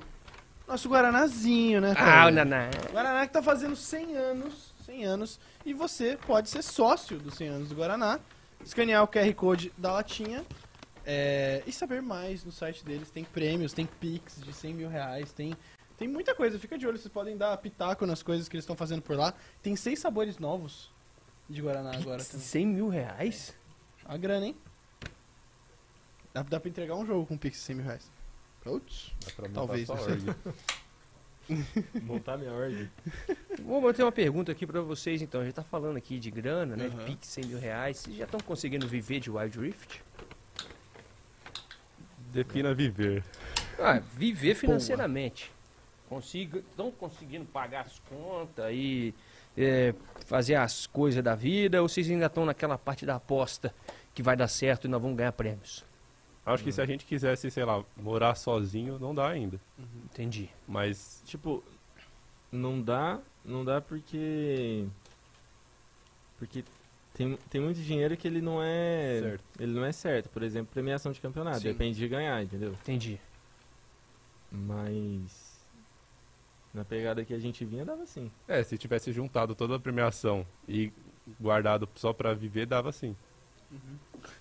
nosso 0.67 0.89
Guaranazinho, 0.89 1.81
né? 1.81 1.93
Ah, 1.97 2.27
o 2.27 2.31
Naná. 2.31 2.69
Guaraná 2.91 3.25
que 3.25 3.33
tá 3.33 3.41
fazendo 3.41 3.75
100 3.75 4.15
anos, 4.15 4.73
100 4.85 5.05
anos, 5.05 5.39
e 5.67 5.73
você 5.73 6.17
pode 6.25 6.49
ser 6.49 6.63
sócio 6.63 7.19
dos 7.19 7.33
100 7.33 7.47
anos 7.49 7.69
do 7.69 7.75
Guaraná, 7.75 8.21
escanear 8.63 9.03
o 9.03 9.07
QR 9.07 9.33
Code 9.33 9.73
da 9.77 9.91
latinha 9.91 10.45
é, 11.05 11.61
e 11.67 11.73
saber 11.73 12.01
mais 12.01 12.45
no 12.45 12.53
site 12.53 12.85
deles. 12.85 13.11
Tem 13.11 13.25
prêmios, 13.25 13.73
tem 13.73 13.85
Pix 13.85 14.39
de 14.41 14.53
100 14.53 14.73
mil 14.73 14.87
reais, 14.87 15.33
tem, 15.33 15.57
tem 15.97 16.07
muita 16.07 16.33
coisa. 16.33 16.57
Fica 16.57 16.77
de 16.77 16.87
olho, 16.87 16.97
vocês 16.97 17.11
podem 17.11 17.35
dar 17.35 17.57
pitaco 17.57 18.05
nas 18.05 18.23
coisas 18.23 18.47
que 18.47 18.55
eles 18.55 18.63
estão 18.63 18.77
fazendo 18.77 19.01
por 19.01 19.17
lá. 19.17 19.33
Tem 19.61 19.75
seis 19.75 19.99
sabores 19.99 20.37
novos 20.37 20.89
de 21.49 21.61
Guaraná 21.61 21.91
agora 21.97 22.23
também. 22.23 22.45
100 22.45 22.65
mil 22.65 22.87
reais? 22.87 23.53
A 24.05 24.15
grana, 24.15 24.45
hein? 24.45 24.55
Dá, 26.33 26.43
dá 26.43 26.61
pra 26.61 26.69
entregar 26.69 26.95
um 26.95 27.05
jogo 27.05 27.25
com 27.25 27.37
Pix 27.37 27.57
de 27.57 27.63
100 27.63 27.75
mil 27.75 27.85
reais. 27.85 28.09
Putz. 28.61 29.13
Dá 29.19 29.31
pra 29.33 29.47
montar 29.49 29.59
Talvez, 29.59 29.89
não 29.89 29.97
sei. 29.97 30.15
Montar 32.03 32.37
minha 32.37 32.51
ordem. 32.51 32.89
Vou 33.61 33.93
ter 33.93 34.03
uma 34.03 34.11
pergunta 34.11 34.51
aqui 34.51 34.65
pra 34.65 34.81
vocês, 34.81 35.21
então. 35.21 35.41
A 35.41 35.43
gente 35.45 35.53
tá 35.53 35.63
falando 35.63 35.97
aqui 35.97 36.19
de 36.19 36.29
grana, 36.29 36.75
né? 36.75 36.89
De 36.89 36.97
Pix 37.05 37.27
100 37.27 37.45
mil 37.45 37.59
reais. 37.59 37.97
Vocês 37.97 38.17
já 38.17 38.25
estão 38.25 38.39
conseguindo 38.39 38.87
viver 38.87 39.19
de 39.19 39.31
Wild 39.31 39.59
Rift? 39.59 40.01
Defina 42.31 42.73
viver. 42.73 43.23
Ah, 43.79 43.99
viver 43.99 44.55
financeiramente. 44.55 45.51
Estão 46.21 46.91
conseguindo 46.91 47.45
pagar 47.45 47.81
as 47.81 47.99
contas 47.99 48.71
e 48.71 49.13
é, 49.57 49.93
fazer 50.25 50.55
as 50.55 50.87
coisas 50.87 51.23
da 51.23 51.35
vida? 51.35 51.81
Ou 51.81 51.89
vocês 51.89 52.09
ainda 52.09 52.27
estão 52.27 52.45
naquela 52.45 52.77
parte 52.77 53.05
da 53.05 53.15
aposta 53.15 53.73
que 54.13 54.23
vai 54.23 54.35
dar 54.35 54.47
certo 54.47 54.85
e 54.85 54.87
nós 54.87 55.01
vamos 55.01 55.17
ganhar 55.17 55.31
prêmios? 55.31 55.86
Acho 56.53 56.63
que 56.63 56.71
se 56.71 56.81
a 56.81 56.85
gente 56.85 57.05
quisesse, 57.05 57.51
sei 57.51 57.65
lá, 57.65 57.83
morar 57.95 58.33
sozinho, 58.35 58.97
não 58.97 59.13
dá 59.13 59.27
ainda. 59.27 59.59
Entendi. 60.05 60.49
Mas 60.67 61.21
Tipo, 61.25 61.63
não 62.51 62.81
dá, 62.81 63.19
não 63.43 63.65
dá 63.65 63.81
porque 63.81 64.85
porque 66.39 66.63
tem, 67.13 67.35
tem 67.49 67.59
muito 67.59 67.81
dinheiro 67.81 68.15
que 68.15 68.27
ele 68.27 68.41
não 68.41 68.61
é 68.63 69.19
Certo. 69.21 69.43
ele 69.59 69.73
não 69.73 69.83
é 69.83 69.91
certo. 69.91 70.29
Por 70.29 70.41
exemplo, 70.43 70.71
premiação 70.73 71.11
de 71.11 71.19
campeonato, 71.19 71.59
Sim. 71.59 71.67
depende 71.71 71.97
de 71.97 72.07
ganhar, 72.07 72.41
entendeu? 72.43 72.71
Entendi. 72.73 73.19
Mas 74.51 75.57
na 76.73 76.85
pegada 76.85 77.25
que 77.25 77.33
a 77.33 77.39
gente 77.39 77.65
vinha 77.65 77.83
dava 77.83 78.05
sim. 78.05 78.31
É, 78.47 78.63
se 78.63 78.77
tivesse 78.77 79.11
juntado 79.11 79.53
toda 79.55 79.75
a 79.75 79.79
premiação 79.79 80.45
e 80.67 80.91
guardado 81.39 81.89
só 81.95 82.13
pra 82.13 82.33
viver, 82.33 82.65
dava 82.65 82.91
sim. 82.91 83.15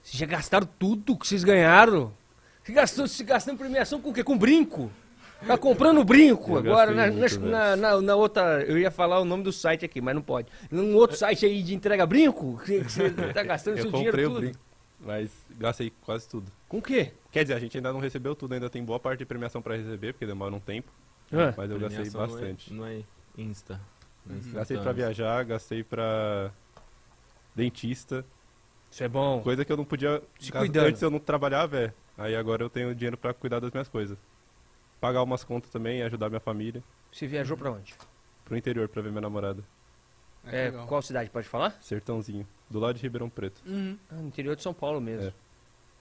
Vocês 0.02 0.18
já 0.18 0.26
gastaram 0.26 0.68
tudo 0.78 1.16
que 1.16 1.26
vocês 1.26 1.42
ganharam? 1.44 2.12
Você 2.62 2.72
gastou, 2.72 3.06
se 3.06 3.22
gastando 3.24 3.58
premiação 3.58 4.00
com 4.00 4.10
o 4.10 4.12
quê? 4.14 4.22
Com 4.24 4.36
brinco? 4.36 4.90
Tá 5.46 5.58
comprando 5.58 6.02
brinco 6.02 6.52
Eu 6.52 6.58
agora 6.58 6.92
na, 6.92 7.08
gastei 7.10 7.38
na, 7.48 7.64
velho. 7.76 7.82
na- 7.82 8.00
na 8.00 8.16
outra. 8.16 8.62
Eu 8.64 8.78
ia 8.78 8.90
falar 8.90 9.20
o 9.20 9.24
nome 9.24 9.42
do 9.44 9.52
site 9.52 9.84
aqui, 9.84 10.00
mas 10.00 10.14
não 10.14 10.22
pode. 10.22 10.48
Num 10.70 10.94
outro 10.96 11.16
site 11.16 11.44
aí 11.44 11.62
de 11.62 11.74
entrega 11.74 12.06
brinco? 12.06 12.58
Que, 12.64 12.82
que 12.82 12.90
você 12.90 13.10
tá 13.10 13.42
gastando 13.42 13.76
Eu 13.76 13.82
seu 13.82 13.92
comprei 13.92 14.10
dinheiro 14.12 14.30
o 14.30 14.34
tudo? 14.34 14.40
brinco, 14.40 14.58
mas 14.98 15.30
gastei 15.58 15.92
quase 16.02 16.26
tudo. 16.28 16.50
Com 16.68 16.78
o 16.78 16.82
quê? 16.82 17.12
Quer 17.30 17.42
dizer, 17.44 17.54
a 17.54 17.60
gente 17.60 17.76
ainda 17.76 17.92
não 17.92 18.00
recebeu 18.00 18.34
tudo, 18.34 18.54
ainda 18.54 18.70
tem 18.70 18.82
boa 18.82 18.98
parte 18.98 19.18
de 19.20 19.26
premiação 19.26 19.60
pra 19.60 19.76
receber, 19.76 20.14
porque 20.14 20.26
demora 20.26 20.54
um 20.54 20.58
tempo. 20.60 20.90
Ah, 21.30 21.52
Mas 21.56 21.70
eu 21.70 21.78
gastei 21.78 22.00
Premiação 22.10 22.20
não 22.20 22.26
é- 22.26 22.30
bastante. 22.40 22.72
Não 22.72 22.86
é, 22.86 23.00
Insta. 23.36 23.80
não 24.24 24.34
é 24.34 24.38
Gastei 24.38 24.52
pra 24.54 24.62
instantâneo. 24.62 24.94
viajar, 24.94 25.44
gastei 25.44 25.84
pra 25.84 26.50
dentista. 27.54 28.24
Isso 28.90 29.04
é 29.04 29.08
bom. 29.08 29.40
Coisa 29.42 29.64
que 29.64 29.72
eu 29.72 29.76
não 29.76 29.84
podia. 29.84 30.22
Se 30.38 30.50
gas- 30.50 30.62
cuidando. 30.62 30.86
Antes 30.86 31.02
eu 31.02 31.10
não 31.10 31.18
trabalhava, 31.18 31.78
é. 31.78 31.92
Aí 32.18 32.34
agora 32.34 32.62
eu 32.62 32.70
tenho 32.70 32.94
dinheiro 32.94 33.16
pra 33.18 33.34
cuidar 33.34 33.60
das 33.60 33.70
minhas 33.70 33.88
coisas. 33.88 34.16
pagar 35.00 35.22
umas 35.22 35.44
contas 35.44 35.70
também, 35.70 36.02
ajudar 36.02 36.28
minha 36.30 36.40
família. 36.40 36.82
Você 37.12 37.26
viajou 37.26 37.56
pra 37.56 37.70
onde? 37.70 37.94
Pro 38.44 38.56
interior 38.56 38.88
pra 38.88 39.02
ver 39.02 39.10
minha 39.10 39.20
namorada. 39.20 39.62
É, 40.44 40.68
É, 40.68 40.70
qual 40.86 41.02
cidade, 41.02 41.28
pode 41.28 41.46
falar? 41.48 41.76
Sertãozinho. 41.82 42.46
Do 42.70 42.78
lado 42.80 42.96
de 42.96 43.02
Ribeirão 43.02 43.28
Preto. 43.28 43.60
Uhum. 43.66 43.98
Ah, 44.10 44.14
no 44.14 44.28
interior 44.28 44.56
de 44.56 44.62
São 44.62 44.72
Paulo 44.72 45.00
mesmo. 45.00 45.28
É. 45.28 45.32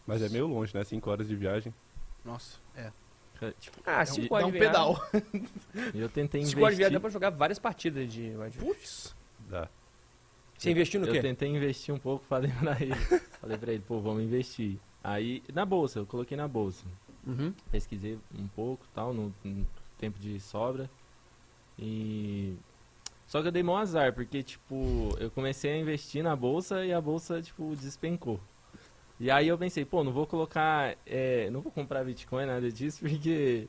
Mas 0.08 0.22
é 0.22 0.30
meio 0.30 0.48
longe, 0.48 0.74
né? 0.76 0.84
Cinco 0.84 1.10
horas 1.10 1.28
de 1.28 1.36
viagem. 1.36 1.74
Nossa, 2.24 2.58
é. 2.76 2.92
Tipo, 3.60 3.78
Ah, 3.86 4.02
É 4.02 4.06
cinco 4.06 4.34
um, 4.34 4.38
horas 4.38 4.44
dá 4.44 4.48
um 4.48 4.52
de 4.52 4.60
viagem. 4.60 4.72
pedal. 4.72 5.92
eu 5.94 6.10
tentei 6.10 6.46
Cinco 6.46 6.62
horas 6.62 6.76
de 6.76 6.78
viagem 6.78 6.94
dá 6.94 6.98
investir. 6.98 7.02
pra 7.02 7.10
jogar 7.10 7.30
várias 7.32 7.60
partidas 7.60 8.12
de. 8.12 8.32
Putz. 8.58 9.14
Dá. 9.50 9.68
Você 10.66 10.72
investiu 10.72 11.00
no 11.00 11.06
eu 11.06 11.14
quê? 11.14 11.22
tentei 11.22 11.48
investir 11.48 11.94
um 11.94 12.00
pouco, 12.00 12.26
falei 12.26 12.52
pra 12.52 12.82
ele. 12.82 12.96
falei 13.40 13.58
pra 13.58 13.72
ele, 13.72 13.84
pô, 13.88 14.00
vamos 14.00 14.24
investir. 14.24 14.78
Aí, 15.04 15.44
na 15.54 15.64
bolsa, 15.64 16.00
eu 16.00 16.06
coloquei 16.08 16.36
na 16.36 16.48
bolsa. 16.48 16.86
Uhum. 17.26 17.54
Pesquisei 17.72 18.18
um 18.36 18.48
pouco, 18.48 18.84
tal, 18.94 19.14
no, 19.14 19.32
no 19.44 19.68
tempo 20.00 20.18
de 20.20 20.40
sobra. 20.40 20.90
E... 21.78 22.56
Só 23.28 23.42
que 23.42 23.48
eu 23.48 23.52
dei 23.52 23.62
mó 23.62 23.78
azar, 23.78 24.14
porque, 24.14 24.42
tipo, 24.42 25.16
eu 25.20 25.30
comecei 25.30 25.72
a 25.72 25.78
investir 25.78 26.24
na 26.24 26.36
bolsa 26.36 26.84
e 26.84 26.92
a 26.92 27.00
bolsa, 27.00 27.42
tipo, 27.42 27.76
despencou. 27.76 28.40
E 29.20 29.30
aí 29.30 29.48
eu 29.48 29.58
pensei, 29.60 29.86
pô, 29.86 30.04
não 30.04 30.12
vou 30.12 30.26
colocar, 30.26 30.96
é, 31.06 31.48
não 31.52 31.62
vou 31.62 31.72
comprar 31.72 32.04
Bitcoin, 32.04 32.48
nada 32.48 32.72
disso, 32.72 33.02
porque 33.08 33.68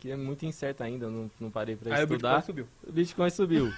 que 0.00 0.10
é 0.10 0.16
muito 0.16 0.44
incerto 0.46 0.82
ainda, 0.82 1.06
eu 1.06 1.10
não, 1.10 1.30
não 1.40 1.50
parei 1.50 1.74
pra 1.76 1.94
Aí 1.94 2.02
o 2.02 2.04
estudar. 2.04 2.36
Bitcoin 2.36 2.46
subiu. 2.46 2.68
O 2.86 2.92
Bitcoin 2.92 3.30
subiu. 3.30 3.72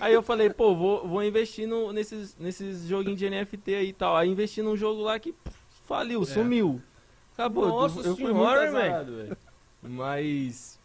aí 0.00 0.12
eu 0.14 0.22
falei, 0.22 0.50
pô, 0.50 0.74
vou, 0.74 1.06
vou 1.06 1.22
investir 1.24 1.66
no, 1.66 1.92
nesses, 1.92 2.36
nesses 2.38 2.86
joguinhos 2.86 3.18
de 3.18 3.28
NFT 3.28 3.74
aí 3.74 3.88
e 3.88 3.92
tal. 3.92 4.16
Aí 4.16 4.28
investi 4.30 4.62
num 4.62 4.76
jogo 4.76 5.02
lá 5.02 5.18
que 5.18 5.32
pff, 5.32 5.56
faliu, 5.86 6.22
É. 6.22 6.26
sumiu. 6.26 6.80
Acabou. 7.34 7.66
Nossa 7.66 8.00
eu 8.00 8.16
fui 8.16 8.26
senhora, 8.26 8.60
muito 8.62 8.76
azarado, 8.76 9.16
velho. 9.16 9.36
Mas. 9.82 10.78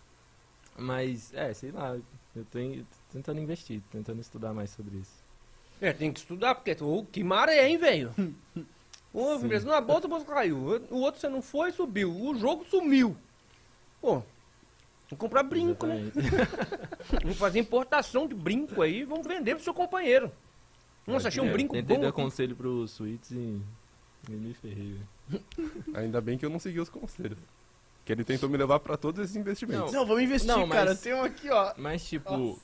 Mas, 0.77 1.33
é, 1.33 1.53
sei 1.53 1.71
lá. 1.71 1.95
Eu 2.35 2.45
tô, 2.51 2.59
em- 2.59 2.79
tô 2.81 2.85
tentando 3.13 3.39
investir, 3.39 3.81
tentando 3.91 4.21
estudar 4.21 4.53
mais 4.53 4.69
sobre 4.69 4.97
isso. 4.97 5.23
É, 5.81 5.91
tem 5.93 6.11
que 6.11 6.19
estudar, 6.19 6.55
porque 6.55 6.75
ô, 6.83 7.05
que 7.11 7.23
maré, 7.23 7.67
hein, 7.67 7.77
velho? 7.77 8.13
Ô, 9.13 9.35
Sim. 9.37 9.47
beleza, 9.47 9.67
na 9.67 9.81
bolsa, 9.81 10.05
a 10.05 10.09
bolsa 10.09 10.25
caiu. 10.25 10.57
O 10.91 10.97
outro 10.99 11.19
você 11.19 11.27
não 11.27 11.41
foi, 11.41 11.71
subiu. 11.71 12.11
O 12.15 12.35
jogo 12.35 12.63
sumiu. 12.69 13.17
Pô, 13.99 14.21
vamos 15.09 15.19
comprar 15.19 15.43
brinco, 15.43 15.85
né? 15.87 16.11
Vamos 17.21 17.37
fazer 17.37 17.59
importação 17.59 18.27
de 18.27 18.35
brinco 18.35 18.81
aí 18.81 18.99
e 19.01 19.05
vamos 19.05 19.25
vender 19.27 19.55
pro 19.55 19.63
seu 19.63 19.73
companheiro. 19.73 20.31
Nossa, 21.07 21.27
achei 21.29 21.41
um 21.41 21.47
É, 21.47 21.51
brinco 21.51 21.73
Tentei 21.73 21.95
bom. 21.97 22.03
dar 22.03 22.11
conselho 22.11 22.55
pros 22.55 22.91
suítes 22.91 23.31
e. 23.31 23.59
e 24.29 24.31
me 24.31 24.53
ferrei, 24.53 24.93
velho. 25.29 25.43
Ainda 25.95 26.21
bem 26.21 26.37
que 26.37 26.45
eu 26.45 26.49
não 26.49 26.59
segui 26.59 26.79
os 26.79 26.89
conselhos. 26.89 27.37
Que 28.05 28.11
ele 28.13 28.23
tentou 28.23 28.49
me 28.49 28.57
levar 28.57 28.79
pra 28.79 28.95
todos 28.97 29.23
esses 29.23 29.35
investimentos. 29.35 29.91
Não, 29.91 30.05
vamos 30.05 30.21
investir, 30.23 30.47
Não, 30.47 30.65
mas- 30.67 30.77
cara. 30.77 30.95
Tem 30.95 31.13
um 31.13 31.23
aqui, 31.23 31.49
ó. 31.49 31.73
Mas, 31.77 32.03
tipo, 32.07 32.35
Nossa. 32.35 32.61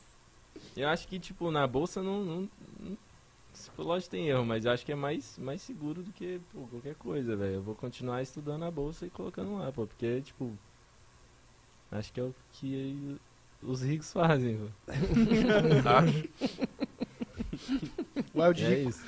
eu 0.77 0.87
acho 0.89 1.07
que, 1.07 1.19
tipo, 1.19 1.49
na 1.51 1.65
bolsa 1.67 2.01
não. 2.03 2.23
não, 2.23 2.49
não 2.79 2.97
tipo, 3.53 3.83
lógico 3.83 4.11
tem 4.11 4.27
erro, 4.27 4.45
mas 4.45 4.65
eu 4.65 4.71
acho 4.71 4.85
que 4.85 4.91
é 4.91 4.95
mais, 4.95 5.37
mais 5.39 5.61
seguro 5.61 6.03
do 6.03 6.11
que 6.11 6.39
pô, 6.53 6.61
qualquer 6.67 6.95
coisa, 6.95 7.35
velho. 7.35 7.55
Eu 7.55 7.61
vou 7.63 7.73
continuar 7.75 8.21
estudando 8.21 8.63
a 8.65 8.71
bolsa 8.71 9.05
e 9.05 9.09
colocando 9.09 9.57
lá, 9.57 9.71
pô, 9.71 9.87
porque, 9.87 10.21
tipo. 10.21 10.51
Acho 11.97 12.11
que 12.11 12.19
é 12.19 12.23
o 12.23 12.35
que 12.53 13.17
os 13.61 13.81
ricos 13.81 14.11
fazem, 14.11 14.57
pô. 14.57 14.67
Wild 18.35 18.63
É 18.63 18.69
Rift. 18.69 18.89
isso. 18.89 19.05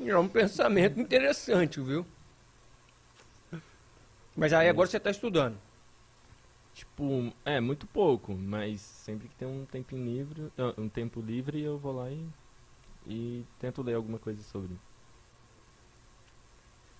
É 0.00 0.16
um 0.16 0.28
pensamento 0.28 0.98
interessante, 0.98 1.80
viu? 1.80 2.06
Mas 4.34 4.52
aí 4.52 4.68
agora 4.68 4.88
você 4.88 4.98
tá 4.98 5.10
estudando. 5.10 5.58
Tipo, 6.74 7.32
é, 7.44 7.60
muito 7.60 7.86
pouco, 7.86 8.34
mas 8.34 8.80
sempre 8.80 9.28
que 9.28 9.34
tem 9.34 9.46
um 9.46 9.66
tempinho 9.66 10.02
livre, 10.02 10.50
ah, 10.56 10.72
um 10.78 10.88
tempo 10.88 11.20
livre, 11.20 11.60
eu 11.60 11.76
vou 11.76 11.92
lá 11.92 12.10
e, 12.10 12.26
e 13.06 13.44
tento 13.58 13.82
ler 13.82 13.96
alguma 13.96 14.18
coisa 14.18 14.42
sobre. 14.42 14.74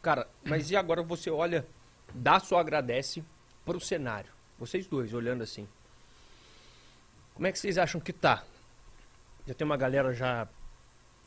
Cara, 0.02 0.28
mas 0.44 0.70
e 0.70 0.76
agora 0.76 1.02
você 1.02 1.30
olha, 1.30 1.66
dá 2.14 2.38
só 2.40 2.58
agradece 2.58 3.24
pro 3.64 3.80
cenário. 3.80 4.30
Vocês 4.60 4.86
dois 4.86 5.14
olhando 5.14 5.42
assim. 5.42 5.66
Como 7.34 7.46
é 7.46 7.52
que 7.52 7.58
vocês 7.58 7.78
acham 7.78 7.98
que 7.98 8.12
tá? 8.12 8.44
Já 9.48 9.54
tem 9.54 9.64
uma 9.64 9.78
galera 9.78 10.12
já 10.12 10.46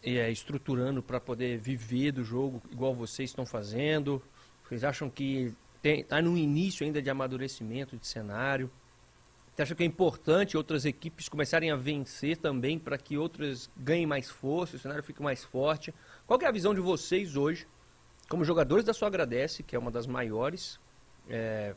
é, 0.03 0.29
estruturando 0.29 1.01
para 1.01 1.19
poder 1.19 1.57
viver 1.57 2.11
do 2.11 2.23
jogo 2.23 2.61
igual 2.71 2.93
vocês 2.93 3.31
estão 3.31 3.43
fazendo? 3.43 4.21
Vocês 4.63 4.83
acham 4.83 5.09
que 5.09 5.51
tem, 5.81 6.03
tá 6.03 6.21
no 6.21 6.37
início 6.37 6.85
ainda 6.85 7.01
de 7.01 7.09
amadurecimento 7.09 7.97
de 7.97 8.05
cenário? 8.05 8.69
Você 9.55 9.63
acha 9.63 9.73
que 9.73 9.81
é 9.81 9.85
importante 9.85 10.55
outras 10.55 10.85
equipes 10.85 11.27
começarem 11.27 11.71
a 11.71 11.75
vencer 11.75 12.37
também 12.37 12.77
para 12.77 12.99
que 12.99 13.17
outras 13.17 13.67
ganhem 13.75 14.05
mais 14.05 14.29
força, 14.29 14.75
o 14.75 14.79
cenário 14.79 15.03
fique 15.03 15.23
mais 15.23 15.43
forte? 15.43 15.91
Qual 16.27 16.39
é 16.39 16.45
a 16.45 16.51
visão 16.51 16.75
de 16.75 16.81
vocês 16.81 17.35
hoje 17.35 17.67
como 18.29 18.45
jogadores 18.45 18.85
da 18.85 18.93
sua 18.93 19.07
agradece, 19.07 19.63
que 19.63 19.75
é 19.75 19.79
uma 19.79 19.91
das 19.91 20.05
maiores 20.05 20.79
é, 21.27 21.75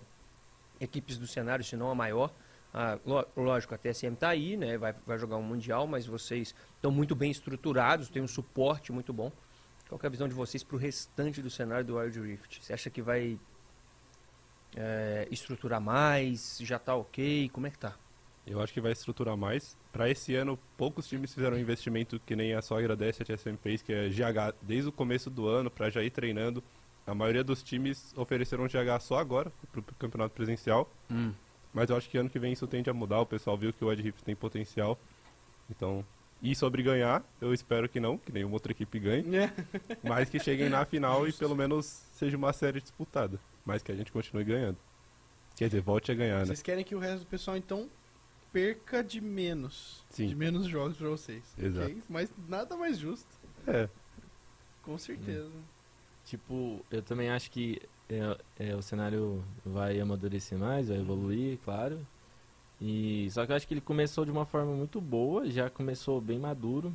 equipes 0.81 1.19
do 1.19 1.27
cenário, 1.27 1.65
se 1.65 1.77
não 1.77 1.91
a 1.91 1.95
maior. 1.95 2.33
Ah, 2.73 2.99
lógico, 3.37 3.75
a 3.75 3.79
TSM 3.79 4.15
está 4.15 4.29
aí, 4.29 4.57
né? 4.57 4.77
Vai, 4.77 4.95
vai 5.07 5.19
jogar 5.19 5.37
um 5.37 5.43
mundial, 5.43 5.87
mas 5.87 6.07
vocês 6.07 6.55
estão 6.75 6.91
muito 6.91 7.15
bem 7.15 7.31
estruturados, 7.31 8.11
têm 8.11 8.23
um 8.23 8.29
suporte 8.29 8.93
muito 8.93 9.13
bom. 9.13 9.33
Qual 9.89 10.01
é 10.03 10.07
a 10.07 10.11
visão 10.11 10.29
de 10.29 10.35
vocês 10.35 10.65
para 10.65 10.77
o 10.77 10.79
restante 10.79 11.41
do 11.41 11.49
cenário 11.49 11.85
do 11.85 11.97
Wild 11.97 12.21
Rift? 12.21 12.63
Você 12.63 12.73
acha 12.73 12.91
que 12.91 13.01
vai 13.01 13.39
é, 14.77 15.29
estruturar 15.31 15.81
mais? 15.81 16.59
Já 16.61 16.77
está 16.77 16.95
ok? 16.95 17.49
Como 17.51 17.67
é 17.67 17.71
que 17.71 17.79
tá? 17.79 17.95
Eu 18.47 18.61
acho 18.61 18.73
que 18.73 18.81
vai 18.81 18.93
estruturar 18.93 19.37
mais. 19.37 19.77
Pra 19.93 20.09
esse 20.09 20.35
ano, 20.35 20.59
poucos 20.77 21.09
times 21.09 21.33
fizeram 21.33 21.57
um 21.57 21.61
investimento 21.61 22.21
que 22.21 22.37
nem 22.37 22.55
a 22.55 22.63
só 22.63 22.79
agradece 22.79 23.23
a 23.23 23.27
TSM 23.27 23.57
fez, 23.57 23.83
que 23.83 23.93
é 23.93 24.09
GH 24.09 24.55
desde 24.63 24.89
o 24.89 24.93
começo 24.93 25.31
do 25.31 25.49
ano, 25.49 25.71
pra 25.71 25.89
já 25.89 26.03
ir 26.03 26.11
treinando. 26.11 26.63
A 27.07 27.15
maioria 27.15 27.45
dos 27.45 27.63
times 27.63 28.13
ofereceram 28.17 28.67
GH 28.67 29.01
só 29.01 29.19
agora, 29.19 29.53
pro, 29.71 29.83
pro 29.83 29.95
campeonato 29.95 30.35
presencial. 30.35 30.91
Mas 31.73 31.91
eu 31.91 31.97
acho 31.97 32.09
que 32.09 32.19
ano 32.19 32.31
que 32.31 32.39
vem 32.39 32.53
isso 32.53 32.67
tende 32.67 32.91
a 32.91 32.95
mudar. 32.95 33.21
O 33.21 33.27
pessoal 33.27 33.57
viu 33.57 33.73
que 33.73 33.85
o 33.85 33.93
Ed 33.93 34.03
Rift 34.03 34.25
tem 34.25 34.35
potencial. 34.35 34.99
Então, 35.71 36.05
e 36.43 36.55
sobre 36.55 36.83
ganhar, 36.83 37.25
eu 37.41 37.53
espero 37.55 37.89
que 37.89 37.99
não, 37.99 38.19
que 38.19 38.31
nenhuma 38.33 38.55
outra 38.55 38.73
equipe 38.73 38.99
ganhe. 38.99 39.37
É. 39.37 39.53
Mas 40.03 40.29
que 40.29 40.39
cheguem 40.39 40.69
na 40.69 40.85
final 40.85 41.27
e 41.27 41.33
pelo 41.33 41.57
menos 41.57 41.87
seja 42.13 42.37
uma 42.37 42.53
série 42.53 42.81
disputada. 42.81 43.39
Mas 43.65 43.83
que 43.83 43.91
a 43.91 43.95
gente 43.95 44.13
continue 44.13 44.45
ganhando. 44.45 44.77
Quer 45.57 45.67
dizer, 45.67 45.81
volte 45.81 46.13
a 46.13 46.15
ganhar, 46.15 46.41
né? 46.41 46.47
Vocês 46.47 46.63
querem 46.63 46.85
que 46.85 46.95
o 46.95 46.99
resto 46.99 47.21
do 47.21 47.27
pessoal, 47.27 47.57
então, 47.57 47.89
perca 48.53 49.03
de 49.03 49.21
menos. 49.21 50.05
Sim. 50.11 50.29
De 50.29 50.35
menos 50.35 50.67
jogos 50.67 50.97
pra 50.99 51.09
vocês. 51.09 51.43
Exato. 51.59 51.87
Ok? 51.87 52.03
Mas 52.09 52.33
nada 52.47 52.77
mais 52.77 52.99
justo. 52.99 53.29
É. 53.67 53.89
Com 54.83 54.99
certeza. 54.99 55.51
Tipo, 56.27 56.85
eu 56.91 57.03
também 57.03 57.31
acho 57.31 57.51
que 57.51 57.81
é, 58.11 58.37
é, 58.59 58.75
o 58.77 58.83
cenário 58.83 59.43
vai 59.65 59.99
amadurecer 60.01 60.59
mais, 60.59 60.89
vai 60.89 60.99
evoluir, 60.99 61.59
claro. 61.65 62.05
E 62.81 63.29
só 63.31 63.47
que 63.47 63.53
eu 63.53 63.57
acho 63.57 63.67
que 63.67 63.73
ele 63.75 63.81
começou 63.81 64.25
de 64.25 64.31
uma 64.31 64.45
forma 64.45 64.73
muito 64.73 65.01
boa, 65.01 65.49
já 65.49 65.71
começou 65.71 66.21
bem 66.21 66.39
maduro. 66.39 66.95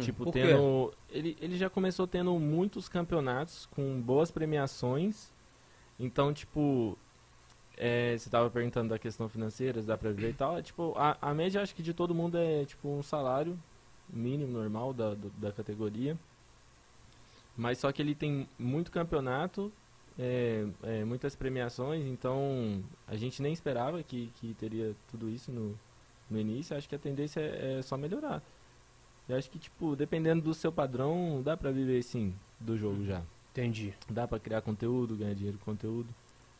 tipo, 0.00 0.24
por 0.24 0.32
quê? 0.32 0.40
tendo. 0.42 0.94
Ele, 1.10 1.36
ele 1.40 1.56
já 1.58 1.68
começou 1.68 2.06
tendo 2.06 2.32
muitos 2.38 2.88
campeonatos 2.88 3.66
com 3.66 4.00
boas 4.00 4.30
premiações. 4.30 5.32
Então, 5.98 6.32
tipo. 6.32 6.96
é, 7.76 8.16
você 8.16 8.30
tava 8.30 8.48
perguntando 8.50 8.90
da 8.90 8.98
questão 8.98 9.28
financeira, 9.28 9.80
se 9.80 9.86
dá 9.86 9.98
pra 9.98 10.10
viver 10.10 10.30
e 10.30 10.34
tal. 10.34 10.56
É, 10.58 10.62
tipo, 10.62 10.94
a, 10.96 11.16
a 11.20 11.34
média 11.34 11.60
acho 11.60 11.74
que 11.74 11.82
de 11.82 11.92
todo 11.92 12.14
mundo 12.14 12.38
é 12.38 12.64
tipo 12.64 12.88
um 12.88 13.02
salário 13.02 13.58
mínimo 14.08 14.52
normal 14.52 14.92
da, 14.94 15.14
do- 15.14 15.30
da 15.38 15.50
categoria. 15.52 16.16
Mas 17.56 17.78
só 17.78 17.92
que 17.92 18.00
ele 18.00 18.14
tem 18.14 18.48
muito 18.58 18.90
campeonato, 18.90 19.70
é, 20.18 20.66
é, 20.82 21.04
muitas 21.04 21.34
premiações, 21.36 22.06
então 22.06 22.82
a 23.06 23.16
gente 23.16 23.42
nem 23.42 23.52
esperava 23.52 24.02
que, 24.02 24.30
que 24.36 24.54
teria 24.54 24.94
tudo 25.10 25.28
isso 25.28 25.50
no, 25.52 25.78
no 26.30 26.38
início. 26.38 26.76
Acho 26.76 26.88
que 26.88 26.94
a 26.94 26.98
tendência 26.98 27.40
é, 27.40 27.78
é 27.78 27.82
só 27.82 27.96
melhorar. 27.96 28.42
Eu 29.28 29.36
acho 29.36 29.50
que, 29.50 29.58
tipo, 29.58 29.94
dependendo 29.94 30.42
do 30.42 30.52
seu 30.54 30.72
padrão, 30.72 31.40
dá 31.44 31.56
pra 31.56 31.70
viver 31.70 32.02
sim 32.02 32.34
do 32.58 32.76
jogo 32.76 33.04
já. 33.04 33.22
Entendi. 33.52 33.94
Dá 34.10 34.26
pra 34.26 34.38
criar 34.38 34.62
conteúdo, 34.62 35.14
ganhar 35.16 35.34
dinheiro 35.34 35.58
com 35.58 35.66
conteúdo. 35.72 36.08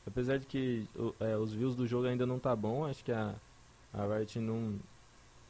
Apesar 0.06 0.38
de 0.38 0.46
que 0.46 0.86
o- 0.94 1.14
é, 1.20 1.36
os 1.36 1.52
views 1.52 1.74
do 1.74 1.86
jogo 1.86 2.06
ainda 2.06 2.26
não 2.26 2.38
tá 2.38 2.54
bom, 2.54 2.84
acho 2.84 3.02
que 3.04 3.10
a, 3.12 3.34
a 3.92 4.04
Riot 4.18 4.38
não, 4.40 4.74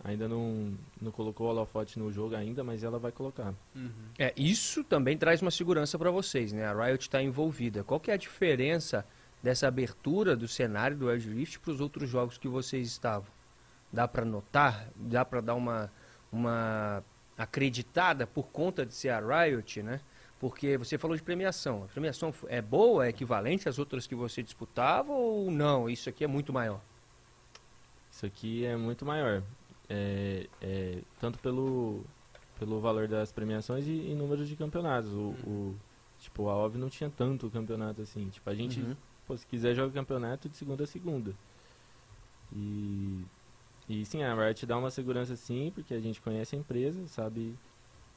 ainda 0.04 0.28
não, 0.28 0.76
não 1.00 1.12
colocou 1.12 1.46
o 1.46 1.50
holofote 1.50 1.98
no 1.98 2.10
jogo 2.10 2.34
ainda, 2.34 2.64
mas 2.64 2.82
ela 2.82 2.98
vai 2.98 3.12
colocar. 3.12 3.54
É, 4.18 4.32
isso 4.36 4.82
também 4.82 5.16
traz 5.16 5.40
uma 5.40 5.50
segurança 5.50 5.98
para 5.98 6.10
vocês, 6.10 6.52
né? 6.52 6.66
A 6.66 6.72
Riot 6.72 7.02
está 7.02 7.22
envolvida. 7.22 7.84
Qual 7.84 8.00
que 8.00 8.10
é 8.10 8.14
a 8.14 8.16
diferença 8.16 9.06
dessa 9.42 9.68
abertura 9.68 10.36
do 10.36 10.48
cenário 10.48 10.96
do 10.96 11.06
Wild 11.06 11.32
Rift 11.32 11.60
para 11.60 11.72
os 11.72 11.80
outros 11.80 12.08
jogos 12.08 12.36
que 12.36 12.48
vocês 12.48 12.88
estavam? 12.88 13.28
Dá 13.92 14.08
para 14.08 14.24
notar? 14.24 14.88
Dá 14.96 15.24
para 15.24 15.40
dar 15.40 15.54
uma, 15.54 15.90
uma 16.32 17.04
acreditada 17.36 18.26
por 18.26 18.48
conta 18.48 18.84
de 18.84 18.94
ser 18.94 19.10
a 19.10 19.20
Riot, 19.20 19.82
né? 19.82 20.00
Porque 20.40 20.76
você 20.76 20.98
falou 20.98 21.16
de 21.16 21.22
premiação. 21.22 21.84
A 21.84 21.86
premiação 21.86 22.34
é 22.48 22.60
boa, 22.60 23.06
é 23.06 23.10
equivalente 23.10 23.68
às 23.68 23.78
outras 23.78 24.08
que 24.08 24.14
você 24.16 24.42
disputava 24.42 25.12
ou 25.12 25.48
não? 25.52 25.88
Isso 25.88 26.08
aqui 26.08 26.24
é 26.24 26.26
muito 26.26 26.52
maior? 26.52 26.80
Isso 28.10 28.26
aqui 28.26 28.64
é 28.64 28.76
muito 28.76 29.06
maior. 29.06 29.42
É, 29.88 30.48
é, 30.60 30.98
tanto 31.20 31.38
pelo, 31.40 32.04
pelo 32.58 32.80
valor 32.80 33.06
das 33.08 33.30
premiações 33.32 33.86
e, 33.86 33.90
e 33.92 34.14
número 34.14 34.44
de 34.46 34.56
campeonatos. 34.56 35.12
O, 35.12 35.34
o- 35.46 35.76
tipo, 36.18 36.48
a 36.48 36.56
OV 36.56 36.78
não 36.78 36.88
tinha 36.88 37.10
tanto 37.10 37.50
campeonato 37.50 38.00
assim. 38.02 38.28
Tipo, 38.28 38.48
a 38.48 38.54
gente, 38.54 38.80
Uhum. 38.80 38.96
pô, 39.26 39.36
se 39.36 39.46
quiser, 39.46 39.74
joga 39.74 39.92
campeonato 39.92 40.48
de 40.48 40.56
segunda 40.56 40.84
a 40.84 40.86
segunda. 40.86 41.34
E, 42.54 43.24
e 43.88 44.04
sim, 44.04 44.22
a 44.22 44.34
Riot 44.34 44.64
dá 44.66 44.76
uma 44.78 44.90
segurança 44.90 45.34
sim, 45.36 45.72
porque 45.74 45.94
a 45.94 46.00
gente 46.00 46.20
conhece 46.20 46.54
a 46.54 46.58
empresa, 46.58 47.06
sabe, 47.08 47.54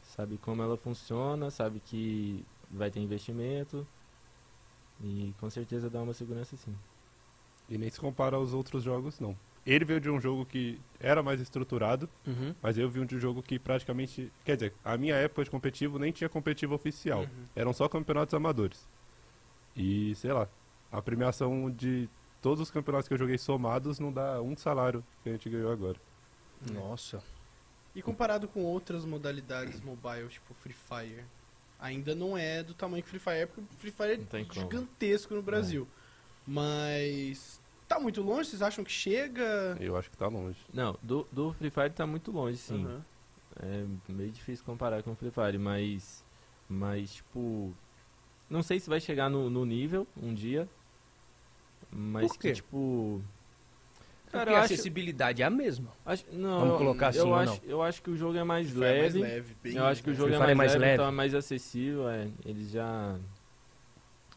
sabe 0.04 0.38
como 0.38 0.62
ela 0.62 0.78
funciona, 0.78 1.50
sabe 1.50 1.80
que 1.80 2.44
vai 2.70 2.92
ter 2.92 3.00
investimento. 3.00 3.86
E 5.04 5.34
com 5.40 5.50
certeza 5.50 5.90
dá 5.90 6.02
uma 6.02 6.14
segurança 6.14 6.56
sim. 6.56 6.74
E 7.70 7.78
nem 7.78 7.90
se 7.90 8.00
compara 8.00 8.36
aos 8.38 8.54
outros 8.54 8.84
jogos, 8.84 9.20
não. 9.20 9.36
Ele 9.66 9.84
veio 9.84 10.00
de 10.00 10.10
um 10.10 10.22
jogo 10.22 10.46
que 10.46 10.80
era 11.00 11.24
mais 11.24 11.42
estruturado, 11.42 12.08
Uhum. 12.28 12.54
mas 12.62 12.78
eu 12.78 12.88
vi 12.90 13.00
um 13.00 13.06
de 13.06 13.16
um 13.16 13.20
jogo 13.20 13.42
que 13.42 13.58
praticamente. 13.58 14.32
Quer 14.44 14.56
dizer, 14.56 14.74
a 14.84 14.96
minha 14.98 15.16
época 15.16 15.44
de 15.44 15.50
competitivo 15.50 15.98
nem 15.98 16.12
tinha 16.12 16.30
competitivo 16.30 16.76
oficial. 16.76 17.26
Eram 17.56 17.74
só 17.74 17.88
campeonatos 17.90 18.34
amadores. 18.36 18.88
E, 19.76 20.14
sei 20.16 20.32
lá, 20.32 20.48
a 20.92 21.02
premiação 21.02 21.70
de 21.72 22.08
todos 22.42 22.62
os 22.62 22.70
campeonatos 22.72 23.08
que 23.08 23.14
eu 23.14 23.18
joguei 23.18 23.38
somados 23.40 24.00
não 24.00 24.12
dá 24.14 24.40
um 24.42 24.56
salário 24.56 25.04
que 25.24 25.30
a 25.30 25.32
gente 25.32 25.50
ganhou 25.50 25.72
agora. 25.72 25.98
Nossa. 26.72 27.22
E 27.96 28.02
comparado 28.02 28.48
com 28.48 28.62
outras 28.64 29.04
modalidades 29.04 29.82
mobile, 29.82 30.28
tipo 30.30 30.54
Free 30.54 30.74
Fire, 30.76 31.24
ainda 31.80 32.14
não 32.14 32.38
é 32.38 32.62
do 32.62 32.74
tamanho 32.74 33.02
que 33.02 33.10
Free 33.10 33.20
Fire 33.20 33.38
é, 33.38 33.46
porque 33.48 33.62
o 33.62 33.78
Free 33.80 33.92
Fire 33.92 34.12
é 34.14 34.44
como. 34.46 34.54
gigantesco 34.54 35.34
no 35.34 35.42
Brasil. 35.42 35.88
Mas 36.48 37.60
tá 37.88 38.00
muito 38.00 38.22
longe? 38.22 38.50
Vocês 38.50 38.62
acham 38.62 38.84
que 38.84 38.92
chega? 38.92 39.78
Eu 39.80 39.96
acho 39.98 40.10
que 40.10 40.18
tá 40.18 40.28
longe. 40.28 40.60
Não, 40.74 40.98
do, 41.02 41.28
do 41.32 41.54
Free 41.54 41.70
Fire 41.70 41.90
tá 41.92 42.06
muito 42.08 42.32
longe, 42.32 42.58
sim. 42.58 42.84
Aham. 42.86 43.02
É 43.62 43.86
meio 44.10 44.32
difícil 44.32 44.66
comparar 44.66 45.02
com 45.04 45.12
o 45.12 45.16
Free 45.16 45.32
Fire, 45.32 45.58
mas. 45.58 46.24
Mas, 46.68 47.16
tipo. 47.16 47.74
Não 48.50 48.62
sei 48.62 48.80
se 48.80 48.90
vai 48.90 49.00
chegar 49.00 49.30
no, 49.30 49.50
no 49.50 49.66
nível 49.66 50.06
um 50.22 50.34
dia. 50.34 50.68
Mas 51.92 52.28
Por 52.28 52.38
quê? 52.40 52.50
que, 52.50 52.56
tipo. 52.56 53.22
Cara, 54.32 54.52
a 54.52 54.56
acho, 54.56 54.74
acessibilidade 54.74 55.42
é 55.42 55.46
a 55.46 55.50
mesma. 55.50 55.90
acho- 56.06 56.26
não, 56.34 56.60
Vamos 56.60 56.74
eu- 56.74 56.78
colocar 56.80 57.08
assim 57.10 57.20
eu 57.20 57.28
ou 57.28 57.36
acho, 57.36 57.62
eu 57.64 57.82
acho 57.82 58.02
que 58.02 58.10
o 58.10 58.18
jogo 58.18 58.38
é 58.38 58.44
mais 58.44 58.70
Free 58.70 58.80
Fire 58.80 58.86
é 58.98 59.00
mais 59.02 59.14
leve. 59.14 59.34
leve, 59.34 59.56
bem 59.64 59.76
Eu 59.78 59.86
acho 59.86 60.04
que 60.04 60.10
o 60.10 60.12
leve. 60.12 60.18
jogo 60.18 60.30
Free 60.34 60.36
é 60.36 60.40
Fire 60.42 60.52
é 60.52 60.56
mais, 60.56 60.72
mais 60.72 60.72
leve, 60.74 60.82
leve. 60.84 60.94
então 60.96 61.08
é 61.08 61.12
mais 61.12 61.34
acessível. 61.36 62.10
É, 62.10 62.28
eles 62.44 62.70
já. 62.72 63.18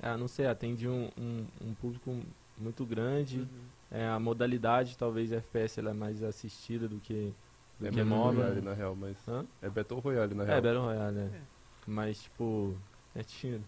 Ah, 0.00 0.16
não 0.16 0.28
sei, 0.28 0.46
atende 0.46 0.86
um, 0.86 1.10
um, 1.18 1.46
um 1.60 1.74
público 1.74 2.22
muito 2.60 2.84
grande. 2.84 3.38
Uhum. 3.40 3.46
É, 3.90 4.06
a 4.06 4.18
modalidade, 4.18 4.96
talvez 4.98 5.32
FPS, 5.32 5.80
ela 5.80 5.90
é 5.90 5.94
mais 5.94 6.22
assistida 6.22 6.86
do 6.86 6.96
que, 7.00 7.32
do 7.80 7.86
É 7.86 7.90
que 7.90 7.96
Battle 7.96 8.06
MOBA. 8.06 8.32
Royale 8.42 8.60
na 8.60 8.74
real, 8.74 8.94
mas. 8.94 9.16
Hã? 9.26 9.44
É 9.62 9.68
Battle 9.70 10.00
Royale 10.00 10.34
na 10.34 10.44
É, 10.44 10.46
real. 10.46 10.62
Battle 10.62 10.82
Royale, 10.84 11.14
né? 11.16 11.30
Mas, 11.86 12.22
tipo, 12.22 12.74
é 13.14 13.22
tiro. 13.22 13.62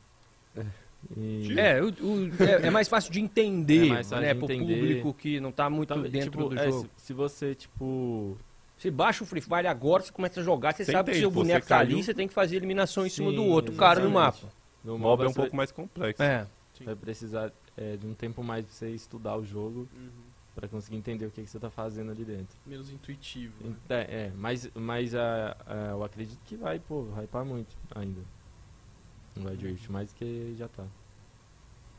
E... 1.16 1.59
É, 1.59 1.80
o- 1.82 1.88
o- 1.88 2.30
é, 2.45 2.66
é 2.66 2.70
mais 2.70 2.86
fácil 2.86 3.11
de 3.11 3.20
entender, 3.20 3.86
É 3.86 3.88
mais 3.88 4.09
fácil 4.11 4.22
né? 4.26 4.34
de 4.34 4.38
pro 4.38 4.53
entender. 4.53 4.74
público 4.80 5.14
que 5.14 5.41
não 5.41 5.51
tá 5.51 5.70
muito 5.70 5.95
dentro 6.03 6.30
tipo, 6.30 6.49
do 6.51 6.59
é, 6.59 6.70
jogo. 6.70 6.91
se, 6.97 7.07
se 7.07 7.12
você, 7.14 7.55
tipo... 7.55 8.36
Você 8.76 8.91
baixa 8.91 9.24
o 9.24 9.26
Free 9.26 9.41
Fire 9.41 9.66
agora, 9.66 10.03
você 10.03 10.12
começa 10.12 10.41
a 10.41 10.43
jogar, 10.43 10.74
você 10.74 10.84
Sem 10.84 10.93
sabe 10.93 11.07
que 11.12 11.18
tempo, 11.18 11.20
seu 11.20 11.30
boneco 11.30 11.62
você 11.64 11.68
tá 11.68 11.78
ali, 11.78 12.03
você 12.03 12.12
tem 12.14 12.28
que 12.28 12.34
fazer 12.34 12.57
eliminação 12.57 13.07
em 13.07 13.11
cima 13.11 13.30
do 13.30 13.43
Sim, 13.43 13.49
outro 13.49 13.74
cara 13.74 14.01
no 14.01 14.11
exatamente. 14.11 14.43
mapa. 14.43 14.55
No 14.84 14.99
MOBA 14.99 15.24
é 15.24 15.28
um 15.28 15.32
pouco 15.34 15.57
mais 15.57 15.70
complexo. 15.72 16.22
É. 16.22 16.47
vai 16.84 16.97
precisar 16.97 17.51
é, 17.81 17.97
de 17.97 18.07
um 18.07 18.14
tempo 18.14 18.43
mais 18.45 18.64
pra 18.64 18.74
você 18.74 18.91
estudar 18.91 19.37
o 19.37 19.45
jogo 19.45 19.89
Uhum. 19.95 20.11
pra 20.55 20.68
conseguir 20.68 20.97
entender 20.99 21.26
o 21.26 21.31
que, 21.31 21.43
que 21.43 21.49
você 21.51 21.59
tá 21.59 21.70
fazendo 21.70 22.11
ali 22.12 22.24
dentro. 22.24 22.57
Menos 22.66 22.91
intuitivo. 22.91 23.55
né? 23.64 23.74
É, 23.89 23.95
é 24.26 24.33
mas, 24.37 24.70
mas 24.74 25.14
a, 25.14 25.57
a- 25.66 25.74
eu 25.93 26.05
acredito 26.05 26.39
que 26.45 26.57
vai, 26.57 26.78
pô, 26.78 27.07
hypar 27.20 27.45
muito 27.45 27.74
ainda. 27.95 28.20
No 29.37 29.49
Wild 29.49 29.66
Rift, 29.66 29.91
mais 29.91 30.12
que 30.12 30.55
já 30.59 30.68
tá. 30.68 30.85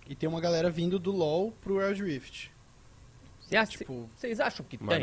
E 0.07 0.15
tem 0.15 0.27
uma 0.29 0.41
galera 0.41 0.69
vindo 0.69 0.99
do 0.99 1.11
LoL 1.11 1.51
pro 1.61 1.77
Wild 1.77 2.03
Rift. 2.03 2.51
Você 3.39 3.55
acha- 3.57 3.77
Tipo, 3.77 4.07
Vocês 4.15 4.39
acham 4.39 4.65
que 4.65 4.77
tem? 4.77 5.01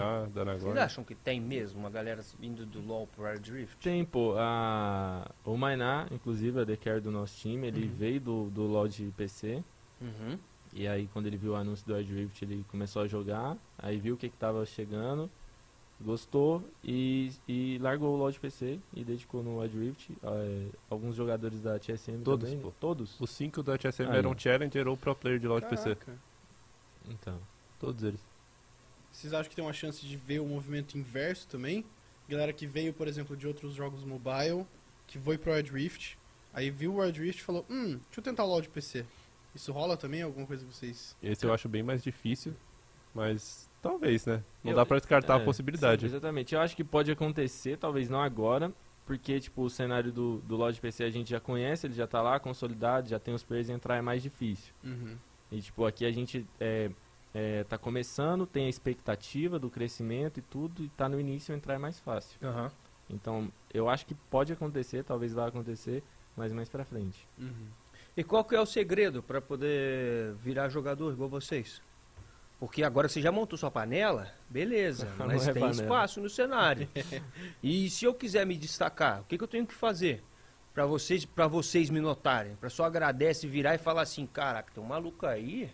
Vocês 0.60 0.76
acham 0.76 1.04
que 1.04 1.14
tem 1.14 1.40
mesmo 1.40 1.80
uma 1.80 1.90
galera 1.90 2.22
vindo 2.38 2.64
do 2.66 2.80
LoL 2.80 3.06
pro 3.08 3.24
Wild 3.24 3.50
Rift? 3.52 3.76
Tem, 3.82 4.04
pô, 4.04 4.34
a, 4.38 5.30
o 5.44 5.56
Mainá, 5.56 6.06
inclusive, 6.10 6.60
a 6.60 6.66
The 6.66 6.76
Care 6.76 7.00
do 7.00 7.10
nosso 7.10 7.36
time, 7.38 7.66
ele 7.66 7.86
Uhum. 7.88 7.94
veio 7.94 8.20
do, 8.20 8.50
do 8.50 8.62
LoL 8.66 8.88
de 8.88 9.10
PC. 9.16 9.62
Uhum. 10.00 10.38
E 10.72 10.86
aí, 10.86 11.08
quando 11.12 11.26
ele 11.26 11.36
viu 11.36 11.52
o 11.52 11.56
anúncio 11.56 11.86
do 11.86 11.94
Wild 11.94 12.14
Rift, 12.14 12.42
ele 12.42 12.64
começou 12.70 13.02
a 13.02 13.08
jogar. 13.08 13.56
Aí 13.78 13.98
viu 13.98 14.14
o 14.14 14.18
que, 14.18 14.28
que 14.28 14.36
tava 14.36 14.64
chegando, 14.66 15.30
gostou 16.00 16.62
e, 16.84 17.32
e 17.48 17.78
largou 17.78 18.14
o 18.14 18.16
LoL 18.16 18.30
de 18.30 18.38
PC 18.38 18.78
e 18.94 19.02
dedicou 19.02 19.42
no 19.42 19.60
Wild 19.60 19.78
Rift. 19.78 20.12
É, 20.22 20.66
alguns 20.90 21.16
jogadores 21.16 21.60
da 21.60 21.78
TSM 21.78 22.22
Todos, 22.22 22.48
também. 22.48 22.62
pô. 22.62 22.72
Todos? 22.78 23.20
Os 23.20 23.30
cinco 23.30 23.62
da 23.62 23.76
TSM 23.76 24.10
Aí. 24.10 24.18
eram 24.18 24.38
Challenger 24.38 24.86
ou 24.86 24.96
Pro 24.96 25.14
Player 25.14 25.38
de 25.38 25.46
LoL 25.46 25.60
de 25.60 25.66
PC. 25.66 25.96
Então. 27.08 27.38
Todos 27.80 28.02
eles. 28.02 28.20
Vocês 29.10 29.32
acham 29.32 29.48
que 29.48 29.56
tem 29.56 29.64
uma 29.64 29.72
chance 29.72 30.04
de 30.06 30.16
ver 30.16 30.40
o 30.40 30.46
movimento 30.46 30.98
inverso 30.98 31.48
também? 31.48 31.84
Galera 32.28 32.52
que 32.52 32.66
veio, 32.66 32.92
por 32.92 33.08
exemplo, 33.08 33.36
de 33.36 33.46
outros 33.46 33.72
jogos 33.74 34.04
mobile, 34.04 34.66
que 35.06 35.18
foi 35.18 35.38
pro 35.38 35.52
Wild 35.52 35.72
Rift, 35.72 36.18
aí 36.52 36.70
viu 36.70 36.94
o 36.94 37.00
Wild 37.00 37.18
Rift 37.20 37.40
e 37.40 37.44
falou, 37.44 37.64
hum, 37.70 37.92
deixa 37.92 38.18
eu 38.18 38.22
tentar 38.22 38.44
o 38.44 38.48
LoL 38.48 38.60
de 38.60 38.68
PC. 38.68 39.04
Isso 39.54 39.72
rola 39.72 39.96
também? 39.96 40.22
Alguma 40.22 40.46
coisa 40.46 40.64
que 40.64 40.72
vocês... 40.74 41.16
Esse 41.22 41.44
eu 41.46 41.52
acho 41.52 41.68
bem 41.68 41.82
mais 41.82 42.02
difícil, 42.02 42.54
mas 43.14 43.68
talvez, 43.82 44.26
né? 44.26 44.42
Não 44.62 44.72
Eu- 44.72 44.76
dá 44.76 44.86
pra 44.86 44.98
descartar 44.98 45.38
É, 45.38 45.42
a 45.42 45.44
possibilidade. 45.44 46.00
sim, 46.02 46.06
exatamente. 46.06 46.54
Eu 46.54 46.60
acho 46.60 46.76
que 46.76 46.84
pode 46.84 47.10
acontecer, 47.10 47.76
talvez 47.78 48.08
não 48.08 48.20
agora, 48.20 48.72
porque 49.06 49.40
tipo, 49.40 49.62
o 49.62 49.70
cenário 49.70 50.12
do, 50.12 50.38
do 50.40 50.56
LoL 50.56 50.70
de 50.72 50.80
PC 50.80 51.04
a 51.04 51.10
gente 51.10 51.30
já 51.30 51.40
conhece, 51.40 51.86
ele 51.86 51.94
já 51.94 52.06
tá 52.06 52.20
lá, 52.20 52.38
consolidado, 52.38 53.08
já 53.08 53.18
tem 53.18 53.34
os 53.34 53.42
players, 53.42 53.68
entrar 53.68 53.96
é 53.96 54.02
mais 54.02 54.22
difícil. 54.22 54.72
Uhum. 54.84 55.16
E 55.50 55.60
tipo, 55.62 55.84
aqui 55.86 56.04
a 56.04 56.12
gente 56.12 56.46
é, 56.60 56.90
é, 57.34 57.64
tá 57.64 57.78
começando, 57.78 58.46
tem 58.46 58.66
a 58.66 58.68
expectativa 58.68 59.58
do 59.58 59.70
crescimento 59.70 60.38
e 60.38 60.42
tudo, 60.42 60.84
e 60.84 60.88
tá 60.90 61.08
no 61.08 61.18
início, 61.18 61.54
entrar 61.54 61.74
é 61.74 61.78
mais 61.78 61.98
fácil. 61.98 62.38
Aham. 62.46 62.70
Então, 63.10 63.50
eu 63.72 63.88
acho 63.88 64.04
que 64.04 64.14
pode 64.14 64.52
acontecer, 64.52 65.02
talvez 65.02 65.32
vá 65.32 65.46
acontecer, 65.48 66.02
mas 66.36 66.52
mais 66.52 66.68
pra 66.68 66.84
frente. 66.84 67.26
Uhum. 67.38 67.68
E 68.18 68.24
qual 68.24 68.44
que 68.44 68.56
é 68.56 68.60
o 68.60 68.66
segredo 68.66 69.22
pra 69.22 69.40
poder 69.40 70.34
virar 70.42 70.68
jogador 70.68 71.12
igual 71.12 71.28
vocês? 71.28 71.80
Porque 72.58 72.82
agora 72.82 73.08
você 73.08 73.22
já 73.22 73.30
montou 73.30 73.56
sua 73.56 73.70
panela, 73.70 74.26
beleza, 74.50 75.06
Não 75.16 75.28
mas 75.28 75.46
é 75.46 75.52
tem 75.52 75.62
panela. 75.62 75.82
espaço 75.84 76.20
no 76.20 76.28
cenário. 76.28 76.88
e 77.62 77.88
se 77.88 78.04
eu 78.04 78.12
quiser 78.12 78.44
me 78.44 78.56
destacar, 78.56 79.20
o 79.20 79.24
que, 79.24 79.38
que 79.38 79.44
eu 79.44 79.46
tenho 79.46 79.64
que 79.64 79.72
fazer 79.72 80.20
pra 80.74 80.84
vocês, 80.84 81.24
para 81.24 81.46
vocês 81.46 81.90
me 81.90 82.00
notarem? 82.00 82.56
Pra 82.56 82.68
só 82.68 82.86
agradece, 82.86 83.46
virar 83.46 83.76
e 83.76 83.78
falar 83.78 84.02
assim, 84.02 84.26
caraca, 84.26 84.72
tem 84.74 84.82
um 84.82 84.86
maluco 84.88 85.24
aí, 85.24 85.70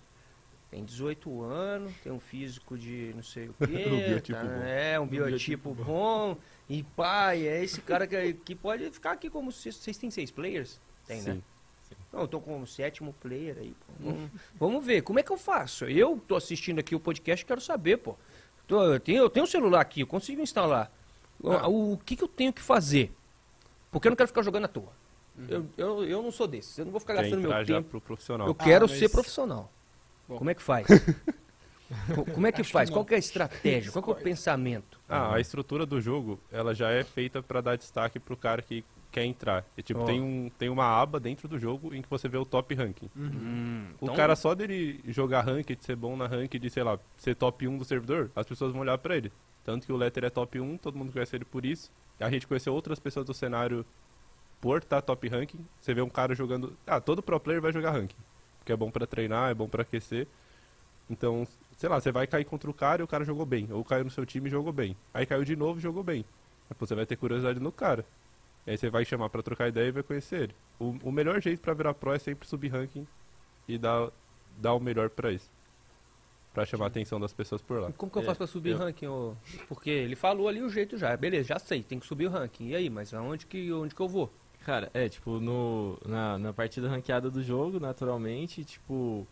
tem 0.71 0.85
18 0.85 1.43
anos, 1.43 1.95
tem 2.03 2.13
um 2.13 2.21
físico 2.21 2.77
de 2.77 3.11
não 3.15 3.23
sei 3.23 3.49
o 3.49 3.55
quê, 3.67 3.87
Um 3.89 4.07
biotipo 4.11 4.39
tá, 4.39 4.45
bom. 4.45 4.63
é, 4.67 5.01
um 5.01 5.07
biotipo 5.07 5.75
bom, 5.75 6.37
e 6.69 6.83
pai, 6.83 7.49
é 7.49 7.65
esse 7.65 7.81
cara 7.81 8.07
que, 8.07 8.35
que 8.35 8.55
pode 8.55 8.91
ficar 8.91 9.13
aqui 9.13 9.31
como, 9.31 9.51
vocês 9.51 9.75
vocês 9.77 9.97
têm 9.97 10.11
seis 10.11 10.31
players? 10.31 10.79
Tem, 11.07 11.23
né? 11.23 11.41
Não, 12.15 12.23
eu 12.23 12.29
tô 12.29 12.41
com 12.41 12.61
o 12.63 12.67
sétimo 12.67 13.13
player 13.21 13.57
aí. 13.59 13.75
pô. 13.87 13.93
Vamos, 14.01 14.31
vamos 14.59 14.87
ver, 14.87 15.03
como 15.03 15.19
é 15.19 15.23
que 15.23 15.33
eu 15.33 15.37
faço? 15.37 15.85
Eu 15.87 16.21
tô 16.29 16.37
assistindo 16.37 16.79
aqui 16.79 16.95
o 16.95 17.01
podcast, 17.01 17.45
quero 17.45 17.61
saber, 17.61 17.97
pô. 17.99 18.15
Tô- 18.69 18.83
eu, 18.85 19.01
tenho, 19.01 19.19
eu 19.23 19.29
tenho 19.31 19.45
um 19.45 19.49
celular 19.49 19.81
aqui, 19.81 20.01
eu 20.03 20.07
consigo 20.07 20.41
instalar. 20.41 20.91
O- 21.43 21.51
Ah. 21.51 21.67
O, 21.69 21.99
que, 21.99 22.15
que 22.17 22.23
eu 22.25 22.29
tenho 22.29 22.53
que 22.53 22.63
fazer? 22.63 23.13
Porque 23.91 24.07
eu 24.09 24.11
não 24.11 24.17
quero 24.17 24.29
ficar 24.29 24.43
jogando 24.43 24.65
à 24.65 24.69
toa. 24.69 24.93
Uhum. 25.37 25.47
Eu, 25.49 25.67
eu, 25.77 26.05
eu 26.05 26.23
não 26.23 26.31
sou 26.31 26.47
desses, 26.47 26.79
eu 26.79 26.85
não 26.85 26.93
vou 26.93 27.01
ficar 27.01 27.15
Quer 27.15 27.23
gastando 27.23 27.41
meu 27.49 27.65
tempo. 27.67 27.91
pro 27.91 28.01
profissional. 28.01 28.47
Eu 28.47 28.57
Ah, 28.59 28.65
quero 28.65 28.89
mas- 28.89 28.99
ser 28.99 29.09
profissional. 29.11 29.71
Bom. 30.29 30.39
Como 30.39 30.51
é 30.51 30.55
que 30.55 30.63
faz? 30.63 30.87
Co- 32.15 32.25
Como 32.33 32.47
é 32.47 32.51
que 32.53 32.61
Acho 32.61 32.69
que 32.69 32.73
faz? 32.73 32.89
não. 32.89 32.95
Qual 32.97 33.05
que 33.05 33.13
é 33.15 33.17
a 33.17 33.21
estratégia? 33.21 33.93
Qual 33.93 34.03
que 34.03 34.11
é 34.11 34.13
o 34.13 34.17
pensamento? 34.17 34.99
Ah, 35.09 35.35
a 35.35 35.41
estrutura 35.41 35.85
do 35.85 36.01
jogo, 36.01 36.41
ela 36.51 36.75
já 36.75 36.91
é 36.91 37.05
feita 37.05 37.43
pra 37.43 37.61
dar 37.61 37.77
destaque 37.77 38.19
pro 38.19 38.37
cara 38.37 38.63
que 38.63 38.83
quer 39.15 39.25
entrar. 39.25 39.65
E, 39.79 39.83
tipo, 39.83 40.01
Ó. 40.01 40.05
tem, 40.05 40.21
um, 40.21 40.51
tem 40.59 40.69
uma 40.69 40.85
aba 40.85 41.21
dentro 41.21 41.47
do 41.47 41.59
jogo 41.59 41.95
em 41.95 42.03
que 42.03 42.11
você 42.11 42.29
vê 42.29 42.37
o 42.37 42.45
top 42.45 42.75
ranking. 42.75 43.09
Uhum. 43.15 43.27
Hum, 43.33 43.87
O 44.01 44.05
então- 44.07 44.17
cara 44.17 44.35
só 44.35 44.55
dele 44.55 45.01
jogar 45.07 45.43
ranked, 45.43 45.85
ser 45.85 45.95
bom 45.95 46.17
na 46.17 46.27
ranked, 46.27 46.69
sei 46.71 46.83
lá, 46.83 46.99
ser 47.17 47.35
top 47.37 47.67
1 47.69 47.79
do 47.79 47.85
servidor, 47.85 48.31
as 48.35 48.45
pessoas 48.47 48.73
vão 48.73 48.81
olhar 48.81 48.99
pra 48.99 49.17
ele. 49.17 49.33
Tanto 49.65 49.87
que 49.87 49.93
o 49.93 49.97
Letter 49.97 50.25
é 50.25 50.31
top 50.31 50.59
1, 50.61 50.77
todo 50.79 50.99
mundo 50.99 51.13
conhece 51.13 51.37
ele 51.37 51.45
por 51.45 51.65
isso. 51.65 51.91
A 52.21 52.29
gente 52.31 52.47
conheceu 52.47 52.75
outras 52.75 52.99
pessoas 52.99 53.25
do 53.25 53.33
cenário 53.33 53.85
por 54.61 54.79
estar 54.79 55.01
top 55.01 55.29
ranking. 55.29 55.65
Você 55.81 55.95
vê 55.95 56.03
um 56.03 56.09
cara 56.09 56.35
jogando. 56.35 56.77
Ah, 56.87 57.01
todo 57.01 57.23
pro 57.23 57.39
player 57.41 57.63
vai 57.63 57.73
jogar 57.73 57.91
ranking. 57.93 58.17
Porque 58.59 58.73
é 58.73 58.77
bom 58.77 58.91
pra 58.91 59.07
treinar, 59.07 59.51
é 59.51 59.55
bom 59.55 59.69
pra 59.69 59.83
aquecer. 59.83 60.27
Então, 61.09 61.47
sei 61.77 61.89
lá, 61.89 62.01
você 62.01 62.11
vai 62.11 62.27
cair 62.27 62.45
contra 62.45 62.71
o 62.71 62.75
cara 62.75 63.03
e 63.03 63.05
o 63.05 63.09
cara 63.09 63.25
jogou 63.25 63.45
bem. 63.47 63.69
Ou 63.71 63.85
caiu 63.85 64.05
no 64.05 64.11
seu 64.11 64.25
time 64.27 64.49
e 64.49 64.51
jogou 64.51 64.73
bem. 64.73 64.97
Aí 65.13 65.27
caiu 65.27 65.45
de 65.45 65.55
novo 65.55 65.79
e 65.79 65.83
jogou 65.83 66.03
bem. 66.03 66.25
Aí, 66.71 66.75
pô, 66.79 66.87
você 66.87 66.95
vai 66.95 67.05
ter 67.07 67.17
curiosidade 67.17 67.61
no 67.61 67.71
cara. 67.71 68.05
E 68.67 68.71
aí 68.71 68.79
você 68.79 68.89
vai 68.89 69.05
chamar 69.05 69.29
pra 69.29 69.43
trocar 69.43 69.69
ideia 69.69 69.89
e 69.89 69.93
vai 69.93 70.03
conhecer 70.03 70.43
ele. 70.45 70.55
O, 70.79 70.97
o 71.05 71.13
melhor 71.13 71.41
jeito 71.41 71.61
pra 71.61 71.75
virar 71.75 71.95
pro 71.95 72.13
é 72.13 72.19
sempre 72.19 72.49
subir 72.49 72.69
ranking 72.69 73.07
e 73.69 73.77
dar, 73.79 74.11
dar 74.59 74.75
o 74.75 74.81
melhor 74.81 75.11
pra 75.11 75.31
isso. 75.33 75.51
pra 76.53 76.65
chamar 76.65 76.85
a 76.85 76.89
atenção 76.89 77.19
das 77.19 77.33
pessoas 77.33 77.61
por 77.61 77.81
lá. 77.81 77.91
E 77.91 77.93
como 77.93 78.11
que 78.13 78.17
eu 78.19 78.23
É, 78.23 78.25
faço 78.27 78.39
pra 78.39 78.47
subir 78.47 78.71
eu- 78.71 78.77
o 78.77 78.79
ranking? 78.79 79.07
ô? 79.09 79.35
Porque 79.69 79.91
ele 79.91 80.15
falou 80.15 80.47
ali 80.49 80.63
o 80.63 80.69
jeito 80.69 80.97
já. 80.97 81.17
Beleza, 81.17 81.49
já 81.49 81.59
sei, 81.59 81.83
tem 81.83 81.99
que 81.99 82.07
subir 82.07 82.27
o 82.27 82.31
ranking. 82.31 82.69
E 82.69 82.77
aí, 82.77 82.89
mas 82.89 83.13
aonde 83.13 83.45
que, 83.45 83.73
onde 83.73 83.93
que 83.95 84.01
eu 84.01 84.09
vou? 84.09 84.31
Cara, 84.65 84.89
é, 84.95 85.09
tipo, 85.09 85.41
no, 85.41 85.99
na, 86.07 86.39
na 86.39 86.53
partida 86.53 86.89
ranqueada 86.89 87.29
do 87.31 87.43
jogo, 87.43 87.79
naturalmente, 87.81 88.65
tipo, 88.65 89.27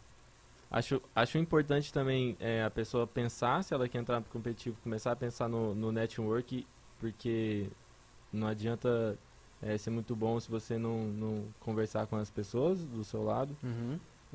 acho, 0.71 1.01
acho 1.15 1.39
importante 1.39 1.91
também 1.93 2.37
é, 2.41 2.65
a 2.65 2.71
pessoa 2.71 3.07
pensar, 3.07 3.63
se 3.65 3.73
ela 3.73 3.89
quer 3.89 3.99
entrar 3.99 4.19
no 4.19 4.27
competitivo, 4.27 4.77
começar 4.83 5.13
a 5.13 5.17
pensar 5.17 5.49
no, 5.49 5.75
no 5.77 5.91
network, 5.93 6.67
porque 6.99 7.69
não 8.33 8.47
adianta 8.47 9.19
é, 9.63 9.77
ser 9.79 9.91
muito 9.91 10.17
bom 10.17 10.41
se 10.41 10.51
você 10.51 10.79
não, 10.79 11.05
não 11.09 11.45
conversar 11.61 12.07
com 12.07 12.17
as 12.17 12.31
pessoas 12.31 12.85
do 12.85 13.05
seu 13.05 13.23
lado. 13.23 13.57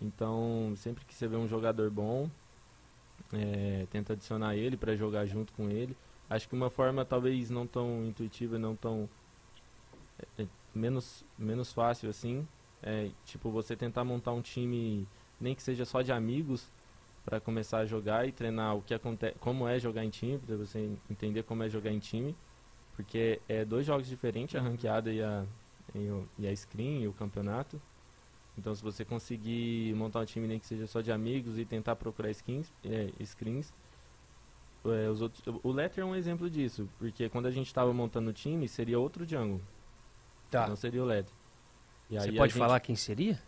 Então, 0.02 0.74
sempre 0.76 1.03
que 1.06 1.14
você 1.14 1.28
vê 1.28 1.36
um 1.36 1.48
jogador 1.48 1.90
bom, 1.90 2.30
é, 3.34 3.88
tenta 3.90 4.14
adicionar 4.14 4.56
ele 4.56 4.78
para 4.78 4.95
jogar 4.95 5.26
junto 5.26 5.52
com 5.53 5.69
ele. 5.69 5.95
Acho 6.30 6.48
que 6.48 6.56
uma 6.56 6.69
forma 6.69 7.03
talvez 7.03 7.49
não 7.49 7.65
tão 7.65 8.06
intuitiva, 8.06 8.60
não 8.60 8.76
tão 8.76 9.10
é, 10.38 10.45
menos 10.74 11.24
menos 11.38 11.72
fácil 11.74 12.10
assim, 12.10 12.48
é 12.84 13.10
tipo 13.26 13.49
você 13.49 13.76
tentar 13.76 14.03
montar 14.03 14.34
um 14.34 14.41
time 14.41 15.07
nem 15.40 15.56
que 15.56 15.64
seja 15.64 15.86
só 15.86 16.02
de 16.02 16.11
amigos 16.11 16.69
para 17.26 17.40
começar 17.40 17.80
a 17.80 17.86
jogar 17.86 18.28
e 18.28 18.32
treinar 18.32 18.76
o 18.76 18.82
que 18.82 18.94
acontece, 18.94 19.36
como 19.40 19.68
é 19.68 19.80
jogar 19.80 20.03
em 20.03 20.10
time, 20.10 20.38
para 20.38 20.56
você 20.56 20.90
entender 21.10 21.44
como 21.44 21.64
é 21.64 21.69
jogar 21.69 21.91
em 21.91 21.99
time, 21.99 22.36
porque 22.98 23.40
é 23.48 23.64
dois 23.64 23.86
jogos 23.86 24.07
diferentes, 24.07 24.56
a 24.56 24.61
ranqueada 24.61 25.14
e 25.14 25.22
a 25.24 25.45
e, 25.95 25.99
o- 26.10 26.28
e 26.38 26.45
a 26.45 26.53
screen 26.53 27.03
e 27.03 27.07
o 27.07 27.14
campeonato. 27.14 27.82
Então, 28.57 28.76
se 28.76 28.84
você 28.84 29.06
conseguir 29.06 29.94
montar 29.95 30.19
um 30.19 30.26
time 30.26 30.45
nem 30.48 30.60
que 30.60 30.65
seja 30.65 30.86
só 30.86 30.99
de 30.99 31.11
amigos 31.14 31.57
e 31.57 31.64
tentar 31.64 31.95
procurar 31.95 32.30
skins, 32.32 32.69
é, 32.84 33.10
screens, 33.24 33.74
é, 34.86 35.10
os 35.10 35.22
outros, 35.22 35.41
o 35.64 35.72
Letter 35.72 36.03
é 36.03 36.06
um 36.06 36.15
exemplo 36.15 36.49
disso, 36.49 36.90
porque 36.99 37.30
quando 37.30 37.45
a 37.45 37.52
gente 37.52 37.68
estava 37.68 37.94
montando 37.94 38.30
o 38.32 38.34
time, 38.34 38.68
seria 38.68 38.99
outro 38.99 39.26
jungle, 39.26 39.61
Tá. 40.52 40.68
não 40.68 40.76
seria 40.76 41.02
o 41.02 41.06
Letter. 41.06 41.34
E 42.10 42.15
Você 42.19 42.32
pode 42.34 42.52
gente- 42.53 42.60
falar 42.60 42.80
quem 42.82 42.95
seria? 42.95 43.40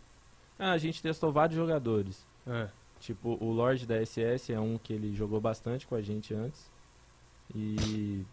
Ah, 0.58 0.72
a 0.72 0.78
gente 0.78 1.02
testou 1.02 1.32
vários 1.32 1.58
jogadores. 1.58 2.26
Tipo, 3.00 3.38
o 3.44 3.52
Lorde 3.52 3.86
da 3.86 3.96
SS 4.02 4.52
é 4.54 4.60
um 4.60 4.78
que 4.78 4.92
ele 4.94 5.14
jogou 5.16 5.40
bastante 5.42 5.86
com 5.88 5.96
a 5.96 6.02
gente 6.02 6.34
antes. 6.34 6.70
E 7.56 8.24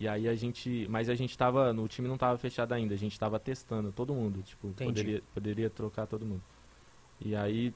e 0.00 0.08
aí 0.08 0.28
a 0.28 0.34
gente, 0.34 0.86
mas 0.90 1.08
a 1.08 1.14
gente 1.14 1.36
tava, 1.38 1.72
no 1.72 1.86
time 1.86 2.08
não 2.08 2.18
tava 2.18 2.36
fechado 2.38 2.72
ainda, 2.72 2.94
a 2.94 2.98
gente 2.98 3.18
tava 3.18 3.38
testando 3.38 3.92
todo 3.92 4.14
mundo, 4.14 4.42
tipo, 4.42 4.68
Entendi. 4.68 4.84
poderia 4.92 5.22
poderia 5.34 5.70
trocar 5.70 6.06
todo 6.06 6.24
mundo. 6.26 6.42
E 7.20 7.36
aí 7.36 7.72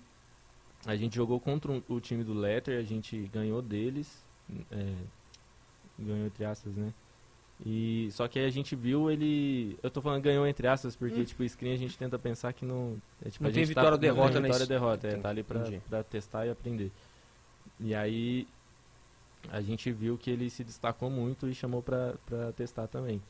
a 0.84 0.97
gente 0.97 1.14
jogou 1.16 1.38
contra 1.40 1.70
o 1.88 2.01
time 2.01 2.24
do 2.24 2.34
Letter, 2.34 2.78
a 2.78 2.82
gente 2.82 3.18
ganhou 3.32 3.62
deles, 3.62 4.24
é, 4.70 4.93
ganhou 5.98 6.26
entre 6.26 6.44
aspas, 6.44 6.74
né? 6.74 6.93
E 7.64 8.09
só 8.12 8.28
que 8.28 8.38
aí 8.38 8.44
a 8.44 8.51
gente 8.51 8.76
viu 8.76 9.10
ele, 9.10 9.78
eu 9.82 9.90
tô 9.90 10.02
falando 10.02 10.20
ganhou 10.22 10.47
entre 10.47 10.66
aspas 10.68 10.94
porque 10.94 11.24
tipo 11.24 11.43
screen 11.48 11.72
a 11.72 11.78
gente 11.78 11.97
tenta 11.97 12.18
pensar 12.18 12.52
que 12.52 12.66
não, 12.66 12.98
é, 13.24 13.30
tipo, 13.30 13.44
Não 13.44 13.51
a 13.51 13.52
tem 13.52 13.64
gente 13.64 13.68
vitória 13.68 13.90
tá, 13.93 13.97
não 13.97 13.98
derrota 14.01 14.40
vitória 14.40 14.48
nesse- 14.48 14.62
ou 14.62 14.68
derrota, 14.68 15.09
é, 15.09 15.16
tá 15.16 15.28
ali 15.30 15.43
pra 15.43 16.02
testar 16.05 16.47
e 16.47 16.51
aprender. 16.51 16.93
E 17.80 17.94
aí 17.94 18.47
a 19.51 19.60
gente 19.60 19.90
viu 19.93 20.16
que 20.18 20.31
ele 20.31 20.51
se 20.51 20.64
destacou 20.64 21.10
muito 21.10 21.48
e 21.48 21.55
chamou 21.55 21.82
pra, 21.82 22.14
pra 22.27 22.52
testar 22.52 22.86
também. 22.86 23.23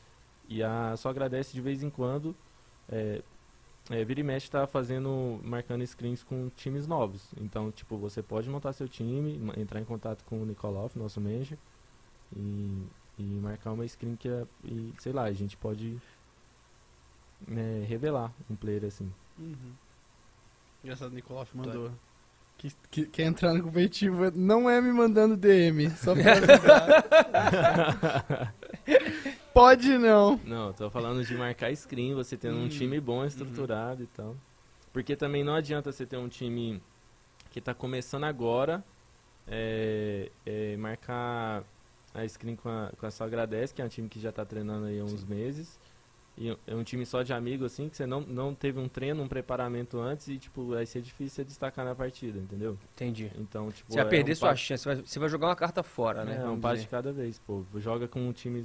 E 0.47 0.63
a 0.63 0.95
só 0.95 1.09
agradece 1.09 1.53
de 1.53 1.61
vez 1.61 1.83
em 1.83 1.89
quando. 1.89 2.35
É, 2.89 3.21
é, 3.89 4.03
Vira 4.03 4.19
e 4.19 4.23
mexe 4.23 4.49
tá 4.49 4.67
fazendo, 4.67 5.39
marcando 5.43 5.85
screens 5.85 6.23
com 6.23 6.49
times 6.49 6.87
novos. 6.87 7.31
Então, 7.37 7.71
tipo, 7.71 7.97
você 7.97 8.21
pode 8.21 8.49
montar 8.49 8.73
seu 8.73 8.87
time, 8.87 9.39
entrar 9.57 9.79
em 9.79 9.85
contato 9.85 10.23
com 10.25 10.41
o 10.41 10.45
Nikolov, 10.45 10.95
nosso 10.95 11.21
manager, 11.21 11.57
e, 12.35 12.87
e 13.17 13.23
marcar 13.23 13.71
uma 13.71 13.87
screen 13.87 14.15
que 14.15 14.27
é, 14.27 14.45
e, 14.63 14.93
sei 14.99 15.13
lá, 15.13 15.23
a 15.23 15.31
gente 15.31 15.55
pode 15.55 15.97
é, 17.49 17.85
revelar 17.87 18.33
um 18.49 18.55
player 18.55 18.85
assim. 18.85 19.11
Uhum. 19.37 19.73
Engraçado, 20.83 21.13
o 21.13 21.57
mandou. 21.57 21.91
Que, 22.57 22.71
que- 22.89 23.05
quer 23.05 23.23
entrar 23.23 23.53
no 23.53 23.61
competitivo 23.63 24.31
não 24.35 24.67
é 24.69 24.81
me 24.81 24.91
mandando 24.91 25.37
DM, 25.37 25.89
só 25.91 26.15
pra. 26.15 26.33
Pode 29.53 29.97
não. 29.97 30.39
Não, 30.45 30.73
tô 30.73 30.89
falando 30.89 31.23
de 31.23 31.35
marcar 31.35 31.71
screen, 31.75 32.13
você 32.13 32.37
tendo 32.37 32.57
Hum, 32.57 32.65
um 32.65 32.67
time 32.67 32.99
bom, 32.99 33.25
estruturado 33.25 34.03
e 34.03 34.07
tal. 34.07 34.35
Porque 34.93 35.15
também 35.15 35.43
não 35.43 35.53
adianta 35.55 35.91
você 35.91 36.05
ter 36.05 36.17
um 36.17 36.27
time 36.27 36.81
que 37.51 37.59
tá 37.61 37.73
começando 37.73 38.23
agora, 38.25 38.83
é, 39.47 40.29
é, 40.45 40.77
marcar 40.77 41.63
a 42.13 42.27
screen 42.27 42.55
com 42.55 42.69
a, 42.69 42.91
com 42.99 43.05
a 43.05 43.11
só 43.11 43.23
agradece, 43.25 43.73
que 43.73 43.81
é 43.81 43.85
um 43.85 43.89
time 43.89 44.07
que 44.09 44.19
já 44.19 44.31
tá 44.31 44.45
treinando 44.45 44.85
aí 44.87 44.99
há 44.99 45.03
uns 45.03 45.23
meses. 45.23 45.79
E 46.37 46.55
é 46.67 46.75
um 46.75 46.83
time 46.83 47.03
só 47.05 47.23
de 47.23 47.33
amigo, 47.33 47.65
assim, 47.65 47.89
que 47.89 47.97
você 47.97 48.05
não, 48.05 48.21
não 48.21 48.53
teve 48.53 48.79
um 48.79 48.87
treino, 48.87 49.23
um 49.23 49.27
preparamento 49.27 49.99
antes 49.99 50.27
e, 50.27 50.37
tipo, 50.37 50.67
vai 50.67 50.85
ser 50.85 51.01
difícil 51.01 51.37
você 51.37 51.43
destacar 51.43 51.83
na 51.83 51.95
partida, 51.95 52.37
entendeu? 52.37 52.77
Entendi. 52.93 53.31
Então, 53.35 53.71
tipo... 53.71 53.91
Você 53.91 53.97
vai 53.97 54.05
é 54.05 54.09
perder 54.09 54.33
um 54.33 54.35
sua 54.35 54.55
chance, 54.55 54.83
você 54.83 54.95
vai, 54.95 55.03
você 55.03 55.19
vai 55.19 55.29
jogar 55.29 55.47
uma 55.47 55.55
carta 55.55 55.81
fora, 55.81 56.23
né? 56.23 56.37
é, 56.37 56.45
um 56.45 56.59
dizer. 56.59 56.81
de 56.81 56.87
cada 56.87 57.11
vez, 57.11 57.39
pô. 57.39 57.65
Joga 57.77 58.07
com 58.07 58.19
um 58.19 58.31
time 58.31 58.63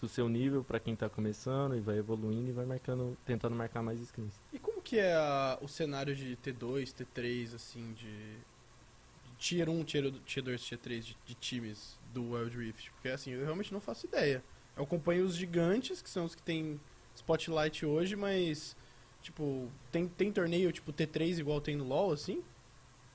do 0.00 0.08
seu 0.08 0.28
nível 0.28 0.64
pra 0.64 0.80
quem 0.80 0.96
tá 0.96 1.08
começando 1.08 1.76
e 1.76 1.80
vai 1.80 1.96
evoluindo 1.96 2.50
e 2.50 2.52
vai 2.52 2.66
marcando, 2.66 3.16
tentando 3.24 3.54
marcar 3.54 3.82
mais 3.84 4.00
skins. 4.00 4.34
E 4.52 4.58
como 4.58 4.82
que 4.82 4.98
é 4.98 5.14
a- 5.14 5.58
o 5.62 5.68
cenário 5.68 6.16
de 6.16 6.36
T2, 6.36 6.92
T3, 6.92 7.54
assim, 7.54 7.92
de, 7.92 8.10
de 8.10 9.36
Tier 9.38 9.68
1, 9.70 9.84
Tier, 9.84 10.12
tier 10.26 10.44
2, 10.44 10.60
Tier 10.60 10.80
3 10.80 11.06
de, 11.06 11.16
de 11.24 11.34
times 11.36 11.96
do 12.12 12.32
Wild 12.32 12.58
Rift? 12.58 12.90
Porque, 12.90 13.10
assim, 13.10 13.30
eu 13.30 13.44
realmente 13.44 13.72
não 13.72 13.80
faço 13.80 14.06
ideia. 14.06 14.42
Eu 14.76 14.82
acompanho 14.82 15.24
os 15.24 15.36
gigantes, 15.36 16.02
que 16.02 16.10
são 16.10 16.24
os 16.24 16.34
que 16.34 16.42
tem 16.42 16.80
Spotlight 17.14 17.84
hoje, 17.86 18.16
mas, 18.16 18.76
tipo, 19.22 19.68
tem, 19.90 20.08
tem 20.08 20.32
torneio, 20.32 20.72
tipo, 20.72 20.92
T3 20.92 21.38
igual 21.38 21.60
tem 21.60 21.76
no 21.76 21.84
LoL, 21.84 22.12
assim? 22.12 22.42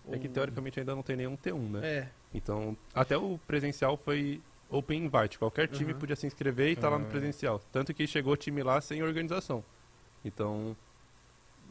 É 0.09 0.17
que 0.17 0.29
teoricamente 0.29 0.79
ainda 0.79 0.95
não 0.95 1.03
tem 1.03 1.15
nenhum 1.17 1.35
T1, 1.35 1.69
né? 1.69 1.79
É, 1.85 2.07
Então, 2.33 2.77
até 2.93 3.17
o 3.17 3.37
presencial 3.47 3.97
foi 3.97 4.41
open 4.69 5.05
invite. 5.05 5.37
Qualquer 5.39 5.67
time 5.67 5.93
Uhum. 5.93 5.99
podia 5.99 6.15
se 6.15 6.27
inscrever 6.27 6.71
e 6.71 6.75
tá 6.75 6.89
lá 6.89 6.97
no 6.99 7.05
Ah. 7.05 7.09
presencial. 7.09 7.59
Tanto 7.71 7.93
que 7.93 8.05
chegou 8.05 8.35
time 8.37 8.61
lá 8.63 8.79
sem 8.81 9.01
organização. 9.01 9.63
Então, 10.23 10.75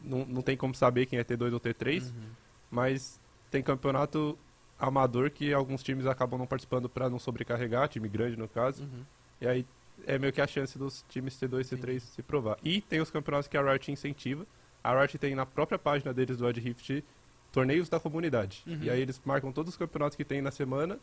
não, 0.03 0.25
não 0.25 0.41
tem 0.41 0.57
como 0.57 0.73
saber 0.75 1.05
quem 1.05 1.17
é 1.19 1.23
T2 1.23 1.53
ou 1.53 1.59
T3, 1.59 2.09
Uhum. 2.11 2.29
mas 2.71 3.19
tem 3.51 3.61
campeonato 3.63 4.37
amador 4.79 5.31
que 5.31 5.53
alguns 5.53 5.81
times 5.83 6.05
acabam 6.05 6.37
não 6.39 6.45
participando 6.47 6.87
pra 6.89 7.09
não 7.09 7.17
sobrecarregar, 7.19 7.87
time 7.87 8.07
grande 8.07 8.35
no 8.35 8.47
caso. 8.47 8.83
Uhum. 8.83 9.03
E 9.41 9.47
aí 9.47 9.65
é 10.05 10.17
meio 10.17 10.31
que 10.31 10.41
a 10.41 10.47
chance 10.47 10.77
dos 10.77 11.03
times 11.09 11.35
T2 11.35 11.71
e 11.71 11.77
T3 11.77 11.99
se 11.99 12.21
provar. 12.21 12.57
E 12.63 12.81
tem 12.81 13.01
os 13.01 13.09
campeonatos 13.09 13.47
que 13.47 13.57
a 13.57 13.61
Riot 13.61 13.91
incentiva. 13.91 14.45
A 14.83 14.97
Riot 14.99 15.17
tem 15.17 15.35
na 15.35 15.45
própria 15.45 15.77
página 15.77 16.13
deles 16.13 16.37
do 16.37 16.45
Wild 16.45 16.59
Rift 16.59 17.03
torneios 17.51 17.89
da 17.89 17.99
comunidade. 17.99 18.63
Uhum. 18.67 18.79
E 18.81 18.89
aí 18.89 19.01
eles 19.01 19.21
marcam 19.25 19.51
todos 19.51 19.73
os 19.73 19.77
campeonatos 19.77 20.15
que 20.15 20.23
tem 20.23 20.41
na 20.41 20.51
semana 20.51 20.99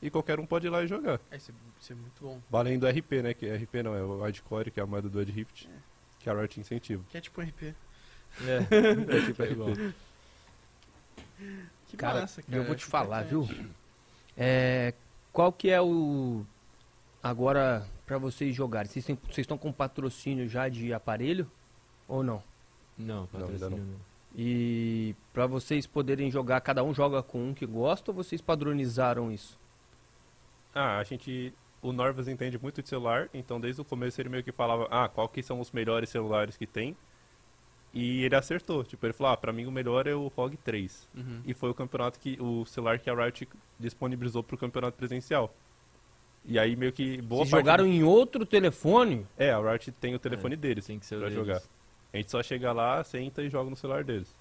e 0.00 0.10
qualquer 0.10 0.38
um 0.38 0.46
pode 0.46 0.66
ir 0.66 0.70
lá 0.70 0.82
e 0.82 0.86
jogar. 0.86 1.20
É, 1.30 1.36
isso, 1.36 1.50
é, 1.50 1.54
isso 1.80 1.92
é 1.92 1.96
muito 1.96 2.22
bom. 2.22 2.40
Valendo 2.48 2.84
o 2.84 2.88
RP, 2.88 3.22
né? 3.22 3.34
Que 3.34 3.46
é 3.46 3.56
RP 3.56 3.82
não, 3.82 3.94
é 3.94 4.02
o 4.02 4.22
Wildcore, 4.22 4.70
que 4.70 4.80
é 4.80 4.82
a 4.82 4.86
moeda 4.86 5.08
do 5.08 5.18
Wild 5.18 5.32
Rift, 5.32 5.68
que 6.20 6.30
a 6.30 6.34
Riot 6.34 6.60
incentiva. 6.60 7.04
Que 7.08 7.18
é 7.18 7.20
tipo 7.20 7.40
um 7.40 7.44
RP. 7.44 7.62
É, 7.62 7.74
é 9.16 9.26
tipo 9.26 9.42
é 9.42 9.50
igual. 9.50 9.70
Que 11.88 11.96
Cara, 11.96 12.20
massa, 12.22 12.42
cara. 12.42 12.56
eu 12.56 12.64
vou 12.64 12.74
te 12.74 12.84
é 12.84 12.88
falar, 12.88 13.22
viu? 13.22 13.48
É, 14.36 14.94
qual 15.32 15.52
que 15.52 15.70
é 15.70 15.80
o... 15.80 16.44
Agora, 17.28 17.86
pra 18.06 18.16
vocês 18.16 18.54
jogarem, 18.56 18.90
vocês 18.90 19.04
têm- 19.04 19.18
vocês 19.24 19.38
estão 19.40 19.58
com 19.58 19.70
patrocínio 19.70 20.48
já 20.48 20.66
de 20.68 20.94
aparelho? 20.94 21.46
Ou 22.08 22.22
não? 22.22 22.42
Não, 22.96 23.26
patrocínio 23.26 23.70
não. 23.70 23.76
não. 23.78 24.00
E 24.34 25.14
pra 25.32 25.46
vocês 25.46 25.86
poderem 25.86 26.30
jogar, 26.30 26.60
cada 26.62 26.82
um 26.82 26.94
joga 26.94 27.22
com 27.22 27.48
um 27.50 27.52
que 27.52 27.66
gosta 27.66 28.10
ou 28.10 28.14
vocês 28.14 28.40
padronizaram 28.40 29.30
isso? 29.30 29.58
Ah, 30.74 30.96
a 30.98 31.04
gente. 31.04 31.52
O 31.82 31.92
Norvas 31.92 32.28
entende 32.28 32.58
muito 32.58 32.82
de 32.82 32.88
celular, 32.88 33.28
então 33.34 33.60
desde 33.60 33.80
o 33.80 33.84
começo 33.84 34.18
ele 34.20 34.28
meio 34.30 34.42
que 34.42 34.50
falava, 34.50 34.88
ah, 34.90 35.06
qual 35.08 35.28
que 35.28 35.42
são 35.42 35.60
os 35.60 35.70
melhores 35.70 36.08
celulares 36.08 36.56
que 36.56 36.66
tem. 36.66 36.96
E 37.92 38.22
ele 38.24 38.34
acertou. 38.34 38.84
Tipo, 38.84 39.04
ele 39.06 39.12
falou, 39.12 39.32
ah, 39.32 39.36
pra 39.36 39.52
mim 39.52 39.66
o 39.66 39.70
melhor 39.72 40.06
é 40.06 40.14
o 40.14 40.28
ROG 40.28 40.56
3. 40.56 41.06
Uhum. 41.14 41.42
E 41.44 41.52
foi 41.54 41.68
o 41.70 41.74
campeonato 41.74 42.18
que. 42.18 42.38
o 42.40 42.64
celular 42.64 42.98
que 42.98 43.10
a 43.10 43.14
Riot 43.14 43.46
disponibilizou 43.78 44.42
pro 44.42 44.56
campeonato 44.56 44.96
presencial. 44.96 45.54
E 46.50 46.58
aí 46.58 46.74
meio 46.74 46.90
que 46.92 47.20
boa 47.20 47.40
Vocês 47.44 47.50
parte 47.50 47.60
jogaram 47.62 47.84
do- 47.84 47.90
em 47.90 48.02
outro 48.02 48.46
telefone? 48.46 49.26
É, 49.36 49.50
a 49.52 49.60
Riot 49.60 49.92
tem 49.92 50.14
o 50.14 50.18
telefone 50.18 50.56
deles 50.56 50.86
Tem 50.86 50.98
que 50.98 51.04
ser 51.06 51.18
pra 51.18 51.28
deles. 51.28 51.34
jogar. 51.46 51.62
A 52.12 52.16
gente 52.16 52.30
só 52.30 52.42
chega 52.42 52.72
lá, 52.72 53.04
senta 53.04 53.42
e 53.42 53.50
joga 53.50 53.68
no 53.68 53.76
celular 53.76 54.02
deles. 54.02 54.34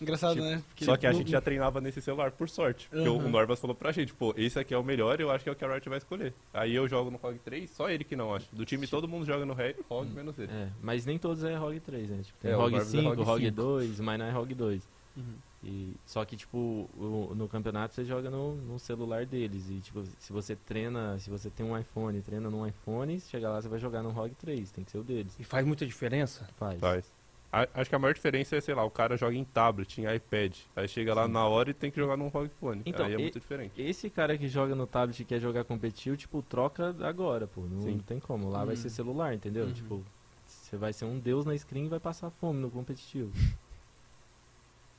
Engraçado, 0.00 0.34
Tipo, 0.34 0.44
né? 0.46 0.62
Porque 0.68 0.84
Só 0.84 0.94
que 0.96 1.06
a 1.06 1.12
gente 1.12 1.30
já 1.30 1.40
treinava 1.40 1.80
nesse 1.80 2.02
celular, 2.02 2.30
por 2.30 2.48
sorte. 2.50 2.86
Porque 2.90 3.08
o- 3.08 3.14
Uhum. 3.14 3.26
o 3.26 3.28
Norvas 3.30 3.58
falou 3.58 3.74
pra 3.74 3.90
gente, 3.92 4.12
pô, 4.12 4.34
esse 4.36 4.58
aqui 4.58 4.74
é 4.74 4.78
o 4.78 4.84
melhor, 4.84 5.18
eu 5.20 5.30
acho 5.30 5.42
que 5.42 5.48
é 5.48 5.52
o 5.52 5.56
que 5.56 5.64
a 5.64 5.72
Riot 5.72 5.88
vai 5.88 5.96
escolher. 5.98 6.34
Aí 6.52 6.74
eu 6.74 6.86
jogo 6.86 7.10
no 7.10 7.16
ROG 7.16 7.38
3, 7.38 7.70
só 7.70 7.88
ele 7.90 8.04
que 8.04 8.14
não, 8.14 8.34
acho. 8.34 8.46
Do 8.54 8.64
time 8.66 8.86
todo 8.86 9.08
mundo 9.08 9.24
joga 9.24 9.46
no 9.46 9.54
ROG, 9.54 10.10
menos 10.14 10.38
ele. 10.38 10.52
É, 10.52 10.68
mas 10.82 11.06
nem 11.06 11.18
todos 11.18 11.42
é 11.44 11.56
ROG 11.56 11.80
3, 11.80 12.10
né? 12.10 12.18
Tipo, 12.22 12.38
tem 12.40 12.50
É, 12.50 12.54
ROG 12.54 12.70
Norvas 12.72 12.88
é 12.94 12.98
5, 13.00 13.08
ROG 13.14 13.22
ROG 13.24 13.40
5. 13.46 13.56
2, 13.56 14.00
Mainai 14.00 14.30
ROG 14.30 14.54
2. 14.54 14.82
Uhum. 15.16 15.24
E, 15.68 15.96
só 16.06 16.24
que, 16.24 16.36
tipo, 16.36 16.88
o- 16.96 17.32
no 17.34 17.48
campeonato 17.48 17.94
você 17.96 18.04
joga 18.04 18.30
no, 18.30 18.54
no 18.54 18.78
celular 18.78 19.26
deles. 19.26 19.68
E, 19.68 19.80
tipo, 19.80 20.04
se 20.20 20.32
você 20.32 20.54
treina, 20.54 21.18
se 21.18 21.28
você 21.28 21.50
tem 21.50 21.66
um 21.66 21.76
iPhone, 21.76 22.22
treina 22.22 22.48
num 22.48 22.64
iPhone, 22.64 23.18
se 23.18 23.28
chegar 23.28 23.50
lá 23.50 23.60
você 23.60 23.68
vai 23.68 23.80
jogar 23.80 24.00
no 24.02 24.10
ROG 24.10 24.30
3, 24.36 24.70
tem 24.70 24.84
que 24.84 24.92
ser 24.92 24.98
o 24.98 25.02
deles. 25.02 25.34
E 25.40 25.42
faz 25.44 25.66
muita 25.66 25.84
diferença? 25.84 26.48
Faz. 26.56 26.78
Faz. 26.78 27.12
A- 27.52 27.66
Acho 27.74 27.90
que 27.90 27.96
a 27.96 27.98
maior 27.98 28.14
diferença 28.14 28.54
é, 28.54 28.60
sei 28.60 28.74
lá, 28.74 28.84
o 28.84 28.90
cara 28.90 29.16
joga 29.16 29.34
em 29.34 29.42
tablet, 29.44 29.98
em 30.00 30.04
iPad. 30.14 30.56
Aí 30.76 30.86
chega 30.86 31.12
lá 31.14 31.26
na 31.26 31.44
hora 31.46 31.70
e 31.70 31.74
tem 31.74 31.90
que 31.90 31.96
jogar 31.96 32.16
num 32.16 32.28
ROG 32.28 32.48
Phone. 32.60 32.82
Então, 32.86 33.04
aí 33.06 33.14
é 33.14 33.16
e- 33.18 33.22
muito 33.22 33.40
diferente. 33.40 33.80
Esse 33.80 34.08
cara 34.08 34.38
que 34.38 34.46
joga 34.48 34.74
no 34.74 34.86
tablet 34.86 35.18
e 35.20 35.24
quer 35.24 35.40
jogar 35.40 35.64
competitivo, 35.64 36.16
tipo, 36.16 36.42
troca 36.42 36.94
agora, 37.00 37.46
pô. 37.48 37.62
Não, 37.62 37.82
Sim. 37.82 37.92
não 37.92 37.98
tem 38.00 38.20
como. 38.20 38.48
Lá 38.50 38.64
vai 38.64 38.74
Hum. 38.74 38.78
ser 38.78 38.90
celular, 38.90 39.34
entendeu? 39.34 39.64
Uhum. 39.64 39.72
Tipo, 39.72 40.04
você 40.46 40.76
vai 40.76 40.92
ser 40.92 41.06
um 41.06 41.18
deus 41.18 41.44
na 41.44 41.56
screen 41.58 41.86
e 41.86 41.88
vai 41.88 41.98
passar 42.00 42.30
fome 42.30 42.60
no 42.60 42.70
competitivo. 42.70 43.32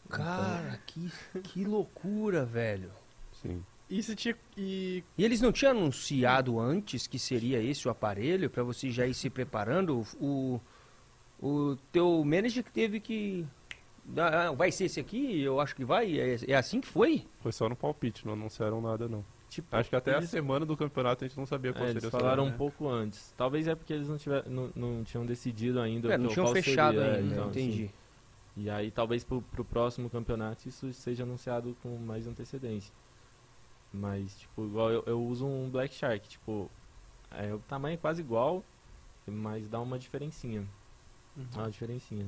Cara, 0.09 0.79
que, 0.85 1.11
que 1.43 1.63
loucura, 1.65 2.45
velho. 2.45 2.89
Sim. 3.41 3.63
E 3.89 4.03
você 4.03 4.15
tinha. 4.15 4.35
E. 4.57 5.03
E 5.17 5.23
eles 5.23 5.39
não 5.41 5.51
tinham 5.51 5.71
anunciado 5.71 6.59
antes 6.59 7.07
que 7.07 7.17
seria 7.17 7.61
esse 7.61 7.87
o 7.87 7.91
aparelho 7.91 8.49
pra 8.49 8.61
você 8.63 8.89
já 8.91 9.07
ir 9.07 9.13
se 9.13 9.29
preparando? 9.29 10.05
O, 10.19 10.59
o 11.41 11.77
teu 11.91 12.23
manager 12.25 12.63
que 12.63 12.71
teve 12.71 12.99
que. 12.99 13.45
Ah, 14.17 14.51
vai 14.51 14.71
ser 14.71 14.85
esse 14.85 14.99
aqui? 14.99 15.41
Eu 15.41 15.59
acho 15.59 15.75
que 15.75 15.85
vai. 15.85 16.19
É, 16.19 16.37
é 16.47 16.55
assim 16.55 16.81
que 16.81 16.87
foi? 16.87 17.25
Foi 17.39 17.51
só 17.51 17.67
no 17.69 17.75
palpite, 17.75 18.25
não 18.25 18.33
anunciaram 18.33 18.81
nada, 18.81 19.07
não. 19.07 19.23
Tipo, 19.49 19.73
Acho 19.77 19.89
que 19.89 19.95
até 19.95 20.11
eles- 20.11 20.25
a 20.25 20.27
semana 20.27 20.65
do 20.65 20.75
campeonato 20.75 21.23
a 21.23 21.27
gente 21.27 21.37
não 21.37 21.45
sabia 21.45 21.71
qual 21.71 21.85
É, 21.85 21.87
seria 21.87 21.99
eles 22.01 22.09
falaram 22.11 22.43
celular. 22.43 22.53
um 22.53 22.57
pouco 22.57 22.89
antes. 22.89 23.33
Talvez 23.37 23.65
é 23.67 23.75
porque 23.75 23.93
eles 23.93 24.09
não, 24.09 24.17
tiver, 24.17 24.43
não, 24.49 24.69
não 24.75 25.03
tinham 25.05 25.25
decidido 25.25 25.79
ainda. 25.79 26.13
É, 26.13 26.17
não 26.17 26.27
tinham 26.29 26.45
qual 26.45 26.53
fechado 26.55 26.97
seria, 26.97 27.13
ainda, 27.15 27.33
então, 27.33 27.49
entendi. 27.49 27.83
assim. 27.85 27.93
E 28.57 28.69
aí 28.69 28.89
talvez 28.89 29.23
pro, 29.23 29.41
pro 29.41 29.63
próximo 29.63 30.09
campeonato 30.09 30.67
isso 30.67 30.91
seja 30.93 31.23
anunciado 31.23 31.77
com 31.83 31.95
mais 31.97 32.25
antecedência. 32.27 32.93
Mas, 33.93 34.37
tipo, 34.39 34.65
igual 34.65 34.91
eu, 34.91 35.03
eu 35.05 35.21
uso 35.23 35.45
um 35.45 35.69
Black 35.69 35.93
Shark, 35.93 36.27
tipo, 36.27 36.69
é, 37.31 37.53
o 37.53 37.59
tamanho 37.59 37.93
é 37.93 37.97
quase 37.97 38.21
igual, 38.21 38.63
mas 39.25 39.67
dá 39.69 39.79
uma 39.79 39.97
diferencinha. 39.97 40.67
Dá 41.35 41.61
uma 41.61 41.71
diferencinha. 41.71 42.25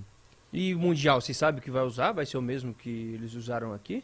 E 0.53 0.73
o 0.73 0.80
Mundial, 0.80 1.19
você 1.19 1.34
sabe 1.34 1.60
o 1.60 1.61
que 1.61 1.69
vai 1.72 1.84
usar? 1.84 2.11
Vai 2.11 2.26
ser 2.26 2.38
o 2.38 2.41
mesmo 2.41 2.73
que 2.73 2.89
eles 2.89 3.34
usaram 3.34 3.73
aqui? 3.73 4.03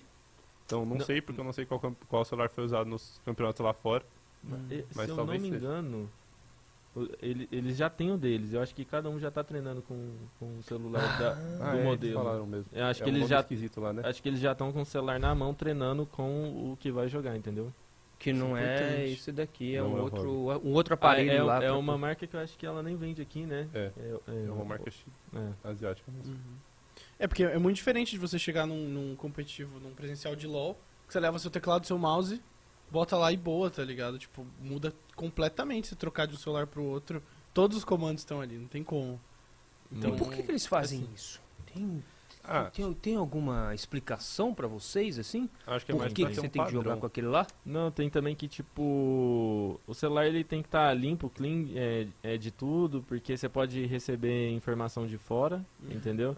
Então 0.66 0.86
não, 0.86 0.98
Não. 0.98 1.06
sei, 1.06 1.22
porque 1.22 1.40
eu 1.40 1.46
não 1.46 1.54
sei 1.54 1.66
qual, 1.66 1.80
qual 2.08 2.26
celular 2.26 2.50
foi 2.50 2.64
usado 2.66 2.90
nos 2.90 3.22
campeonatos 3.24 3.62
lá 3.64 3.74
fora. 3.74 4.06
E, 4.70 4.78
Se 4.82 4.86
Mas 4.96 5.10
eu 5.10 5.16
não 5.16 5.26
me 5.28 5.40
seja. 5.40 5.56
engano, 5.56 6.10
ele- 7.22 7.48
eles 7.52 7.78
já 7.78 7.90
têm 7.90 8.12
o 8.12 8.18
deles. 8.18 8.54
Eu 8.54 8.62
acho 8.62 8.74
que 8.74 8.86
cada 8.86 9.10
um 9.10 9.20
já 9.20 9.30
tá 9.30 9.44
treinando 9.44 9.82
com, 9.82 10.12
com 10.40 10.60
o 10.60 10.64
celular 10.64 11.02
da- 11.20 11.32
Ah, 11.34 11.36
do 11.36 11.64
é, 11.66 11.74
eles 11.76 11.84
modelo. 11.86 12.14
falaram 12.24 12.46
mesmo. 12.46 12.66
Eu 12.72 12.86
acho 12.86 13.02
é 13.02 13.06
que 13.06 13.12
um 13.12 13.16
eles 13.16 13.28
já 13.30 13.40
esquisito 13.40 13.82
lá, 13.82 13.92
né? 13.94 14.02
Acho 14.06 14.22
que 14.22 14.30
eles 14.30 14.40
já 14.40 14.52
estão 14.54 14.72
com 14.72 14.82
o 14.82 14.86
celular 14.86 15.20
na 15.20 15.34
mão 15.36 15.54
treinando 15.54 16.06
com 16.06 16.72
o 16.72 16.78
que 16.80 16.92
vai 16.92 17.08
jogar, 17.08 17.36
entendeu? 17.36 17.72
Que 18.18 18.32
não 18.32 18.56
é 18.56 19.08
esse 19.08 19.32
daqui, 19.32 19.76
é 19.76 19.82
Não 19.82 19.94
um 19.94 19.98
é 19.98 20.02
outro, 20.02 20.32
um 20.64 20.74
outro 20.74 20.94
aparelho 20.94 21.32
Ah, 21.32 21.34
é, 21.34 21.44
lá. 21.44 21.56
é 21.58 21.68
pra- 21.68 21.78
uma 21.78 21.98
marca 21.98 22.26
que 22.26 22.36
eu 22.36 22.40
acho 22.40 22.58
que 22.58 22.66
ela 22.66 22.82
nem 22.82 22.96
vende 22.96 23.22
aqui, 23.22 23.46
né? 23.46 23.68
É. 23.74 23.92
É, 23.98 24.46
É 24.48 24.52
uma 24.52 24.64
marca 24.64 24.90
é. 24.90 25.52
asiática 25.70 26.10
mesmo. 26.12 26.34
Uhum. 26.34 26.40
É 27.20 27.28
porque 27.28 27.44
é 27.44 27.58
muito 27.60 27.76
diferente 27.76 28.12
de 28.12 28.18
você 28.18 28.40
chegar 28.40 28.66
num, 28.66 28.88
num 28.90 29.16
competitivo, 29.16 29.80
num 29.82 29.92
presencial 29.94 30.36
de 30.36 30.48
LoL, 30.48 30.76
que 31.06 31.14
você 31.14 31.20
leva 31.20 31.38
seu 31.40 31.52
teclado, 31.52 31.86
seu 31.86 31.98
mouse, 31.98 32.42
bota 32.92 33.18
lá 33.18 33.32
e 33.32 33.38
boa, 33.38 33.70
tá 33.70 33.84
ligado? 33.84 34.18
Tipo, 34.18 34.46
muda 34.62 34.94
completamente 35.16 35.88
se 35.88 35.96
trocar 35.96 36.28
de 36.28 36.36
um 36.36 36.38
celular 36.38 36.68
pro 36.68 36.84
outro. 36.84 37.22
Todos 37.54 37.78
os 37.78 37.84
comandos 37.86 38.22
estão 38.22 38.42
ali, 38.42 38.58
não 38.58 38.68
tem 38.68 38.84
como. 38.84 39.20
Então, 39.92 40.12
Então, 40.14 40.26
por 40.28 40.34
que, 40.36 40.44
que 40.44 40.52
eles 40.52 40.66
fazem 40.66 41.02
assim- 41.04 41.14
isso? 41.14 41.42
Tem, 41.74 42.04
Ah, 42.48 42.66
tem, 42.66 42.94
tem 42.94 43.16
alguma 43.16 43.74
explicação 43.74 44.54
pra 44.54 44.68
vocês, 44.68 45.18
assim? 45.18 45.50
acho 45.66 45.84
que 45.84 45.92
é 45.92 45.96
Por 45.96 46.02
mais 46.02 46.14
que, 46.14 46.22
pra 46.22 46.30
que 46.30 46.36
ter 46.36 46.42
você 46.42 46.48
um 46.48 46.50
tem 46.50 46.64
que 46.64 46.72
jogar 46.72 46.96
com 46.98 47.06
aquele 47.08 47.26
lá? 47.28 47.48
Não, 47.66 47.90
tem 47.90 48.08
também 48.08 48.36
que, 48.36 48.48
tipo, 48.48 49.80
o 49.88 49.94
celular 49.96 50.28
ele 50.28 50.44
tem 50.44 50.62
que 50.62 50.68
estar 50.68 50.94
limpo, 50.94 51.28
clean 51.30 51.66
é, 51.74 52.08
é 52.22 52.38
de 52.38 52.52
tudo, 52.52 53.02
porque 53.08 53.36
você 53.36 53.50
pode 53.50 53.84
receber 53.88 54.52
informação 54.52 55.08
de 55.08 55.18
fora, 55.18 55.66
entendeu? 55.90 56.36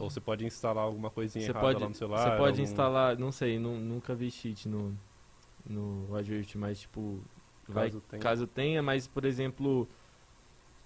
Ou 0.00 0.10
você 0.10 0.20
pode 0.20 0.44
instalar 0.44 0.82
alguma 0.84 1.10
coisinha 1.10 1.44
Você 1.44 1.50
errada 1.52 1.64
pode, 1.66 1.80
lá 1.82 1.88
no 1.90 1.94
celular. 1.94 2.18
você 2.24 2.36
pode 2.36 2.50
algum- 2.50 2.62
instalar, 2.62 3.16
não 3.18 3.30
sei, 3.30 3.56
nu- 3.58 3.78
nunca 3.78 4.14
vi 4.16 4.30
cheat 4.32 4.68
no, 4.68 4.96
no 5.68 6.14
Advert, 6.16 6.48
mas, 6.56 6.80
tipo, 6.80 7.18
vai, 7.68 7.88
Caso 7.90 8.00
tenha. 8.08 8.22
caso 8.22 8.46
tenha, 8.46 8.82
mas, 8.82 9.06
por 9.06 9.24
exemplo, 9.24 9.88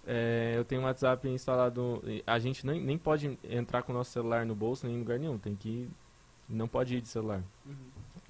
é, 0.07 0.55
eu 0.57 0.65
tenho 0.65 0.81
um 0.81 0.85
WhatsApp 0.85 1.29
instalado. 1.29 2.03
A 2.27 2.39
gente 2.39 2.67
nem, 2.67 2.81
nem 2.81 2.97
pode 2.99 3.39
entrar 3.45 3.83
com 3.83 3.93
o 3.93 3.95
nosso 3.95 4.11
celular 4.11 4.45
no 4.47 4.55
bolso 4.55 4.87
nem 4.87 4.97
em 4.97 4.99
lugar 4.99 5.19
nenhum. 5.19 5.39
Tem 5.39 5.55
que. 5.55 5.89
Não 6.49 6.67
pode 6.67 6.97
ir 6.97 7.01
de 7.01 7.09
celular. 7.09 7.43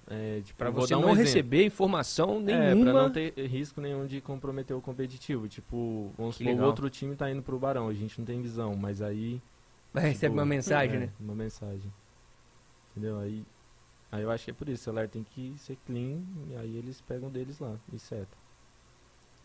É, 0.07 0.41
tipo, 0.45 0.59
Pra 0.59 0.71
vou 0.71 0.87
você 0.87 0.95
um 0.95 1.01
não 1.01 1.11
exemplo. 1.11 1.25
receber 1.25 1.65
informação 1.65 2.37
É, 2.49 2.75
nenhuma. 2.75 2.91
pra 2.91 3.03
não 3.05 3.11
ter 3.11 3.33
risco 3.47 3.81
nenhum 3.81 4.05
de 4.07 4.21
comprometer 4.21 4.77
o 4.77 4.81
competitivo. 4.81 5.49
Tipo, 5.49 6.13
vamos 6.19 6.37
Que 6.37 6.45
supor, 6.45 6.61
o 6.61 6.67
outro 6.67 6.91
time 6.91 7.15
tá 7.17 7.31
indo 7.31 7.41
pro 7.43 7.59
Barão, 7.59 7.89
a 7.89 7.95
gente 7.95 8.19
não 8.19 8.27
tem 8.27 8.43
visão, 8.43 8.75
mas 8.77 9.01
aí. 9.01 9.41
Vai 9.95 10.05
receber 10.09 10.27
tipo, 10.29 10.35
uma 10.41 10.45
mensagem, 10.47 10.97
é, 10.97 11.01
né? 11.01 11.11
Uma 11.19 11.35
mensagem. 11.35 11.91
Entendeu? 12.91 13.19
Aí. 13.21 13.45
Aí 14.13 14.23
eu 14.23 14.31
acho 14.31 14.45
que 14.45 14.51
é 14.51 14.55
por 14.55 14.69
isso, 14.69 14.83
o 14.83 14.85
celular 14.85 15.09
tem 15.09 15.23
que 15.23 15.55
ser 15.59 15.77
clean, 15.87 16.21
e 16.49 16.57
aí 16.57 16.77
eles 16.77 17.01
pegam 17.01 17.31
deles 17.31 17.59
lá, 17.61 17.77
e 17.93 17.99
seta. 17.99 18.37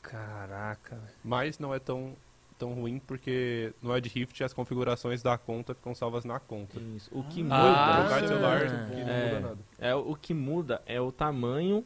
Caraca. 0.01 0.95
velho. 0.95 1.13
Mas 1.23 1.59
não 1.59 1.73
é 1.73 1.79
tão, 1.79 2.15
tão 2.57 2.73
ruim 2.73 2.99
porque 2.99 3.73
no 3.81 3.95
Ed 3.95 4.07
Rift 4.09 4.43
as 4.43 4.53
configurações 4.53 5.21
da 5.21 5.37
conta 5.37 5.73
ficam 5.73 5.93
salvas 5.95 6.25
na 6.25 6.39
conta. 6.39 6.79
Isso. 6.79 7.09
O 7.11 7.23
que 7.23 7.41
Então, 7.41 7.57
muda. 7.57 7.73
Ah, 7.75 8.01
trocar 8.01 8.21
de 8.21 8.27
celular 8.27 8.61
é. 8.61 8.67
que 8.67 9.01
não 9.03 9.09
É. 9.09 9.25
muda 9.35 9.39
nada. 9.49 9.57
É, 9.79 9.95
o 9.95 10.15
que 10.15 10.33
muda 10.33 10.81
é 10.85 11.01
o 11.01 11.11
tamanho 11.11 11.83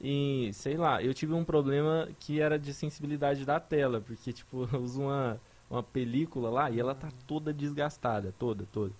e, 0.00 0.50
sei 0.52 0.76
lá, 0.76 1.02
eu 1.02 1.14
tive 1.14 1.32
um 1.32 1.44
problema 1.44 2.08
que 2.20 2.40
era 2.40 2.58
de 2.58 2.74
sensibilidade 2.74 3.44
da 3.44 3.58
tela, 3.58 4.00
porque, 4.00 4.32
tipo, 4.32 4.68
eu 4.72 4.80
uso 4.82 5.02
uma, 5.02 5.40
uma 5.70 5.82
película 5.82 6.50
lá 6.50 6.70
e 6.70 6.78
ela 6.78 6.94
tá 6.94 7.08
toda 7.26 7.52
desgastada, 7.52 8.34
toda, 8.38 8.66
toda. 8.72 8.92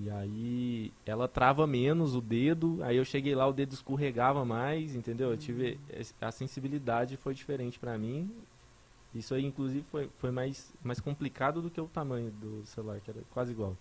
E 0.00 0.08
aí 0.10 0.92
ela 1.04 1.26
trava 1.26 1.66
menos 1.66 2.14
o 2.14 2.20
dedo, 2.20 2.78
aí 2.82 2.96
eu 2.96 3.04
cheguei 3.04 3.34
lá, 3.34 3.46
o 3.48 3.52
dedo 3.52 3.72
escorregava 3.72 4.44
mais, 4.44 4.94
entendeu? 4.94 5.30
Eu 5.30 5.36
tive, 5.36 5.78
es- 5.90 6.14
a 6.20 6.30
sensibilidade 6.30 7.16
foi 7.16 7.34
diferente 7.34 7.78
pra 7.78 7.98
mim. 7.98 8.30
Isso 9.14 9.34
aí, 9.34 9.44
inclusive, 9.44 9.84
foi, 9.90 10.08
foi 10.18 10.30
mais, 10.30 10.72
mais 10.84 11.00
complicado 11.00 11.60
do 11.62 11.70
que 11.70 11.80
o 11.80 11.86
tamanho 11.88 12.30
do 12.30 12.64
celular, 12.66 13.00
que 13.00 13.10
era 13.10 13.20
quase 13.32 13.52
igual. 13.52 13.76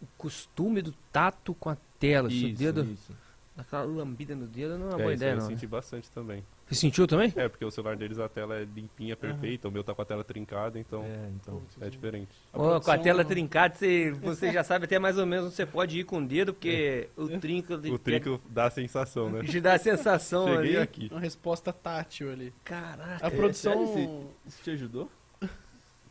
O 0.00 0.06
costume 0.18 0.82
do 0.82 0.92
tato 1.12 1.54
com 1.54 1.68
a 1.68 1.76
tela. 2.00 2.28
Se 2.28 2.44
o 2.44 2.48
Isso, 2.48 2.58
dedo. 2.58 2.84
isso. 2.84 3.12
Aquela 3.56 3.84
lambida 3.84 4.34
no 4.34 4.46
dedo 4.46 4.78
não 4.78 4.86
é 4.86 4.94
uma 4.94 4.98
É, 5.00 5.02
boa 5.02 5.12
isso 5.14 5.22
ideia, 5.22 5.32
aí 5.34 5.38
não. 5.38 5.44
eu 5.44 5.50
né? 5.50 5.54
senti 5.54 5.66
bastante 5.66 6.10
também. 6.10 6.42
Você 6.68 6.74
sentiu 6.76 7.06
também? 7.06 7.32
É, 7.36 7.48
porque 7.48 7.64
o 7.64 7.70
celular 7.70 7.96
deles 7.96 8.18
a 8.18 8.28
tela 8.28 8.56
é 8.56 8.64
limpinha, 8.64 9.14
perfeita, 9.14 9.68
o 9.68 9.70
meu 9.70 9.84
tá 9.84 9.94
com 9.94 10.00
a 10.00 10.04
tela 10.04 10.24
trincada, 10.24 10.78
então 10.78 11.02
É, 11.04 11.28
então. 11.34 11.60
é 11.80 11.90
diferente. 11.90 12.30
A 12.52 12.56
Ó, 12.56 12.60
com 12.60 12.66
a 12.66 12.70
produção- 12.80 13.02
tela 13.02 13.24
trincada, 13.24 13.74
você, 13.74 14.10
você 14.12 14.50
já 14.52 14.64
sabe 14.64 14.86
até 14.86 14.98
mais 14.98 15.18
ou 15.18 15.26
menos 15.26 15.46
onde 15.46 15.54
você 15.54 15.66
pode 15.66 15.98
ir 16.00 16.04
com 16.04 16.18
o 16.18 16.26
dedo, 16.26 16.54
porque 16.54 17.08
o 17.16 17.28
trinco. 17.38 17.74
O 17.74 17.98
trinco 17.98 18.40
dá 18.48 18.66
a 18.66 18.70
sensação, 18.70 19.28
né? 19.30 19.42
te 19.44 19.60
dá 19.60 19.74
a 19.74 19.78
sensação 19.78 20.46
Cheguei 20.46 20.76
ali. 20.76 20.78
aqui. 20.78 21.08
Uma 21.10 21.20
resposta 21.20 21.72
tátil 21.72 22.30
ali. 22.32 22.54
Caraca. 22.64 23.26
A 23.26 23.30
produção. 23.30 23.86
sério 23.92 24.28
Isso 24.46 24.62
te 24.62 24.70
ajudou? 24.70 25.10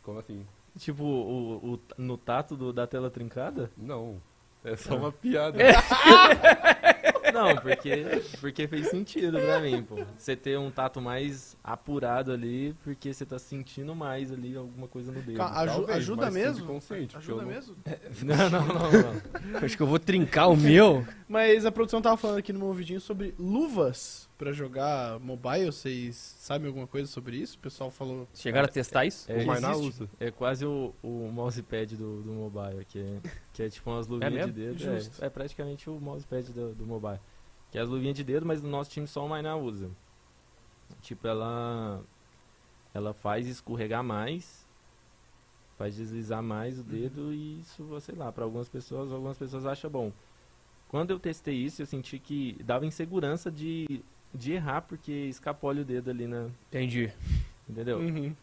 Como 0.02 0.18
assim? 0.18 0.46
Tipo, 0.78 1.02
o, 1.04 1.74
o- 1.74 1.80
no 1.98 2.16
tato 2.16 2.56
do- 2.56 2.72
da 2.72 2.86
tela 2.86 3.10
trincada? 3.10 3.70
Não. 3.76 4.20
É 4.64 4.76
só 4.76 4.96
uma 4.96 5.10
piada. 5.10 5.58
Não, 7.32 7.56
porque, 7.56 8.04
porque 8.40 8.68
fez 8.68 8.88
sentido 8.88 9.38
pra 9.40 9.60
mim, 9.60 9.82
pô. 9.82 9.96
Você 10.16 10.36
ter 10.36 10.58
um 10.58 10.70
tato 10.70 11.00
mais 11.00 11.56
apurado 11.62 12.32
ali, 12.32 12.74
porque 12.84 13.12
você 13.12 13.24
tá 13.24 13.38
sentindo 13.38 13.94
mais 13.94 14.30
ali 14.32 14.56
alguma 14.56 14.86
coisa 14.88 15.10
no 15.10 15.20
dedo. 15.22 15.36
Ca- 15.38 15.60
aju- 15.60 15.72
Talvez, 15.74 15.96
ajuda 15.98 16.30
mesmo? 16.30 16.66
Ajuda 17.16 17.42
não- 17.42 17.48
mesmo? 17.48 17.76
Não, 18.22 18.50
não, 18.50 18.66
não, 18.66 18.90
não. 19.52 19.58
Acho 19.60 19.76
que 19.76 19.82
eu 19.82 19.86
vou 19.86 19.98
trincar 19.98 20.48
o 20.50 20.56
meu. 20.56 21.06
Mas 21.28 21.64
a 21.66 21.72
produção 21.72 22.00
tava 22.02 22.16
falando 22.16 22.38
aqui 22.38 22.52
no 22.52 22.58
meu 22.60 22.72
vidinho 22.72 23.00
sobre 23.00 23.34
luvas 23.38 24.28
pra 24.42 24.52
jogar 24.52 25.20
mobile. 25.20 25.66
Vocês 25.66 26.16
sabem 26.16 26.66
alguma 26.66 26.86
coisa 26.86 27.06
sobre 27.06 27.36
isso? 27.36 27.56
O 27.56 27.60
pessoal 27.60 27.92
falou. 27.92 28.26
Chegaram 28.34 28.66
a 28.66 28.68
testar 28.68 29.04
isso? 29.06 29.30
É, 29.30 29.44
o 29.44 29.46
Mainá 29.46 29.76
usa. 29.76 30.10
É 30.18 30.32
quase 30.32 30.66
o, 30.66 30.92
o 31.00 31.30
mousepad 31.32 31.96
do, 31.96 32.22
do 32.22 32.32
mobile, 32.32 32.84
que 32.84 32.98
é, 32.98 33.20
que 33.52 33.62
é 33.62 33.70
tipo 33.70 33.88
umas 33.88 34.08
luvinhas 34.08 34.32
mesmo? 34.34 34.52
de 34.52 34.60
dedo. 34.60 34.78
Justo. 34.78 35.22
É, 35.22 35.26
é 35.26 35.30
praticamente 35.30 35.88
o 35.88 36.00
mousepad 36.00 36.52
do, 36.52 36.74
do 36.74 36.84
mobile. 36.84 37.20
Que 37.70 37.78
é 37.78 37.82
as 37.82 37.88
luvinhas 37.88 38.16
de 38.16 38.24
dedo, 38.24 38.44
mas 38.44 38.60
no 38.60 38.68
nosso 38.68 38.90
time 38.90 39.06
só 39.06 39.24
o 39.24 39.28
Mainá 39.28 39.54
usa. 39.54 39.88
Tipo, 41.00 41.28
ela. 41.28 42.02
Ela 42.92 43.14
faz 43.14 43.46
escorregar 43.46 44.02
mais, 44.02 44.66
faz 45.78 45.94
deslizar 45.94 46.42
mais 46.42 46.78
o 46.78 46.82
dedo 46.82 47.32
e 47.32 47.60
isso, 47.60 48.00
sei 48.00 48.14
lá, 48.14 48.30
para 48.30 48.44
algumas 48.44 48.68
pessoas, 48.68 49.10
algumas 49.10 49.38
pessoas 49.38 49.64
acham 49.64 49.88
bom. 49.88 50.12
Quando 50.88 51.10
eu 51.10 51.18
testei 51.18 51.54
isso, 51.54 51.80
eu 51.80 51.86
senti 51.86 52.18
que 52.18 52.62
dava 52.62 52.84
insegurança 52.84 53.50
de, 53.50 54.04
de 54.34 54.52
errar, 54.52 54.82
porque 54.82 55.12
escapole 55.12 55.80
o 55.80 55.84
dedo 55.84 56.10
ali 56.10 56.26
na. 56.26 56.48
Entendi. 56.68 57.12
Entendeu? 57.68 57.98
Uhum. 57.98 58.34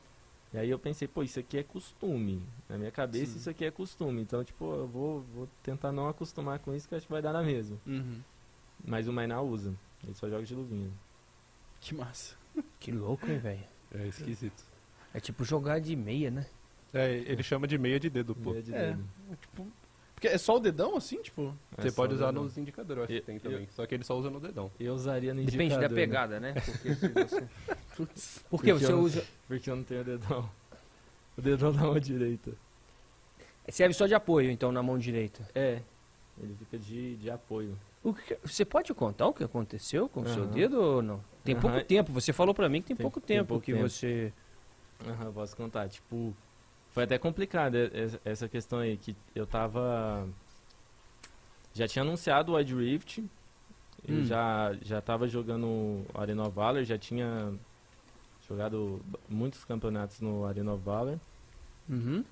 E 0.53 0.57
aí 0.57 0.70
eu 0.70 0.80
pensei, 0.80 1.07
pô, 1.07 1.22
isso 1.22 1.40
aqui 1.40 1.57
é 1.57 1.64
costume. 1.64 2.41
Na 2.68 2.78
minha 2.78 2.91
cabeça 2.91 3.34
Sim. 3.34 3.38
isso 3.38 3.49
aqui 3.49 3.66
é 3.66 3.72
costume. 3.72 4.22
Então, 4.22 4.44
tipo, 4.44 4.66
eu 4.74 4.88
vou, 4.88 5.22
vou 5.36 5.48
tentar 5.61 5.91
não 5.91 6.07
acostumar 6.10 6.57
com 6.60 6.74
isso 6.74 6.88
que 6.88 6.94
eu 6.94 6.98
acho 6.98 7.06
que 7.06 7.11
vai 7.14 7.22
dar 7.22 7.34
na 7.34 7.44
mesma. 7.44 7.78
Uhum. 7.86 8.20
Mas 8.84 9.07
o 9.07 9.14
Mainá 9.14 9.41
usa. 9.41 9.76
Ele 10.03 10.16
só 10.16 10.28
joga 10.30 10.44
de 10.44 10.56
luvinha. 10.56 10.90
Que 11.82 11.94
massa. 11.94 12.36
Que 12.80 12.91
louco, 12.91 13.30
hein, 13.30 13.38
velho? 13.38 13.64
É 13.94 14.07
esquisito. 14.07 14.64
É 15.14 15.20
tipo 15.20 15.44
jogar 15.44 15.80
de 15.80 15.95
meia, 15.95 16.32
né? 16.32 16.45
É, 16.94 17.11
ele 17.14 17.44
chama 17.44 17.68
de 17.68 17.78
meia 17.78 17.99
de 17.99 18.10
dedo, 18.10 18.34
pô. 18.36 18.52
Meia 18.52 18.64
de 18.64 18.74
É. 18.74 18.88
dedo. 18.91 19.06
Tipo, 19.41 19.68
porque 20.20 20.28
é 20.28 20.38
só 20.38 20.58
o 20.58 20.60
dedão 20.60 20.98
assim, 20.98 21.22
tipo? 21.22 21.56
É 21.78 21.82
Você 21.82 21.91
pode 21.94 22.14
usar 22.14 22.34
nos 22.34 22.58
indicadores, 22.58 22.98
eu 23.00 23.04
acho 23.06 23.14
que 23.14 23.22
tem 23.22 23.36
Eu- 23.36 23.41
também. 23.41 23.68
Só 23.72 23.86
que 23.86 23.96
ele 23.96 24.04
só 24.04 24.18
usa 24.20 24.30
no 24.30 24.38
dedão. 24.41 24.70
Eu 24.78 24.94
usaria 24.94 25.34
no 25.34 25.40
Depende 25.41 25.70
da 25.70 25.76
indicador, 25.76 25.96
pegada, 25.96 26.40
né? 26.41 26.54
Porque 26.56 26.94
se 26.94 27.08
você... 27.08 27.48
Putz. 27.96 28.46
Por 28.50 28.62
que 28.62 28.72
Porque 28.74 28.86
você 28.86 28.91
não- 28.91 29.00
usa... 29.00 29.24
Porque 29.48 29.72
eu 29.72 29.76
não 29.78 29.84
tenho 29.84 30.04
dedão. 30.04 30.50
O 31.38 31.41
dedão 31.41 31.72
da 31.72 31.80
mão 31.84 31.98
direita. 31.98 32.52
Serve 33.70 33.94
só 33.94 34.08
de 34.08 34.14
apoio, 34.14 34.52
então, 34.52 34.74
na 34.74 34.84
mão 34.84 34.98
direita. 34.98 35.48
É. 35.56 35.82
Ele 36.44 36.54
fica 36.60 36.78
de, 36.78 37.16
de 37.16 37.30
apoio. 37.32 37.80
O 38.04 38.14
que- 38.14 38.38
Você 38.44 38.66
pode 38.66 38.94
contar 38.94 39.28
o 39.28 39.34
que 39.34 39.44
aconteceu 39.46 40.10
com 40.10 40.20
o 40.22 40.28
seu 40.28 40.44
Aham. 40.44 40.52
dedo 40.52 40.82
ou 40.82 41.02
não? 41.02 41.24
Tem 41.46 41.56
Aham. 41.56 41.62
pouco 41.62 41.86
tempo. 41.86 42.12
Você 42.12 42.34
falou 42.34 42.54
pra 42.54 42.68
mim 42.68 42.82
que 42.82 42.88
tem, 42.90 42.98
Tem- 42.98 43.04
pouco 43.04 43.22
tem 43.22 43.38
tempo 43.38 43.48
pouco 43.48 43.64
que 43.66 43.72
tempo. 43.74 43.88
você... 43.90 44.34
Aham, 45.08 45.32
posso 45.32 45.56
contar. 45.56 45.88
Tipo, 45.88 46.36
foi 46.91 47.03
até 47.03 47.18
complicado 47.18 47.76
essa 48.26 48.48
questão 48.49 48.80
aí, 48.80 48.98
que 48.98 49.16
eu 49.36 49.45
tava. 49.45 50.28
Já 51.74 51.88
tinha 51.88 52.03
anunciado 52.03 52.52
o 52.52 52.56
Wide 52.56 52.76
Rift. 52.76 53.24
Eu 54.07 54.16
Hum. 54.20 54.26
já, 54.26 54.74
já 54.82 55.02
tava 55.02 55.28
jogando 55.28 56.06
Arena 56.14 56.44
of 56.44 56.56
Valor, 56.56 56.84
já 56.84 56.98
tinha 56.98 57.53
jogado 58.48 59.02
muitos 59.28 59.64
campeonatos 59.66 60.22
no 60.22 60.45
Arena 60.45 60.74
of 60.74 60.84
Valor. 60.84 61.20
Uhum. 61.88 62.24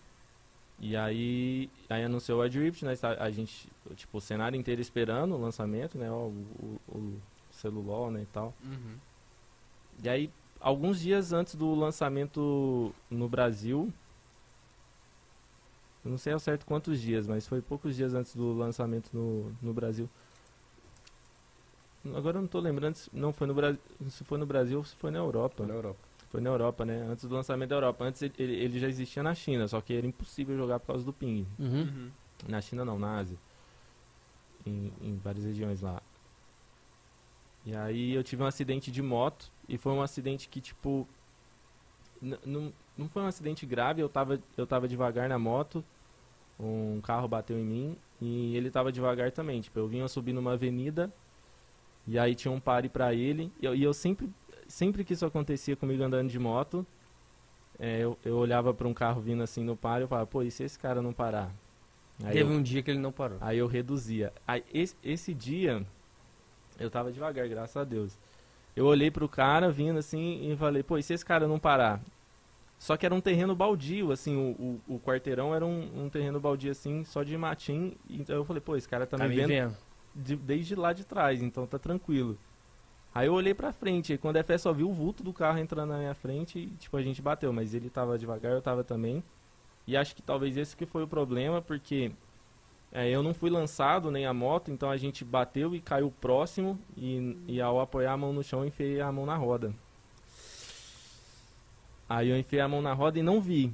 E 0.80 0.96
aí, 0.96 1.70
aí 1.90 2.04
anunciou 2.04 2.40
o 2.40 2.44
Wide 2.44 2.60
Rift, 2.60 2.84
né? 2.86 2.94
A 3.02 3.26
a 3.26 3.32
gente, 3.32 3.68
tipo, 3.96 4.18
o 4.18 4.22
cenário 4.22 4.58
inteiro 4.58 4.80
esperando 4.82 5.36
o 5.36 5.42
lançamento, 5.42 5.98
né? 5.98 6.10
O, 6.10 6.32
o, 6.60 6.80
o 6.90 7.22
celular, 7.52 8.12
né, 8.12 8.22
e 8.22 8.26
tal. 8.28 8.54
Uhum. 8.64 8.96
E 10.04 10.08
aí, 10.10 10.30
alguns 10.60 11.00
dias 11.02 11.34
antes 11.34 11.56
do 11.56 11.74
lançamento 11.74 12.94
no 13.10 13.28
Brasil, 13.28 13.92
eu 16.08 16.12
não 16.12 16.18
sei 16.18 16.32
ao 16.32 16.40
certo 16.40 16.66
quantos 16.66 17.02
dias, 17.02 17.28
mas 17.28 17.46
foi 17.46 17.62
poucos 17.62 17.94
dias 17.94 18.14
antes 18.14 18.34
do 18.34 18.54
lançamento 18.54 19.10
no, 19.14 19.52
no 19.62 19.74
Brasil. 19.74 20.10
Agora 22.16 22.38
eu 22.38 22.42
não 22.42 22.48
tô 22.48 22.62
lembrando 22.62 22.96
se 22.96 23.10
não 23.12 23.34
foi 23.34 23.46
no 23.46 23.54
Brasil, 23.54 23.80
se 24.10 24.24
foi 24.24 24.38
no 24.38 24.46
Brasil 24.46 24.78
ou 24.78 24.86
se 24.86 24.96
foi 24.96 25.12
na 25.12 25.20
Europa. 25.20 25.66
Na 25.66 25.74
Europa. 25.74 26.00
Foi 26.30 26.40
na 26.40 26.50
Europa, 26.50 26.86
né? 26.86 27.06
Antes 27.10 27.26
do 27.26 27.36
lançamento 27.36 27.70
da 27.70 27.76
Europa. 27.76 28.06
Antes 28.06 28.22
ele, 28.22 28.34
ele- 28.38 28.80
já 28.80 28.88
existia 28.88 29.22
na 29.22 29.36
China, 29.36 29.68
só 29.68 29.82
que 29.82 29.94
era 29.94 30.08
impossível 30.08 30.56
jogar 30.56 30.80
por 30.80 30.88
causa 30.88 31.04
do 31.04 31.12
ping. 31.12 31.46
Uhum. 31.60 31.82
Uhum. 31.82 32.12
Na 32.48 32.62
China 32.62 32.86
não, 32.86 32.98
na 32.98 33.18
Ásia. 33.18 33.38
Em, 34.66 34.94
em 35.02 35.18
várias 35.18 35.44
regiões 35.44 35.82
lá. 35.82 36.02
E 37.66 37.76
aí 37.76 38.14
eu 38.14 38.24
tive 38.24 38.44
um 38.44 38.46
acidente 38.46 38.90
de 38.90 39.02
moto. 39.02 39.52
E 39.68 39.78
foi 39.78 39.92
um 39.92 40.02
acidente 40.02 40.48
que, 40.48 40.62
tipo. 40.62 41.06
Não, 42.22 42.72
não 42.98 43.10
foi 43.10 43.22
um 43.24 43.28
acidente 43.28 43.66
grave, 43.66 44.02
eu 44.02 44.08
tava, 44.10 44.40
eu 44.56 44.66
tava 44.66 44.88
devagar 44.88 45.28
na 45.28 45.38
moto. 45.38 45.84
Um 46.60 47.00
carro 47.02 47.28
bateu 47.28 47.58
em 47.58 47.64
mim. 47.64 47.98
E 48.22 48.56
ele 48.56 48.72
tava 48.72 48.92
devagar 48.92 49.32
também. 49.32 49.62
Tipo, 49.62 49.80
eu 49.80 49.88
vinha 49.88 50.08
subir 50.08 50.34
numa 50.34 50.54
avenida. 50.54 51.12
E 52.08 52.18
aí 52.18 52.34
tinha 52.36 52.52
um 52.52 52.60
pare 52.60 52.90
pra 52.90 53.14
ele. 53.14 53.52
E 53.62 53.66
eu, 53.66 53.76
e 53.76 53.84
eu 53.84 53.94
sempre, 53.94 54.30
sempre 54.68 55.04
que 55.04 55.14
isso 55.14 55.26
acontecia 55.26 55.76
comigo 55.76 56.02
andando 56.04 56.30
de 56.30 56.40
moto. 56.40 56.86
é, 57.80 58.00
eu, 58.00 58.18
eu 58.26 58.36
olhava 58.38 58.74
pra 58.74 58.88
um 58.88 58.94
carro 58.94 59.22
vindo 59.22 59.44
assim 59.44 59.64
no 59.64 59.76
pare 59.76 60.02
e 60.02 60.06
eu 60.06 60.08
falava, 60.08 60.26
pô, 60.28 60.42
e 60.42 60.50
se 60.50 60.64
esse 60.64 60.80
cara 60.80 61.02
não 61.02 61.14
parar? 61.14 61.52
Aí 62.24 62.34
Teve 62.34 62.52
eu- 62.52 62.56
um 62.58 62.64
dia 62.64 62.82
que 62.82 62.90
ele 62.90 63.00
não 63.00 63.12
parou. 63.12 63.38
Aí 63.40 63.60
eu 63.60 63.68
reduzia. 63.68 64.34
Aí 64.48 64.64
esse, 64.74 64.96
esse 65.04 65.32
dia, 65.34 65.86
eu 66.80 66.90
tava 66.90 67.12
devagar, 67.12 67.48
graças 67.48 67.78
a 67.78 67.84
Deus. 67.84 68.18
Eu 68.76 68.86
olhei 68.88 69.12
pro 69.12 69.30
cara 69.30 69.70
vindo 69.70 70.00
assim 70.00 70.52
e 70.52 70.56
falei, 70.58 70.82
pô, 70.82 70.98
e 70.98 71.04
se 71.04 71.14
esse 71.14 71.24
cara 71.26 71.48
não 71.48 71.60
parar? 71.60 72.02
Só 72.80 72.96
que 72.96 73.06
era 73.06 73.16
um 73.16 73.22
terreno 73.22 73.56
baldio, 73.56 74.12
assim, 74.12 74.36
o, 74.36 74.82
o, 74.88 74.96
o 74.96 75.00
quarteirão 75.00 75.54
era 75.54 75.66
um, 75.66 76.06
um 76.06 76.10
terreno 76.10 76.40
baldio, 76.40 76.72
assim, 76.72 77.04
só 77.04 77.24
de 77.24 77.36
matim. 77.38 77.96
Então 78.10 78.36
eu 78.36 78.46
falei, 78.46 78.62
pô, 78.62 78.76
esse 78.76 78.88
cara 78.88 79.08
tá, 79.08 79.18
Tá 79.18 79.28
me 79.28 79.36
vendo 79.36 79.48
vendo? 79.48 79.76
de- 80.16 80.36
desde 80.36 80.76
lá 80.76 80.94
de 80.94 81.04
trás, 81.04 81.42
então 81.42 81.66
tá 81.66 81.80
tranquilo. 81.80 82.38
Aí 83.16 83.26
eu 83.28 83.34
olhei 83.34 83.54
pra 83.56 83.72
frente, 83.74 84.14
e 84.14 84.18
quando 84.18 84.36
é 84.36 84.44
fé 84.44 84.58
só 84.60 84.72
vi 84.72 84.84
o 84.84 84.94
vulto 84.94 85.24
do 85.24 85.34
carro 85.34 85.58
entrando 85.58 85.90
na 85.90 85.98
minha 85.98 86.14
frente 86.14 86.60
e, 86.60 86.68
tipo, 86.78 86.96
a 86.98 87.02
gente 87.02 87.20
bateu, 87.20 87.52
mas 87.52 87.74
ele 87.74 87.90
tava 87.90 88.18
devagar, 88.18 88.52
eu 88.52 88.62
tava 88.62 88.84
também. 88.84 89.24
E 89.88 89.98
acho 89.98 90.16
que 90.16 90.22
talvez 90.22 90.56
esse 90.56 90.76
que 90.78 90.86
foi 90.86 91.02
o 91.02 91.08
problema, 91.08 91.60
porque 91.62 92.12
é, 92.92 93.10
eu 93.10 93.24
não 93.24 93.34
fui 93.34 93.50
lançado 93.50 94.12
nem 94.12 94.28
a 94.28 94.34
moto, 94.36 94.70
então 94.70 94.92
a 94.92 94.98
gente 94.98 95.26
bateu 95.26 95.74
e 95.74 95.82
caiu 95.82 96.14
próximo, 96.22 96.78
e, 96.96 97.36
e 97.48 97.60
ao 97.60 97.80
apoiar 97.80 98.14
a 98.14 98.18
mão 98.18 98.32
no 98.34 98.44
chão, 98.44 98.64
enfiei 98.64 99.02
a 99.02 99.12
mão 99.12 99.26
na 99.26 99.36
roda. 99.36 99.74
Aí 102.10 102.30
eu 102.30 102.38
enfiei 102.38 102.62
a 102.62 102.68
mão 102.68 102.82
na 102.82 102.94
roda 102.94 103.20
e 103.20 103.24
não 103.24 103.42
vi. 103.42 103.74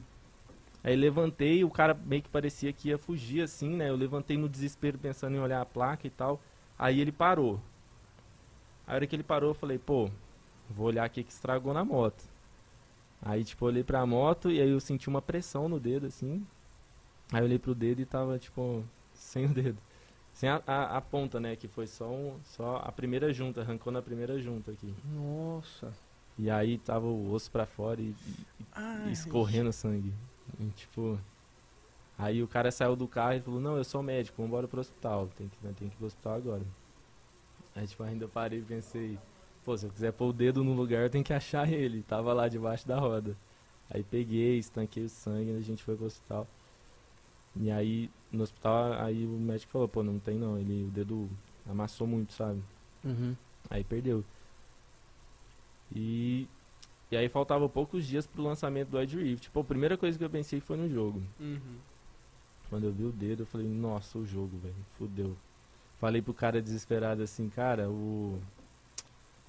Aí 0.84 0.96
levantei, 0.96 1.64
o 1.64 1.70
cara 1.70 1.94
meio 1.94 2.22
que 2.22 2.30
parecia 2.30 2.74
que 2.74 2.90
ia 2.90 2.98
fugir 2.98 3.42
assim, 3.42 3.70
né? 3.76 3.90
Eu 3.90 3.96
levantei 3.96 4.38
no 4.38 4.50
desespero 4.50 4.98
pensando 4.98 5.36
em 5.36 5.40
olhar 5.40 5.62
a 5.62 5.66
placa 5.66 6.06
e 6.06 6.10
tal. 6.10 6.42
Aí 6.78 7.00
ele 7.00 7.12
parou. 7.12 7.60
A 8.86 8.96
hora 8.96 9.08
que 9.08 9.16
ele 9.16 9.24
parou, 9.24 9.52
eu 9.52 9.56
falei, 9.56 9.78
pô, 9.78 10.10
vou 10.70 10.88
olhar 10.88 11.06
aqui 11.06 11.24
que 11.24 11.32
estragou 11.32 11.74
na 11.74 11.86
moto. 11.86 12.24
Aí, 13.22 13.44
tipo, 13.46 13.66
olhei 13.66 13.84
pra 13.84 14.06
moto 14.06 14.52
e 14.52 14.62
aí 14.62 14.70
eu 14.70 14.80
senti 14.82 15.08
uma 15.08 15.22
pressão 15.22 15.70
no 15.70 15.80
dedo, 15.80 16.08
assim. 16.08 16.46
Aí 17.32 17.40
eu 17.40 17.46
olhei 17.46 17.58
pro 17.58 17.74
dedo 17.74 18.02
e 18.02 18.06
tava, 18.06 18.38
tipo, 18.38 18.84
sem 19.14 19.46
o 19.46 19.50
dedo. 19.54 19.78
Sem 20.34 20.50
a, 20.50 20.62
a, 20.68 20.98
a 20.98 21.02
ponta, 21.02 21.40
né? 21.40 21.56
Que 21.56 21.70
foi 21.70 21.88
só, 21.88 22.10
um, 22.10 22.38
só 22.44 22.82
a 22.84 22.92
primeira 22.92 23.32
junta, 23.32 23.62
arrancou 23.62 23.94
na 23.94 24.02
primeira 24.02 24.38
junta 24.40 24.72
aqui. 24.72 24.94
Nossa. 25.06 25.94
E 26.38 26.50
aí 26.50 26.78
tava 26.80 27.06
o 27.06 27.32
osso 27.32 27.52
pra 27.52 27.66
fora 27.66 28.02
e, 28.02 28.06
e- 28.06 28.16
e 29.10 29.12
escorrendo 29.12 29.72
sangue. 29.72 30.14
E, 30.60 30.66
tipo. 30.72 31.20
Aí 32.18 32.42
o 32.44 32.48
cara 32.48 32.72
saiu 32.72 32.96
do 32.96 33.08
carro 33.08 33.34
e 33.34 33.42
falou, 33.42 33.60
não, 33.60 33.76
eu 33.78 33.84
sou 33.84 34.02
médico, 34.04 34.42
vambora 34.42 34.68
pro 34.68 34.80
hospital. 34.82 35.28
Tem 35.36 35.48
que, 35.48 35.58
tem 35.60 35.74
que 35.90 35.96
ir 35.96 35.98
pro 35.98 36.06
hospital 36.08 36.36
agora. 36.36 36.64
Aí 37.76 37.88
tipo, 37.88 38.04
ainda 38.04 38.28
parei 38.28 38.60
e 38.60 38.64
pensei, 38.64 39.18
pô, 39.66 39.76
se 39.76 39.86
eu 39.86 39.90
quiser 39.92 40.12
pôr 40.14 40.28
o 40.28 40.34
dedo 40.34 40.64
no 40.64 40.74
lugar, 40.74 41.04
eu 41.04 41.10
tenho 41.10 41.24
que 41.24 41.34
achar 41.34 41.72
ele. 41.72 42.04
Tava 42.04 42.32
lá 42.34 42.48
debaixo 42.48 42.88
da 42.88 43.00
roda. 43.00 43.36
Aí 43.90 44.04
peguei, 44.04 44.58
estanquei 44.60 45.04
o 45.06 45.10
sangue 45.10 45.52
e 45.52 45.58
a 45.58 45.62
gente 45.62 45.84
foi 45.84 45.96
pro 45.96 46.06
hospital. 46.06 46.48
E 47.56 47.70
aí, 47.70 48.10
no 48.32 48.44
hospital, 48.44 48.94
aí 48.94 49.26
o 49.26 49.30
médico 49.30 49.72
falou, 49.72 49.88
pô, 49.88 50.02
não 50.02 50.18
tem 50.20 50.38
não, 50.38 50.58
ele, 50.58 50.84
o 50.86 50.92
dedo 50.92 51.30
amassou 51.70 52.08
muito, 52.08 52.34
sabe? 52.34 52.60
Uhum. 53.04 53.36
Aí 53.70 53.84
perdeu. 53.84 54.24
E, 55.94 56.48
e 57.12 57.18
aí 57.18 57.30
faltava 57.30 57.70
poucos 57.70 58.06
dias 58.06 58.26
pro 58.26 58.42
lançamento 58.42 58.90
do 58.90 59.00
Edge 59.00 59.18
Rift. 59.22 59.50
Pô, 59.52 59.62
a 59.62 59.64
primeira 59.64 59.98
coisa 59.98 60.18
que 60.18 60.24
eu 60.24 60.30
pensei 60.30 60.60
foi 60.60 60.78
no 60.78 60.90
jogo. 60.90 61.22
Uhum. 61.40 61.78
Quando 62.70 62.86
eu 62.86 62.92
vi 62.92 63.04
o 63.04 63.12
dedo, 63.12 63.44
eu 63.44 63.46
falei, 63.46 63.68
nossa, 63.68 64.18
o 64.18 64.26
jogo, 64.26 64.58
velho, 64.58 64.76
fudeu. 64.98 65.38
Falei 66.00 66.22
pro 66.22 66.34
cara 66.34 66.62
desesperado 66.62 67.22
assim, 67.22 67.50
cara, 67.50 67.90
o. 67.90 68.42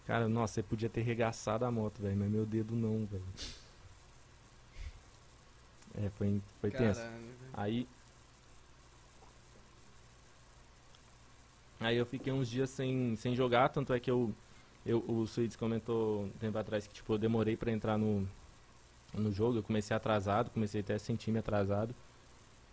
Cara, 0.07 0.29
nossa, 0.29 0.55
você 0.55 0.63
podia 0.63 0.89
ter 0.89 1.01
regaçado 1.01 1.65
a 1.65 1.71
moto, 1.71 2.03
velho, 2.03 2.17
mas 2.17 2.31
meu 2.31 2.45
dedo 2.45 2.77
não, 2.77 3.07
velho. 3.07 3.25
É, 5.95 6.11
foi, 6.11 6.41
foi 6.61 6.71
tenso. 6.71 7.01
Aí. 7.53 7.89
Aí 11.81 11.97
eu 11.97 12.07
fiquei 12.07 12.33
uns 12.33 12.49
dias 12.49 12.71
sem, 12.71 13.17
sem 13.17 13.35
jogar, 13.35 13.69
tanto 13.69 13.93
é 13.93 14.01
que 14.01 14.11
eu. 14.11 14.35
Eu 14.87 15.05
o 15.07 15.27
Suídes 15.27 15.57
comentou 15.57 16.25
um 16.25 16.31
tempo 16.31 16.59
atrás 16.59 16.87
que 16.87 16.95
tipo, 16.95 17.13
eu 17.15 17.19
demorei 17.19 17.57
pra 17.57 17.73
entrar 17.73 17.99
no, 17.99 18.29
no 19.15 19.33
jogo, 19.33 19.59
eu 19.59 19.63
comecei 19.63 19.97
atrasado, 19.97 20.51
comecei 20.51 20.81
até 20.81 20.95
a 20.95 20.99
sentir-me 20.99 21.39
atrasado. 21.39 21.95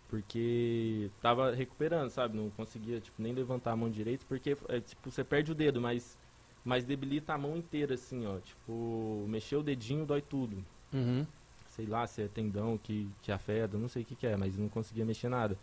Porque 0.08 1.10
tava 1.22 1.52
recuperando, 1.52 2.10
sabe? 2.10 2.36
Não 2.36 2.50
conseguia 2.50 3.00
tipo, 3.00 3.22
nem 3.22 3.32
levantar 3.32 3.72
a 3.72 3.76
mão 3.76 3.90
direito, 3.90 4.26
porque 4.26 4.56
é, 4.68 4.80
tipo, 4.80 5.10
você 5.10 5.24
perde 5.24 5.52
o 5.52 5.54
dedo, 5.54 5.80
mas, 5.80 6.18
mas 6.64 6.84
debilita 6.84 7.32
a 7.32 7.38
mão 7.38 7.56
inteira, 7.56 7.94
assim, 7.94 8.26
ó. 8.26 8.38
Tipo, 8.38 9.24
mexer 9.28 9.56
o 9.56 9.62
dedinho 9.62 10.04
dói 10.04 10.20
tudo 10.20 10.62
Uhum. 10.92 11.26
sei 11.68 11.86
lá, 11.86 12.06
se 12.06 12.22
é 12.22 12.28
tendão 12.28 12.76
que, 12.76 13.08
que 13.22 13.32
afeta, 13.32 13.78
não 13.78 13.88
sei 13.88 14.02
o 14.02 14.04
que, 14.04 14.14
que 14.14 14.26
é, 14.26 14.36
mas 14.36 14.58
não 14.58 14.68
conseguia 14.68 15.04
mexer 15.06 15.28
nada. 15.30 15.56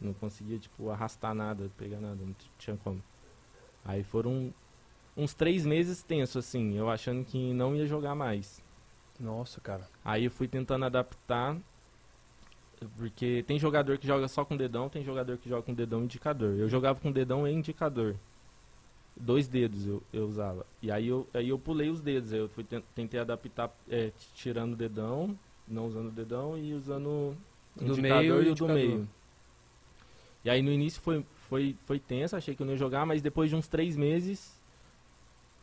Não 0.00 0.12
conseguia, 0.14 0.58
tipo, 0.58 0.90
arrastar 0.90 1.34
nada, 1.34 1.70
pegar 1.76 2.00
nada, 2.00 2.16
não 2.24 2.34
tinha 2.58 2.76
como. 2.76 3.02
Aí 3.84 4.04
foram 4.04 4.52
uns 5.16 5.34
três 5.34 5.64
meses 5.64 6.02
tenso, 6.02 6.38
assim, 6.38 6.76
eu 6.76 6.90
achando 6.90 7.24
que 7.24 7.52
não 7.52 7.74
ia 7.74 7.86
jogar 7.86 8.14
mais. 8.14 8.62
Nossa, 9.18 9.60
cara. 9.60 9.88
Aí 10.04 10.24
eu 10.26 10.30
fui 10.30 10.46
tentando 10.46 10.84
adaptar, 10.84 11.56
porque 12.98 13.42
tem 13.46 13.58
jogador 13.58 13.96
que 13.98 14.06
joga 14.06 14.28
só 14.28 14.44
com 14.44 14.56
dedão, 14.56 14.88
tem 14.88 15.02
jogador 15.02 15.38
que 15.38 15.48
joga 15.48 15.62
com 15.62 15.72
dedão 15.72 16.02
e 16.02 16.04
indicador. 16.04 16.56
Eu 16.58 16.68
jogava 16.68 17.00
com 17.00 17.10
dedão 17.10 17.48
e 17.48 17.52
indicador. 17.52 18.14
Dois 19.18 19.48
dedos 19.48 19.86
eu, 19.86 20.02
eu 20.12 20.26
usava. 20.26 20.66
E 20.82 20.90
aí 20.90 21.08
eu, 21.08 21.26
aí 21.32 21.48
eu 21.48 21.58
pulei 21.58 21.88
os 21.88 22.02
dedos, 22.02 22.32
eu 22.32 22.48
fui 22.50 22.64
ten- 22.64 22.82
tentei 22.94 23.18
adaptar 23.18 23.74
é, 23.88 24.12
tirando 24.34 24.74
o 24.74 24.76
dedão 24.76 25.36
não 25.68 25.86
usando 25.86 26.08
o 26.08 26.12
dedão 26.12 26.56
e 26.56 26.72
usando 26.74 27.08
o 27.08 27.84
Do 27.84 27.96
meio 28.00 28.42
e 28.42 28.48
o 28.50 28.54
do 28.54 28.68
meio. 28.68 29.08
E 30.44 30.50
aí 30.50 30.62
no 30.62 30.70
início 30.70 31.02
foi, 31.02 31.24
foi, 31.48 31.76
foi 31.84 31.98
tenso, 31.98 32.36
achei 32.36 32.54
que 32.54 32.62
eu 32.62 32.66
não 32.66 32.74
ia 32.74 32.78
jogar, 32.78 33.04
mas 33.04 33.20
depois 33.20 33.50
de 33.50 33.56
uns 33.56 33.66
três 33.66 33.96
meses, 33.96 34.55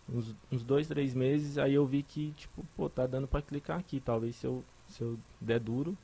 uns, 0.10 0.36
uns 0.52 0.64
dois, 0.64 0.88
três 0.88 1.14
meses, 1.14 1.58
aí 1.58 1.74
eu 1.74 1.86
vi 1.86 2.04
que, 2.04 2.32
tipo, 2.32 2.66
pô, 2.76 2.90
tá 2.90 3.06
dando 3.08 3.28
pra 3.28 3.42
clicar 3.42 3.80
aqui. 3.80 4.00
Talvez 4.00 4.36
se 4.36 4.46
eu, 4.48 4.64
se 4.88 5.02
eu 5.02 5.18
der 5.40 5.60
duro, 5.60 5.98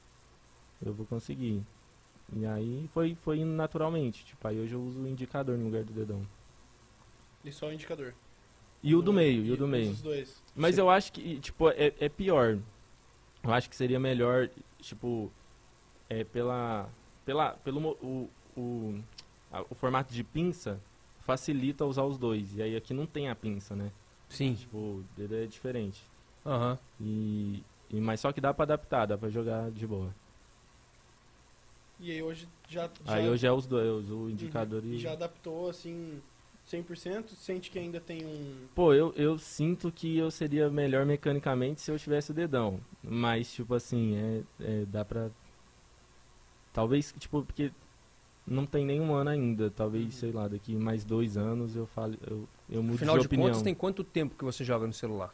eu 0.86 0.94
vou 0.94 1.06
conseguir. 1.06 1.62
E 2.34 2.46
aí 2.46 2.90
foi, 2.94 3.16
foi 3.16 3.40
indo 3.40 3.52
naturalmente. 3.52 4.24
Tipo, 4.26 4.48
aí 4.48 4.60
hoje 4.60 4.74
eu 4.74 4.82
uso 4.82 5.00
o 5.00 5.08
indicador 5.08 5.58
no 5.58 5.66
lugar 5.66 5.84
do 5.84 5.92
dedão. 5.94 6.26
E 7.44 7.52
só 7.52 7.68
o 7.68 7.74
indicador. 7.74 8.14
E 8.84 8.96
o 8.96 9.02
do 9.02 9.12
meio, 9.12 9.44
e 9.46 9.52
o 9.52 9.58
do 9.58 9.68
meio. 9.68 9.92
Os 9.92 10.02
dois. 10.02 10.42
Mas 10.56 10.78
eu 10.78 10.90
acho 10.90 11.12
que, 11.12 11.40
tipo, 11.40 11.70
é, 11.70 11.94
é 12.00 12.08
pior. 12.08 12.58
Eu 13.44 13.52
acho 13.54 13.70
que 13.70 13.76
seria 13.76 14.00
melhor, 14.00 14.50
tipo, 14.80 15.32
é 16.10 16.24
pela, 16.24 16.90
pela, 17.26 17.52
pelo 17.54 17.92
o, 18.02 18.30
o, 18.56 19.00
a- 19.52 19.66
o 19.70 19.76
formato 19.76 20.14
de 20.14 20.24
pinça 20.24 20.80
facilita 21.30 21.86
usar 21.86 22.04
os 22.04 22.18
dois. 22.18 22.56
E 22.56 22.62
aí 22.62 22.76
aqui 22.76 22.92
não 22.92 23.06
tem 23.06 23.30
a 23.30 23.36
pinça, 23.36 23.76
né? 23.76 23.92
Sim. 24.28 24.56
Tipo, 24.56 24.78
o 24.78 25.06
dedo 25.16 25.36
é 25.36 25.46
diferente. 25.46 26.02
Aham. 26.44 26.78
E, 27.00 27.64
e 27.92 28.02
mas 28.02 28.20
só 28.20 28.32
que 28.32 28.42
dá 28.42 28.52
pra 28.52 28.64
adaptar, 28.64 29.06
dá 29.06 29.16
pra 29.18 29.30
jogar 29.30 29.70
de 29.70 29.86
boa. 29.86 30.10
E 32.00 32.12
aí 32.12 32.24
hoje 32.24 32.48
já, 32.68 32.90
já, 33.06 33.14
Aí 33.14 33.30
hoje 33.30 33.46
é 33.46 33.52
os 33.52 33.68
dois, 33.68 34.10
o 34.10 34.30
indicador 34.30 34.82
Uhum. 34.84 34.90
e... 34.92 34.96
e 34.96 35.00
já 35.00 35.12
adaptou 35.12 35.70
assim 35.70 36.20
100%, 36.68 37.30
sente 37.30 37.70
que 37.70 37.78
ainda 37.78 38.00
tem 38.00 38.26
um 38.26 38.68
Pô, 38.74 38.94
eu, 38.94 39.14
eu 39.16 39.38
sinto 39.38 39.92
que 39.92 40.18
eu 40.18 40.32
seria 40.32 40.70
melhor 40.70 41.06
mecanicamente 41.06 41.82
se 41.82 41.92
eu 41.92 42.00
tivesse 42.00 42.32
o 42.32 42.34
dedão. 42.34 42.80
Mas, 43.04 43.52
tipo 43.54 43.76
assim, 43.76 44.16
é, 44.16 44.44
é, 44.62 44.86
dá 44.86 45.04
pra. 45.06 45.30
Talvez, 46.72 47.14
tipo, 47.20 47.44
porque 47.44 47.72
não 48.50 48.66
tem 48.66 48.86
nenhum 48.86 49.14
ano 49.14 49.30
ainda. 49.30 49.70
Talvez, 49.70 50.06
Uhum. 50.06 50.12
sei 50.12 50.32
lá, 50.32 50.48
daqui 50.48 50.76
mais 50.76 51.04
dois 51.06 51.38
anos 51.38 51.76
eu 51.76 51.86
falo, 51.86 52.16
eu, 52.28 52.48
eu 52.70 52.82
mudo 52.84 52.96
Afinal 52.96 53.16
de 53.16 53.22
de 53.22 53.28
opinião. 53.28 53.48
contas, 53.48 53.62
tem 53.62 53.74
quanto 53.76 54.04
tempo 54.04 54.36
que 54.36 54.44
você 54.44 54.64
joga 54.64 54.86
no 54.88 54.94
celular? 54.94 55.34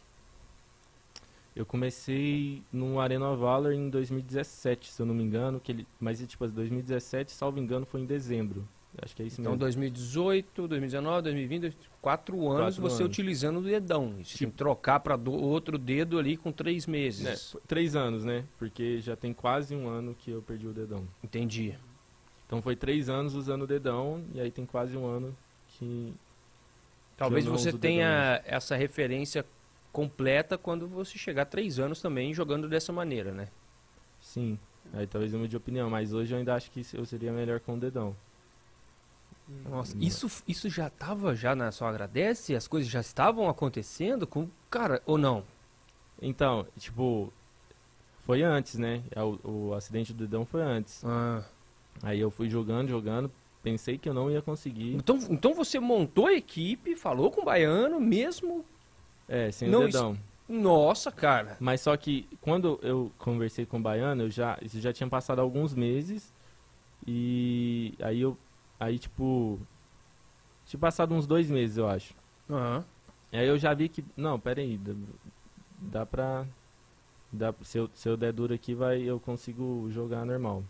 Eu 1.55 1.65
comecei 1.65 2.61
no 2.71 2.99
Arena 2.99 3.33
Valor 3.33 3.71
em 3.71 3.89
2017, 3.89 4.91
se 4.91 5.01
eu 5.01 5.05
não 5.05 5.15
me 5.15 5.23
engano. 5.23 5.59
Que 5.59 5.71
ele, 5.71 5.87
mas, 5.99 6.19
tipo, 6.27 6.45
2017, 6.47 7.31
salvo 7.31 7.59
engano, 7.59 7.85
foi 7.85 8.01
em 8.01 8.05
dezembro. 8.05 8.67
Acho 9.01 9.15
que 9.15 9.23
é 9.23 9.25
isso 9.25 9.39
Então, 9.41 9.51
mesmo. 9.53 9.59
2018, 9.61 10.67
2019, 10.69 11.21
2020, 11.23 11.77
quatro 12.01 12.49
anos 12.49 12.75
Quatro 12.77 12.81
você 12.81 13.03
anos. 13.03 13.11
utilizando 13.13 13.59
o 13.59 13.61
dedão. 13.61 14.15
Você 14.23 14.37
tem 14.37 14.49
que 14.49 14.55
trocar 14.55 14.99
para 15.01 15.15
outro 15.29 15.77
dedo 15.77 16.17
ali 16.17 16.35
com 16.37 16.51
três 16.51 16.85
meses. 16.87 17.25
É, 17.25 17.35
foi 17.35 17.61
três 17.67 17.95
anos, 17.95 18.23
né? 18.25 18.45
Porque 18.57 18.99
já 19.01 19.15
tem 19.15 19.33
quase 19.33 19.75
um 19.75 19.87
ano 19.87 20.13
que 20.17 20.31
eu 20.31 20.41
perdi 20.41 20.67
o 20.67 20.73
dedão. 20.73 21.05
Entendi. 21.23 21.75
Então 22.45 22.61
foi 22.61 22.75
três 22.75 23.09
anos 23.09 23.33
usando 23.33 23.63
o 23.63 23.67
dedão 23.67 24.23
e 24.33 24.39
aí 24.39 24.51
tem 24.51 24.65
quase 24.65 24.95
um 24.95 25.05
ano 25.05 25.35
que. 25.69 26.13
Talvez 27.17 27.45
não 27.45 27.53
você 27.57 27.71
tenha 27.73 28.41
essa 28.45 28.75
referência 28.75 29.45
completa 29.91 30.57
quando 30.57 30.87
você 30.87 31.17
chegar 31.17 31.43
a 31.43 31.45
três 31.45 31.79
anos 31.79 32.01
também 32.01 32.33
jogando 32.33 32.67
dessa 32.67 32.91
maneira, 32.91 33.31
né? 33.31 33.47
Sim. 34.21 34.59
Aí 34.93 35.07
talvez 35.07 35.33
eu 35.33 35.39
mude 35.39 35.51
de 35.51 35.57
opinião, 35.57 35.89
mas 35.89 36.13
hoje 36.13 36.33
eu 36.33 36.37
ainda 36.37 36.53
acho 36.53 36.69
que 36.71 36.85
eu 36.93 37.05
seria 37.05 37.31
melhor 37.31 37.59
com 37.59 37.75
o 37.75 37.79
dedão. 37.79 38.15
Nossa, 39.69 39.95
Hum. 39.95 39.99
isso, 40.01 40.29
isso 40.47 40.69
já 40.69 40.87
estava 40.87 41.35
já 41.35 41.55
na 41.55 41.71
sua 41.71 41.89
agradece? 41.89 42.55
As 42.55 42.67
coisas 42.67 42.89
já 42.89 42.99
estavam 42.99 43.47
acontecendo 43.47 44.25
com 44.27 44.49
cara 44.69 45.01
ou 45.05 45.17
não? 45.17 45.43
Então, 46.21 46.65
tipo, 46.77 47.31
foi 48.25 48.41
antes, 48.41 48.75
né? 48.75 49.03
É, 49.11 49.21
O, 49.21 49.39
o 49.43 49.73
acidente 49.73 50.13
do 50.13 50.19
dedão 50.25 50.45
foi 50.45 50.61
antes. 50.63 51.03
Ah. 51.05 51.43
Aí 52.03 52.19
eu 52.19 52.29
fui 52.29 52.49
jogando, 52.49 52.89
jogando, 52.89 53.31
pensei 53.63 53.97
que 53.97 54.07
eu 54.07 54.13
não 54.13 54.29
ia 54.29 54.41
conseguir. 54.41 54.93
Então, 54.95 55.17
então 55.29 55.53
você 55.53 55.79
montou 55.79 56.27
a 56.27 56.33
equipe, 56.33 56.95
falou 56.95 57.31
com 57.31 57.41
o 57.41 57.45
baiano 57.45 57.99
mesmo. 57.99 58.63
É, 59.27 59.51
sem 59.51 59.69
Não, 59.69 59.81
o 59.81 59.87
isso- 59.87 59.97
dedão. 59.97 60.17
Nossa, 60.47 61.11
cara. 61.11 61.57
Mas 61.59 61.81
só 61.81 61.97
que 61.97 62.27
quando 62.39 62.79
eu 62.83 63.11
conversei 63.17 63.65
com 63.65 63.77
o 63.79 63.81
Baiano, 63.81 64.21
eu 64.23 64.29
já, 64.29 64.59
isso 64.61 64.79
já 64.79 64.93
tinha 64.93 65.09
passado 65.09 65.39
alguns 65.39 65.73
meses. 65.73 66.31
E 67.07 67.93
aí 67.99 68.21
eu. 68.21 68.37
Aí 68.79 68.99
tipo. 68.99 69.59
Tinha 70.65 70.79
passado 70.79 71.15
uns 71.15 71.25
dois 71.25 71.49
meses, 71.49 71.77
eu 71.77 71.87
acho. 71.89 72.13
Aham. 72.47 72.85
E 73.31 73.37
aí 73.37 73.47
eu 73.47 73.57
já 73.57 73.73
vi 73.73 73.89
que. 73.89 74.05
Não, 74.15 74.39
pera 74.39 74.61
aí. 74.61 74.77
Dá, 74.77 74.93
dá 75.79 76.05
pra. 76.05 76.45
Dá, 77.31 77.53
se, 77.63 77.79
eu, 77.79 77.89
se 77.93 78.07
eu 78.07 78.15
der 78.15 78.31
duro 78.31 78.53
aqui, 78.53 78.75
vai, 78.75 79.01
eu 79.01 79.19
consigo 79.19 79.87
jogar 79.89 80.25
normal. 80.25 80.63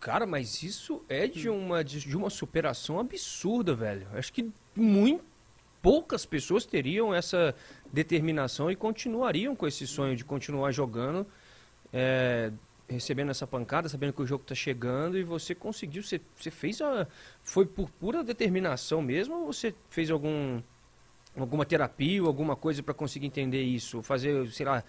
Cara, 0.00 0.26
mas 0.26 0.62
isso 0.62 1.02
é 1.08 1.26
de 1.26 1.48
uma, 1.48 1.82
de, 1.82 2.00
de 2.00 2.16
uma 2.16 2.30
superação 2.30 3.00
absurda, 3.00 3.74
velho. 3.74 4.06
Acho 4.12 4.32
que 4.32 4.50
muito 4.74 5.24
poucas 5.86 6.26
pessoas 6.26 6.66
teriam 6.66 7.14
essa 7.14 7.54
determinação 7.92 8.68
e 8.68 8.74
continuariam 8.74 9.54
com 9.54 9.68
esse 9.68 9.86
sonho 9.86 10.16
de 10.16 10.24
continuar 10.24 10.72
jogando, 10.72 11.24
é, 11.92 12.50
recebendo 12.88 13.30
essa 13.30 13.46
pancada, 13.46 13.88
sabendo 13.88 14.12
que 14.12 14.20
o 14.20 14.26
jogo 14.26 14.42
tá 14.42 14.52
chegando 14.52 15.16
e 15.16 15.22
você 15.22 15.54
conseguiu, 15.54 16.02
você, 16.02 16.20
você 16.34 16.50
fez 16.50 16.80
a... 16.82 17.06
Foi 17.40 17.64
por 17.64 17.88
pura 17.88 18.24
determinação 18.24 19.00
mesmo 19.00 19.36
ou 19.36 19.46
você 19.46 19.72
fez 19.88 20.10
algum 20.10 20.60
alguma 21.36 21.64
terapia 21.64 22.20
ou 22.20 22.26
alguma 22.26 22.56
coisa 22.56 22.82
pra 22.82 22.92
conseguir 22.92 23.26
entender 23.26 23.62
isso? 23.62 24.02
Fazer, 24.02 24.50
sei 24.50 24.66
lá, 24.66 24.82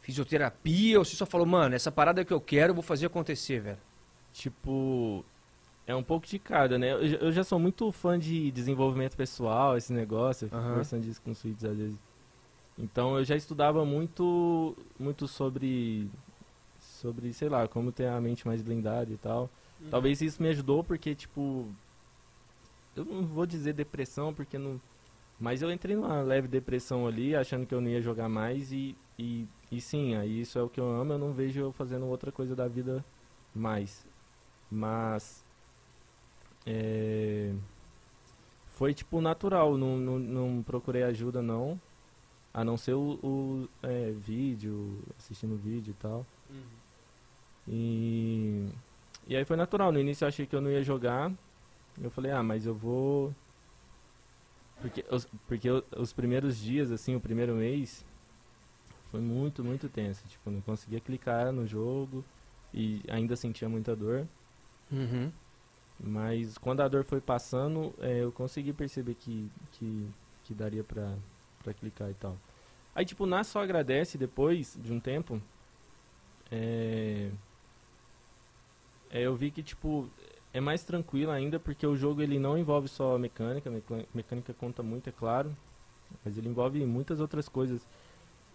fisioterapia 0.00 0.98
ou 0.98 1.04
você 1.04 1.16
só 1.16 1.26
falou, 1.26 1.46
mano, 1.46 1.74
essa 1.74 1.90
parada 1.90 2.24
que 2.24 2.32
eu 2.32 2.40
quero, 2.40 2.70
eu 2.70 2.74
vou 2.74 2.84
fazer 2.84 3.06
acontecer, 3.06 3.60
velho? 3.60 3.78
Tipo. 4.36 5.24
É 5.86 5.94
um 5.94 6.02
pouco 6.02 6.26
de 6.26 6.38
cada, 6.38 6.78
né? 6.78 6.92
Eu, 6.92 7.06
já- 7.08 7.16
eu 7.18 7.32
já 7.32 7.44
sou 7.44 7.58
muito 7.58 7.90
fã 7.92 8.18
de 8.18 8.50
desenvolvimento 8.50 9.16
pessoal, 9.16 9.76
esse 9.76 9.92
negócio. 9.92 10.44
Eu 10.46 10.48
fico 10.48 10.60
Aham. 10.60 10.70
conversando 10.70 11.02
disso 11.02 11.22
com 11.22 11.30
os 11.30 11.40
filhos 11.40 11.64
às 11.64 11.76
vezes. 11.76 11.98
Então 12.78 13.16
eu 13.16 13.24
já 13.24 13.36
estudava 13.36 13.84
muito, 13.84 14.76
muito 14.98 15.26
sobre, 15.28 16.10
sobre, 16.80 17.32
sei 17.32 17.48
lá, 17.48 17.66
como 17.68 17.92
ter 17.92 18.08
a 18.08 18.20
mente 18.20 18.46
mais 18.46 18.60
blindada 18.62 19.10
e 19.12 19.16
tal. 19.16 19.48
Uhum. 19.80 19.90
Talvez 19.90 20.20
isso 20.20 20.42
me 20.42 20.48
ajudou 20.48 20.82
porque, 20.84 21.14
tipo, 21.14 21.66
eu 22.96 23.04
não 23.04 23.22
vou 23.24 23.46
dizer 23.46 23.72
depressão 23.72 24.34
porque 24.34 24.58
não, 24.58 24.80
mas 25.40 25.62
eu 25.62 25.70
entrei 25.70 25.94
numa 25.96 26.20
leve 26.22 26.48
depressão 26.48 27.06
ali, 27.06 27.34
achando 27.36 27.64
que 27.66 27.74
eu 27.74 27.80
não 27.80 27.88
ia 27.88 28.02
jogar 28.02 28.28
mais 28.28 28.72
e, 28.72 28.96
e, 29.18 29.46
e 29.70 29.80
sim, 29.80 30.14
aí 30.16 30.40
isso 30.40 30.58
é 30.58 30.62
o 30.62 30.68
que 30.68 30.80
eu 30.80 30.90
amo, 30.90 31.12
eu 31.12 31.18
não 31.18 31.32
vejo 31.32 31.60
eu 31.60 31.72
fazendo 31.72 32.06
outra 32.06 32.32
coisa 32.32 32.56
da 32.56 32.66
vida 32.66 33.04
mais. 33.54 34.04
Mas 34.70 35.44
é, 36.66 37.52
foi 38.68 38.92
tipo 38.92 39.20
natural, 39.20 39.78
não, 39.78 39.96
não, 39.96 40.18
não 40.18 40.62
procurei 40.62 41.02
ajuda 41.02 41.40
não, 41.40 41.80
a 42.52 42.64
não 42.64 42.76
ser 42.76 42.94
o, 42.94 43.18
o, 43.22 43.68
é, 43.82 44.10
vídeo, 44.12 44.98
assistindo 45.18 45.56
vídeo 45.56 45.92
e 45.92 45.94
tal. 45.94 46.26
Uhum. 46.50 46.62
E, 47.68 48.68
e 49.28 49.36
aí 49.36 49.44
foi 49.44 49.56
natural. 49.56 49.92
No 49.92 50.00
início 50.00 50.24
eu 50.24 50.28
achei 50.28 50.46
que 50.46 50.54
eu 50.54 50.60
não 50.60 50.70
ia 50.70 50.82
jogar. 50.82 51.32
Eu 52.00 52.10
falei, 52.10 52.32
ah, 52.32 52.42
mas 52.42 52.66
eu 52.66 52.74
vou. 52.74 53.34
Porque, 54.80 55.04
os, 55.10 55.26
porque 55.46 55.68
os 55.96 56.12
primeiros 56.12 56.58
dias, 56.58 56.90
assim, 56.90 57.14
o 57.16 57.20
primeiro 57.20 57.54
mês, 57.54 58.04
foi 59.10 59.20
muito, 59.20 59.64
muito 59.64 59.88
tenso. 59.88 60.26
Tipo, 60.28 60.50
não 60.50 60.60
conseguia 60.60 61.00
clicar 61.00 61.52
no 61.52 61.66
jogo 61.66 62.24
e 62.72 63.02
ainda 63.08 63.36
sentia 63.36 63.68
muita 63.68 63.96
dor. 63.96 64.26
Uhum. 64.90 65.32
Mas 65.98 66.58
quando 66.58 66.82
a 66.82 66.88
dor 66.88 67.04
foi 67.04 67.20
passando, 67.20 67.94
é, 68.00 68.22
eu 68.22 68.30
consegui 68.30 68.72
perceber 68.72 69.14
que, 69.14 69.50
que, 69.72 70.08
que 70.44 70.54
daria 70.54 70.84
pra, 70.84 71.14
pra 71.62 71.72
clicar 71.72 72.10
e 72.10 72.14
tal. 72.14 72.36
Aí, 72.94 73.04
tipo, 73.04 73.26
na 73.26 73.44
Só 73.44 73.62
Agradece, 73.62 74.18
depois 74.18 74.78
de 74.82 74.92
um 74.92 75.00
tempo, 75.00 75.40
é, 76.50 77.30
é, 79.10 79.22
eu 79.22 79.34
vi 79.34 79.50
que, 79.50 79.62
tipo, 79.62 80.08
é 80.52 80.60
mais 80.60 80.82
tranquilo 80.82 81.30
ainda, 81.30 81.58
porque 81.58 81.86
o 81.86 81.96
jogo 81.96 82.22
ele 82.22 82.38
não 82.38 82.56
envolve 82.56 82.88
só 82.88 83.18
mecânica, 83.18 83.70
mecânica 84.14 84.54
conta 84.54 84.82
muito, 84.82 85.08
é 85.08 85.12
claro, 85.12 85.54
mas 86.24 86.38
ele 86.38 86.48
envolve 86.48 86.84
muitas 86.86 87.20
outras 87.20 87.48
coisas, 87.48 87.86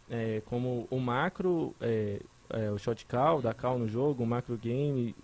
é, 0.10 0.42
como 0.46 0.88
o 0.90 1.00
macro, 1.00 1.76
é, 1.80 2.20
é, 2.50 2.72
o 2.72 2.78
shot 2.78 3.06
call, 3.06 3.42
da 3.42 3.54
call 3.54 3.78
no 3.78 3.88
jogo, 3.88 4.24
o 4.24 4.28
macro 4.28 4.58
game, 4.58 5.16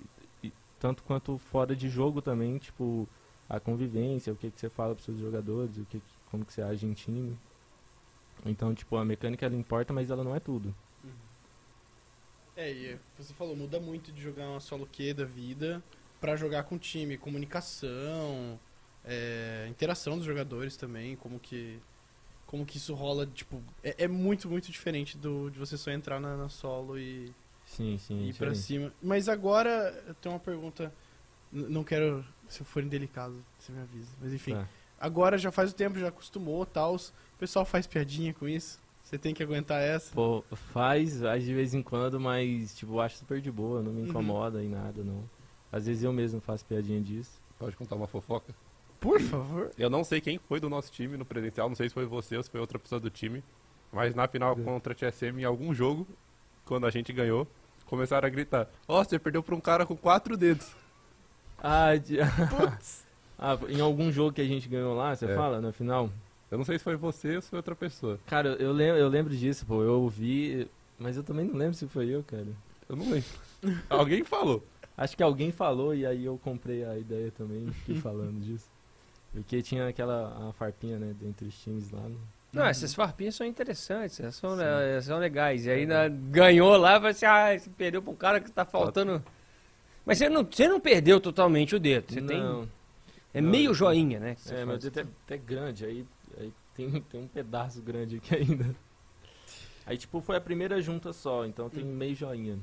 tanto 0.79 1.03
quanto 1.03 1.37
fora 1.37 1.75
de 1.75 1.89
jogo 1.89 2.21
também, 2.21 2.57
tipo, 2.57 3.07
a 3.49 3.59
convivência, 3.59 4.33
o 4.33 4.35
que, 4.35 4.51
que 4.51 4.59
você 4.59 4.69
fala 4.69 4.95
para 4.95 5.03
seus 5.03 5.19
jogadores, 5.19 5.77
o 5.77 5.85
que, 5.85 5.99
que- 5.99 6.15
como 6.31 6.45
que 6.45 6.53
você 6.53 6.61
age 6.61 6.85
em 6.85 6.93
time. 6.93 7.37
Então, 8.45 8.73
tipo, 8.73 8.95
a 8.97 9.05
mecânica 9.05 9.45
ela 9.45 9.55
importa, 9.55 9.93
mas 9.93 10.09
ela 10.09 10.23
não 10.23 10.35
é 10.35 10.39
tudo. 10.39 10.73
É, 12.55 12.71
e 12.71 12.99
você 13.17 13.33
falou, 13.33 13.55
muda 13.55 13.79
muito 13.79 14.11
de 14.11 14.21
jogar 14.21 14.49
uma 14.49 14.59
solo 14.59 14.87
Q 14.87 15.13
da 15.13 15.25
vida 15.25 15.83
pra 16.19 16.35
jogar 16.35 16.63
com 16.63 16.77
time, 16.77 17.17
comunicação, 17.17 18.59
é, 19.05 19.67
interação 19.69 20.17
dos 20.17 20.25
jogadores 20.25 20.75
também, 20.75 21.15
como 21.15 21.39
que 21.39 21.79
como 22.45 22.65
que 22.65 22.77
isso 22.77 22.93
rola, 22.95 23.27
tipo, 23.27 23.63
é, 23.83 24.05
é 24.05 24.07
muito, 24.07 24.49
muito 24.49 24.71
diferente 24.71 25.17
do, 25.17 25.49
de 25.51 25.59
você 25.59 25.77
só 25.77 25.91
entrar 25.91 26.19
na, 26.19 26.37
na 26.37 26.49
solo 26.49 26.97
e, 26.99 27.33
Sim, 27.68 27.98
sim. 27.99 28.22
e 28.22 28.30
ir 28.30 28.34
pra 28.34 28.56
cima. 28.56 28.91
Mas 29.02 29.30
agora, 29.30 29.69
eu 30.07 30.14
tenho 30.15 30.34
uma 30.34 30.39
pergunta, 30.39 30.91
N- 31.53 31.68
não 31.69 31.84
quero, 31.84 32.26
se 32.48 32.61
eu 32.61 32.65
for 32.65 32.81
indelicado, 32.84 33.35
você 33.60 33.72
me 33.72 33.81
avisa, 33.81 34.10
mas 34.19 34.34
enfim. 34.34 34.53
Tá. 34.56 34.68
Agora 34.99 35.38
já 35.38 35.52
faz 35.52 35.72
o 35.72 35.76
tempo, 35.76 35.99
já 35.99 36.07
acostumou, 36.07 36.65
tal, 36.65 36.95
o 36.95 36.99
pessoal 37.38 37.64
faz 37.65 37.85
piadinha 37.85 38.34
com 38.34 38.48
isso, 38.48 38.80
você 39.03 39.18
tem 39.18 39.34
que 39.34 39.44
aguentar 39.44 39.80
essa. 39.81 40.11
Pô, 40.14 40.44
faz, 40.73 41.19
faz 41.22 41.44
de 41.45 41.53
vez 41.53 41.73
em 41.76 41.84
quando, 41.84 42.19
mas, 42.19 42.76
tipo, 42.76 42.94
eu 42.94 43.02
acho 43.02 43.18
super 43.18 43.39
de 43.39 43.52
boa, 43.52 43.81
não 43.84 43.91
me 43.94 44.02
Uhum. 44.02 44.07
incomoda 44.10 44.64
em 44.64 44.69
nada, 44.69 45.03
não. 45.03 45.23
Às 45.72 45.85
vezes 45.85 46.03
eu 46.03 46.11
mesmo 46.11 46.41
faço 46.41 46.65
piadinha 46.65 46.99
disso. 46.99 47.39
Pode 47.60 47.76
contar 47.76 47.95
uma 47.95 48.07
fofoca? 48.07 48.53
Por 48.99 49.19
favor. 49.22 49.72
Eu 49.77 49.89
não 49.89 50.03
sei 50.03 50.19
quem 50.19 50.39
foi 50.39 50.60
do 50.60 50.69
nosso 50.69 50.91
time 50.91 51.15
no 51.18 51.26
presencial, 51.26 51.69
não 51.69 51.76
sei 51.76 51.89
se 51.89 51.94
foi 51.94 52.06
você 52.06 52.35
ou 52.38 52.41
se 52.44 52.49
foi 52.49 52.60
outra 52.60 52.80
pessoa 52.80 52.99
do 52.99 53.10
time, 53.11 53.44
mas 53.91 54.15
na 54.15 54.27
final 54.27 54.56
contra 54.56 54.94
a 54.94 54.95
TSM, 54.95 55.41
em 55.41 55.44
algum 55.45 55.73
jogo, 55.73 56.07
quando 56.65 56.88
a 56.88 56.89
gente 56.89 57.14
ganhou, 57.14 57.48
começaram 57.88 58.27
a 58.27 58.30
gritar: 58.30 58.68
Ó, 58.88 59.03
você 59.03 59.18
perdeu 59.19 59.41
pra 59.43 59.55
um 59.55 59.59
cara 59.61 59.85
com 59.85 59.95
quatro 59.95 60.38
dedos. 60.38 60.68
Ah, 61.61 61.95
de... 61.95 62.18
ah, 63.38 63.57
em 63.69 63.80
algum 63.81 64.11
jogo 64.11 64.34
que 64.34 64.41
a 64.41 64.45
gente 64.45 64.68
ganhou 64.69 64.95
lá, 64.95 65.15
você 65.15 65.26
É. 65.26 65.35
fala, 65.35 65.59
no 65.59 65.73
final? 65.73 66.09
Eu 66.49 66.57
não 66.57 66.65
sei 66.65 66.77
se 66.77 66.84
foi 66.84 66.95
você 66.95 67.35
ou 67.35 67.41
se 67.41 67.49
foi 67.49 67.57
outra 67.57 67.76
pessoa. 67.76 68.19
Cara, 68.27 68.49
eu 68.59 68.72
lembro, 68.72 68.97
eu 68.99 69.07
lembro 69.09 69.35
disso, 69.35 69.65
pô. 69.65 69.81
Eu 69.84 70.01
ouvi, 70.01 70.68
mas 70.97 71.18
eu 71.18 71.23
também 71.23 71.45
não 71.45 71.55
lembro 71.55 71.73
se 71.73 71.88
foi 71.88 72.07
eu, 72.09 72.23
cara. 72.23 72.47
Eu 72.88 72.95
não 72.95 73.09
lembro. 73.09 73.27
Alguém 73.89 74.23
falou. 74.23 74.64
Acho 74.97 75.15
que 75.18 75.22
alguém 75.23 75.51
falou 75.51 75.93
e 75.93 76.05
aí 76.05 76.26
eu 76.26 76.38
comprei 76.43 76.84
a 76.85 76.97
ideia 76.97 77.31
também, 77.31 77.68
fiquei 77.72 77.95
falando 78.01 78.39
disso. 78.39 78.65
Porque 79.34 79.61
tinha 79.61 79.88
aquela 79.88 80.49
a 80.49 80.53
farpinha, 80.53 80.97
né, 80.97 81.14
dentre 81.19 81.47
os 81.47 81.59
times 81.61 81.91
lá. 81.91 82.01
no- 82.01 82.18
Não, 82.53 82.65
essas 82.65 82.93
farpinhas 82.93 83.35
são 83.35 83.45
interessantes, 83.45 84.19
elas 84.19 84.35
são, 84.35 84.59
eh, 84.59 85.01
são 85.01 85.19
legais. 85.19 85.65
E 85.65 85.69
aí 85.71 85.85
na- 85.85 86.07
ganhou 86.07 86.75
lá, 86.77 86.97
assim, 87.07 87.25
ah, 87.25 87.57
você 87.57 87.69
perdeu 87.69 88.01
pra 88.01 88.11
um 88.11 88.15
cara 88.15 88.39
que 88.39 88.49
tá 88.51 88.65
faltando. 88.65 89.23
Mas 90.05 90.17
você 90.17 90.29
não, 90.29 90.43
você 90.43 90.67
não 90.67 90.79
perdeu 90.79 91.19
totalmente 91.19 91.75
o 91.75 91.79
dedo. 91.79 92.11
Você 92.11 92.21
tem. 92.21 92.39
Não, 92.41 92.67
É 93.33 93.41
Não, 93.41 93.49
meio 93.51 93.73
joinha, 93.73 94.19
né? 94.19 94.35
você 94.37 94.55
é, 94.55 94.65
meu 94.65 94.77
dedo 94.77 94.99
é 94.99 95.03
até 95.03 95.37
grande, 95.37 95.85
aí, 95.85 96.05
aí 96.39 96.51
tem, 96.73 97.01
tem 97.01 97.21
um 97.21 97.27
pedaço 97.27 97.81
grande 97.81 98.15
aqui 98.17 98.33
ainda. 98.37 98.73
Aí, 99.85 99.97
tipo, 99.97 100.19
foi 100.21 100.37
a 100.37 100.41
primeira 100.41 100.81
junta 100.81 101.13
só, 101.13 101.45
então 101.45 101.69
tem 101.69 101.83
meio 101.83 102.15
joinha. 102.15 102.57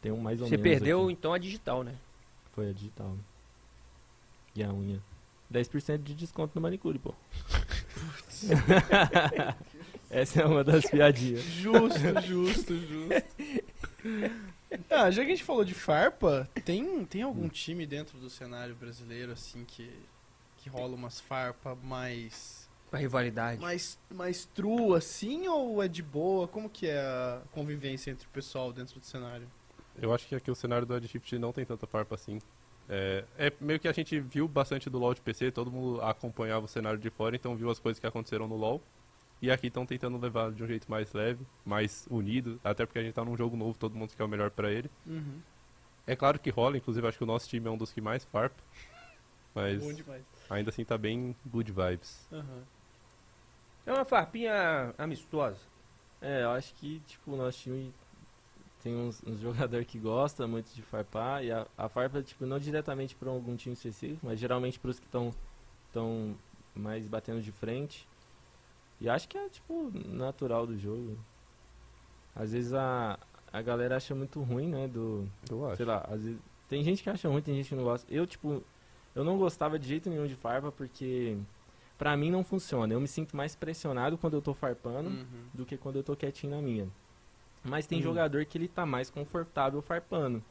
Tem 0.00 0.12
um 0.12 0.18
mais 0.18 0.40
ou 0.40 0.46
Você 0.46 0.56
menos 0.56 0.70
perdeu 0.70 1.04
aqui. 1.04 1.12
então 1.12 1.32
a 1.32 1.38
digital, 1.38 1.82
né? 1.82 1.94
Foi 2.52 2.68
a 2.68 2.72
digital. 2.72 3.16
E 4.54 4.62
a 4.62 4.72
unha. 4.72 5.00
10% 5.52 6.02
de 6.02 6.14
desconto 6.14 6.52
no 6.54 6.60
manicure, 6.60 6.98
pô. 6.98 7.14
Essa 10.10 10.42
é 10.42 10.46
uma 10.46 10.62
das 10.62 10.84
piadinhas. 10.84 11.42
Justo, 11.42 11.98
justo, 12.22 12.76
justo. 12.76 13.24
Ah, 14.90 15.10
já 15.10 15.22
que 15.24 15.28
a 15.28 15.34
gente 15.34 15.44
falou 15.44 15.64
de 15.64 15.74
farpa, 15.74 16.48
tem, 16.64 17.04
tem 17.06 17.22
algum 17.22 17.48
time 17.48 17.86
dentro 17.86 18.18
do 18.18 18.28
cenário 18.28 18.74
brasileiro, 18.74 19.32
assim, 19.32 19.64
que, 19.64 19.90
que 20.58 20.68
rola 20.68 20.94
umas 20.94 21.18
farpa 21.20 21.74
mais, 21.82 22.68
A 22.90 22.96
rivalidade. 22.98 23.60
mais, 23.60 23.98
mais 24.10 24.44
true, 24.44 24.94
assim, 24.96 25.48
ou 25.48 25.82
é 25.82 25.88
de 25.88 26.02
boa? 26.02 26.46
Como 26.46 26.68
que 26.68 26.86
é 26.88 26.98
a 27.00 27.40
convivência 27.52 28.10
entre 28.10 28.26
o 28.26 28.30
pessoal 28.30 28.72
dentro 28.72 28.98
do 29.00 29.06
cenário? 29.06 29.46
Eu 30.00 30.12
acho 30.14 30.26
que 30.26 30.34
aqui 30.34 30.50
o 30.50 30.54
cenário 30.54 30.86
do 30.86 31.06
Shift 31.08 31.38
não 31.38 31.52
tem 31.52 31.64
tanta 31.64 31.86
farpa 31.86 32.14
assim. 32.14 32.38
É, 32.88 33.24
é 33.38 33.52
meio 33.60 33.78
que 33.78 33.88
a 33.88 33.92
gente 33.92 34.18
viu 34.20 34.46
bastante 34.48 34.90
do 34.90 34.98
LoL 34.98 35.14
de 35.14 35.20
PC, 35.20 35.50
todo 35.50 35.70
mundo 35.70 36.00
acompanhava 36.02 36.66
o 36.66 36.68
cenário 36.68 36.98
de 36.98 37.10
fora, 37.10 37.36
então 37.36 37.56
viu 37.56 37.70
as 37.70 37.78
coisas 37.78 37.98
que 37.98 38.06
aconteceram 38.06 38.48
no 38.48 38.56
LoL. 38.56 38.80
E 39.40 39.50
aqui 39.50 39.66
estão 39.66 39.84
tentando 39.84 40.16
levar 40.18 40.52
de 40.52 40.62
um 40.62 40.66
jeito 40.66 40.88
mais 40.88 41.12
leve, 41.12 41.44
mais 41.64 42.06
unido, 42.08 42.60
até 42.62 42.86
porque 42.86 43.00
a 43.00 43.02
gente 43.02 43.14
tá 43.14 43.24
num 43.24 43.36
jogo 43.36 43.56
novo, 43.56 43.76
todo 43.76 43.96
mundo 43.96 44.12
quer 44.16 44.22
o 44.22 44.28
melhor 44.28 44.50
pra 44.50 44.70
ele. 44.70 44.88
Uhum. 45.04 45.40
É 46.06 46.14
claro 46.14 46.38
que 46.38 46.50
rola, 46.50 46.76
inclusive 46.76 47.06
acho 47.06 47.18
que 47.18 47.24
o 47.24 47.26
nosso 47.26 47.48
time 47.48 47.66
é 47.66 47.70
um 47.70 47.76
dos 47.76 47.92
que 47.92 48.00
mais 48.00 48.24
farpa. 48.24 48.62
Mas 49.54 49.82
ainda 50.48 50.70
assim 50.70 50.84
tá 50.84 50.96
bem 50.96 51.34
good 51.46 51.70
vibes. 51.72 52.26
Aham. 52.32 52.62
É 53.84 53.92
uma 53.92 54.04
farpinha 54.04 54.94
amistosa. 54.96 55.58
É, 56.20 56.44
eu 56.44 56.50
acho 56.50 56.72
que, 56.74 57.00
tipo, 57.00 57.32
o 57.32 57.36
nosso 57.36 57.58
time 57.58 57.92
tem 58.82 58.94
uns, 58.96 59.22
uns 59.26 59.40
jogadores 59.40 59.86
que 59.86 59.98
gostam 59.98 60.46
muito 60.48 60.72
de 60.74 60.82
farpar, 60.82 61.44
e 61.44 61.50
a, 61.52 61.66
a 61.76 61.88
farpa, 61.88 62.22
tipo, 62.22 62.44
não 62.46 62.58
diretamente 62.58 63.14
para 63.14 63.30
algum 63.30 63.54
time 63.56 63.72
específico, 63.74 64.20
mas 64.26 64.38
geralmente 64.38 64.78
para 64.78 64.90
os 64.90 64.98
que 64.98 65.06
estão 65.06 65.30
tão 65.92 66.34
mais 66.74 67.06
batendo 67.06 67.40
de 67.40 67.52
frente. 67.52 68.06
E 69.00 69.08
acho 69.08 69.28
que 69.28 69.36
é, 69.36 69.48
tipo, 69.48 69.90
natural 70.08 70.66
do 70.66 70.78
jogo. 70.78 71.18
Às 72.34 72.52
vezes 72.52 72.72
a, 72.72 73.18
a 73.52 73.60
galera 73.62 73.96
acha 73.96 74.14
muito 74.14 74.40
ruim, 74.42 74.68
né, 74.68 74.88
do... 74.88 75.28
Eu 75.50 75.66
acho. 75.66 75.76
Sei 75.76 75.86
lá, 75.86 76.04
às 76.08 76.22
vezes... 76.22 76.38
Tem 76.68 76.82
gente 76.82 77.02
que 77.02 77.10
acha 77.10 77.28
ruim, 77.28 77.42
tem 77.42 77.54
gente 77.56 77.68
que 77.68 77.74
não 77.74 77.84
gosta. 77.84 78.06
Eu, 78.12 78.26
tipo, 78.26 78.62
eu 79.14 79.22
não 79.22 79.36
gostava 79.36 79.78
de 79.78 79.86
jeito 79.86 80.08
nenhum 80.08 80.26
de 80.26 80.34
farpa, 80.36 80.72
porque... 80.72 81.36
Pra 81.98 82.16
mim 82.16 82.30
não 82.30 82.42
funciona. 82.42 82.92
Eu 82.94 83.00
me 83.00 83.06
sinto 83.06 83.36
mais 83.36 83.54
pressionado 83.54 84.16
quando 84.18 84.34
eu 84.34 84.42
tô 84.42 84.54
farpando 84.54 85.10
Uhum. 85.10 85.26
do 85.54 85.64
que 85.66 85.76
quando 85.76 85.96
eu 85.96 86.02
tô 86.02 86.16
quietinho 86.16 86.56
na 86.56 86.62
minha. 86.62 86.88
Mas 87.64 87.86
tem 87.86 87.98
Hum. 87.98 88.02
jogador 88.02 88.44
que 88.44 88.58
ele 88.58 88.68
tá 88.68 88.84
mais 88.84 89.10
confortável 89.10 89.80
farpando. 89.82 90.42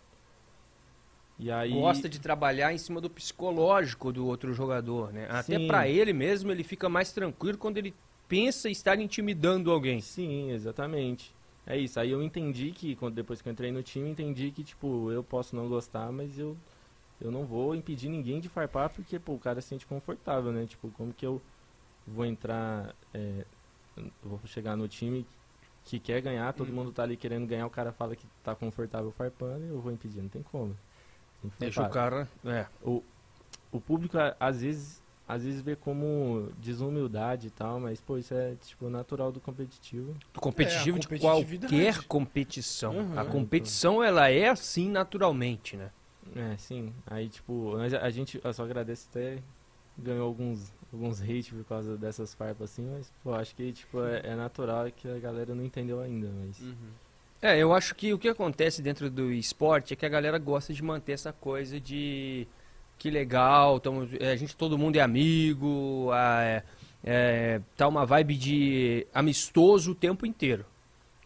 E 1.39 1.51
aí. 1.51 1.71
Gosta 1.71 2.07
de 2.07 2.19
trabalhar 2.19 2.71
em 2.73 2.77
cima 2.77 3.01
do 3.01 3.09
psicológico 3.09 4.11
do 4.11 4.25
outro 4.27 4.53
jogador, 4.53 5.11
né? 5.11 5.27
Até 5.29 5.57
pra 5.57 5.87
ele 5.87 6.13
mesmo, 6.13 6.51
ele 6.51 6.63
fica 6.63 6.87
mais 6.87 7.11
tranquilo 7.11 7.57
quando 7.57 7.77
ele 7.77 7.93
pensa 8.27 8.69
em 8.69 8.71
estar 8.71 8.99
intimidando 8.99 9.71
alguém. 9.71 10.01
Sim, 10.01 10.51
exatamente. 10.51 11.33
É 11.65 11.77
isso. 11.77 11.99
Aí 11.99 12.11
eu 12.11 12.21
entendi 12.23 12.71
que, 12.71 12.95
quando, 12.95 13.15
depois 13.15 13.41
que 13.41 13.47
eu 13.47 13.51
entrei 13.51 13.71
no 13.71 13.83
time, 13.83 14.09
entendi 14.09 14.51
que, 14.51 14.63
tipo, 14.63 15.11
eu 15.11 15.23
posso 15.23 15.55
não 15.55 15.67
gostar, 15.67 16.11
mas 16.11 16.37
eu, 16.37 16.57
eu 17.19 17.31
não 17.31 17.45
vou 17.45 17.75
impedir 17.75 18.09
ninguém 18.09 18.39
de 18.39 18.49
farpar 18.49 18.89
porque, 18.89 19.19
pô, 19.19 19.33
o 19.33 19.39
cara 19.39 19.61
se 19.61 19.69
sente 19.69 19.85
confortável, 19.85 20.51
né? 20.51 20.65
Tipo, 20.65 20.89
como 20.91 21.13
que 21.13 21.25
eu 21.25 21.41
vou 22.07 22.25
entrar. 22.25 22.95
é, 23.13 23.45
eu 23.97 24.11
vou 24.29 24.39
chegar 24.45 24.75
no 24.75 24.87
time 24.87 25.25
que 25.83 25.99
quer 25.99 26.21
ganhar, 26.21 26.53
todo 26.53 26.71
Hum. 26.71 26.75
mundo 26.75 26.91
tá 26.91 27.03
ali 27.03 27.17
querendo 27.17 27.45
ganhar, 27.47 27.65
o 27.65 27.69
cara 27.69 27.91
fala 27.91 28.15
que 28.15 28.25
tá 28.43 28.55
confortável 28.55 29.11
farpando 29.11 29.65
e 29.65 29.69
eu 29.69 29.79
vou 29.81 29.91
impedir, 29.91 30.21
não 30.21 30.29
tem 30.29 30.43
como. 30.43 30.75
Tem 31.41 31.51
Deixa 31.59 31.81
o 31.81 31.89
cara. 31.89 32.27
É. 32.45 32.67
o, 32.83 33.03
o 33.71 33.81
público 33.81 34.17
às 34.39 34.61
vezes 34.61 35.01
às 35.27 35.45
vezes 35.45 35.61
vê 35.61 35.77
como 35.77 36.49
desumildade 36.59 37.47
e 37.47 37.51
tal, 37.51 37.79
mas 37.79 38.01
pô, 38.01 38.17
isso 38.17 38.33
é 38.33 38.55
tipo 38.55 38.89
natural 38.89 39.31
do 39.31 39.39
competitivo. 39.39 40.13
Do 40.33 40.41
competitivo 40.41 40.97
É, 40.97 40.99
de 40.99 41.07
qualquer 41.19 42.03
competição. 42.03 42.97
Uhum. 42.97 43.17
A 43.19 43.23
competição, 43.23 44.03
ela 44.03 44.29
é 44.29 44.49
assim 44.49 44.89
naturalmente, 44.89 45.77
né? 45.77 45.89
É, 46.35 46.57
sim. 46.57 46.93
Aí 47.07 47.29
tipo, 47.29 47.77
a 47.77 48.09
gente 48.09 48.41
eu 48.43 48.53
só 48.53 48.63
agradece 48.65 49.07
até 49.09 49.39
ganhou 49.97 50.27
alguns 50.27 50.73
alguns 50.91 51.21
hate 51.21 51.53
por 51.53 51.63
causa 51.65 51.97
dessas 51.97 52.33
farpas 52.33 52.71
assim, 52.71 52.85
mas 52.91 53.11
pô, 53.23 53.33
acho 53.33 53.55
que 53.55 53.71
tipo 53.71 54.03
é, 54.03 54.21
é 54.23 54.35
natural 54.35 54.91
que 54.91 55.07
a 55.07 55.17
galera 55.19 55.55
não 55.55 55.63
entendeu 55.63 55.99
ainda, 56.01 56.29
mas 56.45 56.59
Uhum. 56.59 56.75
É, 57.41 57.57
eu 57.57 57.73
acho 57.73 57.95
que 57.95 58.13
o 58.13 58.19
que 58.19 58.27
acontece 58.29 58.83
dentro 58.83 59.09
do 59.09 59.31
esporte 59.31 59.93
é 59.93 59.95
que 59.95 60.05
a 60.05 60.09
galera 60.09 60.37
gosta 60.37 60.71
de 60.73 60.83
manter 60.83 61.13
essa 61.13 61.33
coisa 61.33 61.79
de 61.79 62.47
que 62.99 63.09
legal, 63.09 63.79
tamo, 63.79 64.07
é, 64.19 64.31
a 64.31 64.35
gente 64.35 64.55
todo 64.55 64.77
mundo 64.77 64.95
é 64.97 64.99
amigo, 65.01 66.09
a- 66.11 66.43
é, 66.43 66.63
é, 67.03 67.61
tá 67.75 67.87
uma 67.87 68.05
vibe 68.05 68.35
de 68.37 69.07
amistoso 69.11 69.93
o 69.93 69.95
tempo 69.95 70.23
inteiro. 70.23 70.65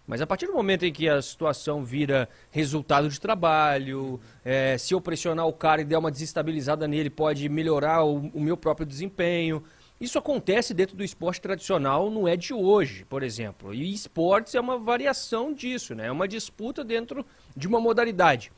Mas 0.07 0.21
a 0.21 0.27
partir 0.27 0.45
do 0.45 0.53
momento 0.53 0.85
em 0.85 0.93
que 0.93 1.09
a 1.09 1.21
situação 1.21 1.83
vira 1.83 2.29
resultado 2.51 3.09
de 3.09 3.19
trabalho, 3.19 4.19
é, 4.43 4.77
se 4.77 4.93
eu 4.93 5.01
pressionar 5.01 5.47
o 5.47 5.53
cara 5.53 5.81
e 5.81 5.85
der 5.85 5.97
uma 5.97 6.11
desestabilizada 6.11 6.87
nele, 6.87 7.09
pode 7.09 7.49
melhorar 7.49 8.03
o, 8.03 8.27
o 8.33 8.39
meu 8.39 8.55
próprio 8.55 8.85
desempenho. 8.85 9.63
Isso 9.99 10.19
acontece 10.19 10.73
dentro 10.73 10.95
do 10.95 11.03
esporte 11.03 11.41
tradicional, 11.41 12.11
não 12.11 12.27
é 12.27 12.35
de 12.35 12.53
hoje, 12.53 13.03
por 13.05 13.23
exemplo. 13.23 13.73
E 13.73 13.93
esportes 13.93 14.53
é 14.53 14.59
uma 14.59 14.77
variação 14.77 15.53
disso, 15.53 15.95
né? 15.95 16.07
É 16.07 16.11
uma 16.11 16.27
disputa 16.27 16.83
dentro 16.83 17.25
de 17.55 17.67
uma 17.67 17.79
modalidade. 17.79 18.51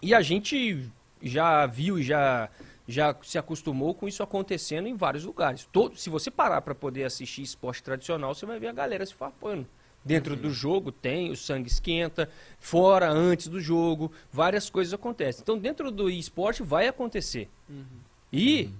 E 0.00 0.14
a 0.14 0.20
gente 0.20 0.88
já 1.20 1.66
viu 1.66 1.98
e 1.98 2.02
já, 2.04 2.48
já 2.86 3.16
se 3.22 3.36
acostumou 3.36 3.94
com 3.94 4.06
isso 4.06 4.22
acontecendo 4.22 4.86
em 4.86 4.94
vários 4.94 5.24
lugares. 5.24 5.68
Todo, 5.72 5.96
se 5.96 6.08
você 6.08 6.30
parar 6.30 6.60
para 6.60 6.74
poder 6.74 7.02
assistir 7.02 7.42
esporte 7.42 7.82
tradicional, 7.82 8.32
você 8.32 8.46
vai 8.46 8.60
ver 8.60 8.68
a 8.68 8.72
galera 8.72 9.04
se 9.04 9.14
farpando. 9.14 9.66
Dentro 10.08 10.34
do 10.34 10.50
jogo 10.50 10.90
tem, 10.90 11.30
o 11.30 11.36
sangue 11.36 11.68
esquenta, 11.68 12.28
fora, 12.58 13.10
antes 13.10 13.48
do 13.48 13.60
jogo, 13.60 14.10
várias 14.32 14.70
coisas 14.70 14.94
acontecem. 14.94 15.42
Então, 15.42 15.58
dentro 15.58 15.90
do 15.90 16.08
esporte 16.08 16.62
vai 16.62 16.88
acontecer. 16.88 17.48
Uhum. 17.68 17.84
E 18.32 18.70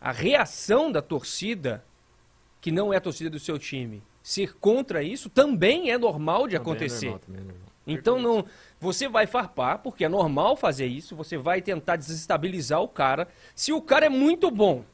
a 0.00 0.12
reação 0.12 0.92
da 0.92 1.00
torcida, 1.00 1.82
que 2.60 2.70
não 2.70 2.92
é 2.92 2.96
a 2.98 3.00
torcida 3.00 3.30
do 3.30 3.38
seu 3.38 3.58
time, 3.58 4.02
ser 4.22 4.54
contra 4.58 5.02
isso 5.02 5.30
também 5.30 5.90
é 5.90 5.96
normal 5.96 6.46
de 6.46 6.56
Também 6.56 6.58
é 6.58 6.60
acontecer. 6.60 7.06
normal, 7.06 7.22
também 7.26 7.40
é 7.40 7.44
normal. 7.44 7.66
Então 7.86 8.20
não, 8.20 8.44
você 8.80 9.08
vai 9.08 9.26
farpar, 9.26 9.78
porque 9.78 10.04
é 10.04 10.08
normal 10.08 10.56
fazer 10.56 10.86
isso, 10.86 11.14
você 11.14 11.38
vai 11.38 11.62
tentar 11.62 11.96
desestabilizar 11.96 12.82
o 12.82 12.88
cara. 12.88 13.28
Se 13.54 13.72
o 13.72 13.80
cara 13.80 14.06
é 14.06 14.08
muito 14.08 14.50
bom 14.50 14.84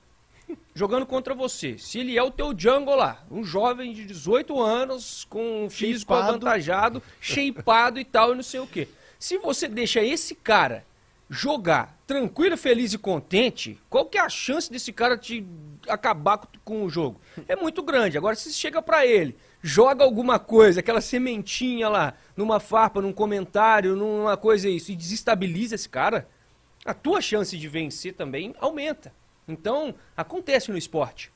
jogando 0.74 1.06
contra 1.06 1.34
você, 1.34 1.76
se 1.78 1.98
ele 1.98 2.16
é 2.16 2.22
o 2.22 2.30
teu 2.30 2.54
jungle 2.56 2.96
lá, 2.96 3.24
um 3.30 3.44
jovem 3.44 3.92
de 3.92 4.04
18 4.04 4.60
anos, 4.60 5.26
com 5.28 5.64
um 5.64 5.70
físico 5.70 6.12
Shapeado. 6.12 6.30
avantajado, 6.30 7.02
shapeado 7.20 8.00
e 8.00 8.04
tal, 8.04 8.32
e 8.32 8.36
não 8.36 8.42
sei 8.42 8.60
o 8.60 8.66
quê. 8.66 8.88
Se 9.18 9.38
você 9.38 9.68
deixa 9.68 10.02
esse 10.02 10.34
cara 10.34 10.84
jogar 11.30 11.96
tranquilo, 12.06 12.56
feliz 12.56 12.92
e 12.92 12.98
contente, 12.98 13.78
qual 13.88 14.04
que 14.04 14.18
é 14.18 14.20
a 14.20 14.28
chance 14.28 14.70
desse 14.70 14.92
cara 14.92 15.16
te 15.16 15.46
acabar 15.88 16.40
com, 16.64 16.84
o 16.84 16.90
jogo? 16.90 17.20
É 17.48 17.56
muito 17.56 17.82
grande. 17.82 18.18
Agora, 18.18 18.36
se 18.36 18.52
chega 18.52 18.82
pra 18.82 19.06
ele, 19.06 19.36
joga 19.62 20.04
alguma 20.04 20.38
coisa, 20.38 20.80
aquela 20.80 21.00
sementinha 21.00 21.88
lá, 21.88 22.14
numa 22.36 22.60
farpa, 22.60 23.00
num 23.00 23.12
comentário, 23.12 23.96
numa 23.96 24.36
coisa 24.36 24.68
isso, 24.68 24.92
e 24.92 24.96
desestabiliza 24.96 25.74
esse 25.74 25.88
cara, 25.88 26.28
a 26.84 26.92
tua 26.92 27.20
chance 27.20 27.56
de 27.56 27.68
vencer 27.68 28.14
também 28.14 28.54
aumenta. 28.60 29.12
Então, 29.52 29.94
acontece 30.16 30.70
no 30.70 30.78
esporte. 30.78 31.32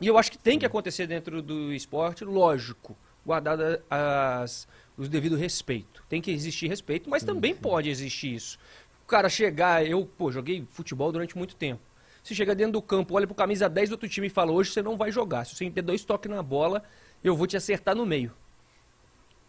E 0.00 0.06
eu 0.06 0.18
acho 0.18 0.30
que 0.30 0.38
tem 0.38 0.58
que 0.58 0.66
acontecer 0.66 1.06
dentro 1.06 1.40
do 1.40 1.72
esporte, 1.72 2.24
lógico, 2.24 2.96
guardado 3.24 3.62
as, 3.88 4.68
os 4.96 5.08
devido 5.08 5.36
respeito. 5.36 6.04
Tem 6.08 6.20
que 6.20 6.30
existir 6.30 6.68
respeito, 6.68 7.08
mas 7.08 7.22
também 7.22 7.54
pode 7.54 7.88
existir 7.88 8.34
isso. 8.34 8.58
O 9.02 9.06
cara 9.06 9.28
chegar, 9.28 9.86
eu, 9.86 10.04
pô, 10.04 10.30
joguei 10.30 10.66
futebol 10.70 11.10
durante 11.10 11.36
muito 11.36 11.56
tempo. 11.56 11.82
Se 12.22 12.34
chega 12.34 12.54
dentro 12.54 12.72
do 12.72 12.82
campo, 12.82 13.14
olha 13.14 13.26
pro 13.26 13.34
camisa 13.34 13.68
10 13.68 13.90
do 13.90 13.92
outro 13.92 14.08
time 14.08 14.26
e 14.26 14.30
fala, 14.30 14.52
hoje 14.52 14.70
você 14.70 14.82
não 14.82 14.96
vai 14.96 15.10
jogar. 15.10 15.44
Se 15.44 15.54
você 15.54 15.68
der 15.68 15.82
dois 15.82 16.04
toques 16.04 16.30
na 16.30 16.42
bola, 16.42 16.82
eu 17.22 17.36
vou 17.36 17.46
te 17.46 17.56
acertar 17.56 17.94
no 17.94 18.06
meio. 18.06 18.32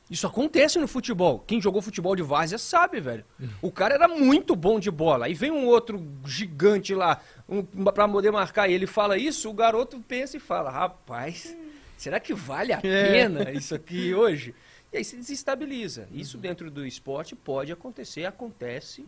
Isso 0.10 0.28
acontece 0.28 0.78
no 0.78 0.88
futebol. 0.88 1.40
Quem 1.48 1.60
jogou 1.60 1.82
futebol 1.82 2.16
de 2.16 2.22
várzea 2.22 2.58
sabe, 2.58 3.00
velho. 3.00 3.26
O 3.62 3.72
cara 3.72 3.96
era 3.96 4.08
muito 4.08 4.56
bom 4.56 4.80
de 4.80 4.92
bola. 4.92 5.26
Aí 5.26 5.34
vem 5.34 5.52
um 5.52 5.66
outro 5.66 6.06
gigante 6.24 6.94
lá 6.94 7.20
um, 7.50 7.64
pra 7.64 8.08
poder 8.08 8.32
marcar 8.32 8.70
ele 8.70 8.86
fala 8.86 9.18
isso, 9.18 9.50
o 9.50 9.54
garoto 9.54 10.00
pensa 10.00 10.38
e 10.38 10.40
fala: 10.40 10.70
Rapaz, 10.70 11.58
será 11.98 12.20
que 12.20 12.34
vale 12.34 12.72
a 12.72 12.78
pena 12.82 13.52
isso 13.52 13.74
aqui 13.74 14.14
hoje? 14.14 14.54
E 14.94 14.98
aí 14.98 15.04
se 15.04 15.16
desestabiliza. 15.16 16.08
Isso 16.12 16.38
dentro 16.38 16.70
do 16.70 16.86
esporte 16.86 17.36
pode 17.36 17.72
acontecer, 17.72 18.26
acontece. 18.26 19.06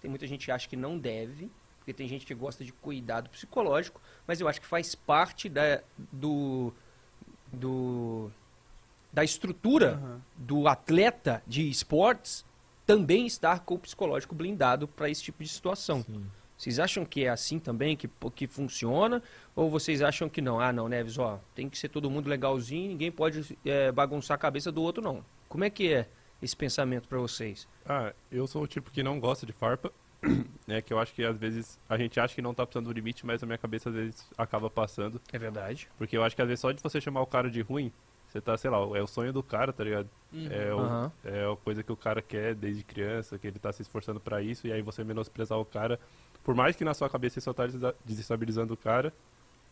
Tem 0.00 0.10
muita 0.10 0.26
gente 0.26 0.44
que 0.44 0.50
acha 0.50 0.68
que 0.68 0.76
não 0.76 0.98
deve, 0.98 1.50
porque 1.78 1.92
tem 1.92 2.08
gente 2.08 2.26
que 2.26 2.34
gosta 2.34 2.64
de 2.64 2.72
cuidado 2.72 3.30
psicológico, 3.30 4.00
mas 4.26 4.40
eu 4.40 4.48
acho 4.48 4.60
que 4.60 4.66
faz 4.66 4.94
parte 4.94 5.48
da, 5.48 5.80
do, 6.12 6.74
do, 7.52 8.30
da 9.14 9.22
estrutura 9.22 9.92
Aham. 9.94 10.20
do 10.36 10.66
atleta 10.66 11.42
de 11.46 11.70
esportes 11.70 12.44
também 12.84 13.26
estar 13.26 13.60
com 13.60 13.74
o 13.74 13.78
psicológico 13.78 14.34
blindado 14.34 14.88
para 14.88 15.08
esse 15.08 15.22
tipo 15.22 15.42
de 15.42 15.48
situação. 15.48 16.02
Sim. 16.02 16.26
Vocês 16.56 16.78
acham 16.78 17.04
que 17.04 17.24
é 17.24 17.28
assim 17.28 17.58
também, 17.58 17.96
que, 17.96 18.08
que 18.34 18.46
funciona? 18.46 19.22
Ou 19.54 19.70
vocês 19.70 20.02
acham 20.02 20.28
que 20.28 20.40
não? 20.40 20.60
Ah, 20.60 20.72
não, 20.72 20.88
Neves, 20.88 21.18
ó, 21.18 21.40
tem 21.54 21.68
que 21.68 21.78
ser 21.78 21.88
todo 21.88 22.10
mundo 22.10 22.28
legalzinho, 22.28 22.88
ninguém 22.88 23.10
pode 23.10 23.56
é, 23.64 23.90
bagunçar 23.90 24.34
a 24.34 24.38
cabeça 24.38 24.70
do 24.70 24.82
outro, 24.82 25.02
não. 25.02 25.24
Como 25.48 25.64
é 25.64 25.70
que 25.70 25.92
é 25.92 26.08
esse 26.42 26.56
pensamento 26.56 27.08
para 27.08 27.18
vocês? 27.18 27.68
Ah, 27.86 28.12
eu 28.30 28.46
sou 28.46 28.62
o 28.62 28.66
tipo 28.66 28.90
que 28.90 29.02
não 29.02 29.18
gosta 29.20 29.46
de 29.46 29.52
farpa. 29.52 29.92
É 30.66 30.80
que 30.80 30.94
eu 30.94 30.98
acho 30.98 31.12
que 31.12 31.22
às 31.22 31.36
vezes 31.36 31.78
a 31.86 31.98
gente 31.98 32.18
acha 32.18 32.34
que 32.34 32.40
não 32.40 32.54
tá 32.54 32.66
passando 32.66 32.86
do 32.86 32.92
limite, 32.92 33.26
mas 33.26 33.42
a 33.42 33.46
minha 33.46 33.58
cabeça 33.58 33.90
às 33.90 33.94
vezes 33.94 34.26
acaba 34.38 34.70
passando. 34.70 35.20
É 35.30 35.38
verdade. 35.38 35.90
Porque 35.98 36.16
eu 36.16 36.24
acho 36.24 36.34
que 36.34 36.40
às 36.40 36.48
vezes 36.48 36.60
só 36.60 36.72
de 36.72 36.82
você 36.82 37.02
chamar 37.02 37.20
o 37.20 37.26
cara 37.26 37.50
de 37.50 37.60
ruim, 37.60 37.92
você 38.34 38.40
tá, 38.40 38.56
sei 38.58 38.68
lá, 38.68 38.78
é 38.98 39.00
o 39.00 39.06
sonho 39.06 39.32
do 39.32 39.44
cara, 39.44 39.72
tá 39.72 39.84
ligado? 39.84 40.10
É, 40.50 40.74
o- 40.74 40.80
Aham. 40.80 41.12
é 41.24 41.44
a 41.52 41.56
coisa 41.56 41.84
que 41.84 41.92
o 41.92 41.96
cara 41.96 42.20
quer 42.20 42.52
desde 42.52 42.82
criança, 42.82 43.38
que 43.38 43.46
ele 43.46 43.60
tá 43.60 43.72
se 43.72 43.80
esforçando 43.82 44.18
pra 44.18 44.42
isso, 44.42 44.66
e 44.66 44.72
aí 44.72 44.82
você 44.82 45.04
menosprezar 45.04 45.56
o 45.56 45.64
cara. 45.64 46.00
Por 46.42 46.52
mais 46.52 46.74
que 46.74 46.84
na 46.84 46.92
sua 46.94 47.08
cabeça 47.08 47.34
você 47.34 47.40
só 47.42 47.52
tá 47.52 47.64
desestabilizando 48.04 48.74
o 48.74 48.76
cara, 48.76 49.12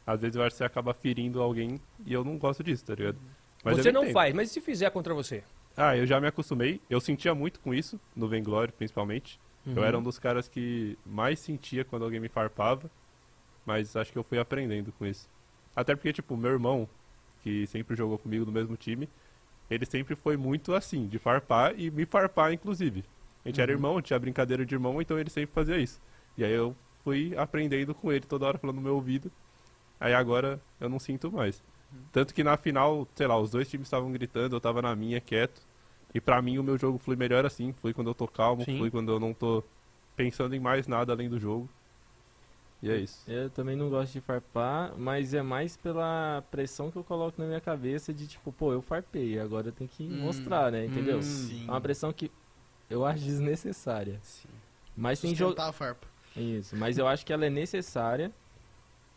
às 0.06 0.20
vezes 0.20 0.36
eu 0.36 0.42
acho 0.44 0.50
que 0.54 0.58
você 0.58 0.64
acaba 0.64 0.94
ferindo 0.94 1.42
alguém, 1.42 1.80
e 2.06 2.12
eu 2.12 2.22
não 2.22 2.38
gosto 2.38 2.62
disso, 2.62 2.84
tá 2.84 2.94
ligado? 2.94 3.18
Mas 3.64 3.78
você 3.78 3.90
não 3.90 4.02
entendo. 4.02 4.12
faz, 4.14 4.32
mas 4.32 4.50
e 4.50 4.52
se 4.54 4.60
fizer 4.60 4.90
contra 4.90 5.12
você? 5.12 5.42
Ah, 5.76 5.96
eu 5.96 6.06
já 6.06 6.20
me 6.20 6.28
acostumei. 6.28 6.80
Eu 6.88 7.00
sentia 7.00 7.34
muito 7.34 7.58
com 7.58 7.74
isso, 7.74 7.98
no 8.14 8.28
Vainglory 8.28 8.70
principalmente. 8.70 9.40
Uhum. 9.66 9.74
Eu 9.76 9.84
era 9.84 9.98
um 9.98 10.02
dos 10.02 10.20
caras 10.20 10.46
que 10.46 10.96
mais 11.04 11.40
sentia 11.40 11.84
quando 11.84 12.04
alguém 12.04 12.20
me 12.20 12.28
farpava, 12.28 12.88
mas 13.66 13.96
acho 13.96 14.12
que 14.12 14.18
eu 14.18 14.22
fui 14.22 14.38
aprendendo 14.38 14.92
com 14.92 15.04
isso. 15.06 15.28
Até 15.74 15.96
porque, 15.96 16.12
tipo, 16.12 16.36
meu 16.36 16.50
irmão, 16.52 16.88
que 17.42 17.66
sempre 17.66 17.96
jogou 17.96 18.18
comigo 18.18 18.44
no 18.44 18.52
mesmo 18.52 18.76
time, 18.76 19.08
ele 19.70 19.84
sempre 19.86 20.14
foi 20.14 20.36
muito 20.36 20.74
assim, 20.74 21.06
de 21.06 21.18
farpar 21.18 21.78
e 21.78 21.90
me 21.90 22.04
farpar, 22.04 22.52
inclusive. 22.52 23.04
A 23.44 23.48
gente 23.48 23.60
era 23.60 23.72
irmão, 23.72 24.00
tinha 24.00 24.18
brincadeira 24.18 24.64
de 24.64 24.74
irmão, 24.74 25.00
então 25.00 25.18
ele 25.18 25.30
sempre 25.30 25.54
fazia 25.54 25.76
isso. 25.76 26.00
E 26.36 26.44
aí 26.44 26.52
eu 26.52 26.76
fui 27.02 27.34
aprendendo 27.36 27.94
com 27.94 28.12
ele 28.12 28.24
toda 28.24 28.46
hora 28.46 28.58
falando 28.58 28.76
no 28.76 28.82
meu 28.82 28.94
ouvido. 28.94 29.30
Aí 29.98 30.14
agora 30.14 30.60
eu 30.80 30.88
não 30.88 30.98
sinto 30.98 31.30
mais. 31.30 31.62
Tanto 32.10 32.32
que 32.32 32.42
na 32.42 32.56
final, 32.56 33.06
sei 33.14 33.26
lá, 33.26 33.38
os 33.38 33.50
dois 33.50 33.68
times 33.68 33.86
estavam 33.86 34.10
gritando, 34.12 34.56
eu 34.56 34.60
tava 34.60 34.80
na 34.80 34.94
minha, 34.94 35.20
quieto. 35.20 35.60
E 36.14 36.20
pra 36.20 36.40
mim 36.40 36.58
o 36.58 36.62
meu 36.62 36.78
jogo 36.78 36.98
flui 36.98 37.16
melhor 37.16 37.44
assim, 37.44 37.72
flui 37.72 37.92
quando 37.92 38.08
eu 38.08 38.14
tô 38.14 38.28
calmo, 38.28 38.64
Sim. 38.64 38.76
flui 38.78 38.90
quando 38.90 39.10
eu 39.10 39.20
não 39.20 39.32
tô 39.32 39.62
pensando 40.14 40.54
em 40.54 40.60
mais 40.60 40.86
nada 40.86 41.12
além 41.12 41.28
do 41.28 41.38
jogo. 41.38 41.68
E 42.82 42.90
é 42.90 42.96
isso. 42.98 43.22
Eu 43.30 43.48
também 43.48 43.76
não 43.76 43.88
gosto 43.88 44.12
de 44.12 44.20
farpar, 44.20 44.92
mas 44.98 45.32
é 45.34 45.40
mais 45.42 45.76
pela 45.76 46.42
pressão 46.50 46.90
que 46.90 46.96
eu 46.96 47.04
coloco 47.04 47.40
na 47.40 47.46
minha 47.46 47.60
cabeça 47.60 48.12
de 48.12 48.26
tipo, 48.26 48.50
pô, 48.52 48.72
eu 48.72 48.82
farpei, 48.82 49.38
agora 49.38 49.68
eu 49.68 49.72
tenho 49.72 49.88
que 49.88 50.02
Hum. 50.02 50.16
mostrar, 50.16 50.72
né? 50.72 50.86
Entendeu? 50.86 51.18
Hum. 51.18 51.22
Sim. 51.22 51.64
É 51.68 51.70
uma 51.70 51.80
pressão 51.80 52.12
que 52.12 52.30
eu 52.90 53.04
acho 53.06 53.22
desnecessária. 53.22 54.18
Sim. 54.22 54.48
Mas 54.96 55.20
tem 55.20 55.34
jogo. 55.34 55.60
A 55.60 55.72
farpa. 55.72 56.06
Isso, 56.36 56.74
mas 56.76 56.98
eu 56.98 57.06
acho 57.06 57.24
que 57.24 57.32
ela 57.32 57.44
é 57.46 57.50
necessária, 57.50 58.32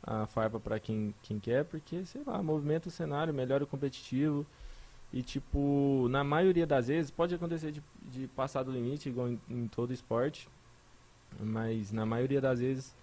a 0.03 0.27
farpa 0.27 0.59
pra 0.59 0.79
quem, 0.79 1.15
quem 1.23 1.39
quer, 1.39 1.63
porque, 1.65 2.05
sei 2.05 2.21
lá, 2.25 2.43
movimenta 2.43 2.89
o 2.89 2.91
cenário, 2.91 3.33
melhora 3.33 3.63
o 3.63 3.67
competitivo. 3.67 4.45
E, 5.13 5.23
tipo, 5.23 6.07
na 6.09 6.23
maioria 6.23 6.67
das 6.67 6.87
vezes, 6.87 7.09
pode 7.09 7.33
acontecer 7.33 7.71
de, 7.71 7.81
de 8.11 8.27
passar 8.27 8.63
do 8.63 8.71
limite, 8.71 9.07
igual 9.07 9.29
em, 9.29 9.39
em 9.49 9.67
todo 9.67 9.93
esporte, 9.93 10.49
mas 11.39 11.91
na 11.91 12.05
maioria 12.05 12.41
das 12.41 12.59
vezes, 12.59 12.93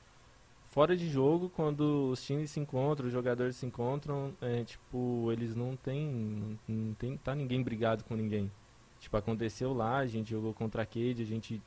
fora 0.73 0.97
de 0.97 1.07
jogo, 1.09 1.51
quando 1.51 2.11
os 2.11 2.25
times 2.25 2.51
se 2.51 2.59
encontram, 2.59 3.07
os 3.07 3.13
jogadores 3.13 3.57
se 3.57 3.67
encontram, 3.67 4.33
é, 4.41 4.65
tipo, 4.65 5.31
eles 5.31 5.55
não 5.55 5.77
tem, 5.77 6.59
não, 6.67 6.95
tem, 6.95 7.17
tá 7.19 7.35
ninguém 7.35 7.63
brigado 7.63 8.03
com 8.05 8.17
ninguém. 8.17 8.51
Tipo, 8.99 9.19
aconteceu 9.19 9.75
lá, 9.75 9.99
a 9.99 10.07
gente 10.07 10.31
jogou 10.31 10.55
contra 10.55 10.83
a 10.83 10.87
Cade, 10.87 11.23
a 11.23 11.27
gente 11.27 11.61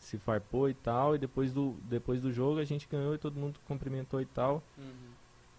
se 0.00 0.16
farpou 0.16 0.70
e 0.70 0.74
tal, 0.74 1.14
e 1.14 1.18
depois 1.18 1.52
do, 1.52 1.76
depois 1.82 2.22
do 2.22 2.32
jogo 2.32 2.58
a 2.60 2.64
gente 2.64 2.88
ganhou 2.90 3.14
e 3.14 3.18
todo 3.18 3.38
mundo 3.38 3.60
cumprimentou 3.68 4.22
e 4.22 4.26
tal. 4.26 4.62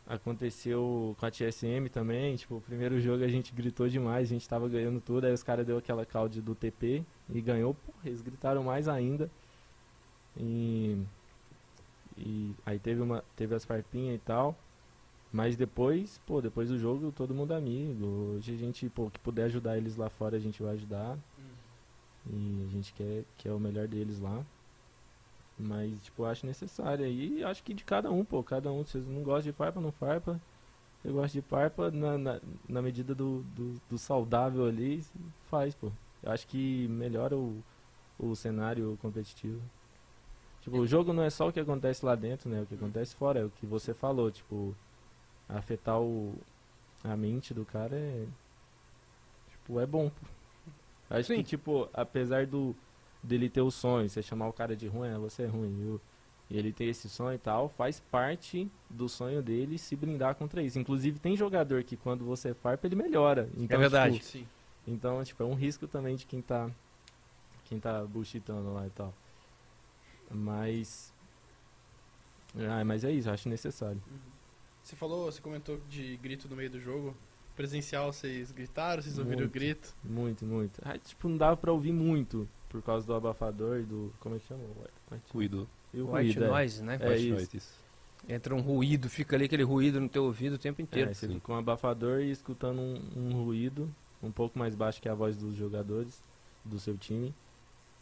Aconteceu 0.08 1.16
com 1.20 1.26
a 1.26 1.32
TSM 1.32 1.88
também, 1.92 2.36
tipo, 2.36 2.56
o 2.56 2.62
primeiro 2.62 3.00
jogo 3.00 3.24
a 3.24 3.28
gente 3.28 3.54
gritou 3.54 3.88
demais, 3.88 4.28
a 4.28 4.34
gente 4.34 4.50
tava 4.50 4.68
ganhando 4.68 5.00
tudo, 5.00 5.26
aí 5.26 5.34
os 5.34 5.44
caras 5.44 5.68
deu 5.68 5.78
aquela 5.78 6.06
calde 6.06 6.42
do 6.42 6.56
TP 6.56 7.04
e 7.30 7.42
ganhou, 7.42 7.76
porra, 7.76 8.00
eles 8.06 8.24
gritaram 8.24 8.64
mais 8.64 8.88
ainda. 8.88 9.30
E, 10.38 10.98
e 12.18 12.54
aí 12.66 12.80
teve 12.80 13.02
uma 13.02 13.24
teve 13.36 13.56
as 13.56 13.66
farpinhas 13.66 14.16
e 14.16 14.20
tal. 14.20 14.56
Mas 15.32 15.58
depois, 15.58 16.20
pô, 16.26 16.42
depois 16.42 16.70
do 16.70 16.80
jogo 16.80 17.12
todo 17.12 17.34
mundo 17.34 17.54
é 17.54 17.58
amigo. 17.58 18.06
Hoje 18.38 18.54
a 18.54 18.58
gente, 18.58 18.90
pô, 18.90 19.10
que 19.10 19.20
puder 19.20 19.44
ajudar 19.46 19.78
eles 19.78 19.98
lá 19.98 20.10
fora, 20.10 20.38
a 20.38 20.40
gente 20.40 20.64
vai 20.64 20.74
ajudar. 20.74 21.18
E 22.28 22.66
a 22.68 22.72
gente 22.72 22.94
quer, 22.94 23.24
quer 23.38 23.52
o 23.52 23.60
melhor 23.60 23.88
deles 23.88 24.20
lá. 24.20 24.44
Mas, 25.58 25.92
tipo, 26.04 26.24
eu 26.24 26.28
acho 26.28 26.46
necessário. 26.46 27.06
E 27.06 27.44
acho 27.44 27.64
que 27.64 27.74
de 27.74 27.84
cada 27.84 28.12
um, 28.12 28.26
pô. 28.26 28.44
Cada 28.44 28.72
um, 28.72 28.84
se 28.86 29.00
você 29.00 29.10
não 29.10 29.24
gosta 29.24 29.44
de 29.44 29.52
farpa, 29.52 29.80
não 29.80 29.92
farpa. 29.92 30.40
Você 31.02 31.12
gosta 31.12 31.40
de 31.40 31.42
farpa, 31.42 31.92
na, 31.92 32.18
na, 32.18 32.42
na 32.68 32.82
medida 32.82 33.14
do, 33.14 33.44
do, 33.56 33.82
do 33.90 33.98
saudável 33.98 34.66
ali, 34.66 35.04
faz, 35.50 35.76
pô. 35.76 35.92
Eu 36.24 36.32
acho 36.32 36.48
que 36.48 36.88
melhora 36.88 37.38
o, 37.38 37.64
o 38.18 38.36
cenário 38.36 38.98
competitivo. 39.02 39.62
Tipo, 40.66 40.80
o 40.80 40.88
jogo 40.88 41.14
não 41.14 41.22
é 41.22 41.30
só 41.30 41.48
o 41.48 41.54
que 41.54 41.60
acontece 41.60 42.04
lá 42.04 42.16
dentro, 42.16 42.50
né? 42.50 42.64
O 42.64 42.66
que 42.66 42.74
acontece 42.74 43.14
fora, 43.14 43.40
é 43.40 43.46
o 43.46 43.52
que 43.52 43.68
você 43.68 43.94
falou, 43.94 44.32
tipo, 44.32 44.76
afetar 45.48 46.02
o, 46.02 46.34
a 47.04 47.16
mente 47.16 47.54
do 47.54 47.64
cara 47.64 47.96
é. 47.96 48.26
Tipo, 49.52 49.80
é 49.80 49.86
bom. 49.86 50.12
Acho 51.08 51.28
Sim. 51.28 51.36
que, 51.36 51.44
tipo, 51.44 51.88
apesar 51.94 52.48
do 52.48 52.76
dele 53.22 53.48
ter 53.48 53.62
o 53.62 53.70
sonho, 53.70 54.10
você 54.10 54.24
chamar 54.24 54.48
o 54.48 54.54
cara 54.54 54.76
de 54.76 54.88
ruim, 54.88 55.10
ah, 55.10 55.20
você 55.20 55.44
é 55.44 55.46
ruim, 55.46 55.72
viu? 55.72 56.02
E 56.50 56.58
ele 56.58 56.74
ter 56.74 56.86
esse 56.86 57.08
sonho 57.08 57.36
e 57.36 57.40
tal, 57.40 57.70
faz 57.70 58.00
parte 58.00 58.68
do 58.90 59.08
sonho 59.08 59.44
dele 59.44 59.78
se 59.78 59.96
blindar 59.96 60.34
contra 60.34 60.64
isso. 60.64 60.80
Inclusive, 60.80 61.20
tem 61.20 61.38
jogador 61.38 61.84
que 61.84 61.96
quando 61.96 62.26
você 62.26 62.56
farpa, 62.56 62.88
ele 62.88 62.96
melhora. 62.96 63.48
Então, 63.56 63.78
verdade. 63.78 64.16
tipo, 64.16 64.26
Sim. 64.26 64.48
então, 64.88 65.24
tipo, 65.24 65.44
é 65.44 65.46
um 65.46 65.54
risco 65.54 65.88
também 65.88 66.16
de 66.16 66.26
quem 66.26 66.42
tá 66.42 66.72
quem 67.66 67.80
tá 67.80 68.04
bullshitando 68.04 68.74
lá 68.74 68.88
e 68.88 68.90
tal. 68.90 69.14
Mas 70.36 71.14
ah, 72.58 72.84
mas 72.86 73.04
é 73.04 73.12
isso, 73.12 73.30
acho 73.30 73.50
necessário. 73.50 74.02
Você 74.82 74.96
falou, 74.96 75.26
você 75.32 75.42
comentou 75.42 75.80
de 75.90 76.16
grito 76.18 76.48
no 76.48 76.56
meio 76.56 76.70
do 76.70 76.80
jogo. 76.80 77.16
Presencial, 77.56 78.12
vocês 78.12 78.52
gritaram, 78.52 79.02
vocês 79.02 79.18
ouviram 79.18 79.40
o 79.40 79.42
Muito. 79.44 79.54
grito? 79.54 79.96
Muito, 80.04 80.46
muito. 80.46 80.82
Ah, 80.84 80.98
tipo, 80.98 81.30
não 81.30 81.38
dava 81.38 81.56
pra 81.56 81.72
ouvir 81.72 81.94
muito 81.94 82.48
por 82.70 82.82
causa 82.82 83.08
do 83.08 83.14
abafador 83.14 83.80
e 83.80 83.84
do 83.84 84.14
como 84.20 84.36
é 84.36 84.40
que 84.40 84.46
chama? 84.48 84.62
White- 85.10 85.24
Cuido. 85.30 85.70
E 85.94 86.02
o 86.02 86.08
White 86.08 86.34
ruído, 86.40 86.44
é. 86.44 86.48
noise, 86.50 86.84
né? 86.84 86.98
É 87.00 87.10
White 87.10 87.30
noise, 87.30 87.58
isso. 87.58 87.80
Entra 88.28 88.54
um 88.54 88.60
ruído, 88.60 89.10
fica 89.10 89.36
ali 89.38 89.46
aquele 89.46 89.64
ruído 89.64 90.02
no 90.02 90.10
teu 90.10 90.26
ouvido 90.26 90.54
o 90.56 90.58
tempo 90.58 90.82
inteiro. 90.82 91.12
É, 91.12 91.14
você 91.14 91.28
fica 91.28 91.40
com 91.40 91.54
um 91.54 91.58
abafador 91.58 92.20
e 92.20 92.30
escutando 92.32 92.80
um, 92.82 93.02
um 93.16 93.44
ruído 93.46 93.90
um 94.22 94.32
pouco 94.32 94.60
mais 94.60 94.76
baixo 94.76 95.02
que 95.02 95.08
a 95.08 95.14
voz 95.14 95.38
dos 95.38 95.56
jogadores 95.56 96.22
do 96.64 96.78
seu 96.78 96.98
time. 96.98 97.34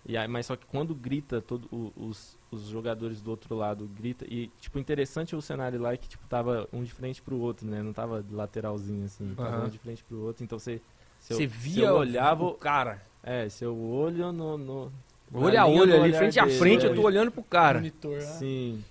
E 0.06 0.18
aí, 0.18 0.28
mas 0.28 0.46
só 0.46 0.56
que 0.58 0.66
quando 0.66 0.94
grita, 0.94 1.42
todo, 1.42 1.66
o- 1.72 1.92
os, 1.96 2.38
os 2.52 2.64
jogadores 2.68 3.22
do 3.22 3.32
outro 3.32 3.56
lado 3.56 3.90
grita 3.98 4.26
e 4.30 4.48
tipo 4.60 4.78
interessante 4.78 5.34
o 5.36 5.42
cenário 5.42 5.80
lá 5.82 5.94
é 5.94 5.98
que 5.98 6.10
tipo 6.10 6.28
tava 6.28 6.68
um 6.74 6.84
de 6.84 6.92
frente 6.94 7.22
pro 7.22 7.38
outro, 7.40 7.66
né? 7.66 7.82
Não 7.82 7.94
tava 7.94 8.24
lateralzinho 8.32 9.06
assim, 9.06 9.34
tava 9.36 9.56
Aham. 9.58 9.66
um 9.66 9.70
de 9.70 9.78
frente 9.78 10.04
pro 10.04 10.20
outro, 10.26 10.44
então 10.44 10.60
você 10.60 10.82
Você 11.20 11.36
se 11.36 11.48
via 11.48 11.86
eu 11.88 11.94
o- 11.96 12.00
olhava, 12.00 12.44
o 12.44 12.54
cara. 12.54 13.02
é, 13.24 13.48
seu 13.48 13.74
olho 13.78 14.32
no, 14.34 14.58
no 14.58 14.92
Olho 15.36 15.60
a 15.60 15.66
olho 15.66 15.98
do 15.98 16.04
ali, 16.04 16.14
frente 16.14 16.38
a 16.40 16.48
frente, 16.48 16.86
é. 16.86 16.90
eu 16.90 16.96
tô 16.96 17.02
olhando 17.02 17.32
pro 17.32 17.42
cara. 17.42 17.80
Monitor, 17.80 18.18
ah. 18.18 18.22
Sim. 18.22 18.84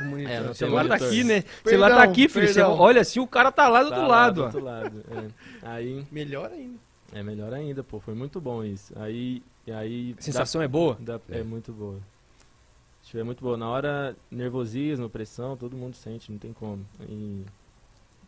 O 0.00 0.02
monitor. 0.10 0.32
É, 0.34 0.40
o 0.40 0.44
no 0.48 0.54
celular 0.54 0.88
tá 0.88 0.94
aqui, 0.96 1.24
né? 1.24 1.44
O 1.64 1.68
celular 1.68 1.90
tá 1.94 2.02
aqui, 2.02 2.28
filho. 2.28 2.46
Você 2.48 2.60
olha 2.60 3.00
assim, 3.00 3.20
o 3.20 3.26
cara 3.28 3.50
tá 3.52 3.68
lá 3.68 3.82
do 3.84 3.90
Tá 3.90 3.96
outro 3.96 4.10
lá 4.10 4.16
lado, 4.26 4.34
do 4.34 4.40
ó. 4.42 4.44
outro 4.46 4.60
lado, 4.64 5.04
é. 5.08 5.28
Aí 5.62 6.04
Melhor 6.10 6.50
ainda. 6.50 6.87
É 7.12 7.22
melhor 7.22 7.52
ainda, 7.52 7.82
pô, 7.82 7.98
foi 8.00 8.14
muito 8.14 8.40
bom 8.40 8.62
isso. 8.64 8.92
Aí 8.98 9.42
aí 9.66 10.14
A 10.18 10.22
sensação 10.22 10.62
é 10.62 10.68
boa? 10.68 10.96
dá- 11.00 11.18
dá- 11.18 11.36
é 11.36 11.42
muito 11.42 11.72
boa. 11.72 11.98
É 13.14 13.22
muito 13.22 13.42
boa. 13.42 13.56
Na 13.56 13.68
hora, 13.70 14.14
nervosismo, 14.30 15.08
pressão, 15.08 15.56
todo 15.56 15.76
mundo 15.76 15.94
sente, 15.94 16.30
não 16.30 16.38
tem 16.38 16.52
como. 16.52 16.84
E 17.08 17.42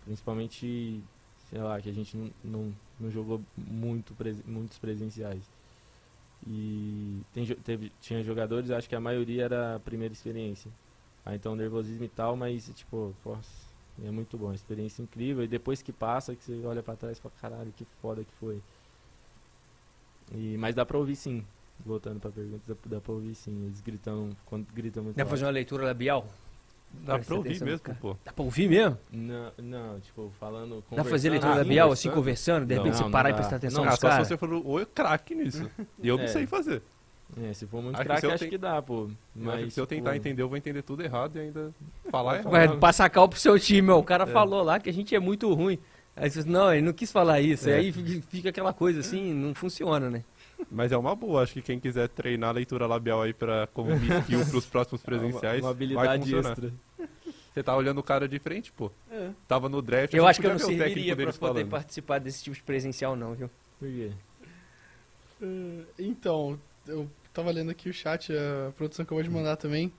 principalmente, 0.06 1.02
sei 1.50 1.60
lá, 1.60 1.78
que 1.80 1.90
a 1.90 1.92
gente 1.92 2.16
não, 2.16 2.30
não, 2.42 2.72
não 2.98 3.10
jogou 3.10 3.42
muito 3.56 4.14
muitos 4.46 4.78
presenciais. 4.78 5.42
E 6.46 7.20
tem, 7.34 7.44
teve, 7.46 7.92
tinha 8.00 8.22
jogadores, 8.22 8.70
acho 8.70 8.88
que 8.88 8.96
a 8.96 9.00
maioria 9.00 9.44
era 9.44 9.76
a 9.76 9.80
primeira 9.80 10.14
experiência. 10.14 10.70
Ah, 11.26 11.34
então 11.34 11.54
nervosismo 11.54 12.04
e 12.04 12.08
tal, 12.08 12.34
mas 12.34 12.70
tipo, 12.74 13.14
nossa, 13.24 13.69
é 14.04 14.10
muito 14.10 14.36
bom, 14.38 14.52
experiência 14.52 15.02
incrível. 15.02 15.44
E 15.44 15.48
depois 15.48 15.82
que 15.82 15.92
passa, 15.92 16.34
que 16.34 16.44
você 16.44 16.60
olha 16.64 16.82
pra 16.82 16.96
trás 16.96 17.18
e 17.18 17.20
fala, 17.20 17.34
caralho, 17.40 17.72
que 17.76 17.84
foda 18.00 18.22
que 18.24 18.32
foi. 18.40 18.60
E, 20.32 20.56
mas 20.58 20.74
dá 20.74 20.84
pra 20.86 20.96
ouvir 20.98 21.16
sim. 21.16 21.44
Voltando 21.84 22.20
pra 22.20 22.30
pergunta, 22.30 22.60
dá, 22.66 22.74
dá 22.86 23.00
pra 23.00 23.12
ouvir 23.12 23.34
sim. 23.34 23.64
Eles 23.66 23.80
gritam, 23.80 24.30
quando 24.46 24.66
gritam 24.72 25.02
muito 25.02 25.16
Dá 25.16 25.24
pra 25.24 25.30
fazer 25.30 25.44
uma 25.46 25.50
leitura 25.50 25.84
labial? 25.84 26.26
Dá 26.92 27.14
Presta 27.14 27.26
pra 27.26 27.36
ouvir 27.36 27.62
mesmo, 27.62 27.80
cara. 27.80 27.98
pô. 28.00 28.16
Dá 28.24 28.32
pra 28.32 28.44
ouvir 28.44 28.68
mesmo? 28.68 28.98
Não, 29.12 29.52
não, 29.58 30.00
tipo, 30.00 30.30
falando. 30.40 30.84
Dá 30.90 31.02
pra 31.02 31.04
fazer 31.10 31.30
leitura 31.30 31.52
Ah, 31.52 31.56
labial 31.58 31.92
assim, 31.92 32.10
conversando? 32.10 32.66
De 32.66 32.74
Não, 32.74 32.82
repente 32.82 32.96
você 32.98 33.04
não 33.04 33.10
parar 33.10 33.30
e 33.30 33.34
prestar 33.34 33.56
atenção 33.56 33.84
Não, 33.84 33.88
Ah, 33.88 33.92
nos 33.92 34.00
só 34.00 34.08
se 34.08 34.12
caras? 34.12 34.28
você 34.28 34.36
for 34.36 34.52
o 34.52 34.86
craque 34.86 35.34
nisso. 35.34 35.70
E 36.02 36.08
eu 36.08 36.16
não 36.16 36.24
É. 36.24 36.28
sei 36.28 36.46
fazer. 36.46 36.82
É, 37.42 37.52
se 37.52 37.66
for 37.66 37.82
muito 37.82 37.94
Acho 37.96 38.02
que 38.02 38.08
craque, 38.08 38.26
acho 38.26 38.38
ten- 38.38 38.50
que 38.50 38.58
dá, 38.58 38.80
pô. 38.82 39.08
Mas, 39.34 39.64
que 39.66 39.70
se 39.70 39.80
eu 39.80 39.86
tipo, 39.86 39.96
tentar 40.02 40.16
entender, 40.16 40.42
eu 40.42 40.48
vou 40.48 40.56
entender 40.56 40.82
tudo 40.82 41.02
errado 41.02 41.36
e 41.36 41.40
ainda 41.40 41.72
falar 42.10 42.36
errado. 42.38 42.50
Vai 42.50 42.76
passar 42.76 43.08
cal 43.10 43.28
pro 43.28 43.38
seu 43.38 43.58
time, 43.58 43.90
ó. 43.90 43.98
O 43.98 44.04
cara 44.04 44.24
É. 44.24 44.26
falou 44.26 44.62
lá 44.62 44.80
que 44.80 44.90
a 44.90 44.92
gente 44.92 45.14
é 45.14 45.20
muito 45.20 45.52
ruim. 45.54 45.78
Aí 46.16 46.28
você 46.28 46.42
não, 46.44 46.72
ele 46.72 46.82
não 46.82 46.92
quis 46.92 47.10
falar 47.12 47.40
isso. 47.40 47.70
É. 47.70 47.74
Aí 47.76 47.92
fica- 47.92 48.48
aquela 48.50 48.72
coisa 48.72 49.00
assim, 49.00 49.32
não 49.32 49.54
funciona, 49.54 50.10
né? 50.10 50.24
Mas 50.70 50.92
é 50.92 50.96
uma 50.96 51.14
boa. 51.14 51.42
Acho 51.42 51.54
que 51.54 51.62
quem 51.62 51.78
quiser 51.80 52.08
treinar 52.08 52.50
a 52.50 52.52
leitura 52.52 52.86
labial 52.86 53.22
aí 53.22 53.32
pra, 53.32 53.66
como 53.72 53.92
skill 53.94 54.44
pros 54.46 54.66
próximos 54.66 55.00
é 55.06 55.10
uma- 55.10 55.18
presenciais, 55.18 55.60
Uma, 55.60 55.68
vai 55.68 55.72
habilidade 55.72 56.34
extra. 56.36 56.72
Você 57.54 57.62
tá 57.62 57.74
olhando 57.76 57.98
o 57.98 58.02
cara 58.02 58.28
de 58.28 58.38
frente, 58.38 58.70
pô. 58.72 58.90
É. 59.10 59.30
Tava 59.48 59.68
no 59.68 59.80
draft. 59.80 60.12
Eu 60.14 60.26
acho 60.26 60.40
que 60.40 60.46
eu 60.46 60.50
não 60.50 60.58
serviria 60.58 61.16
pra 61.16 61.26
poder 61.26 61.38
falando. 61.38 61.68
participar 61.68 62.18
desse 62.18 62.44
tipo 62.44 62.54
de 62.56 62.62
presencial, 62.62 63.16
não, 63.16 63.34
viu? 63.34 63.50
Por 63.78 63.88
quê? 63.88 64.10
Eh, 65.42 65.82
Então, 65.98 66.58
eu 66.86 67.08
tava 67.32 67.50
lendo 67.50 67.70
aqui 67.70 67.88
o 67.88 67.92
chat, 67.92 68.32
a 68.32 68.72
produção 68.72 69.02
acabou 69.04 69.22
de 69.22 69.30
mandar 69.30 69.56
também. 69.56 69.92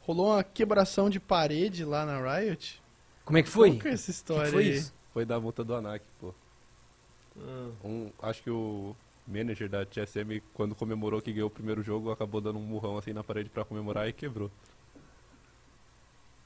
Rolou 0.00 0.32
uma 0.34 0.42
quebração 0.42 1.08
de 1.08 1.20
parede 1.20 1.84
lá 1.84 2.04
na 2.04 2.18
Riot. 2.38 2.82
Como 3.24 3.38
é 3.38 3.42
que 3.42 3.48
foi? 3.48 3.70
Qual 3.70 3.80
que 3.82 3.88
é 3.88 3.92
essa 3.92 4.02
O 4.02 4.06
que 4.06 4.10
história 4.10 4.44
que 4.46 4.50
foi 4.52 4.64
aí? 4.64 4.70
isso? 4.74 4.94
Foi 5.12 5.24
da 5.24 5.38
multa 5.38 5.62
do 5.62 5.74
Anak, 5.74 6.04
pô. 6.20 6.34
Ah, 7.38 7.70
Um, 7.84 8.10
acho 8.20 8.42
que 8.42 8.50
o 8.50 8.96
manager 9.28 9.68
da 9.68 9.84
TSM, 9.86 10.40
quando 10.52 10.74
comemorou 10.74 11.22
que 11.22 11.32
ganhou 11.32 11.46
o 11.46 11.50
primeiro 11.50 11.82
jogo, 11.82 12.10
acabou 12.10 12.40
dando 12.40 12.58
um 12.58 12.62
murrão 12.62 12.98
assim 12.98 13.12
na 13.12 13.22
parede 13.22 13.48
pra 13.48 13.64
comemorar 13.64 14.08
e 14.08 14.12
quebrou. 14.12 14.50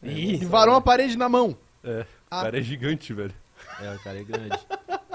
Ih, 0.03 0.35
E 0.43 0.45
varou 0.45 0.75
a 0.75 0.81
parede 0.81 1.17
na 1.17 1.29
mão. 1.29 1.57
É, 1.83 2.01
o 2.03 2.07
Ah. 2.31 2.43
cara 2.43 2.59
é 2.59 2.63
gigante, 2.63 3.13
velho. 3.15 3.35
é, 3.81 3.95
o 3.95 3.99
cara 4.01 4.21
é 4.21 4.25
grande. 4.25 4.59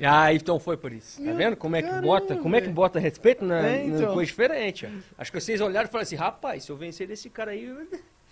Ah, 0.00 0.32
então 0.32 0.58
foi 0.58 0.76
por 0.76 0.92
isso. 0.92 1.22
Tá 1.24 1.32
vendo 1.32 1.56
como 1.56 1.76
é 1.76 1.82
que 1.82 1.88
Caramba, 1.88 2.06
bota, 2.06 2.36
como 2.36 2.56
é 2.56 2.60
que 2.60 2.68
bota 2.68 2.98
respeito 2.98 3.44
na, 3.44 3.58
É, 3.60 3.86
na 3.86 3.96
então. 3.98 4.12
coisa 4.14 4.26
diferente? 4.26 4.86
ó. 4.86 4.90
Acho 5.18 5.32
que 5.32 5.40
vocês 5.40 5.60
olharam 5.60 5.88
e 5.88 5.90
falaram 5.90 6.02
assim, 6.06 6.16
rapaz, 6.16 6.64
se 6.64 6.70
eu 6.70 6.76
vencer 6.76 7.10
esse 7.10 7.30
cara 7.30 7.52
aí, 7.52 7.74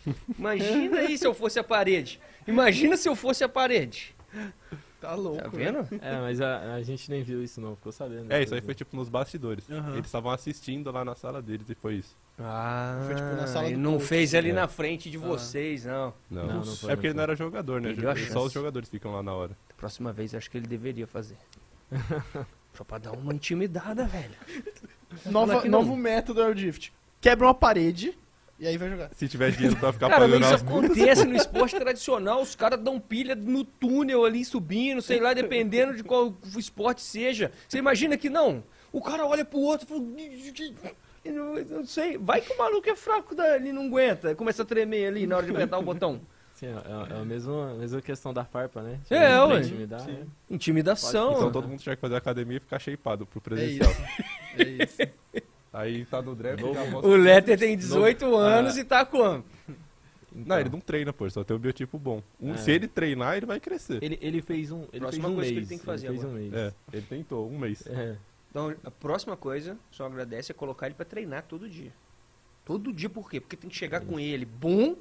imagina 0.39 0.99
aí 0.99 1.17
se 1.17 1.27
eu 1.27 1.33
fosse 1.35 1.59
a 1.59 1.65
parede. 1.65 2.21
Imagina 2.47 2.97
se 2.97 3.09
eu 3.09 3.17
fosse 3.17 3.43
a 3.43 3.49
parede. 3.49 4.15
Tá 5.01 5.15
louco. 5.15 5.43
Tá 5.43 5.49
vendo? 5.49 5.87
É, 6.03 6.19
mas 6.21 6.41
a, 6.41 6.75
a 6.75 6.83
gente 6.83 7.11
nem 7.11 7.23
viu 7.23 7.43
isso 7.43 7.61
não, 7.61 7.77
ficou 7.77 7.93
sabendo. 7.93 8.33
É, 8.33 8.43
isso 8.43 8.55
aí 8.55 8.61
foi 8.61 8.75
tipo 8.75 8.97
nos 8.97 9.09
bastidores. 9.09 9.69
Aham. 9.71 9.93
Eles 9.95 10.07
estavam 10.07 10.31
assistindo 10.33 10.91
lá 10.91 11.05
na 11.05 11.15
sala 11.15 11.41
deles 11.43 11.69
e 11.69 11.75
foi 11.75 11.97
isso. 11.97 12.17
Ah, 12.39 13.01
Foi, 13.07 13.15
tipo, 13.15 13.29
na 13.29 13.47
sala 13.47 13.67
ele 13.67 13.77
do 13.77 13.81
não 13.81 13.93
coach. 13.93 14.07
fez 14.07 14.35
ali 14.35 14.51
É. 14.51 14.53
na 14.53 14.67
frente 14.67 15.09
de 15.11 15.17
Ah. 15.17 15.21
vocês, 15.21 15.85
não. 15.85 16.13
Não, 16.31 16.47
Não, 16.47 16.55
não 16.65 16.77
foi, 16.77 16.93
é 16.93 16.97
porque 16.97 17.07
não 17.09 17.11
ele 17.11 17.15
não 17.17 17.23
era 17.23 17.37
jogador, 17.37 17.81
né? 17.81 17.95
Só 18.33 18.43
os 18.45 18.53
jogadores 18.53 18.89
ficam 18.89 19.13
lá 19.13 19.23
na 19.23 19.33
hora. 19.33 19.57
Próxima 19.77 20.13
vez 20.13 20.35
acho 20.35 20.51
que 20.51 20.59
ele 20.59 20.67
deveria 20.67 21.07
fazer. 21.07 21.37
Só 22.75 22.83
pra 22.83 22.99
dar 22.99 23.13
uma 23.13 23.33
intimidada, 23.33 24.05
velho. 24.05 24.35
Nova, 25.27 25.65
novo 25.65 25.95
método 25.97 26.43
é 26.43 26.49
o 26.49 26.55
Drift. 26.55 26.93
Quebra 27.21 27.47
uma 27.47 27.55
parede 27.55 28.19
e 28.59 28.67
aí 28.67 28.77
vai 28.77 28.91
jogar. 28.91 29.11
Se 29.15 29.29
tiver 29.29 29.53
dinheiro 29.53 29.77
pra 29.77 29.93
ficar 29.93 30.09
Cara, 30.09 30.23
pagando 30.23 30.45
isso 30.45 30.55
acontece 30.57 31.25
no 31.25 31.37
esporte 31.37 31.79
tradicional, 31.79 32.43
os 32.43 32.57
caras 32.57 32.81
dão 32.81 32.99
pilha 32.99 33.37
no 33.37 33.63
túnel 33.65 34.25
ali 34.25 34.45
subindo, 34.45 35.01
sei 35.01 35.21
lá, 35.21 35.33
dependendo 35.35 35.95
de 35.95 36.03
qual 36.03 36.35
esporte 36.57 37.01
seja. 37.01 37.53
Você 37.69 37.79
imagina 37.79 38.17
que 38.17 38.29
não? 38.29 38.65
O 38.91 39.01
cara 39.01 39.25
olha 39.25 39.45
pro 39.45 39.59
outro 39.61 39.87
e 39.87 39.89
fala. 39.89 40.95
Eu 41.25 41.33
não, 41.33 41.55
não 41.79 41.87
sei, 41.87 42.19
vai 42.19 42.41
que 42.41 42.53
o 42.53 42.59
maluco 42.59 42.89
é 42.89 42.95
fraco 42.97 43.35
dali, 43.35 43.73
não 43.73 43.87
aguenta, 43.87 44.35
começa 44.35 44.63
a 44.63 44.67
tremer 44.67 45.07
ali 45.07 45.27
na 45.27 45.37
hora 45.39 45.47
de 45.47 45.53
apertar 45.53 45.79
o 45.79 45.83
botão. 45.83 46.21
Sim, 46.55 46.67
é, 46.67 47.15
é 47.15 47.21
a 47.21 47.25
mesma, 47.25 47.73
a 47.73 47.75
mesma 47.75 48.01
questão 48.03 48.33
da 48.33 48.45
farpa, 48.45 48.81
né? 48.83 49.01
É, 49.11 49.19
Pra 49.29 49.47
ué. 49.47 49.61
intimidar, 49.61 50.01
Sim. 50.01 50.13
né? 50.13 50.27
Intimidação. 50.51 51.33
Então 51.33 51.51
todo 51.53 51.67
mundo 51.67 51.81
tinha 51.81 51.97
que 51.97 52.01
fazer 52.01 52.15
academia 52.17 52.59
e 52.59 52.61
ficar 52.61 52.79
shapeado 52.79 53.27
pro 53.27 53.39
É 53.39 53.43
presencial. 53.43 53.91
isso. 53.91 54.25
É 54.57 54.63
isso. 54.85 54.99
Aí 55.73 56.05
tá 56.05 56.23
no 56.23 56.37
draft 56.37 56.61
Novo- 56.61 57.09
O 57.09 57.17
Letter 57.17 57.59
tem 57.59 57.77
18 57.77 58.37
anos 58.37 58.77
Ah. 58.77 58.81
e 58.81 58.85
tá 58.85 59.05
como? 59.05 59.45
Não, 60.33 60.61
ele 60.61 60.69
não 60.69 60.79
treina, 60.81 61.13
pô, 61.13 61.25
ele 61.25 61.33
só 61.33 61.43
tem 61.43 61.57
um 61.57 61.61
biotipo 61.61 61.99
bom. 61.99 62.23
Um- 62.41 62.55
É. 62.55 62.57
Se 62.57 62.71
ele 62.71 62.87
treinar, 62.87 63.37
ele 63.37 63.47
vai 63.47 63.59
crescer. 63.59 63.99
Ele, 64.03 64.17
ele 64.23 64.41
fez 64.43 64.71
um, 64.71 64.83
ele 64.93 65.01
Próxima 65.01 65.25
fez 65.29 65.33
um 65.33 65.35
coisa 65.35 65.49
que 65.51 65.55
mês. 65.57 65.57
ele 65.57 65.67
tem 65.67 65.79
que 65.79 65.85
fazer 65.85 66.07
fez 66.09 66.21
agora. 66.21 66.35
um 66.37 66.41
mês. 66.41 66.53
É, 66.55 66.73
ele 66.93 67.07
tentou, 67.09 67.49
um 67.51 67.59
mês. 67.59 67.85
É. 67.89 68.17
Então, 68.55 68.73
a 68.85 68.91
próxima 68.91 69.37
coisa, 69.37 69.77
só 69.91 70.07
agradece, 70.07 70.53
é 70.53 70.55
colocar 70.55 70.87
ele 70.87 70.95
pra 70.95 71.05
treinar 71.05 71.43
todo 71.43 71.69
dia. 71.69 71.93
Todo 72.65 72.93
dia, 72.93 73.11
por 73.11 73.29
quê? 73.29 73.41
Porque 73.41 73.57
tem 73.57 73.69
que 73.69 73.75
chegar 73.75 74.03
com 74.03 74.21
ele 74.21 74.45
bom, 74.45 74.95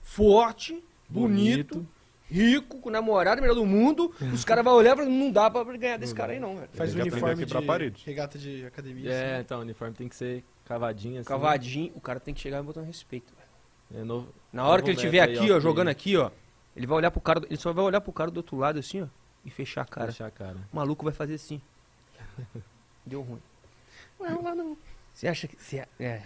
forte, 0.00 0.82
bonito, 1.08 1.86
rico, 2.28 2.80
com 2.80 2.90
namorado, 2.90 3.40
melhor 3.40 3.54
do 3.54 3.64
mundo. 3.64 4.12
Os 4.34 4.44
caras 4.44 4.64
vão 4.64 4.74
olhar 4.74 4.94
e 4.94 4.96
falar, 4.96 5.08
não 5.08 5.30
dá 5.30 5.48
pra 5.48 5.62
ganhar 5.76 5.98
desse 5.98 6.12
cara 6.12 6.32
aí 6.32 6.40
não, 6.40 6.56
velho. 6.56 6.68
Faz 6.72 6.96
o 6.96 7.00
uniforme 7.00 7.44
de 7.44 7.62
parede. 7.62 8.02
regata 8.04 8.36
de 8.40 8.66
academia. 8.66 9.08
É, 9.08 9.34
assim. 9.34 9.40
então, 9.40 9.58
o 9.60 9.62
uniforme 9.62 9.94
tem 9.94 10.08
que 10.08 10.16
ser 10.16 10.42
cavadinho 10.64 11.20
assim. 11.20 11.28
Cavadinho, 11.28 11.92
o 11.94 12.00
cara 12.00 12.18
tem 12.18 12.34
que 12.34 12.40
chegar 12.40 12.58
e 12.58 12.64
botar 12.64 12.80
um 12.80 12.86
respeito, 12.86 13.32
velho. 13.36 14.02
É 14.02 14.04
novo. 14.04 14.34
Na 14.52 14.66
hora 14.66 14.82
que 14.82 14.90
ele 14.90 14.96
estiver 14.96 15.20
método 15.20 15.38
aí, 15.38 15.44
aqui, 15.44 15.52
ó, 15.52 15.56
ó, 15.58 15.60
jogando 15.60 15.88
aqui, 15.88 16.16
ó, 16.16 16.32
ele 16.74 16.88
vai 16.88 16.96
olhar 16.98 17.12
pro 17.12 17.20
cara, 17.20 17.40
ele 17.48 17.56
só 17.56 17.72
vai 17.72 17.84
olhar 17.84 18.00
pro 18.00 18.12
cara 18.12 18.32
do 18.32 18.38
outro 18.38 18.56
lado 18.56 18.80
assim, 18.80 19.02
ó, 19.02 19.06
e 19.44 19.50
fechar 19.50 19.82
a 19.82 19.86
cara. 19.86 20.10
Fechar 20.10 20.26
a 20.26 20.30
cara. 20.32 20.56
O 20.72 20.76
maluco 20.76 21.04
vai 21.04 21.14
fazer 21.14 21.34
assim. 21.34 21.62
Deu 23.06 23.22
ruim. 23.22 23.40
Não 24.18 24.26
é 24.26 24.34
lá 24.42 24.54
não. 24.54 24.76
Você 25.14 25.28
acha 25.28 25.48
que. 25.48 25.56
Você, 25.56 25.86
é. 25.98 26.22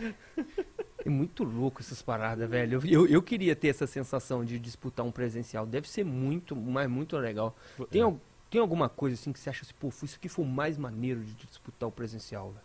É 1.05 1.09
muito 1.09 1.45
louco 1.45 1.81
essas 1.81 2.03
paradas, 2.03 2.49
velho. 2.51 2.81
Eu, 2.85 3.05
eu, 3.05 3.07
eu 3.07 3.23
queria 3.23 3.55
ter 3.57 3.69
essa 3.69 3.87
sensação 3.87 4.45
de 4.45 4.59
disputar 4.59 5.05
um 5.07 5.13
presencial. 5.13 5.65
Deve 5.67 5.89
ser 5.89 6.05
muito, 6.05 6.55
mas 6.57 6.89
muito 6.91 7.17
legal. 7.17 7.57
Tem, 7.91 8.03
É. 8.03 8.15
tem 8.51 8.61
alguma 8.61 8.89
coisa 8.89 9.15
assim 9.15 9.33
que 9.33 9.39
você 9.39 9.49
acha 9.51 9.63
assim, 9.65 9.73
pô, 9.79 9.89
isso 9.89 10.17
aqui 10.17 10.29
foi 10.29 10.45
o 10.45 10.49
mais 10.49 10.77
maneiro 10.77 11.23
de 11.25 11.33
disputar 11.35 11.89
o 11.89 11.93
presencial, 11.93 12.51
velho? 12.51 12.65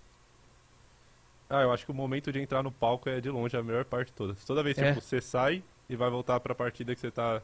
Ah, 1.50 1.62
eu 1.62 1.72
acho 1.72 1.86
que 1.86 1.92
o 1.92 1.96
momento 1.96 2.32
de 2.32 2.40
entrar 2.42 2.64
no 2.64 2.72
palco 2.72 3.08
é 3.08 3.22
de 3.22 3.30
longe 3.30 3.56
a 3.56 3.62
melhor 3.64 3.86
parte 3.86 4.12
toda. 4.12 4.36
Toda 4.48 4.64
vez 4.64 4.78
É. 4.80 4.90
tipo, 4.90 5.02
você 5.02 5.22
sai 5.22 5.64
e 5.88 5.96
vai 5.96 6.10
voltar 6.10 6.40
pra 6.40 6.56
partida 6.56 6.94
que 6.96 7.00
você 7.00 7.12
tá. 7.12 7.42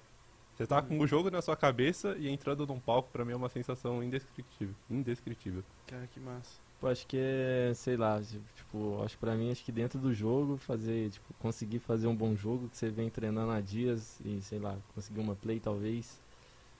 Você 0.61 0.67
tá 0.67 0.81
com 0.81 0.99
o 0.99 1.07
jogo 1.07 1.31
na 1.31 1.41
sua 1.41 1.55
cabeça 1.55 2.15
e 2.19 2.29
entrando 2.29 2.67
num 2.67 2.79
palco, 2.79 3.09
pra 3.11 3.25
mim 3.25 3.31
é 3.31 3.35
uma 3.35 3.49
sensação 3.49 4.03
indescritível. 4.03 4.75
Indescritível. 4.89 5.63
Cara, 5.87 6.07
que 6.13 6.19
massa. 6.19 6.59
Pô, 6.79 6.87
acho 6.87 7.05
que 7.07 7.17
é, 7.17 7.71
sei 7.75 7.97
lá, 7.97 8.21
tipo, 8.55 9.01
acho 9.03 9.15
que 9.15 9.19
pra 9.19 9.35
mim, 9.35 9.51
acho 9.51 9.63
que 9.63 9.71
dentro 9.71 9.97
do 9.99 10.13
jogo, 10.13 10.57
fazer, 10.57 11.09
tipo, 11.09 11.33
conseguir 11.39 11.79
fazer 11.79 12.07
um 12.07 12.15
bom 12.15 12.35
jogo, 12.35 12.69
que 12.69 12.77
você 12.77 12.89
vem 12.89 13.09
treinando 13.09 13.51
há 13.51 13.59
dias 13.61 14.19
e, 14.23 14.39
sei 14.41 14.59
lá, 14.59 14.77
conseguir 14.93 15.19
uma 15.19 15.35
play 15.35 15.59
talvez. 15.59 16.19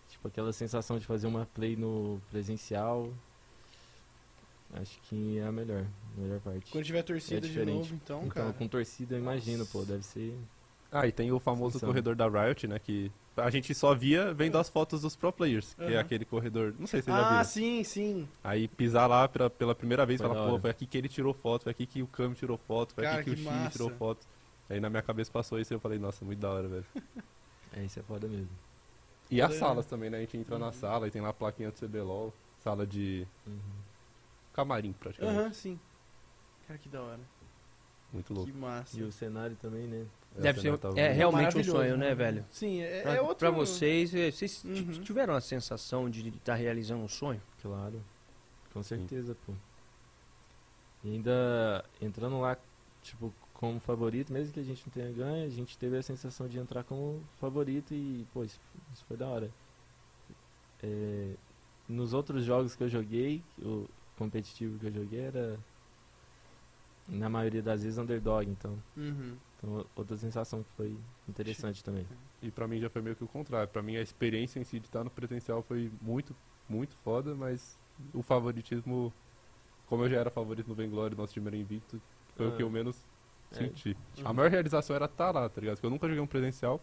Tipo, 0.10 0.28
aquela 0.28 0.52
sensação 0.54 1.00
de 1.00 1.06
fazer 1.06 1.26
uma 1.28 1.48
play 1.54 1.76
no 1.76 2.22
presencial, 2.30 3.10
acho 4.74 5.00
que 5.04 5.38
é 5.40 5.44
a 5.44 5.52
melhor, 5.52 5.86
a 6.18 6.22
melhor 6.22 6.40
parte. 6.40 6.72
Quando 6.72 6.86
tiver 6.86 7.02
torcida 7.04 7.38
É 7.38 7.40
de 7.42 7.48
diferente. 7.50 7.78
novo, 7.78 7.96
então, 7.96 8.18
Então, 8.20 8.30
cara. 8.30 8.54
com 8.54 8.68
torcida, 8.68 9.16
eu 9.16 9.20
imagino, 9.20 9.66
pô, 9.66 9.84
deve 9.84 10.04
ser... 10.04 10.36
Ah, 10.92 11.08
e 11.08 11.12
tem 11.12 11.32
o 11.32 11.40
famoso 11.40 11.80
corredor 11.80 12.16
da 12.16 12.28
Riot, 12.28 12.68
né? 12.68 12.78
Que 12.78 13.10
a 13.38 13.50
gente 13.50 13.74
só 13.74 13.94
via 13.96 14.34
vendo 14.34 14.58
as 14.58 14.70
fotos 14.70 15.02
dos 15.02 15.16
pro 15.16 15.32
players, 15.32 15.74
que 15.74 15.84
é 15.94 15.98
aquele 16.00 16.26
corredor. 16.26 16.74
Não 16.78 16.86
sei 16.88 17.02
se 17.02 17.06
vocês 17.06 17.16
já 17.18 17.24
Ah, 17.24 17.30
viram. 17.30 17.46
sim, 17.46 17.84
sim. 17.84 18.28
Aí 18.44 18.68
pisar 18.68 19.08
lá 19.08 19.28
pela, 19.28 19.50
pela 19.50 19.76
primeira 19.76 20.06
vez 20.06 20.20
e 20.20 20.24
falar, 20.24 20.36
pô, 20.36 20.60
foi 20.60 20.70
aqui 20.70 20.86
que 20.86 20.98
ele 20.98 21.08
tirou 21.08 21.34
foto, 21.34 21.64
foi 21.64 21.72
aqui 21.72 21.86
que 21.86 22.02
o 22.04 22.08
Cam 22.08 22.34
tirou 22.34 22.58
foto, 22.58 22.94
foi 22.94 23.04
Cara, 23.04 23.22
aqui 23.22 23.30
que, 23.30 23.36
que 23.36 23.42
o 23.42 23.46
X 23.46 23.54
massa. 23.64 23.72
tirou 23.74 23.90
foto. 23.92 24.26
Aí 24.70 24.80
na 24.80 24.90
minha 24.90 25.02
cabeça 25.02 25.32
passou 25.32 25.60
isso 25.60 25.74
e 25.74 25.76
eu 25.76 25.80
falei, 25.80 26.00
nossa, 26.00 26.24
muito 26.26 26.40
da 26.40 26.50
hora, 26.50 26.68
velho. 26.68 26.86
É, 27.74 27.86
isso 27.86 28.00
é 28.00 28.04
foda 28.04 28.28
mesmo. 28.28 28.50
E 29.30 29.42
as 29.42 29.54
salas 29.54 29.86
também, 29.86 30.10
né? 30.10 30.18
A 30.18 30.22
gente 30.22 30.36
entra 30.36 30.60
na 30.60 30.74
sala 30.74 31.08
e 31.08 31.12
tem 31.12 31.22
lá 31.22 31.30
a 31.30 31.34
plaquinha 31.34 31.72
do 31.72 31.78
CBLOL, 31.80 32.34
sala 32.62 32.86
de 32.86 33.26
Uhum. 33.48 33.62
camarim 34.54 34.92
praticamente. 34.92 35.40
Aham, 35.40 35.54
sim. 35.54 35.80
Cara, 36.68 36.78
que 36.78 36.90
da 36.90 37.02
hora. 37.02 37.20
Muito 38.12 38.34
louco. 38.34 38.52
Que 38.52 38.58
massa. 38.58 39.00
E 39.00 39.04
o 39.04 39.12
cenário 39.12 39.56
também, 39.56 39.88
né? 39.88 40.06
Deve 40.36 40.60
Essa 40.70 40.78
ser. 40.92 40.98
É 40.98 41.12
realmente 41.12 41.58
um 41.58 41.64
sonho, 41.64 41.98
né, 41.98 42.16
velho? 42.16 42.46
Sim, 42.52 42.82
é, 42.82 43.02
Pra, 43.02 43.14
é 43.16 43.22
outro... 43.22 43.36
pra 43.38 43.52
vocês, 43.52 44.16
eh, 44.16 44.32
vocês 44.32 44.64
Uhum. 44.64 45.02
tiveram 45.04 45.34
a 45.36 45.42
sensação 45.42 46.10
de 46.10 46.30
estar 46.30 46.56
realizando 46.56 47.04
um 47.04 47.08
sonho? 47.08 47.42
Claro. 47.62 48.02
Com 48.74 48.82
certeza, 48.82 49.36
pô. 49.46 49.54
E 51.04 51.10
ainda 51.16 51.84
entrando 52.02 52.40
lá, 52.40 52.58
tipo, 53.02 53.34
como 53.54 53.80
favorito, 53.80 54.32
mesmo 54.32 54.54
que 54.54 54.60
a 54.60 54.64
gente 54.64 54.82
não 54.86 54.94
tenha 54.94 55.12
ganho, 55.12 55.46
a 55.46 55.50
gente 55.50 55.78
teve 55.78 55.98
a 55.98 56.02
sensação 56.02 56.48
de 56.48 56.58
entrar 56.58 56.84
como 56.86 57.22
favorito 57.40 57.94
e, 57.94 58.26
pô, 58.34 58.44
isso, 58.44 58.60
isso 58.94 59.04
foi 59.06 59.18
da 59.18 59.28
hora. 59.28 59.52
É, 60.82 61.34
nos 61.90 62.14
outros 62.14 62.46
jogos 62.46 62.74
que 62.76 62.84
eu 62.84 62.90
joguei, 62.90 63.44
o 63.60 63.86
competitivo 64.18 64.80
que 64.80 64.88
eu 64.88 64.92
joguei 64.94 65.20
era, 65.20 65.60
na 67.08 67.28
maioria 67.30 67.62
das 67.62 67.84
vezes, 67.84 67.98
underdog, 68.00 68.50
então, 68.50 68.78
Uhum. 68.96 69.36
Então 69.64 69.86
outra 69.96 70.18
sensação 70.18 70.64
que 70.64 70.70
foi 70.72 70.98
interessante 71.30 71.84
também. 71.84 72.06
E 72.42 72.50
pra 72.50 72.68
mim 72.68 72.80
já 72.80 72.90
foi 72.90 73.02
meio 73.02 73.16
que 73.16 73.24
o 73.24 73.28
contrário. 73.28 73.68
Pra 73.70 73.82
mim 73.82 73.96
a 73.96 74.02
experiência 74.02 74.60
em 74.60 74.64
si 74.64 74.80
de 74.80 74.88
estar 74.88 75.04
no 75.04 75.10
presencial 75.10 75.62
foi 75.62 75.92
muito, 76.02 76.36
muito 76.68 76.96
foda, 77.04 77.36
mas 77.36 77.78
o 78.14 78.22
favoritismo, 78.24 79.14
como 79.88 80.04
eu 80.04 80.10
já 80.10 80.18
era 80.18 80.32
favorito 80.32 80.68
no 80.68 80.74
Vainglory, 80.76 81.16
nosso 81.16 81.34
time 81.34 81.48
era 81.48 81.56
invicto, 81.58 82.02
foi 82.36 82.48
o 82.48 82.50
Ah. 82.54 82.56
que 82.58 82.64
eu 82.64 82.70
menos 82.70 83.06
É. 83.52 83.56
senti. 83.56 83.96
A 84.24 84.30
Uhum. 84.30 84.34
maior 84.36 84.50
realização 84.50 84.96
era 84.96 85.06
estar 85.06 85.30
lá, 85.32 85.48
tá 85.48 85.62
ligado? 85.62 85.76
Porque 85.76 85.86
eu 85.86 85.92
nunca 85.92 86.08
joguei 86.08 86.22
um 86.22 86.28
presencial. 86.28 86.82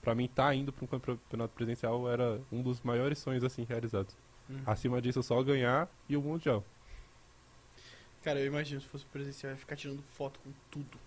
Pra 0.00 0.14
mim, 0.14 0.24
estar 0.26 0.54
indo 0.54 0.70
pra 0.72 0.84
um 0.84 0.88
campeonato 0.88 1.54
presencial 1.54 2.08
era 2.10 2.38
um 2.52 2.62
dos 2.62 2.80
maiores 2.82 3.18
sonhos, 3.18 3.42
assim, 3.42 3.64
realizados. 3.64 4.14
Uhum. 4.48 4.60
Acima 4.66 5.00
disso, 5.00 5.22
só 5.22 5.42
ganhar 5.42 5.88
e 6.08 6.16
o 6.16 6.20
Mundial. 6.22 6.62
Cara, 8.22 8.38
eu 8.40 8.46
imagino 8.46 8.80
se 8.80 8.86
fosse 8.86 9.04
presencial, 9.06 9.52
ia 9.52 9.56
ficar 9.58 9.76
tirando 9.76 10.02
foto 10.02 10.40
com 10.40 10.50
tudo. 10.70 10.98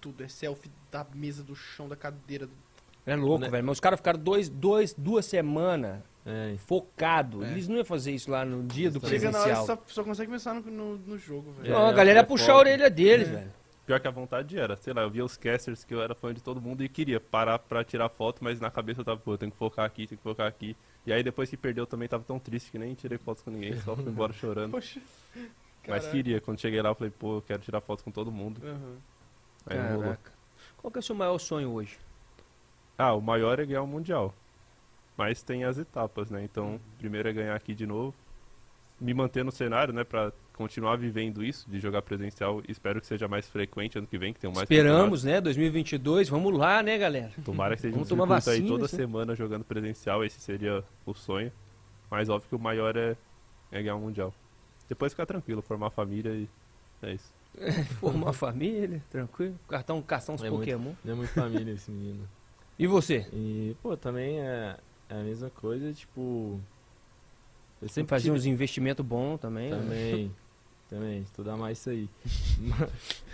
Tudo. 0.00 0.22
É 0.22 0.28
selfie 0.28 0.70
da 0.90 1.06
mesa, 1.14 1.42
do 1.42 1.54
chão, 1.54 1.88
da 1.88 1.96
cadeira. 1.96 2.48
É 3.06 3.16
louco, 3.16 3.40
Né? 3.44 3.48
velho. 3.50 3.64
Mas 3.64 3.74
os 3.76 3.80
caras 3.80 3.98
ficaram 3.98 4.18
dois, 4.18 4.48
dois, 4.48 4.94
duas 4.94 5.24
semanas 5.26 6.00
É, 6.26 6.54
focado. 6.66 7.42
É. 7.44 7.50
Eles 7.52 7.66
não 7.66 7.76
iam 7.76 7.84
fazer 7.84 8.12
isso 8.12 8.30
lá 8.30 8.44
no 8.44 8.62
dia 8.62 8.90
do 8.90 9.00
Chega 9.06 9.30
na 9.30 9.38
hora, 9.40 9.48
presencial. 9.54 9.66
só, 9.78 9.82
só 9.86 10.04
consegue 10.04 10.30
pensar 10.30 10.54
no, 10.54 10.60
no, 10.62 10.96
no 10.98 11.18
jogo, 11.18 11.50
velho. 11.52 11.72
Não, 11.72 11.86
a 11.86 11.90
É, 11.90 11.94
galera 11.94 12.18
ia 12.20 12.22
é 12.22 12.26
puxar 12.26 12.52
a 12.52 12.56
orelha 12.58 12.90
deles, 12.90 13.28
É. 13.28 13.32
velho. 13.32 13.52
Pior 13.86 13.98
que 13.98 14.06
a 14.06 14.10
vontade 14.10 14.56
era, 14.56 14.76
sei 14.76 14.92
lá, 14.92 15.02
eu 15.02 15.10
via 15.10 15.24
os 15.24 15.36
casters 15.36 15.82
que 15.82 15.92
eu 15.92 16.00
era 16.00 16.14
fã 16.14 16.32
de 16.32 16.40
todo 16.40 16.60
mundo 16.60 16.84
e 16.84 16.88
queria 16.88 17.18
parar 17.18 17.58
pra 17.58 17.82
tirar 17.82 18.08
foto, 18.10 18.44
mas 18.44 18.60
na 18.60 18.70
cabeça 18.70 19.00
eu 19.00 19.04
tava, 19.04 19.18
pô, 19.18 19.32
eu 19.32 19.38
tenho 19.38 19.50
que 19.50 19.56
focar 19.58 19.84
aqui, 19.84 20.06
tenho 20.06 20.18
que 20.18 20.22
focar 20.22 20.46
aqui. 20.46 20.76
E 21.06 21.12
aí 21.12 21.22
depois 21.24 21.48
que 21.50 21.56
perdeu 21.56 21.82
eu 21.82 21.86
também 21.88 22.06
tava 22.06 22.22
tão 22.22 22.38
triste 22.38 22.70
que 22.70 22.78
nem 22.78 22.94
tirei 22.94 23.18
fotos 23.18 23.42
com 23.42 23.50
ninguém, 23.50 23.76
só 23.80 23.96
fui 23.96 24.04
embora 24.04 24.32
chorando. 24.34 24.70
Poxa. 24.72 25.00
Mas 25.34 25.48
Caraca. 25.82 26.10
queria, 26.10 26.40
quando 26.40 26.60
cheguei 26.60 26.80
lá 26.82 26.90
eu 26.90 26.94
falei, 26.94 27.10
pô, 27.18 27.38
eu 27.38 27.42
quero 27.42 27.62
tirar 27.62 27.80
foto 27.80 28.04
com 28.04 28.10
todo 28.12 28.30
mundo. 28.30 28.60
Aham. 28.64 28.96
Aí 29.66 29.78
não 29.78 29.88
rolou. 29.88 30.02
Caraca. 30.02 30.32
Qual 30.78 30.90
que 30.90 30.98
é 30.98 31.00
o 31.00 31.02
seu 31.02 31.14
maior 31.14 31.38
sonho 31.38 31.70
hoje? 31.70 31.98
Ah, 32.96 33.14
o 33.14 33.20
maior 33.20 33.58
é 33.58 33.66
ganhar 33.66 33.82
o 33.82 33.86
Mundial. 33.86 34.34
Mas 35.16 35.42
tem 35.42 35.64
as 35.64 35.78
etapas, 35.78 36.30
né? 36.30 36.42
Então, 36.42 36.80
primeiro 36.98 37.28
é 37.28 37.32
ganhar 37.32 37.54
aqui 37.54 37.74
de 37.74 37.86
novo. 37.86 38.14
Me 39.00 39.12
manter 39.12 39.44
no 39.44 39.52
cenário, 39.52 39.92
né? 39.92 40.04
Pra 40.04 40.32
continuar 40.54 40.96
vivendo 40.96 41.42
isso, 41.42 41.68
de 41.70 41.80
jogar 41.80 42.02
presencial. 42.02 42.62
Espero 42.68 43.00
que 43.00 43.06
seja 43.06 43.26
mais 43.26 43.48
frequente 43.48 43.96
ano 43.96 44.06
que 44.06 44.18
vem, 44.18 44.32
que 44.32 44.40
tenham 44.40 44.52
mais 44.52 44.64
Esperamos, 44.64 45.24
né? 45.24 45.40
2022. 45.40 46.28
Vamos 46.28 46.56
lá, 46.56 46.82
né, 46.82 46.98
galera? 46.98 47.30
Tomara 47.44 47.76
que 47.76 47.82
seja 47.82 47.96
um 47.96 48.04
tomar 48.04 48.40
circuito 48.40 48.50
aí 48.50 48.56
vacina, 48.56 48.68
toda 48.68 48.88
sim. 48.88 48.96
semana 48.96 49.34
jogando 49.34 49.64
presencial. 49.64 50.24
Esse 50.24 50.40
seria 50.40 50.84
o 51.06 51.14
sonho. 51.14 51.50
Mas 52.10 52.28
óbvio 52.28 52.48
que 52.48 52.54
o 52.54 52.58
maior 52.58 52.96
é, 52.96 53.16
é 53.72 53.82
ganhar 53.82 53.96
o 53.96 54.00
Mundial. 54.00 54.34
Depois 54.88 55.12
ficar 55.12 55.24
tranquilo, 55.24 55.62
formar 55.62 55.90
família 55.90 56.32
e 56.32 56.48
é 57.02 57.12
isso. 57.12 57.39
Formar 58.00 58.26
uma 58.26 58.32
família, 58.32 59.02
tranquilo. 59.10 59.58
Cartão, 59.68 60.00
cartão 60.02 60.34
uns 60.34 60.42
É 60.42 60.48
muito- 60.50 60.60
Pokémon. 60.60 60.92
é 61.06 61.14
muito 61.14 61.32
família 61.32 61.72
esse 61.72 61.90
menino. 61.90 62.28
E 62.78 62.86
você? 62.86 63.28
E, 63.32 63.76
pô, 63.82 63.96
também 63.96 64.40
é, 64.40 64.76
é 65.08 65.20
a 65.20 65.22
mesma 65.22 65.50
coisa, 65.50 65.92
tipo. 65.92 66.58
Eu 67.82 67.88
Sempre 67.88 68.10
fazer 68.10 68.24
tive- 68.24 68.36
uns 68.36 68.46
investimentos 68.46 69.04
bons 69.04 69.38
também. 69.38 69.70
né? 69.70 69.78
Também, 69.78 70.34
também, 70.88 71.22
estudar 71.22 71.56
mais 71.56 71.78
isso 71.78 71.90
aí. 71.90 72.08
Ma- 72.60 72.88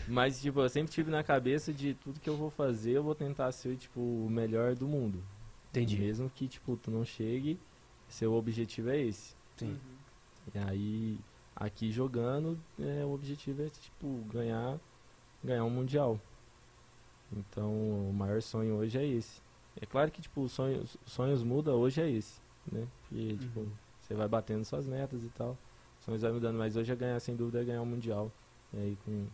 Mas, 0.09 0.41
tipo, 0.41 0.61
eu 0.61 0.69
sempre 0.69 0.93
tive 0.93 1.11
na 1.11 1.23
cabeça 1.23 1.73
de 1.73 1.95
tudo 1.95 2.19
que 2.21 2.29
eu 2.31 2.37
vou 2.37 2.51
fazer, 2.51 2.93
eu 2.93 3.03
vou 3.03 3.15
tentar 3.15 3.51
ser, 3.53 3.77
tipo, 3.77 4.01
o 4.01 4.29
melhor 4.31 4.75
do 4.75 4.87
mundo. 4.89 5.23
Entendi. 5.71 5.99
Mesmo 5.99 6.31
que, 6.31 6.49
tipo, 6.49 6.77
tu 6.77 6.91
não 6.91 7.05
chegue, 7.05 7.59
seu 8.09 8.33
objetivo 8.35 8.91
é 8.91 9.01
esse. 9.01 9.35
Sim. 9.57 9.77
E 10.55 10.59
aí, 10.59 11.19
aqui 11.57 11.91
jogando, 11.91 12.59
é, 12.79 13.05
o 13.05 13.13
objetivo 13.15 13.63
é, 13.63 13.69
tipo, 13.71 14.07
ganhar, 14.31 14.79
ganhar 15.43 15.65
um 15.65 15.71
Mundial. 15.71 16.21
Então, 17.33 17.73
o 18.09 18.13
maior 18.13 18.41
sonho 18.43 18.77
hoje 18.77 18.99
é 18.99 19.05
esse. 19.05 19.41
É 19.81 19.87
claro 19.87 20.11
que, 20.11 20.21
tipo, 20.23 20.43
os 20.43 20.53
sonhos, 20.53 20.97
os 21.05 21.13
sonhos 21.13 21.43
mudam, 21.43 21.75
hoje 21.75 22.01
é 22.01 22.09
esse, 22.11 22.41
né? 22.71 22.87
Porque, 23.01 23.33
Uhum. 23.33 23.37
tipo, 23.39 23.69
você 24.01 24.15
vai 24.15 24.29
batendo 24.29 24.65
suas 24.65 24.87
metas 24.87 25.23
e 25.23 25.29
tal. 25.31 25.57
Os 25.99 26.05
sonhos 26.05 26.23
vai 26.23 26.31
mudando, 26.31 26.57
mas 26.57 26.77
hoje 26.77 26.93
é 26.93 26.97
ganhar, 26.97 27.19
sem 27.21 27.35
dúvida, 27.35 27.61
é 27.63 27.65
ganhar 27.65 27.83
um 27.83 27.87
Mundial. 27.87 28.31
E 28.73 28.79
aí, 28.79 28.99
com... 29.05 29.27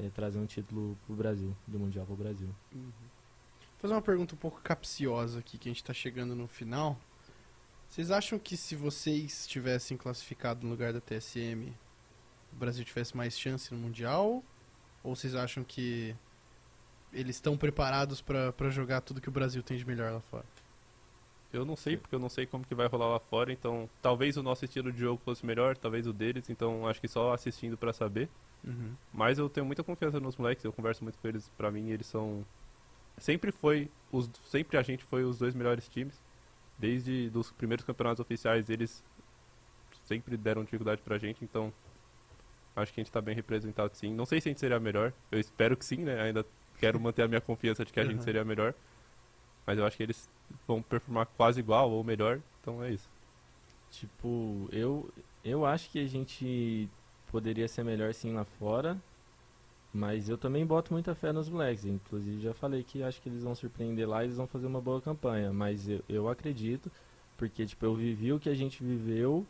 É, 0.00 0.08
trazer 0.10 0.38
um 0.38 0.46
título 0.46 0.96
pro 1.06 1.16
Brasil, 1.16 1.52
do 1.66 1.76
Mundial 1.76 2.06
pro 2.06 2.14
Brasil. 2.14 2.48
Uhum. 2.72 2.82
Vou 2.82 3.80
fazer 3.80 3.94
uma 3.94 4.02
pergunta 4.02 4.34
um 4.34 4.38
pouco 4.38 4.60
capciosa 4.62 5.40
aqui, 5.40 5.58
que 5.58 5.68
a 5.68 5.72
gente 5.72 5.82
tá 5.82 5.92
chegando 5.92 6.36
no 6.36 6.46
final. 6.46 6.96
Vocês 7.88 8.10
acham 8.10 8.38
que 8.38 8.56
se 8.56 8.76
vocês 8.76 9.46
tivessem 9.46 9.96
classificado 9.96 10.64
no 10.64 10.70
lugar 10.70 10.92
da 10.92 11.00
TSM, 11.00 11.72
o 12.52 12.56
Brasil 12.56 12.84
tivesse 12.84 13.16
mais 13.16 13.38
chance 13.38 13.72
no 13.72 13.80
Mundial? 13.80 14.42
Ou 15.02 15.16
vocês 15.16 15.34
acham 15.34 15.64
que 15.64 16.14
eles 17.12 17.36
estão 17.36 17.56
preparados 17.56 18.20
pra 18.20 18.70
jogar 18.70 19.00
tudo 19.00 19.20
que 19.20 19.28
o 19.28 19.32
Brasil 19.32 19.62
tem 19.62 19.76
de 19.76 19.86
melhor 19.86 20.12
lá 20.12 20.20
fora? 20.20 20.44
Eu 21.50 21.64
não 21.64 21.76
sei, 21.76 21.96
porque 21.96 22.14
eu 22.14 22.18
não 22.18 22.28
sei 22.28 22.44
como 22.44 22.66
que 22.66 22.74
vai 22.74 22.86
rolar 22.86 23.08
lá 23.08 23.18
fora, 23.18 23.50
então 23.50 23.88
talvez 24.02 24.36
o 24.36 24.42
nosso 24.42 24.66
estilo 24.66 24.92
de 24.92 25.00
jogo 25.00 25.20
fosse 25.24 25.46
melhor, 25.46 25.76
talvez 25.76 26.06
o 26.06 26.12
deles, 26.12 26.50
então 26.50 26.86
acho 26.86 27.00
que 27.00 27.08
só 27.08 27.32
assistindo 27.32 27.76
pra 27.76 27.90
saber. 27.92 28.28
Uhum. 28.62 28.94
Mas 29.14 29.38
eu 29.38 29.48
tenho 29.48 29.64
muita 29.64 29.82
confiança 29.82 30.20
nos 30.20 30.36
moleques, 30.36 30.62
eu 30.62 30.72
converso 30.72 31.02
muito 31.02 31.18
com 31.18 31.26
eles, 31.26 31.50
pra 31.56 31.70
mim 31.70 31.88
eles 31.88 32.06
são 32.06 32.44
sempre 33.16 33.50
foi 33.50 33.90
os 34.12 34.30
sempre 34.44 34.76
a 34.76 34.82
gente 34.82 35.02
foi 35.04 35.24
os 35.24 35.38
dois 35.38 35.54
melhores 35.54 35.88
times. 35.88 36.14
Desde 36.78 37.28
dos 37.30 37.50
primeiros 37.50 37.84
campeonatos 37.84 38.20
oficiais, 38.20 38.70
eles 38.70 39.04
sempre 40.04 40.36
deram 40.36 40.64
dificuldade 40.64 41.02
pra 41.02 41.18
gente, 41.18 41.44
então 41.44 41.72
acho 42.76 42.92
que 42.94 43.00
a 43.00 43.04
gente 43.04 43.12
tá 43.12 43.20
bem 43.20 43.34
representado 43.34 43.94
sim. 43.96 44.14
Não 44.14 44.24
sei 44.24 44.40
se 44.40 44.48
a 44.48 44.50
gente 44.50 44.60
seria 44.60 44.78
melhor, 44.78 45.12
eu 45.30 45.40
espero 45.40 45.76
que 45.76 45.84
sim, 45.84 45.98
né? 45.98 46.20
Ainda 46.22 46.46
quero 46.78 46.98
manter 47.00 47.22
a 47.22 47.28
minha 47.28 47.40
confiança 47.40 47.84
de 47.84 47.92
que 47.92 47.98
a 48.00 48.04
gente 48.04 48.16
Uhum. 48.18 48.22
seria 48.22 48.44
melhor. 48.44 48.72
Mas 49.66 49.76
eu 49.78 49.84
acho 49.84 49.96
que 49.96 50.02
eles 50.04 50.30
vão 50.66 50.80
performar 50.80 51.26
quase 51.36 51.60
igual 51.60 51.90
ou 51.90 52.02
melhor, 52.04 52.40
então 52.62 52.82
é 52.82 52.90
isso. 52.90 53.08
Tipo, 53.90 54.68
eu, 54.72 55.10
eu 55.44 55.66
acho 55.66 55.90
que 55.90 55.98
a 55.98 56.06
gente 56.06 56.88
poderia 57.26 57.66
ser 57.68 57.82
melhor 57.84 58.14
sim 58.14 58.32
lá 58.32 58.44
fora, 58.44 58.96
mas 59.92 60.28
eu 60.28 60.36
também 60.38 60.64
boto 60.66 60.92
muita 60.92 61.14
fé 61.14 61.32
nos 61.32 61.48
moleques. 61.48 61.84
Inclusive, 61.84 62.40
já 62.42 62.54
falei 62.54 62.82
que 62.84 63.02
acho 63.02 63.20
que 63.22 63.28
eles 63.28 63.42
vão 63.42 63.54
surpreender 63.54 64.08
lá 64.08 64.22
e 64.22 64.26
eles 64.26 64.36
vão 64.36 64.46
fazer 64.46 64.66
uma 64.66 64.80
boa 64.80 65.00
campanha. 65.00 65.52
Mas 65.52 65.88
eu, 65.88 66.02
eu 66.08 66.28
acredito, 66.28 66.90
porque 67.36 67.64
tipo, 67.66 67.84
eu 67.86 67.94
vivi 67.94 68.32
o 68.32 68.38
que 68.38 68.48
a 68.48 68.54
gente 68.54 68.82
viveu 68.84 69.46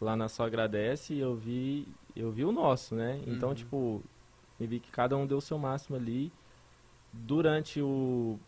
lá 0.00 0.16
na 0.16 0.28
Só 0.28 0.44
Agradece 0.46 1.14
e 1.14 1.18
eu 1.20 1.34
vi, 1.36 1.86
eu 2.16 2.30
vi 2.30 2.44
o 2.44 2.52
nosso, 2.52 2.94
né? 2.94 3.20
Então, 3.26 3.50
Uhum. 3.50 3.54
tipo, 3.54 4.02
eu 4.58 4.66
vi 4.68 4.78
que 4.80 4.90
cada 4.90 5.16
um 5.16 5.26
deu 5.26 5.38
o 5.38 5.42
seu 5.42 5.58
máximo 5.58 5.96
ali. 5.96 6.32
Durante 7.12 7.80
o, 7.82 8.38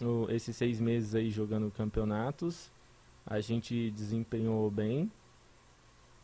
o- 0.00 0.26
esses 0.30 0.54
seis 0.56 0.80
meses 0.80 1.14
aí 1.14 1.30
jogando 1.30 1.70
campeonatos, 1.72 2.70
a 3.26 3.40
gente 3.40 3.90
desempenhou 3.90 4.70
bem. 4.70 5.10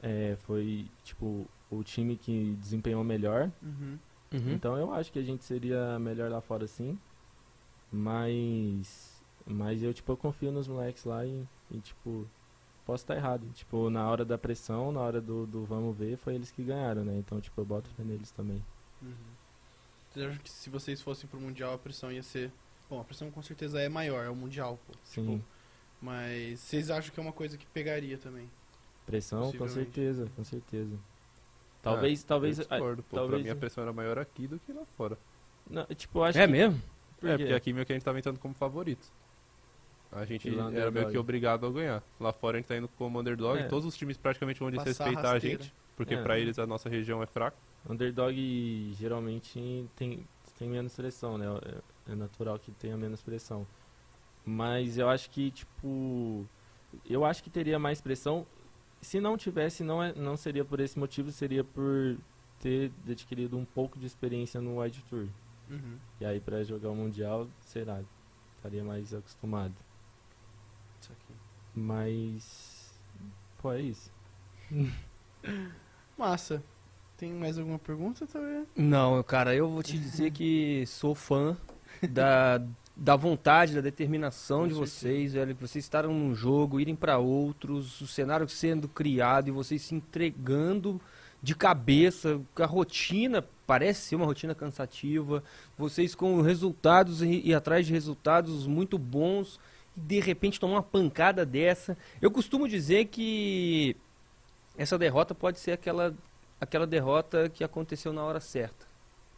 É, 0.02 0.36
foi, 0.46 0.86
tipo, 1.04 1.46
o 1.70 1.82
time 1.82 2.16
que 2.16 2.56
desempenhou 2.60 3.02
melhor. 3.04 3.50
Uhum. 3.62 3.98
Uhum. 4.32 4.52
Então 4.52 4.76
eu 4.76 4.92
acho 4.92 5.10
que 5.10 5.18
a 5.18 5.22
gente 5.22 5.44
seria 5.44 5.98
melhor 5.98 6.30
lá 6.30 6.40
fora 6.40 6.66
sim. 6.66 6.98
Mas. 7.92 9.20
Mas 9.46 9.82
eu, 9.82 9.92
tipo, 9.92 10.12
eu 10.12 10.16
confio 10.16 10.52
nos 10.52 10.68
moleques 10.68 11.04
lá 11.04 11.26
e, 11.26 11.44
e, 11.70 11.78
tipo, 11.78 12.28
posso 12.86 13.02
estar 13.02 13.16
errado. 13.16 13.46
Tipo, 13.54 13.90
na 13.90 14.08
hora 14.08 14.24
da 14.24 14.38
pressão, 14.38 14.92
na 14.92 15.00
hora 15.00 15.20
do, 15.20 15.46
do 15.46 15.64
vamos 15.64 15.96
ver, 15.96 16.16
foi 16.16 16.34
eles 16.34 16.50
que 16.50 16.62
ganharam, 16.62 17.04
né? 17.04 17.16
Então, 17.18 17.40
tipo, 17.40 17.60
eu 17.60 17.64
boto 17.64 17.90
fé 17.90 18.04
neles 18.04 18.30
também. 18.30 18.62
Uhum. 19.02 19.14
Você 20.10 20.22
acha 20.22 20.38
que 20.38 20.50
se 20.50 20.70
vocês 20.70 21.00
fossem 21.00 21.28
pro 21.28 21.40
Mundial 21.40 21.74
a 21.74 21.78
pressão 21.78 22.12
ia 22.12 22.22
ser. 22.22 22.52
Bom, 22.88 23.00
a 23.00 23.04
pressão 23.04 23.30
com 23.30 23.42
certeza 23.42 23.80
é 23.80 23.88
maior, 23.88 24.24
é 24.24 24.28
o 24.28 24.36
Mundial, 24.36 24.78
pô. 24.86 24.92
Sim. 25.04 25.38
Tipo, 25.38 25.44
mas 26.00 26.60
vocês 26.60 26.90
acham 26.90 27.12
que 27.12 27.20
é 27.20 27.22
uma 27.22 27.32
coisa 27.32 27.56
que 27.56 27.66
pegaria 27.66 28.18
também? 28.18 28.48
Pressão, 29.06 29.52
com 29.52 29.68
certeza, 29.68 30.28
com 30.36 30.44
certeza. 30.44 30.96
Talvez, 31.82 32.22
Ah, 32.22 32.28
talvez. 32.28 32.58
eu 32.58 32.64
discordo, 32.66 33.02
pô. 33.02 33.16
talvez- 33.16 33.42
Pra 33.42 33.50
mim 33.52 33.56
a 33.56 33.58
pressão 33.58 33.82
era 33.82 33.92
maior 33.92 34.18
aqui 34.18 34.46
do 34.46 34.58
que 34.58 34.72
lá 34.72 34.82
fora. 34.96 35.16
Não, 35.68 35.84
tipo, 35.86 36.22
acho 36.22 36.38
É 36.38 36.46
que. 36.46 36.52
mesmo? 36.52 36.80
Por 37.18 37.28
é, 37.28 37.36
quê? 37.36 37.42
porque 37.44 37.54
aqui 37.54 37.72
meio 37.72 37.86
que 37.86 37.92
a 37.92 37.96
gente 37.96 38.04
tava 38.04 38.18
entrando 38.18 38.38
como 38.38 38.54
favorito. 38.54 39.06
A 40.12 40.24
gente 40.24 40.50
lá 40.50 40.72
era 40.72 40.90
meio 40.90 41.08
que 41.10 41.16
obrigado 41.16 41.64
a 41.66 41.70
ganhar. 41.70 42.02
Lá 42.18 42.32
fora 42.32 42.56
a 42.56 42.60
gente 42.60 42.66
tá 42.66 42.76
indo 42.76 42.88
como 42.98 43.20
underdog. 43.20 43.58
É. 43.60 43.68
Todos 43.68 43.86
os 43.86 43.96
times 43.96 44.16
praticamente 44.16 44.58
vão 44.58 44.70
desrespeitar 44.70 45.24
a 45.24 45.32
rasteira. 45.34 45.62
gente. 45.62 45.74
Porque 45.96 46.14
É. 46.14 46.22
pra 46.22 46.38
eles 46.38 46.58
a 46.58 46.66
nossa 46.66 46.88
região 46.88 47.22
é 47.22 47.26
fraca. 47.26 47.56
Underdog 47.88 48.92
geralmente 48.98 49.88
tem, 49.96 50.26
tem 50.58 50.68
menos 50.68 50.94
pressão, 50.96 51.38
né? 51.38 51.46
É, 52.08 52.12
é 52.12 52.14
natural 52.16 52.58
que 52.58 52.72
tenha 52.72 52.96
menos 52.96 53.22
pressão. 53.22 53.66
Mas 54.44 54.98
eu 54.98 55.08
acho 55.08 55.30
que, 55.30 55.50
tipo. 55.50 56.44
Eu 57.08 57.24
acho 57.24 57.42
que 57.42 57.50
teria 57.50 57.78
mais 57.78 58.00
pressão. 58.00 58.44
Se 59.00 59.20
não 59.20 59.36
tivesse, 59.36 59.82
não, 59.82 60.02
é, 60.02 60.12
não 60.14 60.36
seria 60.36 60.64
por 60.64 60.80
esse 60.80 60.98
motivo, 60.98 61.32
seria 61.32 61.64
por 61.64 62.18
ter 62.58 62.92
adquirido 63.08 63.56
um 63.56 63.64
pouco 63.64 63.98
de 63.98 64.06
experiência 64.06 64.60
no 64.60 64.80
Wide 64.80 65.02
Tour. 65.08 65.26
Uhum. 65.70 65.98
E 66.20 66.24
aí 66.24 66.40
pra 66.40 66.62
jogar 66.62 66.90
o 66.90 66.94
Mundial, 66.94 67.48
será? 67.60 68.02
Estaria 68.56 68.84
mais 68.84 69.14
acostumado. 69.14 69.74
Isso 71.00 71.12
aqui. 71.12 71.34
Mas. 71.74 73.00
Pô, 73.58 73.72
é 73.72 73.80
isso. 73.80 74.12
Massa. 76.18 76.62
Tem 77.16 77.32
mais 77.32 77.58
alguma 77.58 77.78
pergunta, 77.78 78.26
talvez? 78.26 78.66
Não, 78.74 79.22
cara, 79.22 79.54
eu 79.54 79.68
vou 79.68 79.82
te 79.82 79.98
dizer 79.98 80.30
que 80.30 80.84
sou 80.86 81.14
fã 81.14 81.56
da, 82.10 82.58
da 83.00 83.16
vontade, 83.16 83.74
da 83.74 83.80
determinação 83.80 84.68
de 84.68 84.74
vocês, 84.74 85.32
velho. 85.32 85.54
que 85.54 85.66
Vocês 85.66 85.82
estarem 85.82 86.10
num 86.10 86.34
jogo, 86.34 86.78
irem 86.78 86.94
pra 86.94 87.16
outros, 87.16 87.98
o 88.02 88.06
cenário 88.06 88.46
sendo 88.46 88.86
criado 88.86 89.48
e 89.48 89.50
vocês 89.50 89.80
se 89.80 89.94
entregando 89.94 91.00
de 91.42 91.54
cabeça, 91.54 92.38
a 92.56 92.66
rotina 92.66 93.42
parece 93.66 94.02
ser 94.02 94.16
uma 94.16 94.26
rotina 94.26 94.54
cansativa, 94.54 95.42
vocês 95.78 96.14
com 96.14 96.42
resultados 96.42 97.22
e, 97.22 97.40
e 97.42 97.54
atrás 97.54 97.86
de 97.86 97.92
resultados 97.94 98.66
muito 98.66 98.98
bons 98.98 99.58
e 99.96 100.00
de 100.00 100.20
repente 100.20 100.60
tomar 100.60 100.74
uma 100.74 100.82
pancada 100.82 101.46
dessa. 101.46 101.96
Eu 102.20 102.30
costumo 102.30 102.68
dizer 102.68 103.06
que 103.06 103.96
essa 104.76 104.98
derrota 104.98 105.34
pode 105.34 105.58
ser 105.58 105.72
aquela 105.72 106.14
aquela 106.60 106.86
derrota 106.86 107.48
que 107.48 107.64
aconteceu 107.64 108.12
na 108.12 108.22
hora 108.22 108.38
certa, 108.38 108.86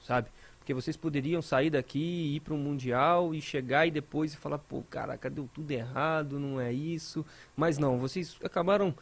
sabe? 0.05 0.29
Porque 0.63 0.73
vocês 0.73 0.97
poderiam 0.97 1.43
sair 1.43 1.71
daqui, 1.71 2.37
ir 2.37 2.41
para 2.41 2.55
um 2.55 2.57
mundial 2.57 3.35
e 3.35 3.43
chegar 3.43 3.85
e 3.85 3.91
depois 3.91 4.33
falar, 4.33 4.59
pô, 4.59 4.81
caraca, 4.89 5.29
deu 5.29 5.51
tudo 5.53 5.69
errado, 5.73 6.39
não 6.39 6.61
é 6.61 6.73
isso. 6.73 7.27
Mas 7.57 7.79
não, 7.79 7.99
vocês 7.99 8.37
acabaram 8.45 8.95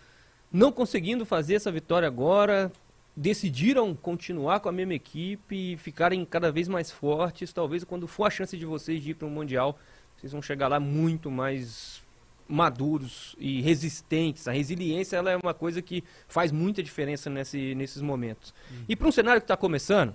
não 0.51 0.73
conseguindo 0.73 1.27
fazer 1.27 1.57
essa 1.57 1.70
vitória 1.70 2.09
agora, 2.09 2.73
decidiram 3.15 3.95
continuar 3.95 4.61
com 4.61 4.70
a 4.70 4.73
mesma 4.73 4.95
equipe 4.95 5.74
e 5.74 5.77
ficarem 5.77 6.24
cada 6.24 6.51
vez 6.51 6.66
mais 6.66 6.91
fortes. 6.91 7.53
Talvez 7.53 7.85
quando 7.85 8.09
for 8.09 8.24
a 8.24 8.31
chance 8.31 8.57
de 8.57 8.65
vocês 8.65 9.03
de 9.03 9.11
ir 9.11 9.15
para 9.15 9.28
um 9.28 9.31
mundial, 9.31 9.78
vocês 10.16 10.32
vão 10.32 10.41
chegar 10.41 10.66
lá 10.66 10.81
muito 10.81 11.31
mais 11.31 12.03
maduros 12.49 13.37
e 13.39 13.61
resistentes. 13.61 14.49
A 14.49 14.53
resiliência 14.53 15.19
ela 15.19 15.31
é 15.31 15.37
uma 15.37 15.53
coisa 15.53 15.82
que 15.82 16.03
faz 16.27 16.51
muita 16.51 16.82
diferença 16.82 17.28
nesse, 17.28 17.74
nesses 17.74 18.01
momentos. 18.01 18.55
E 18.89 18.97
para 18.97 19.07
um 19.07 19.12
cenário 19.12 19.43
que 19.43 19.45
está 19.45 19.59
começando, 19.59 20.15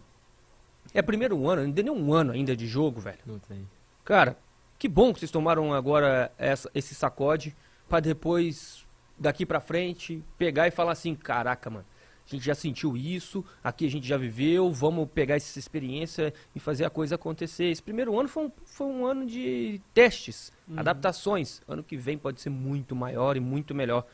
é 0.93 1.01
primeiro 1.01 1.47
ano, 1.49 1.63
não 1.63 1.71
deu 1.71 1.83
nem 1.83 1.93
um 1.93 2.13
ano 2.13 2.31
ainda 2.31 2.55
de 2.55 2.67
jogo, 2.67 2.99
velho. 3.01 3.19
Não 3.25 3.39
tem. 3.39 3.67
Cara, 4.03 4.37
que 4.77 4.87
bom 4.87 5.13
que 5.13 5.19
vocês 5.19 5.31
tomaram 5.31 5.73
agora 5.73 6.31
essa- 6.37 6.69
esse 6.73 6.93
sacode 6.95 7.55
para 7.89 7.99
depois, 7.99 8.85
daqui 9.17 9.45
pra 9.45 9.59
frente, 9.59 10.23
pegar 10.37 10.67
e 10.67 10.71
falar 10.71 10.91
assim, 10.91 11.15
caraca, 11.15 11.69
mano, 11.69 11.85
a 12.25 12.29
gente 12.29 12.43
já 12.43 12.55
sentiu 12.55 12.97
isso, 12.97 13.45
aqui 13.63 13.85
a 13.85 13.89
gente 13.89 14.07
já 14.07 14.17
viveu, 14.17 14.71
vamos 14.71 15.07
pegar 15.13 15.35
essa 15.35 15.59
experiência 15.59 16.33
e 16.55 16.59
fazer 16.59 16.83
a 16.83 16.89
coisa 16.89 17.15
acontecer. 17.15 17.65
Esse 17.65 17.83
primeiro 17.83 18.19
ano 18.19 18.27
foi 18.27 18.45
um, 18.45 18.51
foi 18.65 18.87
um 18.87 19.05
ano 19.05 19.25
de 19.27 19.79
testes, 19.93 20.51
adaptações. 20.75 21.61
Ano 21.67 21.83
que 21.83 21.95
vem 21.95 22.17
pode 22.17 22.41
ser 22.41 22.49
muito 22.49 22.95
maior 22.95 23.37
e 23.37 23.39
muito 23.39 23.75
melhor 23.75 24.05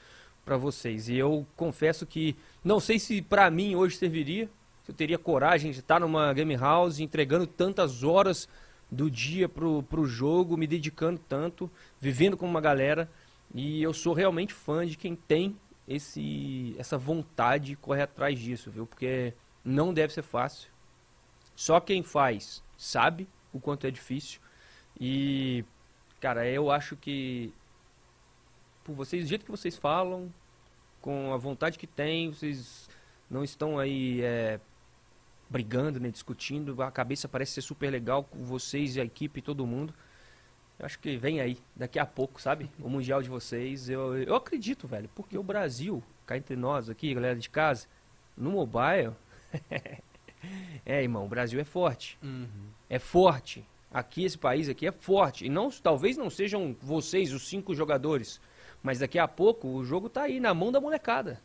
para 0.43 0.57
vocês. 0.57 1.07
E 1.07 1.15
eu 1.15 1.48
confesso 1.56 2.06
que 2.06 2.35
não 2.64 2.80
sei 2.81 2.99
se 2.99 3.22
para 3.22 3.49
mim 3.49 3.76
hoje 3.76 3.95
serviria, 3.95 4.49
se 4.84 4.91
eu 4.91 4.95
teria 4.95 5.18
coragem 5.18 5.72
de 5.72 5.80
estar 5.80 5.99
numa 5.99 6.34
game 6.34 6.56
house 6.56 6.99
entregando 6.99 7.45
tantas 7.45 8.03
horas 8.03 8.48
do 8.90 9.10
dia 9.10 9.48
pro, 9.48 9.84
pro 9.84 10.06
jogo, 10.06 10.58
me 10.58 10.68
dedicando 10.68 11.20
tanto, 11.20 11.72
vivendo 11.99 12.36
com 12.36 12.45
uma 12.45 12.60
galera. 12.60 13.10
E 13.53 13.82
eu 13.82 13.94
sou 13.94 14.14
realmente 14.14 14.53
fã 14.53 14.86
de 14.86 14.98
quem 14.98 15.16
tem 15.16 15.56
esse, 15.88 16.76
essa 16.78 16.98
vontade 16.98 17.68
de 17.68 17.76
correr 17.76 18.03
atrás 18.03 18.40
disso, 18.40 18.70
viu? 18.70 18.86
Porque 18.86 19.34
não 19.64 19.94
deve 19.94 20.14
ser 20.14 20.24
fácil. 20.24 20.70
Só 21.56 21.80
quem 21.80 22.03
faz 22.03 22.64
sabe 22.78 23.28
o 23.53 23.60
quanto 23.60 23.88
é 23.88 23.91
difícil. 23.91 24.41
E, 24.99 25.64
cara, 26.20 26.48
eu 26.48 26.72
acho 26.72 26.95
que 26.95 27.53
por 28.84 28.95
vocês, 28.95 29.24
do 29.24 29.30
jeito 29.30 29.45
que 29.45 29.52
vocês 29.52 29.78
falam, 29.78 30.34
com 31.02 31.34
a 31.34 31.38
vontade 31.38 31.78
que 31.78 31.88
tem, 31.88 32.30
vocês 32.30 32.90
não 33.30 33.44
estão 33.44 33.80
aí 33.80 34.22
é, 34.22 34.60
brigando, 35.52 35.99
né, 35.99 36.10
discutindo. 36.10 36.82
A 36.82 36.90
cabeça 36.90 37.28
parece 37.28 37.52
ser 37.53 37.61
super 37.61 37.91
legal 37.91 38.23
com 38.23 38.44
vocês 38.45 38.95
e 38.95 39.02
a 39.02 39.03
equipe 39.03 39.40
e 39.40 39.44
todo 39.44 39.68
mundo. 39.68 39.94
Eu 40.80 40.86
acho 40.86 40.98
que 40.98 41.18
vem 41.18 41.41
aí, 41.41 41.57
daqui 41.76 41.99
a 41.99 42.06
pouco, 42.06 42.41
sabe? 42.41 42.72
O 42.80 42.90
Mundial 42.90 43.22
de 43.22 43.30
vocês. 43.30 43.90
Eu, 43.90 44.18
eu 44.18 44.34
acredito, 44.34 44.88
velho, 44.88 45.10
porque 45.14 45.38
o 45.38 45.44
Brasil, 45.44 46.02
cá 46.26 46.38
entre 46.38 46.56
nós 46.56 46.90
aqui, 46.90 47.14
galera 47.14 47.38
de 47.38 47.49
casa, 47.49 47.86
no 48.36 48.52
mobile. 48.52 49.14
é, 50.86 51.03
irmão, 51.03 51.26
o 51.26 51.30
Brasil 51.30 51.60
é 51.60 51.65
forte. 51.65 52.18
Uhum. 52.23 52.48
É 52.90 52.98
forte. 52.98 53.68
Aqui, 53.94 54.23
esse 54.23 54.38
país 54.38 54.69
aqui 54.69 54.88
é 54.88 54.91
forte. 54.91 55.45
E 55.45 55.49
não, 55.49 55.69
talvez 55.69 56.15
não 56.15 56.30
sejam 56.30 56.76
vocês, 56.82 57.34
os 57.34 57.48
cinco 57.48 57.76
jogadores. 57.76 58.40
Mas 58.82 58.99
daqui 58.99 59.19
a 59.19 59.28
pouco 59.28 59.68
o 59.68 59.84
jogo 59.84 60.10
tá 60.10 60.23
aí 60.23 60.40
na 60.40 60.53
mão 60.53 60.72
da 60.72 60.80
molecada. 60.80 61.41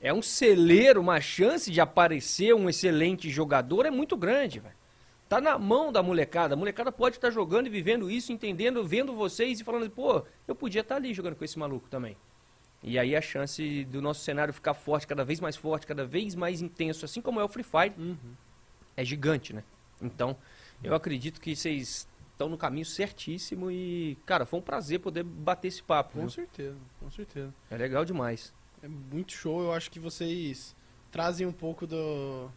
É 0.00 0.12
um 0.12 0.22
celeiro, 0.22 1.00
uma 1.00 1.20
chance 1.20 1.70
de 1.70 1.80
aparecer 1.80 2.54
um 2.54 2.68
excelente 2.68 3.28
jogador 3.28 3.84
é 3.84 3.90
muito 3.90 4.16
grande, 4.16 4.58
velho. 4.58 4.74
Tá 5.28 5.40
na 5.40 5.58
mão 5.58 5.92
da 5.92 6.02
molecada. 6.02 6.54
A 6.54 6.56
molecada 6.56 6.90
pode 6.90 7.16
estar 7.16 7.30
jogando 7.30 7.66
e 7.66 7.70
vivendo 7.70 8.10
isso, 8.10 8.32
entendendo, 8.32 8.82
vendo 8.84 9.14
vocês 9.14 9.60
e 9.60 9.64
falando, 9.64 9.88
pô, 9.90 10.24
eu 10.48 10.54
podia 10.54 10.80
estar 10.80 10.96
ali 10.96 11.12
jogando 11.12 11.36
com 11.36 11.44
esse 11.44 11.58
maluco 11.58 11.88
também. 11.88 12.16
E 12.82 12.98
aí 12.98 13.14
a 13.14 13.20
chance 13.20 13.84
do 13.84 14.00
nosso 14.00 14.22
cenário 14.24 14.54
ficar 14.54 14.72
forte, 14.74 15.06
cada 15.06 15.22
vez 15.24 15.38
mais 15.38 15.54
forte, 15.54 15.86
cada 15.86 16.04
vez 16.04 16.34
mais 16.34 16.62
intenso, 16.62 17.04
assim 17.04 17.20
como 17.20 17.38
é 17.38 17.44
o 17.44 17.48
Free 17.48 17.62
Fire, 17.62 17.92
Uhum. 17.98 18.16
é 18.96 19.04
gigante, 19.04 19.52
né? 19.54 19.62
Então, 20.00 20.34
eu 20.82 20.94
acredito 20.94 21.40
que 21.42 21.54
vocês 21.54 22.08
estão 22.32 22.48
no 22.48 22.56
caminho 22.56 22.86
certíssimo 22.86 23.70
e, 23.70 24.16
cara, 24.24 24.46
foi 24.46 24.58
um 24.58 24.62
prazer 24.62 24.98
poder 24.98 25.22
bater 25.22 25.68
esse 25.68 25.82
papo. 25.82 26.14
Com 26.14 26.20
viu? 26.20 26.30
certeza, 26.30 26.78
com 26.98 27.10
certeza. 27.10 27.52
É 27.70 27.76
legal 27.76 28.02
demais. 28.02 28.52
É 28.82 28.88
muito 28.88 29.32
show, 29.32 29.62
eu 29.62 29.72
acho 29.72 29.90
que 29.90 29.98
vocês 30.00 30.74
trazem 31.10 31.46
um 31.46 31.52
pouco 31.52 31.86
do, 31.86 32.48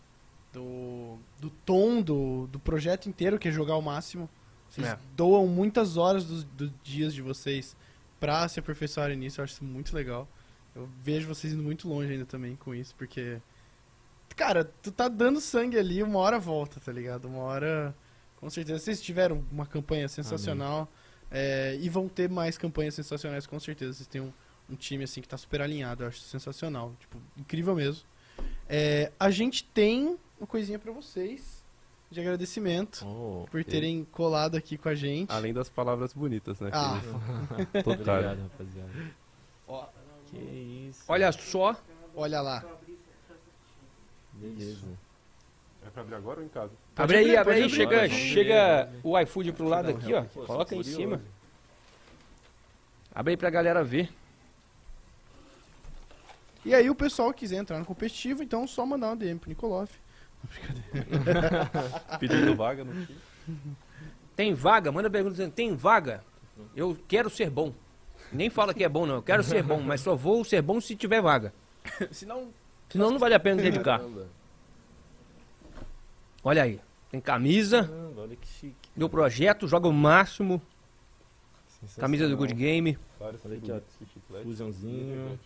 do, 0.51 1.17
do 1.39 1.49
tom 1.65 2.01
do, 2.01 2.47
do 2.47 2.59
projeto 2.59 3.07
inteiro, 3.09 3.37
que 3.37 3.47
é 3.47 3.51
jogar 3.51 3.73
ao 3.73 3.81
máximo. 3.81 4.29
Vocês 4.69 4.87
É. 4.87 4.97
doam 5.15 5.45
muitas 5.47 5.97
horas 5.97 6.23
dos, 6.25 6.43
dos 6.45 6.71
dias 6.83 7.13
de 7.13 7.21
vocês 7.21 7.75
pra 8.19 8.47
se 8.47 8.59
aperfeiçoarem 8.59 9.17
nisso, 9.17 9.39
eu 9.41 9.43
acho 9.43 9.53
isso 9.55 9.63
muito 9.65 9.93
legal. 9.95 10.27
Eu 10.75 10.87
vejo 11.03 11.27
vocês 11.27 11.53
indo 11.53 11.61
muito 11.61 11.87
longe 11.87 12.11
ainda 12.13 12.25
também 12.25 12.55
com 12.55 12.73
isso, 12.73 12.95
porque. 12.95 13.39
Cara, 14.35 14.63
tu 14.81 14.91
tá 14.91 15.07
dando 15.07 15.39
sangue 15.39 15.77
ali, 15.77 16.01
uma 16.01 16.17
hora 16.17 16.39
volta, 16.39 16.79
tá 16.79 16.91
ligado? 16.91 17.25
Uma 17.25 17.39
hora. 17.43 17.93
Com 18.37 18.49
certeza. 18.49 18.79
Vocês 18.79 18.99
tiveram 19.01 19.43
uma 19.51 19.65
campanha 19.65 20.07
sensacional. 20.07 20.89
é, 21.29 21.77
e 21.81 21.89
vão 21.89 22.07
ter 22.07 22.29
mais 22.29 22.57
campanhas 22.57 22.93
sensacionais, 22.95 23.45
com 23.45 23.59
certeza. 23.59 23.93
Vocês 23.93 24.07
têm 24.07 24.21
um, 24.21 24.31
um 24.69 24.75
time 24.75 25.03
assim 25.03 25.21
que 25.21 25.27
tá 25.27 25.37
super 25.37 25.61
alinhado, 25.61 26.03
eu 26.03 26.07
acho 26.07 26.19
sensacional. 26.19 26.93
Tipo, 26.99 27.17
incrível 27.37 27.75
mesmo. 27.75 28.03
É, 28.67 29.11
a 29.19 29.29
gente 29.29 29.63
tem 29.63 30.17
uma 30.39 30.47
coisinha 30.47 30.79
pra 30.79 30.91
vocês 30.91 31.63
de 32.09 32.19
agradecimento 32.19 33.03
Oh, 33.05 33.45
por 33.49 33.63
terem 33.63 34.03
colado 34.11 34.55
aqui 34.55 34.77
com 34.77 34.87
a 34.89 34.95
gente. 34.95 35.31
Além 35.31 35.53
das 35.53 35.69
palavras 35.69 36.13
bonitas, 36.13 36.59
né? 36.59 36.69
Ah. 36.73 36.99
que- 37.71 37.81
Total. 37.83 37.93
Obrigado, 38.17 38.41
rapaziada. 38.43 38.89
Ó. 39.67 39.85
Que 40.27 40.37
isso. 40.89 41.03
Olha 41.07 41.31
só, 41.31 41.75
Olha 42.15 42.41
lá. 42.41 42.63
Beleza. 44.33 44.87
É 45.85 45.89
pra 45.89 46.01
abrir 46.01 46.15
agora 46.15 46.39
ou 46.39 46.45
em 46.45 46.49
casa? 46.49 46.71
abre 46.95 47.17
aí, 47.17 47.35
abre 47.35 47.53
aí, 47.55 47.63
abrir, 47.63 47.75
chega, 47.75 47.97
abrir. 48.05 48.09
chega 48.15 48.93
o 49.03 49.19
iFood 49.19 49.51
pro 49.53 49.67
lado 49.67 49.89
aqui, 49.89 50.13
ó. 50.13 50.23
Pô, 50.25 50.45
Coloca 50.45 50.73
aí 50.75 50.81
em 50.81 50.83
cima. 50.83 51.21
Abre 53.13 53.31
aí 53.33 53.37
pra 53.37 53.49
galera 53.49 53.83
ver. 53.83 54.09
E 56.65 56.73
aí 56.73 56.89
o 56.89 56.95
pessoal 56.95 57.33
quiser 57.33 57.57
entrar 57.57 57.79
no 57.79 57.85
competitivo, 57.85 58.41
então 58.41 58.65
só 58.65 58.85
mandar 58.85 59.07
uma 59.07 59.15
DM 59.15 59.37
pro 59.39 59.49
Nikolov. 59.49 59.89
Pedindo 62.19 62.55
vaga 62.55 62.83
no 62.83 63.05
time. 63.05 63.19
Tem 64.35 64.53
vaga? 64.53 64.91
Manda 64.91 65.09
pergunta 65.09 65.33
dizendo, 65.33 65.51
tem 65.51 65.75
vaga? 65.75 66.23
Eu 66.75 66.97
quero 67.07 67.29
ser 67.29 67.49
bom. 67.49 67.73
Nem 68.31 68.49
fala 68.49 68.73
que 68.73 68.83
é 68.83 68.89
bom, 68.89 69.05
não. 69.05 69.15
Eu 69.15 69.23
quero 69.23 69.43
ser 69.43 69.61
bom, 69.63 69.79
mas 69.81 70.01
só 70.01 70.15
vou 70.15 70.43
ser 70.43 70.61
bom 70.61 70.79
se 70.81 70.95
tiver 70.95 71.21
vaga. 71.21 71.53
Senão, 72.11 72.49
Senão 72.89 73.11
não 73.11 73.19
vale 73.19 73.35
a 73.35 73.39
pena 73.39 73.61
dedicar. 73.61 74.01
Olha 76.43 76.63
aí. 76.63 76.79
Tem 77.11 77.21
camisa 77.21 77.83
Caramba, 77.83 78.21
olha 78.21 78.35
que 78.35 78.47
chique. 78.47 78.89
do 78.95 79.07
projeto, 79.07 79.67
joga 79.67 79.87
o 79.87 79.93
máximo. 79.93 80.59
Camisa 81.97 82.27
do 82.27 82.35
Good. 82.35 82.55
Game. 82.55 82.97
Olha 83.19 83.35
aqui, 83.35 83.71
ó. 83.71 84.41
Fusãozinho. 84.41 85.39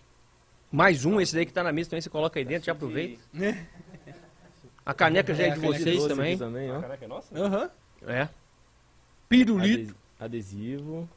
Mais 0.71 1.05
um, 1.05 1.19
esse 1.21 1.33
daí 1.33 1.45
que 1.45 1.53
tá 1.53 1.63
na 1.63 1.71
mesa 1.71 1.89
também, 1.89 2.01
você 2.01 2.09
coloca 2.09 2.39
aí 2.39 2.45
dentro, 2.45 2.65
já 2.65 2.71
aproveita. 2.73 3.21
A 4.85 4.93
caneca 4.93 5.33
já 5.33 5.43
é, 5.43 5.47
É, 5.47 5.51
de 5.53 5.59
vocês 5.59 6.05
também. 6.05 6.35
A 6.71 6.81
caneca 6.81 7.05
é 7.05 7.07
nossa? 7.07 7.37
aham. 7.37 7.69
É. 8.05 8.29
Pirulito. 9.29 9.91
Ade- 10.19 10.27
Adesivo. 10.37 11.09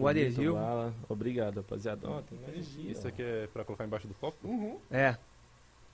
O 0.00 0.08
adesivo. 0.08 0.54
bala. 0.54 0.92
Obrigado, 1.08 1.56
rapaziada. 1.58 2.08
Ó, 2.10 2.20
tem 2.22 2.38
mais 2.40 2.58
aqui, 2.58 2.90
Isso 2.90 3.02
ó. 3.04 3.08
aqui 3.08 3.22
é 3.22 3.46
pra 3.52 3.64
colocar 3.64 3.84
embaixo 3.84 4.06
do 4.08 4.14
copo? 4.14 4.46
Uhum. 4.48 4.78
É. 4.90 5.16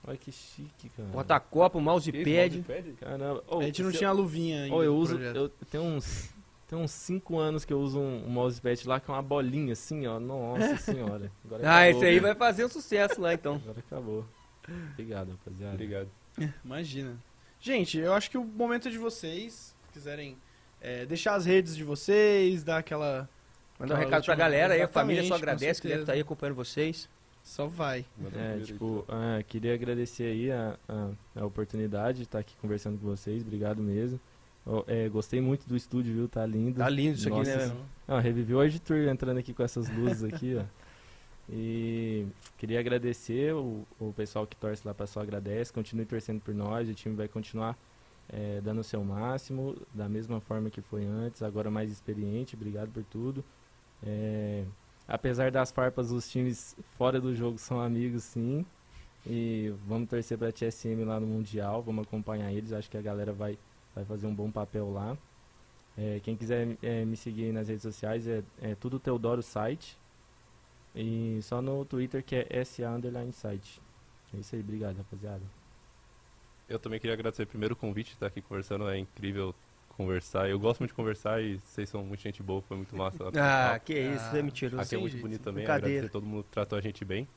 Olha 0.05 0.17
que 0.17 0.31
chique, 0.31 0.89
cara. 0.89 1.09
Porta-copo, 1.09 1.79
mousepad. 1.79 2.57
mousepad? 2.57 2.93
Caramba. 2.99 3.43
Ô, 3.47 3.59
a 3.59 3.63
gente 3.63 3.83
não 3.83 3.91
tinha 3.91 4.09
a 4.09 4.11
luvinha 4.11 4.63
ainda. 4.63 4.75
Ô, 4.75 4.83
eu 4.83 4.95
uso. 4.97 5.15
projeto. 5.15 5.37
Eu 5.37 5.49
tenho 5.69 5.83
uns. 5.83 6.32
Tem 6.73 6.81
uns 6.81 6.89
5 6.91 7.37
anos 7.37 7.63
que 7.65 7.71
eu 7.71 7.79
uso 7.79 7.99
um, 7.99 8.25
um 8.25 8.29
mousepad 8.29 8.87
lá 8.87 8.99
que 8.99 9.09
é 9.11 9.13
uma 9.13 9.21
bolinha 9.21 9.73
assim, 9.73 10.07
ó. 10.07 10.19
Nossa 10.19 10.75
senhora. 10.91 11.31
Agora 11.45 11.61
Ah, 11.69 11.83
acabou, 11.83 12.01
esse 12.01 12.05
aí 12.09 12.19
vai 12.19 12.33
fazer 12.33 12.65
um 12.65 12.69
sucesso 12.69 13.21
lá 13.21 13.31
então. 13.33 13.55
Agora 13.57 13.79
acabou. 13.79 14.25
Obrigado, 14.93 15.29
rapaziada. 15.31 15.73
Obrigado. 15.75 16.09
Imagina. 16.65 17.15
Gente, 17.59 17.99
eu 17.99 18.11
acho 18.11 18.31
que 18.31 18.39
o 18.39 18.43
momento 18.43 18.87
é 18.87 18.91
de 18.91 18.97
vocês, 18.97 19.75
se 19.85 19.93
quiserem 19.93 20.35
é, 20.81 21.05
deixar 21.05 21.35
as 21.35 21.45
redes 21.45 21.75
de 21.75 21.83
vocês, 21.83 22.63
dar 22.63 22.79
aquela. 22.79 23.29
Mandar 23.79 23.93
um 23.93 23.97
recado 23.99 24.09
pra 24.09 24.17
última- 24.17 24.35
galera 24.35 24.73
aí, 24.73 24.81
a 24.81 24.87
família 24.87 25.23
só 25.25 25.35
agradece 25.35 25.79
que 25.79 25.87
deve 25.87 25.99
certeza. 25.99 26.01
estar 26.01 26.13
aí 26.13 26.21
acompanhando 26.21 26.55
vocês. 26.55 27.07
Só 27.43 27.67
vai. 27.67 28.03
É, 28.35 28.59
tipo, 28.61 29.05
ah, 29.09 29.43
queria 29.47 29.75
agradecer 29.75 30.23
aí 30.23 30.51
a, 30.51 30.75
a, 30.89 31.09
a 31.41 31.45
oportunidade 31.45 32.17
de 32.19 32.23
estar 32.23 32.39
aqui 32.39 32.55
conversando 32.59 32.97
com 32.97 33.05
vocês. 33.05 33.43
Obrigado 33.43 33.79
mesmo. 33.83 34.19
Ó, 34.65 34.83
é, 34.87 35.09
gostei 35.09 35.41
muito 35.41 35.67
do 35.67 35.75
estúdio, 35.75 36.13
viu? 36.13 36.27
Tá 36.27 36.45
lindo. 36.45 36.77
Tá 36.77 36.89
lindo 36.89 37.17
isso 37.17 37.27
aqui, 37.27 37.37
Nossa, 37.37 37.55
né? 37.57 37.65
isso- 37.65 37.73
meu? 37.73 37.83
Ah, 38.07 38.19
reviveu 38.19 38.59
o 38.59 38.79
Tour 38.79 38.97
entrando 39.07 39.37
aqui 39.37 39.53
com 39.53 39.63
essas 39.63 39.89
luzes 39.89 40.23
aqui, 40.23 40.55
ó. 40.55 40.63
E 41.49 42.25
queria 42.57 42.79
agradecer 42.79 43.53
o, 43.53 43.85
o 43.99 44.13
pessoal 44.13 44.47
que 44.47 44.55
torce 44.55 44.87
lá 44.87 44.95
só 45.05 45.21
agradece, 45.21 45.73
continue 45.73 46.05
torcendo 46.05 46.39
por 46.39 46.53
nós, 46.53 46.87
o 46.87 46.93
time 46.93 47.15
vai 47.15 47.27
continuar 47.27 47.77
é, 48.29 48.61
dando 48.61 48.79
o 48.79 48.83
seu 48.83 49.03
máximo, 49.03 49.75
da 49.93 50.07
mesma 50.07 50.39
forma 50.39 50.69
que 50.69 50.81
foi 50.81 51.05
antes, 51.05 51.43
agora 51.43 51.69
mais 51.69 51.91
experiente, 51.91 52.55
obrigado 52.55 52.89
por 52.91 53.03
tudo. 53.03 53.43
É, 54.01 54.63
apesar 55.07 55.51
das 55.51 55.71
farpas, 55.71 56.11
os 56.11 56.29
times 56.29 56.75
fora 56.97 57.19
do 57.19 57.35
jogo 57.35 57.57
são 57.57 57.79
amigos 57.81 58.23
sim. 58.23 58.65
E 59.25 59.73
vamos 59.87 60.09
torcer 60.09 60.37
para 60.37 60.49
a 60.49 60.51
TSM 60.51 61.05
lá 61.05 61.17
no 61.19 61.25
Mundial, 61.27 61.81
vamos 61.81 62.05
acompanhar 62.05 62.51
eles, 62.51 62.73
acho 62.73 62.89
que 62.89 62.97
a 62.97 63.01
galera 63.01 63.31
vai, 63.31 63.57
vai 63.95 64.05
fazer 64.05 64.27
um 64.27 64.33
bom 64.33 64.51
papel 64.51 64.91
lá. 64.91 65.17
É, 65.97 66.19
quem 66.23 66.35
quiser 66.35 66.77
é, 66.81 67.05
me 67.05 67.15
seguir 67.15 67.51
nas 67.53 67.67
redes 67.67 67.83
sociais 67.83 68.27
é, 68.27 68.43
é 68.61 68.75
tudo 68.75 68.99
Teodoro 68.99 69.41
Site. 69.43 69.97
E 70.95 71.39
só 71.41 71.61
no 71.61 71.85
Twitter 71.85 72.23
que 72.23 72.35
é 72.35 72.63
SA 72.63 72.89
Underline 72.89 73.33
Site. 73.33 73.81
É 74.33 74.37
isso 74.37 74.55
aí, 74.55 74.61
obrigado, 74.61 74.97
rapaziada. 74.97 75.41
Eu 76.67 76.79
também 76.79 76.99
queria 76.99 77.13
agradecer 77.13 77.45
primeiro 77.45 77.73
o 77.73 77.77
convite 77.77 78.07
de 78.07 78.13
estar 78.13 78.27
aqui 78.27 78.41
conversando, 78.41 78.87
é 78.89 78.97
incrível 78.97 79.53
conversar. 79.89 80.49
Eu 80.49 80.59
gosto 80.59 80.79
muito 80.79 80.91
de 80.91 80.95
conversar 80.95 81.41
e 81.41 81.59
vocês 81.59 81.89
são 81.89 82.03
muito 82.03 82.21
gente 82.21 82.41
boa, 82.41 82.61
foi 82.61 82.77
muito 82.77 82.95
massa. 82.95 83.29
Ah, 83.35 83.79
que 83.79 83.93
isso, 83.93 84.25
Ah, 84.31 84.37
é 84.37 84.41
mentiroso. 84.41 84.81
Aqui 84.81 84.95
é 84.95 84.97
muito 84.97 85.17
bonito 85.17 85.41
também, 85.41 85.63
brincadeira. 85.63 85.87
agradecer 85.97 86.11
todo 86.11 86.25
mundo 86.25 86.43
que 86.43 86.49
tratou 86.51 86.77
a 86.77 86.81
gente 86.81 87.05
bem. 87.05 87.27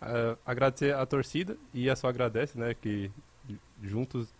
Ah, 0.00 0.36
agradecer 0.46 0.94
a 0.94 1.04
torcida 1.04 1.56
e 1.74 1.90
a 1.90 1.96
só 1.96 2.08
agradece, 2.08 2.58
né, 2.58 2.74
que 2.74 3.10
juntos, 3.82 4.34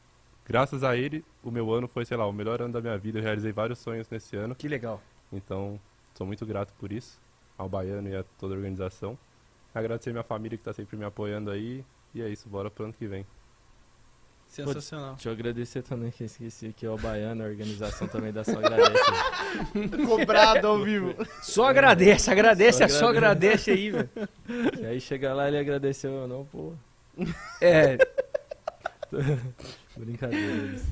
graças 0.46 0.82
a 0.84 0.96
ele, 0.96 1.24
o 1.42 1.50
meu 1.50 1.72
ano 1.72 1.86
foi, 1.88 2.04
sei 2.04 2.16
lá, 2.16 2.26
o 2.26 2.32
melhor 2.32 2.60
ano 2.62 2.72
da 2.72 2.80
minha 2.80 2.96
vida. 2.98 3.18
Eu 3.18 3.22
realizei 3.22 3.52
vários 3.52 3.78
sonhos 3.78 4.08
nesse 4.10 4.36
ano, 4.36 4.54
Que 4.54 4.68
legal. 4.68 5.00
então 5.32 5.78
sou 6.14 6.26
muito 6.26 6.44
grato 6.44 6.72
por 6.78 6.92
isso, 6.92 7.18
ao 7.56 7.68
Baiano 7.68 8.08
e 8.08 8.16
a 8.16 8.24
toda 8.38 8.54
a 8.54 8.56
organização. 8.56 9.16
Agradecer 9.74 10.10
minha 10.10 10.24
família 10.24 10.58
que 10.58 10.62
está 10.62 10.72
sempre 10.72 10.96
me 10.96 11.04
apoiando 11.04 11.50
aí. 11.50 11.84
E 12.14 12.20
é 12.22 12.28
isso, 12.28 12.48
bora 12.48 12.68
pro 12.70 12.84
ano 12.84 12.92
que 12.92 13.06
vem. 13.06 13.24
Sensacional. 14.48 15.14
Deixa 15.14 15.28
eu 15.28 15.32
agradecer 15.32 15.80
também, 15.82 16.10
que 16.10 16.24
eu 16.24 16.26
esqueci 16.26 16.66
aqui, 16.66 16.84
ó, 16.84 16.94
o 16.94 16.98
Baiano, 16.98 17.44
a 17.44 17.46
organização 17.46 18.08
também 18.08 18.32
da 18.32 18.42
Só 18.42 18.58
Agradece. 18.58 18.98
Cobrado 20.08 20.66
ao 20.66 20.82
vivo. 20.82 21.14
Só 21.40 21.68
agradece, 21.68 22.28
agradece, 22.32 22.78
Só 22.78 22.84
é 22.84 22.88
só 22.88 23.08
agradece 23.10 23.70
aí, 23.70 23.92
velho. 23.92 24.10
e 24.80 24.86
aí 24.86 25.00
chega 25.00 25.32
lá, 25.32 25.46
ele 25.46 25.56
agradeceu, 25.58 26.10
eu 26.10 26.26
não, 26.26 26.44
pô. 26.46 26.72
É, 27.62 27.96
Brincadeira. 30.00 30.52
eles. 30.52 30.82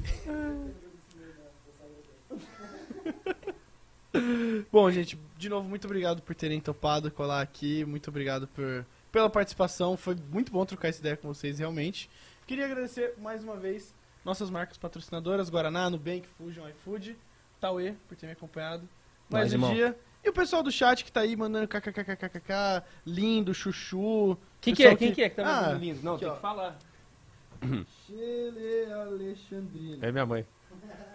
Bom, 4.73 4.91
gente, 4.91 5.19
de 5.37 5.49
novo, 5.49 5.69
muito 5.69 5.85
obrigado 5.87 6.23
por 6.23 6.35
terem 6.35 6.61
topado 6.61 7.11
colar 7.11 7.41
aqui. 7.43 7.85
Muito 7.85 8.09
obrigado 8.09 8.47
por, 8.49 8.85
pela 9.13 9.29
participação. 9.31 9.97
Foi 9.97 10.17
muito 10.31 10.51
bom 10.51 10.65
trocar 10.65 10.89
essa 10.89 11.01
ideia 11.01 11.17
com 11.17 11.29
vocês, 11.29 11.59
realmente. 11.59 12.11
Queria 12.47 12.65
agradecer 12.67 13.15
mais 13.19 13.43
uma 13.45 13.57
vez 13.57 13.95
nossas 14.25 14.51
marcas 14.51 14.77
patrocinadoras, 14.79 15.49
Guaraná, 15.51 15.89
Nubank, 15.91 16.27
Fusion, 16.37 16.67
iFood, 16.69 17.17
Tauê, 17.61 17.95
por 18.09 18.17
ter 18.17 18.27
me 18.27 18.33
acompanhado 18.33 18.89
mais 19.31 19.53
Nós, 19.53 19.71
um 19.71 19.75
dia. 19.75 19.97
E 20.25 20.29
o 20.29 20.33
pessoal 20.33 20.63
do 20.63 20.73
chat 20.73 21.05
que 21.05 21.13
tá 21.13 21.21
aí 21.21 21.37
mandando 21.37 21.69
kkkkkk, 21.69 22.83
lindo, 23.07 23.55
chuchu. 23.55 24.37
quem 24.61 24.75
que 24.75 24.83
é? 24.85 24.97
Quem 24.97 25.13
que 25.13 25.23
é 25.23 25.29
que 25.29 25.37
tá 25.37 25.43
Ah, 25.43 25.63
mandando 25.63 25.79
lindo? 25.85 26.01
Não, 26.03 26.15
aqui, 26.15 26.25
tem 26.25 26.33
ó. 26.33 26.35
que 26.35 26.41
falar. 26.41 26.79
Chile 28.07 28.93
Alexandrino. 28.93 30.05
É 30.05 30.13
minha 30.13 30.27
mãe. 30.27 30.47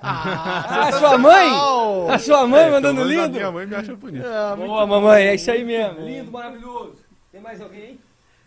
Ah, 0.02 0.91
sua 0.99 1.18
mãe? 1.18 1.49
A 2.14 2.20
sua 2.20 2.45
mãe 2.45 2.64
É, 2.64 2.72
mandando 2.72 3.06
menos 3.06 3.18
a 3.18 3.22
lindo? 3.26 3.38
Minha 3.38 3.52
mãe 3.52 3.65
me 3.65 3.76
acha 3.76 3.95
bonito. 3.95 4.26
Ah, 4.26 4.56
Boa, 4.56 4.86
bom. 4.86 4.88
mamãe, 4.88 5.28
é 5.28 5.36
isso 5.36 5.49
aí 5.49 5.64
mesmo. 5.64 6.02
Lindo, 6.02 6.32
maravilhoso. 6.32 6.98
Tem 7.32 7.40
mais 7.40 7.61
alguém 7.61 7.82
aí? 7.82 7.99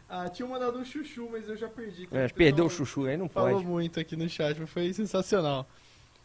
Ah, 0.09 0.28
tinha 0.28 0.47
mandado 0.47 0.78
um 0.78 0.85
chuchu, 0.85 1.28
mas 1.32 1.48
eu 1.48 1.56
já 1.56 1.68
perdi. 1.68 2.09
É, 2.12 2.28
perdeu 2.28 2.66
o 2.66 2.70
chuchu 2.70 3.06
aí, 3.06 3.16
não 3.16 3.28
Falou 3.28 3.55
pode. 3.55 3.64
muito 3.66 3.98
aqui 3.98 4.14
no 4.16 4.28
chat, 4.28 4.59
mas 4.60 4.68
foi 4.70 4.93
sensacional. 4.93 5.66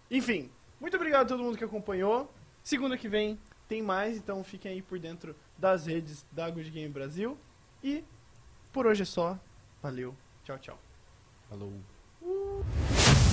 Enfim, 0.09 0.49
muito 0.79 0.95
obrigado 0.97 1.23
a 1.23 1.29
todo 1.29 1.41
mundo 1.43 1.57
que 1.57 1.63
acompanhou. 1.63 2.31
Segunda 2.63 2.97
que 2.97 3.07
vem 3.07 3.39
tem 3.67 3.81
mais, 3.81 4.17
então 4.17 4.43
fiquem 4.43 4.73
aí 4.73 4.81
por 4.81 4.99
dentro 4.99 5.35
das 5.57 5.85
redes 5.87 6.25
da 6.31 6.49
Good 6.49 6.69
Game 6.69 6.89
Brasil. 6.89 7.37
E 7.83 8.03
por 8.71 8.85
hoje 8.85 9.01
é 9.03 9.05
só. 9.05 9.39
Valeu. 9.81 10.13
Tchau, 10.43 10.59
tchau. 10.59 10.77
Falou. 11.51 11.73
Uh. 12.21 13.30